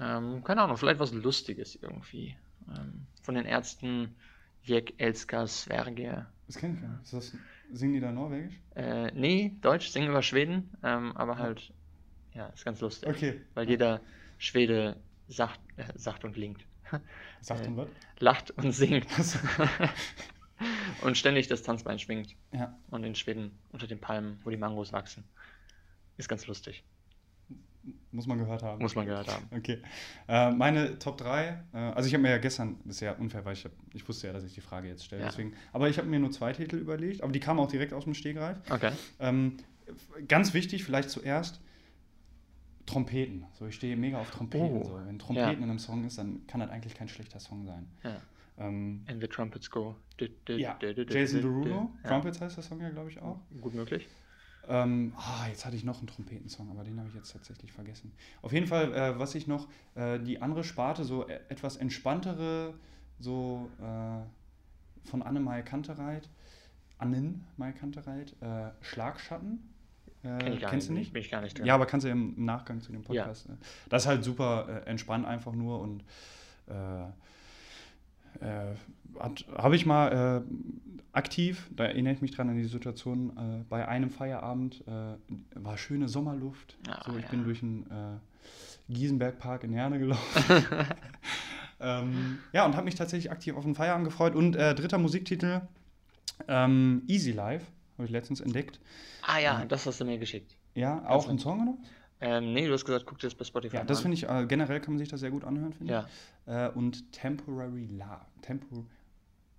ähm, 0.00 0.42
keine 0.44 0.62
Ahnung, 0.62 0.76
vielleicht 0.76 0.98
was 1.00 1.12
Lustiges 1.12 1.76
irgendwie. 1.76 2.36
Ähm, 2.68 3.06
von 3.22 3.34
den 3.34 3.44
Ärzten 3.44 4.16
Jek 4.64 4.94
Elska 4.98 5.46
Sverige. 5.46 6.26
Das 6.46 6.56
kenne 6.58 6.74
ich 6.74 6.80
nicht. 6.80 7.02
Ist 7.02 7.12
das, 7.12 7.32
singen 7.72 7.94
die 7.94 8.00
da 8.00 8.12
Norwegisch? 8.12 8.54
Äh, 8.74 9.10
nee, 9.12 9.52
Deutsch, 9.60 9.88
singen 9.88 10.08
über 10.08 10.22
Schweden, 10.22 10.70
ähm, 10.82 11.16
aber 11.16 11.38
halt, 11.38 11.72
ja, 12.34 12.46
ist 12.48 12.64
ganz 12.64 12.80
lustig. 12.80 13.08
Okay. 13.08 13.40
Weil 13.54 13.68
jeder 13.68 14.00
Schwede 14.38 14.96
sagt, 15.28 15.60
äh, 15.76 15.84
sagt 15.94 16.24
und 16.24 16.36
linkt. 16.36 16.66
Sagt 17.40 17.60
Äh, 17.60 17.64
dann 17.64 17.76
was? 17.76 17.88
lacht 18.20 18.50
und 18.52 18.72
singt. 18.72 19.06
Und 21.02 21.18
ständig 21.18 21.48
das 21.48 21.62
Tanzbein 21.62 21.98
schwingt. 21.98 22.36
ja. 22.52 22.78
Und 22.90 23.04
in 23.04 23.14
Schweden 23.14 23.58
unter 23.72 23.86
den 23.86 24.00
Palmen, 24.00 24.38
wo 24.44 24.50
die 24.50 24.56
Mangos 24.56 24.92
wachsen. 24.92 25.24
Ist 26.16 26.28
ganz 26.28 26.46
lustig. 26.46 26.84
Muss 28.12 28.26
man 28.26 28.38
gehört 28.38 28.62
haben. 28.62 28.80
Muss 28.80 28.94
man 28.94 29.06
gehört 29.06 29.28
haben. 29.28 29.46
Okay. 29.50 29.78
Äh, 30.28 30.50
meine 30.52 30.98
Top 30.98 31.18
3, 31.18 31.64
äh, 31.72 31.76
also 31.76 32.06
ich 32.06 32.14
habe 32.14 32.22
mir 32.22 32.30
ja 32.30 32.38
gestern, 32.38 32.76
das 32.84 32.96
ist 32.96 33.00
ja 33.00 33.12
unfair, 33.12 33.44
weil 33.44 33.54
ich, 33.54 33.64
hab, 33.64 33.72
ich 33.92 34.08
wusste 34.08 34.28
ja, 34.28 34.32
dass 34.32 34.44
ich 34.44 34.54
die 34.54 34.60
Frage 34.60 34.88
jetzt 34.88 35.04
stelle, 35.04 35.22
Ja. 35.22 35.28
deswegen, 35.28 35.54
aber 35.72 35.88
ich 35.88 35.98
habe 35.98 36.08
mir 36.08 36.18
nur 36.18 36.30
zwei 36.30 36.52
Titel 36.52 36.76
überlegt, 36.76 37.22
aber 37.22 37.32
die 37.32 37.40
kamen 37.40 37.60
auch 37.60 37.70
direkt 37.70 37.92
aus 37.92 38.04
dem 38.04 38.14
Stegreif. 38.14 38.58
Okay. 38.70 38.92
Ähm, 39.20 39.56
ganz 40.28 40.54
wichtig, 40.54 40.84
vielleicht 40.84 41.10
zuerst 41.10 41.60
Trompeten. 42.86 43.46
So, 43.58 43.66
ich 43.66 43.74
stehe 43.74 43.96
mega 43.96 44.18
auf 44.18 44.30
Trompeten. 44.30 44.76
Oh, 44.76 44.84
so. 44.84 45.00
Wenn 45.06 45.18
Trompeten 45.18 45.50
ja. 45.52 45.56
in 45.56 45.62
einem 45.64 45.78
Song 45.78 46.04
ist, 46.04 46.18
dann 46.18 46.46
kann 46.46 46.60
das 46.60 46.70
eigentlich 46.70 46.94
kein 46.94 47.08
schlechter 47.08 47.40
Song 47.40 47.64
sein. 47.64 47.86
Ja. 48.02 48.20
Ähm, 48.58 49.04
And 49.08 49.20
the 49.20 49.26
trumpets 49.26 49.70
go. 49.70 49.96
Du, 50.16 50.28
du, 50.44 50.56
ja, 50.56 50.74
du, 50.74 50.92
Jason. 51.02 51.40
Derulo. 51.40 51.90
Trumpets 52.06 52.40
heißt 52.40 52.56
der 52.56 52.64
Song 52.64 52.80
ja, 52.80 52.90
glaube 52.90 53.10
ich, 53.10 53.20
auch. 53.20 53.40
Gut 53.60 53.74
möglich. 53.74 54.06
Ähm, 54.68 55.12
ah, 55.16 55.46
jetzt 55.48 55.64
hatte 55.66 55.76
ich 55.76 55.84
noch 55.84 55.98
einen 55.98 56.06
Trompetensong, 56.06 56.70
aber 56.70 56.84
den 56.84 56.98
habe 56.98 57.08
ich 57.08 57.14
jetzt 57.14 57.32
tatsächlich 57.32 57.72
vergessen. 57.72 58.12
Auf 58.42 58.52
jeden 58.52 58.66
Fall, 58.66 58.92
äh, 58.94 59.18
was 59.18 59.34
ich 59.34 59.46
noch, 59.46 59.68
äh, 59.94 60.18
die 60.20 60.40
andere 60.40 60.64
Sparte, 60.64 61.04
so 61.04 61.28
e- 61.28 61.40
etwas 61.48 61.76
entspanntere, 61.76 62.74
so 63.20 63.70
äh, 63.80 65.08
von 65.08 65.22
Anne-Mai 65.22 65.62
Kantereit, 65.62 66.28
Annen 66.98 67.44
Mai 67.56 67.72
Kantereit, 67.72 68.34
äh, 68.40 68.70
Schlagschatten. 68.80 69.70
Äh, 70.22 70.38
Kenn 70.38 70.52
ich 70.54 70.60
gar 70.60 70.70
kennst 70.70 70.88
nicht. 70.88 70.88
du 70.88 70.92
nicht? 71.00 71.12
Bin 71.12 71.22
ich 71.22 71.30
gar 71.30 71.40
nicht. 71.42 71.58
Ja, 71.58 71.74
aber 71.74 71.84
kannst 71.86 72.04
du 72.04 72.08
ja 72.08 72.14
im 72.14 72.44
Nachgang 72.44 72.80
zu 72.80 72.92
dem 72.92 73.02
Podcast. 73.02 73.46
äh, 73.50 73.52
Das 73.90 74.04
ist 74.04 74.08
halt 74.08 74.24
super 74.24 74.82
äh, 74.86 74.88
entspannt 74.88 75.26
einfach 75.26 75.52
nur 75.52 75.80
und 75.80 76.02
äh, 76.68 77.02
äh, 78.40 78.74
habe 79.18 79.76
ich 79.76 79.86
mal 79.86 80.44
äh, 80.46 80.54
aktiv, 81.12 81.70
da 81.76 81.84
erinnere 81.84 82.14
ich 82.14 82.22
mich 82.22 82.32
dran 82.32 82.48
an 82.48 82.56
die 82.56 82.64
Situation, 82.64 83.30
äh, 83.36 83.64
bei 83.68 83.86
einem 83.86 84.10
Feierabend 84.10 84.82
äh, 84.86 85.14
war 85.54 85.78
schöne 85.78 86.08
Sommerluft. 86.08 86.76
Ah, 86.88 87.02
so, 87.06 87.16
ich 87.16 87.24
ja. 87.24 87.30
bin 87.30 87.44
durch 87.44 87.60
den 87.60 87.84
äh, 87.90 88.92
Giesenbergpark 88.92 89.64
in 89.64 89.72
Herne 89.72 89.98
gelaufen. 89.98 90.66
ähm, 91.80 92.38
ja, 92.52 92.64
und 92.66 92.74
habe 92.74 92.84
mich 92.84 92.94
tatsächlich 92.94 93.30
aktiv 93.30 93.54
auf 93.56 93.64
den 93.64 93.74
Feierabend 93.74 94.06
gefreut. 94.06 94.34
Und 94.34 94.56
äh, 94.56 94.74
dritter 94.74 94.98
Musiktitel, 94.98 95.62
ähm, 96.48 97.02
Easy 97.06 97.32
Life, 97.32 97.66
habe 97.96 98.06
ich 98.06 98.10
letztens 98.10 98.40
entdeckt. 98.40 98.80
Ah 99.22 99.38
ja, 99.38 99.64
das 99.64 99.86
hast 99.86 100.00
du 100.00 100.04
mir 100.04 100.18
geschickt. 100.18 100.56
Ja, 100.74 101.08
auch 101.08 101.28
ein 101.28 101.38
Song, 101.38 101.68
oder? 101.68 101.78
Ähm, 102.20 102.52
nee, 102.52 102.66
du 102.66 102.72
hast 102.72 102.84
gesagt, 102.84 103.06
guck 103.06 103.18
dir 103.18 103.26
das 103.26 103.34
bei 103.34 103.44
Spotify 103.44 103.76
Ja, 103.76 103.84
das 103.84 103.98
an. 103.98 104.02
finde 104.02 104.14
ich, 104.16 104.28
äh, 104.28 104.46
generell 104.46 104.80
kann 104.80 104.94
man 104.94 104.98
sich 104.98 105.08
das 105.08 105.20
sehr 105.20 105.30
gut 105.30 105.44
anhören, 105.44 105.72
finde 105.72 105.92
Ja. 105.92 106.08
ich. 106.46 106.52
Äh, 106.52 106.68
und 106.74 107.12
Temporary 107.12 107.86
Love. 107.86 108.26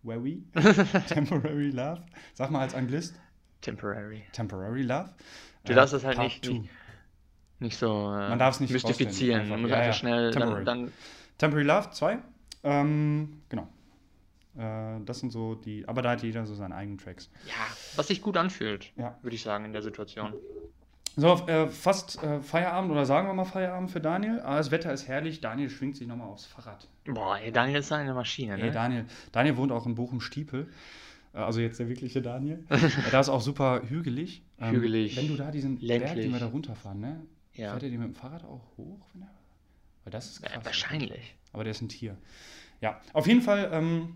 Temporary? 0.05 0.43
Temporary 1.07 1.69
Love. 1.71 2.03
Sag 2.33 2.51
mal 2.51 2.61
als 2.61 2.75
Anglist. 2.75 3.19
Temporary. 3.61 4.23
Temporary 4.31 4.83
Love. 4.83 5.09
Du 5.65 5.71
Äh, 5.71 5.75
darfst 5.75 5.93
es 5.93 6.03
halt 6.03 6.17
Part 6.17 6.27
nicht, 6.27 6.47
nicht, 6.49 6.69
nicht 7.59 7.77
so 7.77 7.87
äh, 7.87 8.29
Man 8.29 8.37
darf 8.39 8.55
es 8.55 8.59
nicht 8.59 8.71
mystifizieren. 8.71 9.49
Man 9.49 9.61
muss 9.61 9.71
Ja, 9.71 9.77
einfach 9.77 9.87
ja. 9.87 9.93
schnell 9.93 10.31
Temporary. 10.31 10.63
dann, 10.65 10.83
dann 10.85 10.93
Temporary 11.37 11.65
Love 11.65 11.89
2. 11.91 12.19
Ähm, 12.63 13.41
genau. 13.49 13.67
Äh, 14.57 14.99
das 15.05 15.19
sind 15.19 15.31
so 15.31 15.55
die, 15.55 15.87
aber 15.87 16.01
da 16.01 16.11
hat 16.11 16.23
jeder 16.23 16.45
so 16.45 16.53
seine 16.55 16.75
eigenen 16.75 16.97
Tracks. 16.99 17.29
ja, 17.47 17.53
was 17.95 18.07
sich 18.07 18.21
gut 18.21 18.37
anfühlt, 18.37 18.91
Ja. 18.95 19.17
würde 19.21 19.35
ich 19.35 19.41
sagen, 19.41 19.65
in 19.65 19.73
der 19.73 19.81
Situation. 19.81 20.33
So, 21.17 21.33
äh, 21.47 21.67
fast 21.67 22.21
äh, 22.23 22.41
Feierabend 22.41 22.91
oder 22.91 23.05
sagen 23.05 23.27
wir 23.27 23.33
mal 23.33 23.45
Feierabend 23.45 23.89
für 23.89 24.01
Daniel. 24.01 24.41
Aber 24.41 24.57
das 24.57 24.71
Wetter 24.71 24.91
ist 24.91 25.07
herrlich. 25.07 25.39
Daniel 25.41 25.69
schwingt 25.69 25.95
sich 25.95 26.07
nochmal 26.07 26.27
aufs 26.27 26.45
Fahrrad. 26.45 26.87
Boah, 27.05 27.37
ey, 27.37 27.51
Daniel 27.51 27.79
ist 27.79 27.91
eine 27.91 28.13
Maschine, 28.13 28.55
Ey, 28.55 28.63
ne? 28.63 28.71
Daniel, 28.71 29.05
Daniel 29.31 29.55
wohnt 29.57 29.71
auch 29.71 29.85
in 29.85 29.95
Bochum-Stiepel. 29.95 30.67
Äh, 31.33 31.37
Also 31.37 31.61
jetzt 31.61 31.79
der 31.79 31.87
wirkliche 31.87 32.21
Daniel. 32.21 32.63
Äh, 32.69 32.77
da 33.11 33.19
ist 33.21 33.29
auch 33.29 33.41
super 33.41 33.81
hügelig. 33.87 34.41
Ähm, 34.59 34.75
Hügelig, 34.75 35.15
Wenn 35.15 35.27
du 35.29 35.35
da 35.37 35.51
diesen 35.51 35.79
Berg, 35.79 36.01
ländlich. 36.01 36.25
den 36.25 36.33
wir 36.33 36.39
da 36.39 36.47
runterfahren, 36.47 36.99
ne? 36.99 37.21
Ja. 37.53 37.71
Fährt 37.71 37.83
er 37.83 37.89
den 37.89 37.99
mit 38.01 38.09
dem 38.09 38.15
Fahrrad 38.15 38.43
auch 38.43 38.61
hoch? 38.77 38.99
Wenn 39.13 39.21
er... 39.21 39.29
Weil 40.03 40.11
das 40.11 40.27
ist 40.31 40.43
Ja, 40.43 40.49
krass. 40.49 40.65
wahrscheinlich. 40.65 41.35
Aber 41.53 41.63
der 41.63 41.71
ist 41.71 41.81
ein 41.81 41.87
Tier. 41.89 42.17
Ja, 42.81 42.99
auf 43.13 43.25
jeden 43.27 43.41
Fall 43.41 43.69
ähm, 43.71 44.15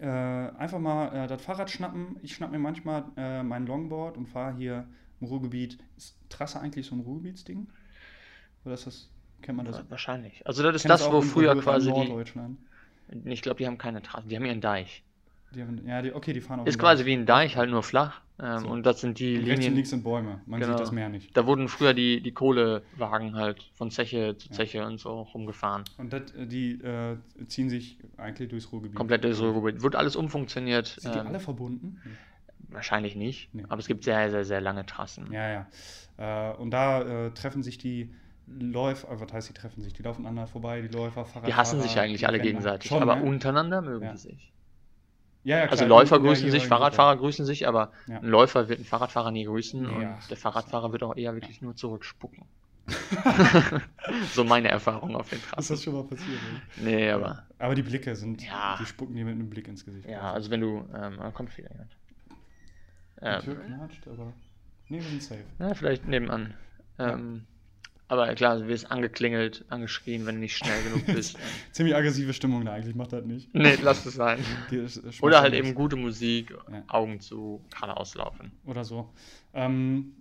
äh, 0.00 0.06
einfach 0.06 0.78
mal 0.78 1.24
äh, 1.24 1.26
das 1.26 1.42
Fahrrad 1.42 1.70
schnappen. 1.70 2.16
Ich 2.22 2.34
schnapp 2.36 2.52
mir 2.52 2.60
manchmal 2.60 3.04
äh, 3.16 3.42
mein 3.42 3.66
Longboard 3.66 4.16
und 4.16 4.26
fahre 4.26 4.54
hier 4.56 4.86
im 5.24 5.30
Ruhrgebiet. 5.30 5.78
Ist 5.96 6.16
Trasse 6.28 6.60
eigentlich 6.60 6.86
so 6.86 6.94
ein 6.94 7.00
Ruhrgebietsding? 7.00 7.66
Oder 8.64 8.74
ist 8.74 8.86
das, 8.86 9.08
kennt 9.42 9.56
man 9.56 9.66
das? 9.66 9.82
Wahrscheinlich. 9.90 10.46
Also 10.46 10.62
das 10.62 10.76
ist 10.76 10.88
das, 10.88 11.10
wo 11.10 11.20
früher 11.20 11.54
quasi 11.60 11.86
die. 11.92 11.98
Norddeutschland? 11.98 12.58
Ich 13.24 13.42
glaube, 13.42 13.58
die 13.58 13.66
haben 13.66 13.78
keine 13.78 14.02
Trassen, 14.02 14.28
die 14.28 14.36
haben 14.36 14.44
ihren 14.46 14.60
Deich. 14.60 15.02
Die 15.54 15.62
haben, 15.62 15.86
ja, 15.86 16.02
die, 16.02 16.12
okay, 16.12 16.32
die 16.32 16.40
fahren 16.40 16.60
auch 16.60 16.66
Ist 16.66 16.78
quasi 16.78 17.04
wie 17.04 17.12
ein 17.12 17.26
Deich, 17.26 17.56
halt 17.56 17.70
nur 17.70 17.82
flach. 17.82 18.20
Ähm, 18.42 18.58
So. 18.60 18.68
Und 18.68 18.84
das 18.84 19.00
sind 19.00 19.20
die 19.20 19.36
Und 19.38 19.44
Linien. 19.44 19.74
links 19.74 19.90
sind 19.90 20.02
Bäume. 20.02 20.40
Man 20.46 20.58
Genau. 20.58 20.72
sieht 20.72 20.80
das 20.80 20.90
Meer 20.90 21.08
nicht. 21.10 21.36
Da 21.36 21.46
wurden 21.46 21.68
früher 21.68 21.94
die, 21.94 22.20
die 22.20 22.32
Kohlewagen 22.32 23.36
halt 23.36 23.70
von 23.74 23.90
Zeche 23.92 24.36
zu 24.36 24.48
Ja. 24.48 24.54
Zeche 24.56 24.84
und 24.84 24.98
so 24.98 25.20
rumgefahren. 25.22 25.84
Und 25.98 26.12
das, 26.12 26.32
äh, 26.32 26.46
die 26.46 26.72
äh, 26.82 27.16
ziehen 27.46 27.68
sich 27.70 27.98
eigentlich 28.16 28.48
durchs 28.48 28.72
Ruhrgebiet. 28.72 28.96
Komplett 28.96 29.22
durchs 29.22 29.40
Ruhrgebiet. 29.40 29.82
Wird 29.82 29.94
alles 29.94 30.16
umfunktioniert. 30.16 30.86
Sind 30.98 31.14
die 31.14 31.18
ähm, 31.20 31.26
alle 31.28 31.38
verbunden? 31.38 32.00
Wahrscheinlich 32.74 33.16
nicht. 33.16 33.54
Nee. 33.54 33.64
Aber 33.68 33.78
es 33.78 33.86
gibt 33.86 34.04
sehr, 34.04 34.30
sehr, 34.30 34.44
sehr 34.44 34.60
lange 34.60 34.84
Trassen. 34.86 35.32
Ja, 35.32 35.66
ja. 36.18 36.50
Äh, 36.52 36.56
und 36.56 36.70
da 36.70 37.02
äh, 37.26 37.30
treffen 37.30 37.62
sich 37.62 37.78
die 37.78 38.14
Läufer, 38.46 39.10
äh, 39.10 39.20
was 39.20 39.32
heißt, 39.32 39.48
die 39.48 39.52
treffen 39.54 39.80
sich? 39.82 39.92
Die 39.94 40.02
laufen 40.02 40.26
aneinander 40.26 40.46
vorbei, 40.50 40.82
die 40.82 40.88
Läufer, 40.88 41.24
Fahrradfahrer. 41.24 41.46
Die 41.46 41.54
hassen 41.54 41.80
sich 41.80 41.94
ja 41.94 42.02
eigentlich 42.02 42.26
alle 42.26 42.38
gegenseitig. 42.40 42.88
Schon, 42.90 43.02
aber 43.02 43.16
ne? 43.16 43.22
untereinander 43.22 43.80
mögen 43.82 44.04
Ja. 44.04 44.12
die 44.12 44.18
sich. 44.18 44.52
ja, 45.44 45.58
ja, 45.58 45.62
Also 45.64 45.84
klar, 45.86 45.88
Läufer 46.00 46.16
in 46.16 46.22
der 46.24 46.30
grüßen 46.32 46.50
sich, 46.50 46.66
Fahrradfahrer 46.66 47.16
grüßen 47.16 47.46
sich, 47.46 47.66
aber 47.66 47.92
Ja. 48.06 48.18
ein 48.18 48.26
Läufer 48.26 48.68
wird 48.68 48.80
einen 48.80 48.86
Fahrradfahrer 48.86 49.30
nie 49.30 49.44
grüßen 49.44 49.86
und 49.86 50.02
Ja. 50.02 50.18
der 50.28 50.36
Fahrradfahrer 50.36 50.92
wird 50.92 51.02
auch 51.02 51.16
eher 51.16 51.34
wirklich 51.34 51.62
nur 51.62 51.74
zurückspucken. 51.74 52.44
so 54.34 54.44
meine 54.44 54.68
Erfahrung 54.68 55.16
auf 55.16 55.30
den 55.30 55.38
Ist 55.38 55.48
Trassen. 55.50 55.72
das 55.74 55.82
schon 55.82 55.94
mal 55.94 56.04
passiert? 56.04 56.38
Oder? 56.76 56.84
Nee, 56.84 57.10
aber 57.10 57.44
Aber 57.58 57.74
die 57.74 57.82
Blicke 57.82 58.14
sind, 58.14 58.42
Ja. 58.44 58.76
die 58.78 58.84
spucken 58.86 59.14
dir 59.14 59.24
mit 59.24 59.34
einem 59.34 59.48
Blick 59.48 59.68
ins 59.68 59.84
Gesicht. 59.86 60.06
ja, 60.08 60.32
also 60.32 60.50
wenn 60.50 60.60
du, 60.60 60.84
ähm, 60.94 61.18
kommt 61.32 61.56
wieder 61.56 61.70
jemand. 61.70 61.96
Der 63.20 63.36
Ähm, 63.38 63.42
Tür 63.42 63.54
knatscht, 63.56 64.06
aber. 64.08 64.32
Nee, 64.88 64.98
wir 64.98 65.08
sind 65.08 65.22
safe. 65.22 65.44
ja, 65.58 65.74
vielleicht 65.74 66.06
nebenan. 66.06 66.54
Ähm, 66.98 67.44
aber 68.06 68.32
klar, 68.34 68.58
du 68.58 68.68
wirst 68.68 68.90
angeklingelt, 68.90 69.64
angeschrien, 69.70 70.26
wenn 70.26 70.34
du 70.36 70.40
nicht 70.42 70.56
schnell 70.56 70.82
genug 70.84 71.06
bist. 71.14 71.38
Ziemlich 71.72 71.96
aggressive 71.96 72.32
Stimmung 72.34 72.64
da 72.64 72.72
eigentlich, 72.74 72.94
macht 72.94 73.12
das 73.12 73.24
nicht. 73.24 73.52
nee, 73.54 73.76
lass 73.82 74.04
es 74.04 74.14
sein. 74.14 74.38
Die 74.70 74.86
Oder 75.22 75.40
halt 75.40 75.54
eben 75.54 75.74
gute 75.74 75.96
Musik, 75.96 76.50
Ja. 76.70 76.82
Augen 76.88 77.18
zu, 77.20 77.64
geradeaus 77.70 78.14
laufen. 78.14 78.52
Oder 78.66 78.84
so. 78.84 79.08
Ähm, 79.54 80.12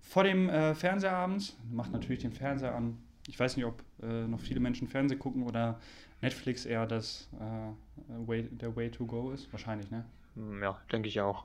vor 0.00 0.24
dem 0.24 0.48
äh, 0.48 0.74
Fernseher 0.74 1.12
abends, 1.12 1.56
macht 1.70 1.92
natürlich 1.92 2.20
den 2.22 2.32
Fernseher 2.32 2.74
an. 2.74 2.98
Ich 3.26 3.38
weiß 3.38 3.56
nicht, 3.56 3.66
ob 3.66 3.82
äh, 4.02 4.26
noch 4.26 4.40
viele 4.40 4.60
Menschen 4.60 4.88
Fernsehen 4.88 5.18
gucken 5.18 5.42
oder 5.42 5.78
Netflix 6.22 6.66
eher 6.66 6.86
das 6.86 7.28
äh, 7.38 8.28
way, 8.28 8.42
der 8.50 8.74
Way 8.76 8.90
to 8.90 9.06
go 9.06 9.32
ist. 9.32 9.52
Wahrscheinlich, 9.52 9.90
ne? 9.90 10.04
Hm, 10.34 10.62
Ja, 10.62 10.80
denke 10.92 11.08
ich 11.08 11.20
auch. 11.20 11.44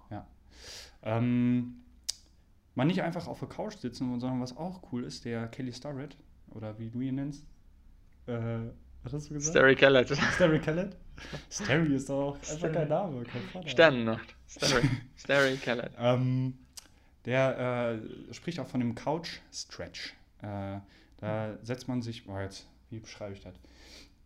Ähm, 1.03 1.81
man 2.75 2.87
nicht 2.87 3.01
einfach 3.01 3.27
auf 3.27 3.39
der 3.39 3.47
Couch 3.49 3.75
sitzen, 3.77 4.19
sondern 4.19 4.41
was 4.41 4.55
auch 4.57 4.81
cool 4.91 5.03
ist, 5.03 5.25
der 5.25 5.47
Kelly 5.47 5.71
Starrett, 5.73 6.17
oder 6.49 6.77
wie 6.79 6.89
du 6.89 6.99
ihn 7.01 7.15
nennst. 7.15 7.45
Äh, 8.27 8.59
was 9.03 9.13
hast 9.13 9.29
du 9.29 9.35
gesagt? 9.35 9.55
Starry 9.55 9.75
Khaled. 9.75 10.09
Starry 10.33 10.59
Khaled? 10.59 10.95
Starry 11.49 11.95
ist 11.95 12.09
doch 12.09 12.33
einfach 12.35 12.57
Starry. 12.57 12.73
kein 12.73 12.87
Name, 12.87 13.23
kein 13.23 13.41
Vater. 13.43 13.69
Sternennacht. 13.69 14.35
Starry. 14.47 14.89
Starry 15.15 15.57
Khaled. 15.57 15.91
Ähm, 15.99 16.57
der 17.25 17.99
äh, 18.29 18.33
spricht 18.33 18.59
auch 18.59 18.67
von 18.67 18.79
dem 18.79 18.93
Couch 18.95 19.39
Stretch. 19.53 20.13
Äh, 20.41 20.79
da 21.17 21.57
setzt 21.63 21.87
man 21.87 22.01
sich, 22.01 22.27
oh 22.27 22.39
jetzt, 22.39 22.67
wie 22.89 22.99
beschreibe 22.99 23.33
ich 23.33 23.41
das? 23.41 23.55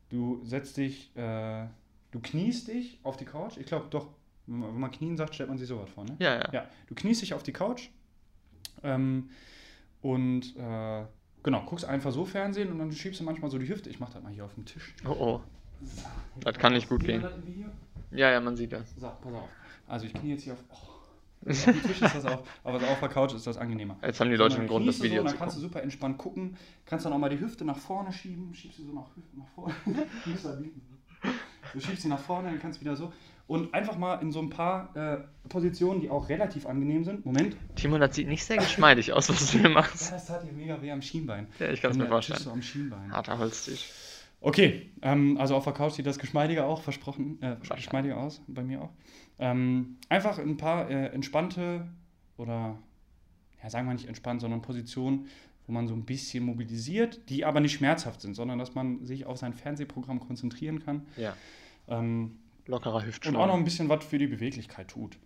Du 0.10 0.44
setzt 0.44 0.76
dich, 0.78 1.16
äh, 1.16 1.66
du 2.12 2.20
kniest 2.22 2.68
dich 2.70 3.00
auf 3.04 3.16
die 3.18 3.26
Couch. 3.26 3.58
Ich 3.58 3.66
glaube 3.68 3.88
doch, 3.90 4.10
wenn 4.50 4.60
man, 4.60 4.74
wenn 4.74 4.82
man 4.82 4.92
knien 4.92 5.16
sagt, 5.16 5.36
stellt 5.36 5.50
man 5.50 5.58
sich 5.58 5.68
sowas 5.68 5.90
vor, 5.90 6.04
ne? 6.04 6.16
Ja, 6.20 6.36
ja. 6.36 6.50
Ja, 6.52 6.66
du 6.88 6.96
kniest 6.96 7.22
dich 7.22 7.34
auf 7.34 7.44
die 7.44 7.54
Couch 7.54 7.90
ähm, 8.84 9.30
und 10.02 10.56
äh, 10.58 11.04
genau, 11.44 11.64
guckst 11.66 11.86
einfach 11.86 12.12
so 12.12 12.26
Fernsehen 12.26 12.72
und 12.72 12.80
dann 12.80 12.92
schiebst 12.92 13.20
du 13.20 13.24
manchmal 13.24 13.52
so 13.52 13.58
die 13.58 13.70
Hüfte. 13.70 13.90
Ich 13.90 14.00
mach 14.00 14.10
das 14.10 14.24
mal 14.24 14.32
hier 14.32 14.46
auf 14.46 14.56
den 14.56 14.66
Tisch. 14.66 14.96
Oh 15.06 15.16
oh. 15.20 15.42
Das 16.42 16.58
kann 16.58 16.74
nicht 16.74 16.90
gut 16.90 17.04
gehen. 17.04 17.24
Ja, 18.12 18.32
ja, 18.32 18.42
man 18.42 18.56
sieht 18.56 18.74
das. 18.74 18.94
So, 18.96 19.08
pass 19.22 19.34
auf. 19.34 19.50
Also 19.88 20.06
ich 20.08 20.14
knie 20.14 20.32
jetzt 20.32 20.44
hier 20.44 20.54
auf. 20.54 20.64
Oh, 20.70 21.50
auf 21.50 21.64
dem 21.64 21.84
Tisch 21.84 22.02
ist 22.02 22.16
das 22.16 22.26
auch, 22.26 22.44
aber 22.66 22.76
auf 22.76 23.00
der 23.00 23.10
Couch 23.10 23.34
ist 23.34 23.48
das 23.48 23.58
angenehmer. 23.58 23.98
Jetzt 24.02 24.20
haben 24.20 24.30
die 24.30 24.36
So, 24.36 24.44
Leute 24.44 24.58
einen 24.58 24.68
Grund, 24.68 24.88
das 24.88 25.02
Video 25.02 25.22
so, 25.22 25.28
zu 25.28 25.34
Dann 25.34 25.40
kannst 25.40 25.58
du 25.58 25.62
super 25.62 25.82
entspannt 25.82 26.18
gucken. 26.18 26.58
Kannst 26.86 27.06
dann 27.06 27.14
auch 27.14 27.18
mal 27.18 27.30
die 27.30 27.40
Hüfte 27.40 27.64
nach 27.64 27.78
vorne 27.78 28.12
schieben. 28.12 28.54
Schiebst 28.54 28.80
du 28.80 28.84
so 28.84 28.94
nach, 28.94 29.08
nach 29.34 29.48
vorne. 29.50 29.76
Du 31.74 31.80
schiebst 31.80 32.02
sie 32.02 32.08
nach 32.08 32.20
vorne, 32.20 32.50
dann 32.50 32.60
kannst 32.60 32.80
du 32.80 32.82
wieder 32.82 32.96
so. 32.96 33.14
Und 33.50 33.74
einfach 33.74 33.98
mal 33.98 34.22
in 34.22 34.32
so 34.32 34.40
ein 34.42 34.52
paar 34.52 34.96
äh, 34.96 35.18
Positionen, 35.50 36.02
die 36.02 36.10
auch 36.12 36.30
relativ 36.30 36.68
angenehm 36.68 37.04
sind. 37.04 37.26
Moment. 37.26 37.58
Timon, 37.76 38.00
das 38.00 38.16
sieht 38.16 38.28
nicht 38.28 38.46
sehr 38.46 38.58
geschmeidig 38.58 39.12
aus, 39.12 39.28
was 39.28 39.48
du 39.52 39.54
hier 39.58 39.64
Ja, 39.64 39.70
machst. 39.70 40.12
das 40.12 40.28
tat 40.28 40.44
hier 40.44 40.54
mega 40.54 40.80
weh 40.84 40.92
am 40.92 41.02
Schienbein. 41.02 41.48
Ja, 41.58 41.72
ich 41.72 41.82
kann 41.82 41.90
es 41.90 41.98
mir 41.98 42.06
vorstellen. 42.06 42.40
so 42.40 42.52
am 42.52 42.62
Schienbein. 42.62 43.12
Harter 43.12 43.40
Holztisch. 43.40 43.90
Okay, 44.40 44.92
ähm, 45.02 45.36
also 45.40 45.56
auf 45.56 45.64
der 45.64 45.74
Couch 45.74 45.94
sieht 45.94 46.06
das 46.06 46.20
geschmeidiger 46.20 46.68
auch, 46.68 46.84
versprochen, 46.84 47.42
äh, 47.42 47.56
geschmeidiger 47.76 48.18
aus, 48.18 48.40
bei 48.48 48.62
mir 48.62 48.84
auch. 48.84 48.92
Ähm, 49.40 49.98
einfach 50.10 50.38
ein 50.38 50.58
paar 50.58 50.88
äh, 50.92 51.08
entspannte 51.08 51.88
oder, 52.38 52.78
ja, 53.64 53.70
sagen 53.72 53.88
wir 53.88 53.94
nicht 53.96 54.08
entspannt, 54.08 54.42
sondern 54.42 54.62
Positionen, 54.62 55.26
wo 55.66 55.74
man 55.74 55.88
so 55.88 55.96
ein 55.96 56.06
bisschen 56.06 56.44
mobilisiert, 56.46 57.28
die 57.30 57.46
aber 57.46 57.62
nicht 57.62 57.74
schmerzhaft 57.74 58.22
sind, 58.22 58.36
sondern 58.36 58.60
dass 58.60 58.76
man 58.76 59.04
sich 59.08 59.26
auf 59.26 59.38
sein 59.40 59.56
Fernsehprogramm 59.56 60.20
konzentrieren 60.20 60.86
kann 60.86 61.08
Ja. 61.18 61.34
ähm, 61.88 62.38
Lockerer 62.70 62.96
und 62.96 63.06
Hüftschlag. 63.06 63.36
auch 63.36 63.48
noch 63.48 63.56
ein 63.56 63.64
bisschen 63.64 63.90
was 63.90 64.06
für 64.06 64.18
die 64.18 64.28
Beweglichkeit 64.28 64.88
tut. 64.90 65.18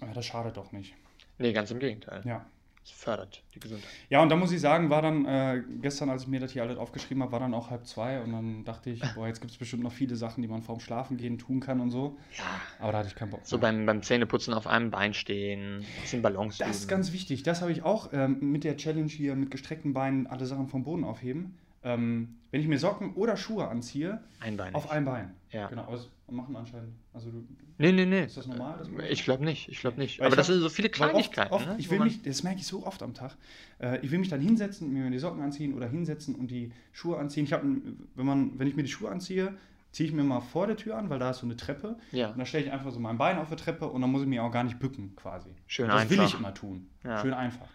Ja, 0.00 0.12
das 0.12 0.24
schadet 0.26 0.56
doch 0.56 0.72
nicht. 0.72 0.94
Nee, 1.38 1.52
ganz 1.52 1.70
im 1.70 1.78
Gegenteil. 1.80 2.22
Ja. 2.24 2.46
Es 2.84 2.90
fördert 2.90 3.42
die 3.54 3.60
Gesundheit. 3.60 3.88
Ja, 4.10 4.20
und 4.22 4.28
da 4.28 4.36
muss 4.36 4.52
ich 4.52 4.60
sagen, 4.60 4.90
war 4.90 5.00
dann 5.00 5.24
äh, 5.24 5.62
gestern, 5.80 6.10
als 6.10 6.22
ich 6.24 6.28
mir 6.28 6.38
das 6.38 6.52
hier 6.52 6.62
alles 6.62 6.76
aufgeschrieben 6.76 7.22
habe, 7.22 7.32
war 7.32 7.40
dann 7.40 7.54
auch 7.54 7.70
halb 7.70 7.86
zwei 7.86 8.20
und 8.20 8.30
dann 8.32 8.62
dachte 8.64 8.90
ich, 8.90 9.00
boah, 9.14 9.26
jetzt 9.26 9.40
gibt 9.40 9.52
es 9.52 9.56
bestimmt 9.56 9.82
noch 9.82 9.92
viele 9.92 10.16
Sachen, 10.16 10.42
die 10.42 10.48
man 10.48 10.60
vorm 10.60 10.80
Schlafengehen 10.80 11.38
tun 11.38 11.60
kann 11.60 11.80
und 11.80 11.90
so. 11.90 12.18
Ja. 12.36 12.44
Aber 12.78 12.92
da 12.92 12.98
hatte 12.98 13.08
ich 13.08 13.14
keinen 13.14 13.30
Bock. 13.30 13.40
So 13.42 13.56
mehr. 13.56 13.72
beim, 13.72 13.86
beim 13.86 14.02
Zähneputzen 14.02 14.52
auf 14.52 14.66
einem 14.66 14.90
Bein 14.90 15.14
stehen, 15.14 15.82
bisschen 16.02 16.20
Balance 16.20 16.58
das 16.58 16.76
ist 16.76 16.82
üben. 16.82 16.90
ganz 16.90 17.12
wichtig. 17.12 17.42
Das 17.42 17.62
habe 17.62 17.72
ich 17.72 17.82
auch 17.82 18.12
ähm, 18.12 18.38
mit 18.52 18.64
der 18.64 18.76
Challenge 18.76 19.08
hier 19.08 19.34
mit 19.34 19.50
gestreckten 19.50 19.94
Beinen 19.94 20.26
alle 20.26 20.44
Sachen 20.44 20.68
vom 20.68 20.84
Boden 20.84 21.04
aufheben. 21.04 21.56
Ähm, 21.84 22.36
wenn 22.50 22.60
ich 22.60 22.66
mir 22.68 22.78
Socken 22.78 23.12
oder 23.14 23.36
Schuhe 23.36 23.68
anziehe, 23.68 24.20
Einbeinig. 24.40 24.74
auf 24.74 24.90
ein 24.90 25.04
Bein. 25.04 25.34
Ja. 25.50 25.66
Genau, 25.68 25.82
aber 25.82 25.92
das 25.96 26.08
machen 26.30 26.56
anscheinend. 26.56 26.94
Also 27.12 27.30
du, 27.30 27.44
Nee, 27.76 27.90
nee, 27.92 28.06
nee. 28.06 28.24
Ist 28.24 28.36
das 28.36 28.46
normal, 28.46 28.78
dass 28.78 28.88
man- 28.88 29.04
ich 29.06 29.24
glaube 29.24 29.44
nicht, 29.44 29.68
ich 29.68 29.80
glaube 29.80 29.98
nicht. 29.98 30.20
Weil 30.20 30.26
Aber 30.28 30.34
ich 30.34 30.38
das 30.38 30.46
hab- 30.48 30.52
sind 30.54 30.62
so 30.62 30.68
viele 30.68 30.88
Kleinigkeiten. 30.88 31.52
Oft, 31.52 31.64
oft, 31.66 31.72
ne? 31.74 31.80
ich 31.80 31.90
will 31.90 31.98
mich, 31.98 32.22
das 32.22 32.42
merke 32.44 32.60
ich 32.60 32.66
so 32.66 32.86
oft 32.86 33.02
am 33.02 33.12
Tag. 33.14 33.36
Äh, 33.80 33.98
ich 34.02 34.10
will 34.12 34.20
mich 34.20 34.28
dann 34.28 34.40
hinsetzen, 34.40 34.92
mir 34.92 35.10
die 35.10 35.18
Socken 35.18 35.42
anziehen 35.42 35.74
oder 35.74 35.88
hinsetzen 35.88 36.36
und 36.36 36.50
die 36.52 36.70
Schuhe 36.92 37.18
anziehen. 37.18 37.44
Ich 37.44 37.52
habe, 37.52 37.66
wenn 38.14 38.26
man, 38.26 38.58
wenn 38.58 38.68
ich 38.68 38.76
mir 38.76 38.84
die 38.84 38.88
Schuhe 38.90 39.10
anziehe, 39.10 39.54
ziehe 39.90 40.08
ich 40.08 40.14
mir 40.14 40.22
mal 40.24 40.40
vor 40.40 40.66
der 40.68 40.76
Tür 40.76 40.96
an, 40.96 41.10
weil 41.10 41.18
da 41.18 41.30
ist 41.30 41.38
so 41.38 41.46
eine 41.46 41.56
Treppe. 41.56 41.96
Ja. 42.12 42.30
Und 42.30 42.38
da 42.38 42.46
stelle 42.46 42.64
ich 42.64 42.72
einfach 42.72 42.92
so 42.92 43.00
mein 43.00 43.18
Bein 43.18 43.38
auf 43.38 43.48
der 43.48 43.56
Treppe 43.58 43.88
und 43.88 44.00
dann 44.00 44.10
muss 44.10 44.22
ich 44.22 44.28
mir 44.28 44.42
auch 44.44 44.50
gar 44.52 44.64
nicht 44.64 44.78
bücken 44.78 45.14
quasi. 45.16 45.50
Schön 45.66 45.88
das 45.88 46.08
will 46.08 46.18
einfach. 46.20 46.32
ich 46.32 46.38
immer 46.40 46.54
tun. 46.54 46.86
Ja. 47.04 47.20
Schön 47.20 47.34
einfach. 47.34 47.68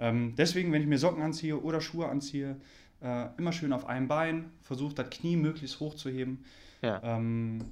Ähm, 0.00 0.34
deswegen, 0.36 0.72
wenn 0.72 0.80
ich 0.82 0.88
mir 0.88 0.98
Socken 0.98 1.22
anziehe 1.22 1.60
oder 1.60 1.80
Schuhe 1.82 2.08
anziehe, 2.08 2.56
äh, 3.04 3.28
immer 3.38 3.52
schön 3.52 3.72
auf 3.74 3.86
einem 3.86 4.08
Bein, 4.08 4.50
versuche 4.62 4.94
das 4.96 5.10
Knie 5.10 5.36
möglichst 5.36 5.80
hoch 5.80 5.94
zu 5.94 6.10
heben. 6.10 6.44
Ja. 6.82 7.00
Ähm, 7.04 7.64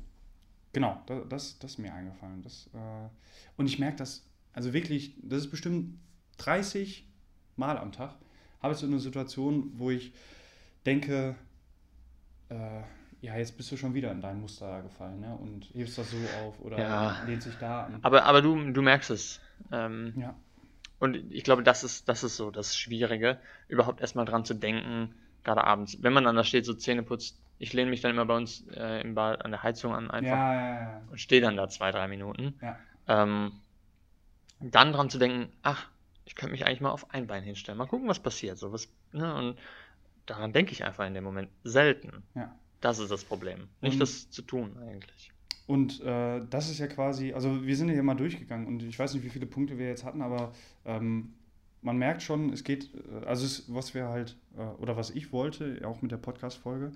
genau, 0.72 1.02
da- 1.06 1.24
das, 1.28 1.58
das 1.58 1.72
ist 1.72 1.78
mir 1.78 1.92
eingefallen. 1.94 2.42
Das, 2.42 2.68
äh, 2.74 3.08
und 3.56 3.66
ich 3.66 3.78
merke 3.80 3.96
das, 3.98 4.26
also 4.54 4.72
wirklich, 4.74 5.16
das 5.22 5.44
ist 5.44 5.50
bestimmt 5.50 5.98
30 6.38 7.08
Mal 7.56 7.78
am 7.78 7.92
Tag, 7.92 8.14
habe 8.62 8.74
ich 8.74 8.80
so 8.80 8.86
eine 8.86 9.00
Situation, 9.00 9.72
wo 9.76 9.90
ich 9.90 10.12
denke, 10.86 11.36
äh, 12.48 12.80
ja, 13.20 13.36
jetzt 13.36 13.56
bist 13.56 13.70
du 13.70 13.76
schon 13.76 13.94
wieder 13.94 14.10
in 14.10 14.20
dein 14.20 14.40
Muster 14.40 14.82
gefallen 14.82 15.20
ne? 15.20 15.36
und 15.36 15.68
hebst 15.74 15.96
das 15.98 16.10
so 16.10 16.16
auf 16.44 16.60
oder 16.60 16.78
Ja. 16.78 17.22
lehnt 17.26 17.42
sich 17.42 17.56
da 17.58 17.84
an. 17.84 17.98
Aber, 18.02 18.24
aber 18.24 18.42
du, 18.42 18.72
du 18.72 18.82
merkst 18.82 19.10
es. 19.10 19.40
Ähm, 19.70 20.12
Ja, 20.18 20.34
Und 20.98 21.14
ich 21.30 21.44
glaube, 21.44 21.62
das 21.62 21.84
ist, 21.84 22.08
das 22.08 22.24
ist 22.24 22.36
so 22.36 22.50
das 22.50 22.76
Schwierige, 22.76 23.38
überhaupt 23.68 24.00
erstmal 24.00 24.24
dran 24.24 24.44
zu 24.44 24.54
denken, 24.54 25.14
gerade 25.44 25.64
abends. 25.64 25.98
Wenn 26.00 26.12
man 26.12 26.24
dann 26.24 26.36
da 26.36 26.44
steht, 26.44 26.64
so 26.64 26.74
Zähne 26.74 27.02
putzt, 27.02 27.38
ich 27.58 27.72
lehne 27.72 27.90
mich 27.90 28.00
dann 28.00 28.10
immer 28.10 28.24
bei 28.26 28.36
uns 28.36 28.66
äh, 28.74 29.00
im 29.02 29.14
Bad 29.14 29.44
an 29.44 29.50
der 29.52 29.62
Heizung 29.62 29.94
an 29.94 30.10
einfach 30.10 30.30
ja, 30.30 30.54
ja, 30.54 30.80
ja. 30.80 31.02
und 31.10 31.20
stehe 31.20 31.40
dann 31.40 31.56
da 31.56 31.68
zwei, 31.68 31.90
drei 31.92 32.08
Minuten. 32.08 32.54
ja. 32.60 32.76
Ähm, 33.08 33.52
dann 34.60 34.92
dran 34.92 35.10
zu 35.10 35.18
denken, 35.18 35.52
ach, 35.62 35.88
ich 36.24 36.36
könnte 36.36 36.52
mich 36.52 36.64
eigentlich 36.64 36.80
mal 36.80 36.90
auf 36.92 37.12
ein 37.12 37.26
Bein 37.26 37.42
hinstellen, 37.42 37.78
mal 37.78 37.86
gucken, 37.86 38.08
was 38.08 38.20
passiert. 38.20 38.58
So 38.58 38.72
was, 38.72 38.88
ne? 39.12 39.34
Und 39.34 39.58
daran 40.26 40.52
denke 40.52 40.70
ich 40.72 40.84
einfach 40.84 41.04
in 41.06 41.14
dem 41.14 41.24
Moment 41.24 41.48
selten. 41.64 42.22
ja. 42.34 42.54
Das 42.80 42.98
ist 42.98 43.12
das 43.12 43.22
Problem. 43.24 43.68
Nicht 43.80 43.94
Und- 43.94 44.00
das 44.00 44.28
zu 44.30 44.42
tun 44.42 44.76
eigentlich. 44.82 45.30
Und 45.68 46.00
äh, 46.00 46.40
das 46.50 46.68
ist 46.68 46.80
ja 46.80 46.88
quasi, 46.88 47.32
also 47.32 47.64
wir 47.64 47.76
sind 47.76 47.88
ja 47.88 48.02
mal 48.02 48.14
durchgegangen 48.16 48.66
und 48.66 48.82
ich 48.82 48.98
weiß 48.98 49.14
nicht, 49.14 49.24
wie 49.24 49.28
viele 49.30 49.46
Punkte 49.46 49.78
wir 49.78 49.86
jetzt 49.86 50.04
hatten, 50.04 50.20
aber 50.20 50.52
ähm, 50.84 51.32
man 51.82 51.98
merkt 51.98 52.22
schon, 52.22 52.52
es 52.52 52.64
geht, 52.64 52.90
äh, 52.94 53.26
also 53.26 53.44
es, 53.44 53.64
was 53.72 53.94
wir 53.94 54.08
halt, 54.08 54.36
äh, 54.56 54.62
oder 54.80 54.96
was 54.96 55.10
ich 55.10 55.32
wollte, 55.32 55.82
auch 55.84 56.00
mit 56.02 56.10
der 56.10 56.16
Podcast-Folge, 56.16 56.92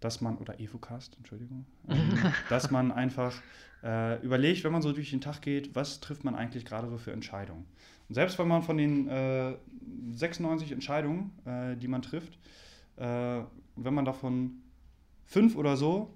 dass 0.00 0.20
man, 0.20 0.36
oder 0.38 0.58
Evocast, 0.58 1.16
Entschuldigung, 1.18 1.64
ähm, 1.88 2.18
dass 2.48 2.70
man 2.70 2.90
einfach 2.90 3.40
äh, 3.84 4.20
überlegt, 4.22 4.64
wenn 4.64 4.72
man 4.72 4.82
so 4.82 4.92
durch 4.92 5.10
den 5.10 5.20
Tag 5.20 5.42
geht, 5.42 5.74
was 5.74 6.00
trifft 6.00 6.24
man 6.24 6.34
eigentlich 6.34 6.64
gerade 6.64 6.88
so 6.88 6.98
für 6.98 7.12
Entscheidungen. 7.12 7.66
Und 8.08 8.14
selbst 8.14 8.38
wenn 8.38 8.48
man 8.48 8.62
von 8.62 8.76
den 8.76 9.08
äh, 9.08 9.54
96 10.12 10.72
Entscheidungen, 10.72 11.32
äh, 11.44 11.76
die 11.76 11.88
man 11.88 12.02
trifft, 12.02 12.38
äh, 12.96 13.40
wenn 13.76 13.94
man 13.94 14.04
davon 14.04 14.62
fünf 15.24 15.56
oder 15.56 15.76
so 15.76 16.12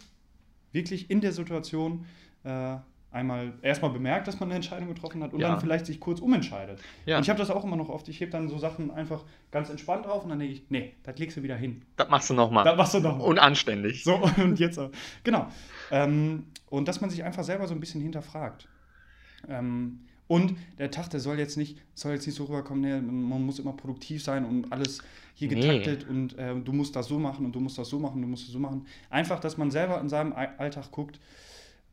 wirklich 0.73 1.11
in 1.11 1.21
der 1.21 1.33
Situation 1.33 2.05
einmal 3.17 3.55
erstmal 3.63 3.91
bemerkt, 3.91 4.29
dass 4.29 4.39
man 4.39 4.49
eine 4.49 4.57
Entscheidung 4.57 4.89
getroffen 4.89 5.23
hat 5.23 5.33
und 5.35 5.41
Ja. 5.41 5.49
dann 5.51 5.61
vielleicht 5.61 5.87
sich 5.87 5.99
kurz 5.99 6.21
umentscheidet. 6.21 6.79
Ja. 7.07 7.17
Und 7.17 7.23
ich 7.25 7.29
habe 7.31 7.39
das 7.39 7.51
auch 7.51 7.65
immer 7.65 7.77
noch 7.77 7.89
oft. 7.89 8.09
Ich 8.09 8.21
hebe 8.21 8.31
dann 8.31 8.49
so 8.49 8.59
Sachen 8.59 8.91
einfach 8.93 9.25
ganz 9.51 9.71
entspannt 9.71 10.07
auf 10.07 10.23
und 10.23 10.31
dann 10.31 10.39
denke 10.39 10.55
ich, 10.55 10.63
nee, 10.69 10.93
das 11.03 11.19
legst 11.19 11.37
du 11.37 11.43
wieder 11.43 11.57
hin. 11.57 11.83
Das 11.97 12.09
machst 12.09 12.31
du 12.31 12.35
nochmal. 12.35 12.65
Da 12.65 12.77
machst 12.77 12.95
du 12.95 13.01
noch 13.01 13.19
mal. 13.19 13.25
Unanständig. 13.25 14.05
So, 14.05 14.21
und 14.43 14.59
jetzt 14.61 14.79
auch. 14.79 14.91
Genau. 15.25 15.47
Ähm, 15.91 16.45
und 16.71 16.87
dass 16.89 17.01
man 17.01 17.11
sich 17.11 17.25
einfach 17.25 17.43
selber 17.45 17.67
so 17.67 17.75
ein 17.75 17.81
bisschen 17.81 18.01
hinterfragt. 18.03 18.69
Ähm, 19.49 20.01
und 20.29 20.55
der 20.79 20.91
Tag, 20.91 21.09
der 21.11 21.21
soll 21.21 21.39
jetzt 21.39 21.57
nicht, 21.57 21.79
soll 21.95 22.13
jetzt 22.13 22.27
nicht 22.27 22.35
so 22.37 22.45
rüberkommen, 22.45 22.81
nee, 22.83 23.01
man 23.01 23.47
muss 23.47 23.61
immer 23.61 23.73
produktiv 23.75 24.25
sein 24.25 24.45
und 24.45 24.73
alles 24.73 25.01
hier 25.35 25.49
Nee. 25.49 25.55
getaktet 25.61 26.09
und 26.09 26.37
äh, 26.37 26.55
du 26.57 26.73
musst 26.73 26.97
das 26.97 27.07
so 27.07 27.19
machen 27.19 27.45
und 27.47 27.53
du 27.55 27.61
musst 27.61 27.79
das 27.79 27.89
so 27.89 27.99
machen, 28.01 28.21
du 28.23 28.27
musst 28.27 28.45
das 28.45 28.53
so 28.53 28.59
machen. 28.59 28.87
Einfach, 29.09 29.39
dass 29.39 29.57
man 29.57 29.71
selber 29.71 30.01
in 30.01 30.09
seinem 30.09 30.33
Ei- 30.33 30.49
Alltag 30.59 30.91
guckt, 30.91 31.21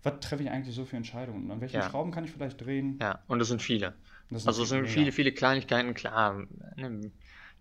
was 0.03 0.19
treffe 0.19 0.43
ich 0.43 0.49
eigentlich 0.49 0.75
so 0.75 0.85
für 0.85 0.97
Entscheidungen 0.97 1.49
an 1.51 1.61
welchen 1.61 1.77
Ja. 1.77 1.89
Schrauben 1.89 2.11
kann 2.11 2.23
ich 2.25 2.31
vielleicht 2.31 2.63
drehen. 2.63 2.99
Ja, 3.01 3.19
und 3.27 3.41
es 3.41 3.47
sind 3.47 3.61
viele. 3.61 3.93
Das 4.29 4.47
Also 4.47 4.63
es 4.63 4.69
sind 4.69 4.87
viele, 4.87 5.11
viele 5.11 5.31
Kleinigkeiten, 5.31 5.93
klar. 5.93 6.43
ne, 6.75 7.11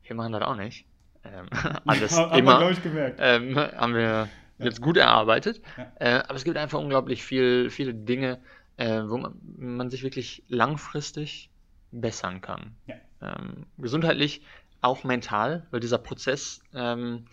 Wir 0.03 0.16
machen 0.16 0.32
das 0.32 0.43
auch 0.43 0.57
nicht. 0.57 0.86
Ähm, 1.24 1.47
alles 1.86 2.16
man, 2.16 2.38
immer. 2.38 2.70
ich, 2.70 2.82
gemerkt. 2.82 3.18
ähm, 3.22 3.57
haben 3.57 3.95
wir 3.95 4.28
jetzt 4.59 4.80
gut 4.80 4.97
erarbeitet. 4.97 5.61
Ja. 5.76 5.93
Äh, 5.97 6.22
aber 6.24 6.34
es 6.34 6.45
gibt 6.45 6.57
einfach 6.57 6.78
unglaublich 6.80 7.22
viel, 7.22 7.70
viele 7.70 7.95
Dinge, 7.95 8.40
äh, 8.76 9.03
wo 9.07 9.18
man, 9.18 9.34
man 9.57 9.90
sich 9.90 10.03
wirklich 10.03 10.43
langfristig 10.49 11.51
bessern 11.90 12.40
kann. 12.40 12.74
Ja. 12.86 12.97
Ähm, 13.20 13.66
gesundheitlich, 13.78 14.43
auch 14.80 15.05
mental, 15.05 15.66
weil 15.70 15.80
dieser 15.80 15.99
Prozess 15.99 16.61
ähm, 16.74 17.26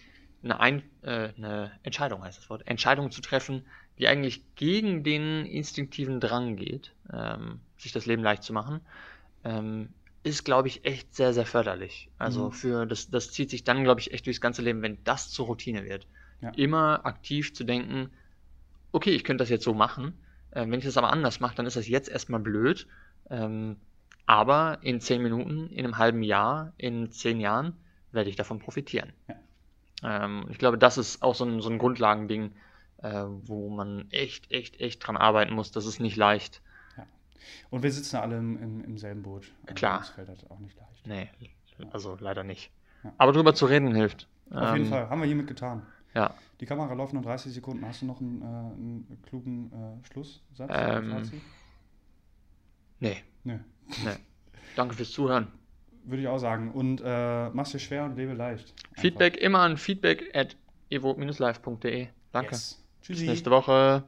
eine, 0.44 0.60
Ein 0.60 0.84
äh, 1.02 1.30
eine 1.38 1.72
Entscheidung 1.84 2.24
heißt 2.24 2.38
das 2.38 2.50
Wort, 2.50 2.68
Entscheidung 2.68 3.12
zu 3.12 3.22
treffen, 3.22 3.66
die 4.00 4.08
eigentlich 4.08 4.44
gegen 4.56 5.04
den 5.04 5.46
instinktiven 5.46 6.20
Drang 6.20 6.56
geht, 6.56 6.94
ähm, 7.12 7.60
sich 7.78 7.92
das 7.92 8.06
Leben 8.06 8.24
leicht 8.24 8.44
zu 8.44 8.54
machen, 8.54 8.82
ähm, 9.44 9.90
ist, 10.24 10.44
glaube 10.44 10.68
ich, 10.68 10.86
echt 10.86 11.16
sehr, 11.16 11.34
sehr 11.34 11.46
förderlich. 11.46 12.10
Also 12.18 12.48
Mhm. 12.48 12.52
für 12.52 12.86
das, 12.86 13.10
das 13.10 13.32
zieht 13.32 13.50
sich 13.50 13.64
dann, 13.64 13.84
glaube 13.84 14.02
ich, 14.02 14.12
echt 14.14 14.26
durchs 14.26 14.42
ganze 14.42 14.62
Leben, 14.62 14.82
wenn 14.82 15.04
das 15.04 15.30
zur 15.30 15.48
Routine 15.48 15.86
wird. 15.86 16.08
Ja. 16.42 16.52
Immer 16.52 17.06
aktiv 17.06 17.54
zu 17.54 17.64
denken, 17.64 18.10
okay, 18.92 19.12
ich 19.12 19.24
könnte 19.24 19.42
das 19.42 19.50
jetzt 19.50 19.64
so 19.64 19.74
machen. 19.74 20.14
Äh, 20.52 20.62
wenn 20.62 20.80
ich 20.80 20.86
das 20.86 20.98
aber 20.98 21.12
anders 21.12 21.40
mache, 21.40 21.56
dann 21.56 21.66
ist 21.66 21.76
das 21.76 21.88
jetzt 21.88 22.10
erstmal 22.10 22.40
blöd. 22.40 22.88
Ähm, 23.30 23.78
aber 24.26 24.80
in 24.82 25.02
zehn 25.02 25.22
Minuten, 25.24 25.70
in 25.72 25.86
einem 25.86 25.98
halben 25.98 26.22
Jahr, 26.24 26.74
in 26.78 27.12
zehn 27.12 27.40
Jahren 27.40 27.76
werde 28.12 28.30
ich 28.30 28.36
davon 28.36 28.60
profitieren. 28.60 29.12
Ähm, 30.04 30.46
ich 30.50 30.58
glaube, 30.58 30.78
das 30.78 30.98
ist 30.98 31.22
auch 31.24 31.36
so 31.36 31.46
ein, 31.46 31.62
so 31.62 31.70
ein 31.70 31.78
Grundlagending, 31.80 32.52
äh, 33.02 33.26
wo 33.44 33.70
man 33.70 34.10
echt, 34.12 34.52
echt, 34.52 34.80
echt 34.80 35.06
dran 35.06 35.18
arbeiten 35.18 35.54
muss. 35.54 35.72
Das 35.72 35.86
ist 35.86 36.00
nicht 36.00 36.16
leicht. 36.16 36.62
Und 37.72 37.84
wir 37.84 37.92
sitzen 37.92 38.18
alle 38.18 38.38
im, 38.38 38.62
im, 38.62 38.84
im 38.84 38.98
selben 38.98 39.24
Boot. 39.24 39.52
Also 39.64 39.76
Klar. 39.76 40.00
Uns 40.00 40.10
fällt 40.10 40.30
das 40.30 40.50
auch 40.50 40.60
nicht 40.60 40.76
leicht. 40.78 41.08
Nee, 41.08 41.30
also 41.92 42.18
leider 42.20 42.44
nicht. 42.44 42.72
Ja. 43.04 43.14
Aber 43.18 43.32
drüber 43.32 43.54
zu 43.56 43.66
reden 43.66 43.94
hilft. 43.96 44.28
Auf 44.52 44.74
jeden 44.74 44.86
Ähm, 44.86 44.92
Fall, 44.92 45.10
haben 45.10 45.20
wir 45.22 45.26
hiermit 45.28 45.48
getan. 45.48 45.84
Ja. 46.14 46.34
Die 46.60 46.66
Kamera 46.66 46.94
läuft 46.94 47.14
noch 47.14 47.22
30 47.22 47.54
Sekunden. 47.54 47.86
Hast 47.86 48.02
du 48.02 48.06
noch 48.06 48.20
einen, 48.20 48.42
äh, 48.42 48.46
einen 48.46 49.22
klugen 49.24 49.72
äh, 49.72 50.08
Schlusssatz? 50.12 50.70
Ähm? 50.74 51.32
Nee, 53.00 53.24
Nö. 53.44 53.58
nee. 53.88 54.16
Danke 54.76 54.96
fürs 54.96 55.12
Zuhören. 55.12 55.48
Würde 56.04 56.22
ich 56.24 56.28
auch 56.28 56.40
sagen. 56.40 56.72
Und 56.72 57.02
äh, 57.04 57.50
mach's 57.52 57.72
dir 57.72 57.80
schwer 57.80 58.06
und 58.06 58.18
lebe 58.18 58.34
leicht. 58.34 58.74
Einfach. 58.90 59.02
Feedback 59.02 59.38
immer 59.38 59.60
an 59.60 59.78
feedback 59.78 60.36
at 60.36 60.58
evo-live.de. 60.90 62.08
Danke. 62.32 62.52
Yes. 62.52 62.79
Bis 63.08 63.24
Tschüssi. 63.24 63.26
nächste 63.26 63.52
Woche. 63.52 64.04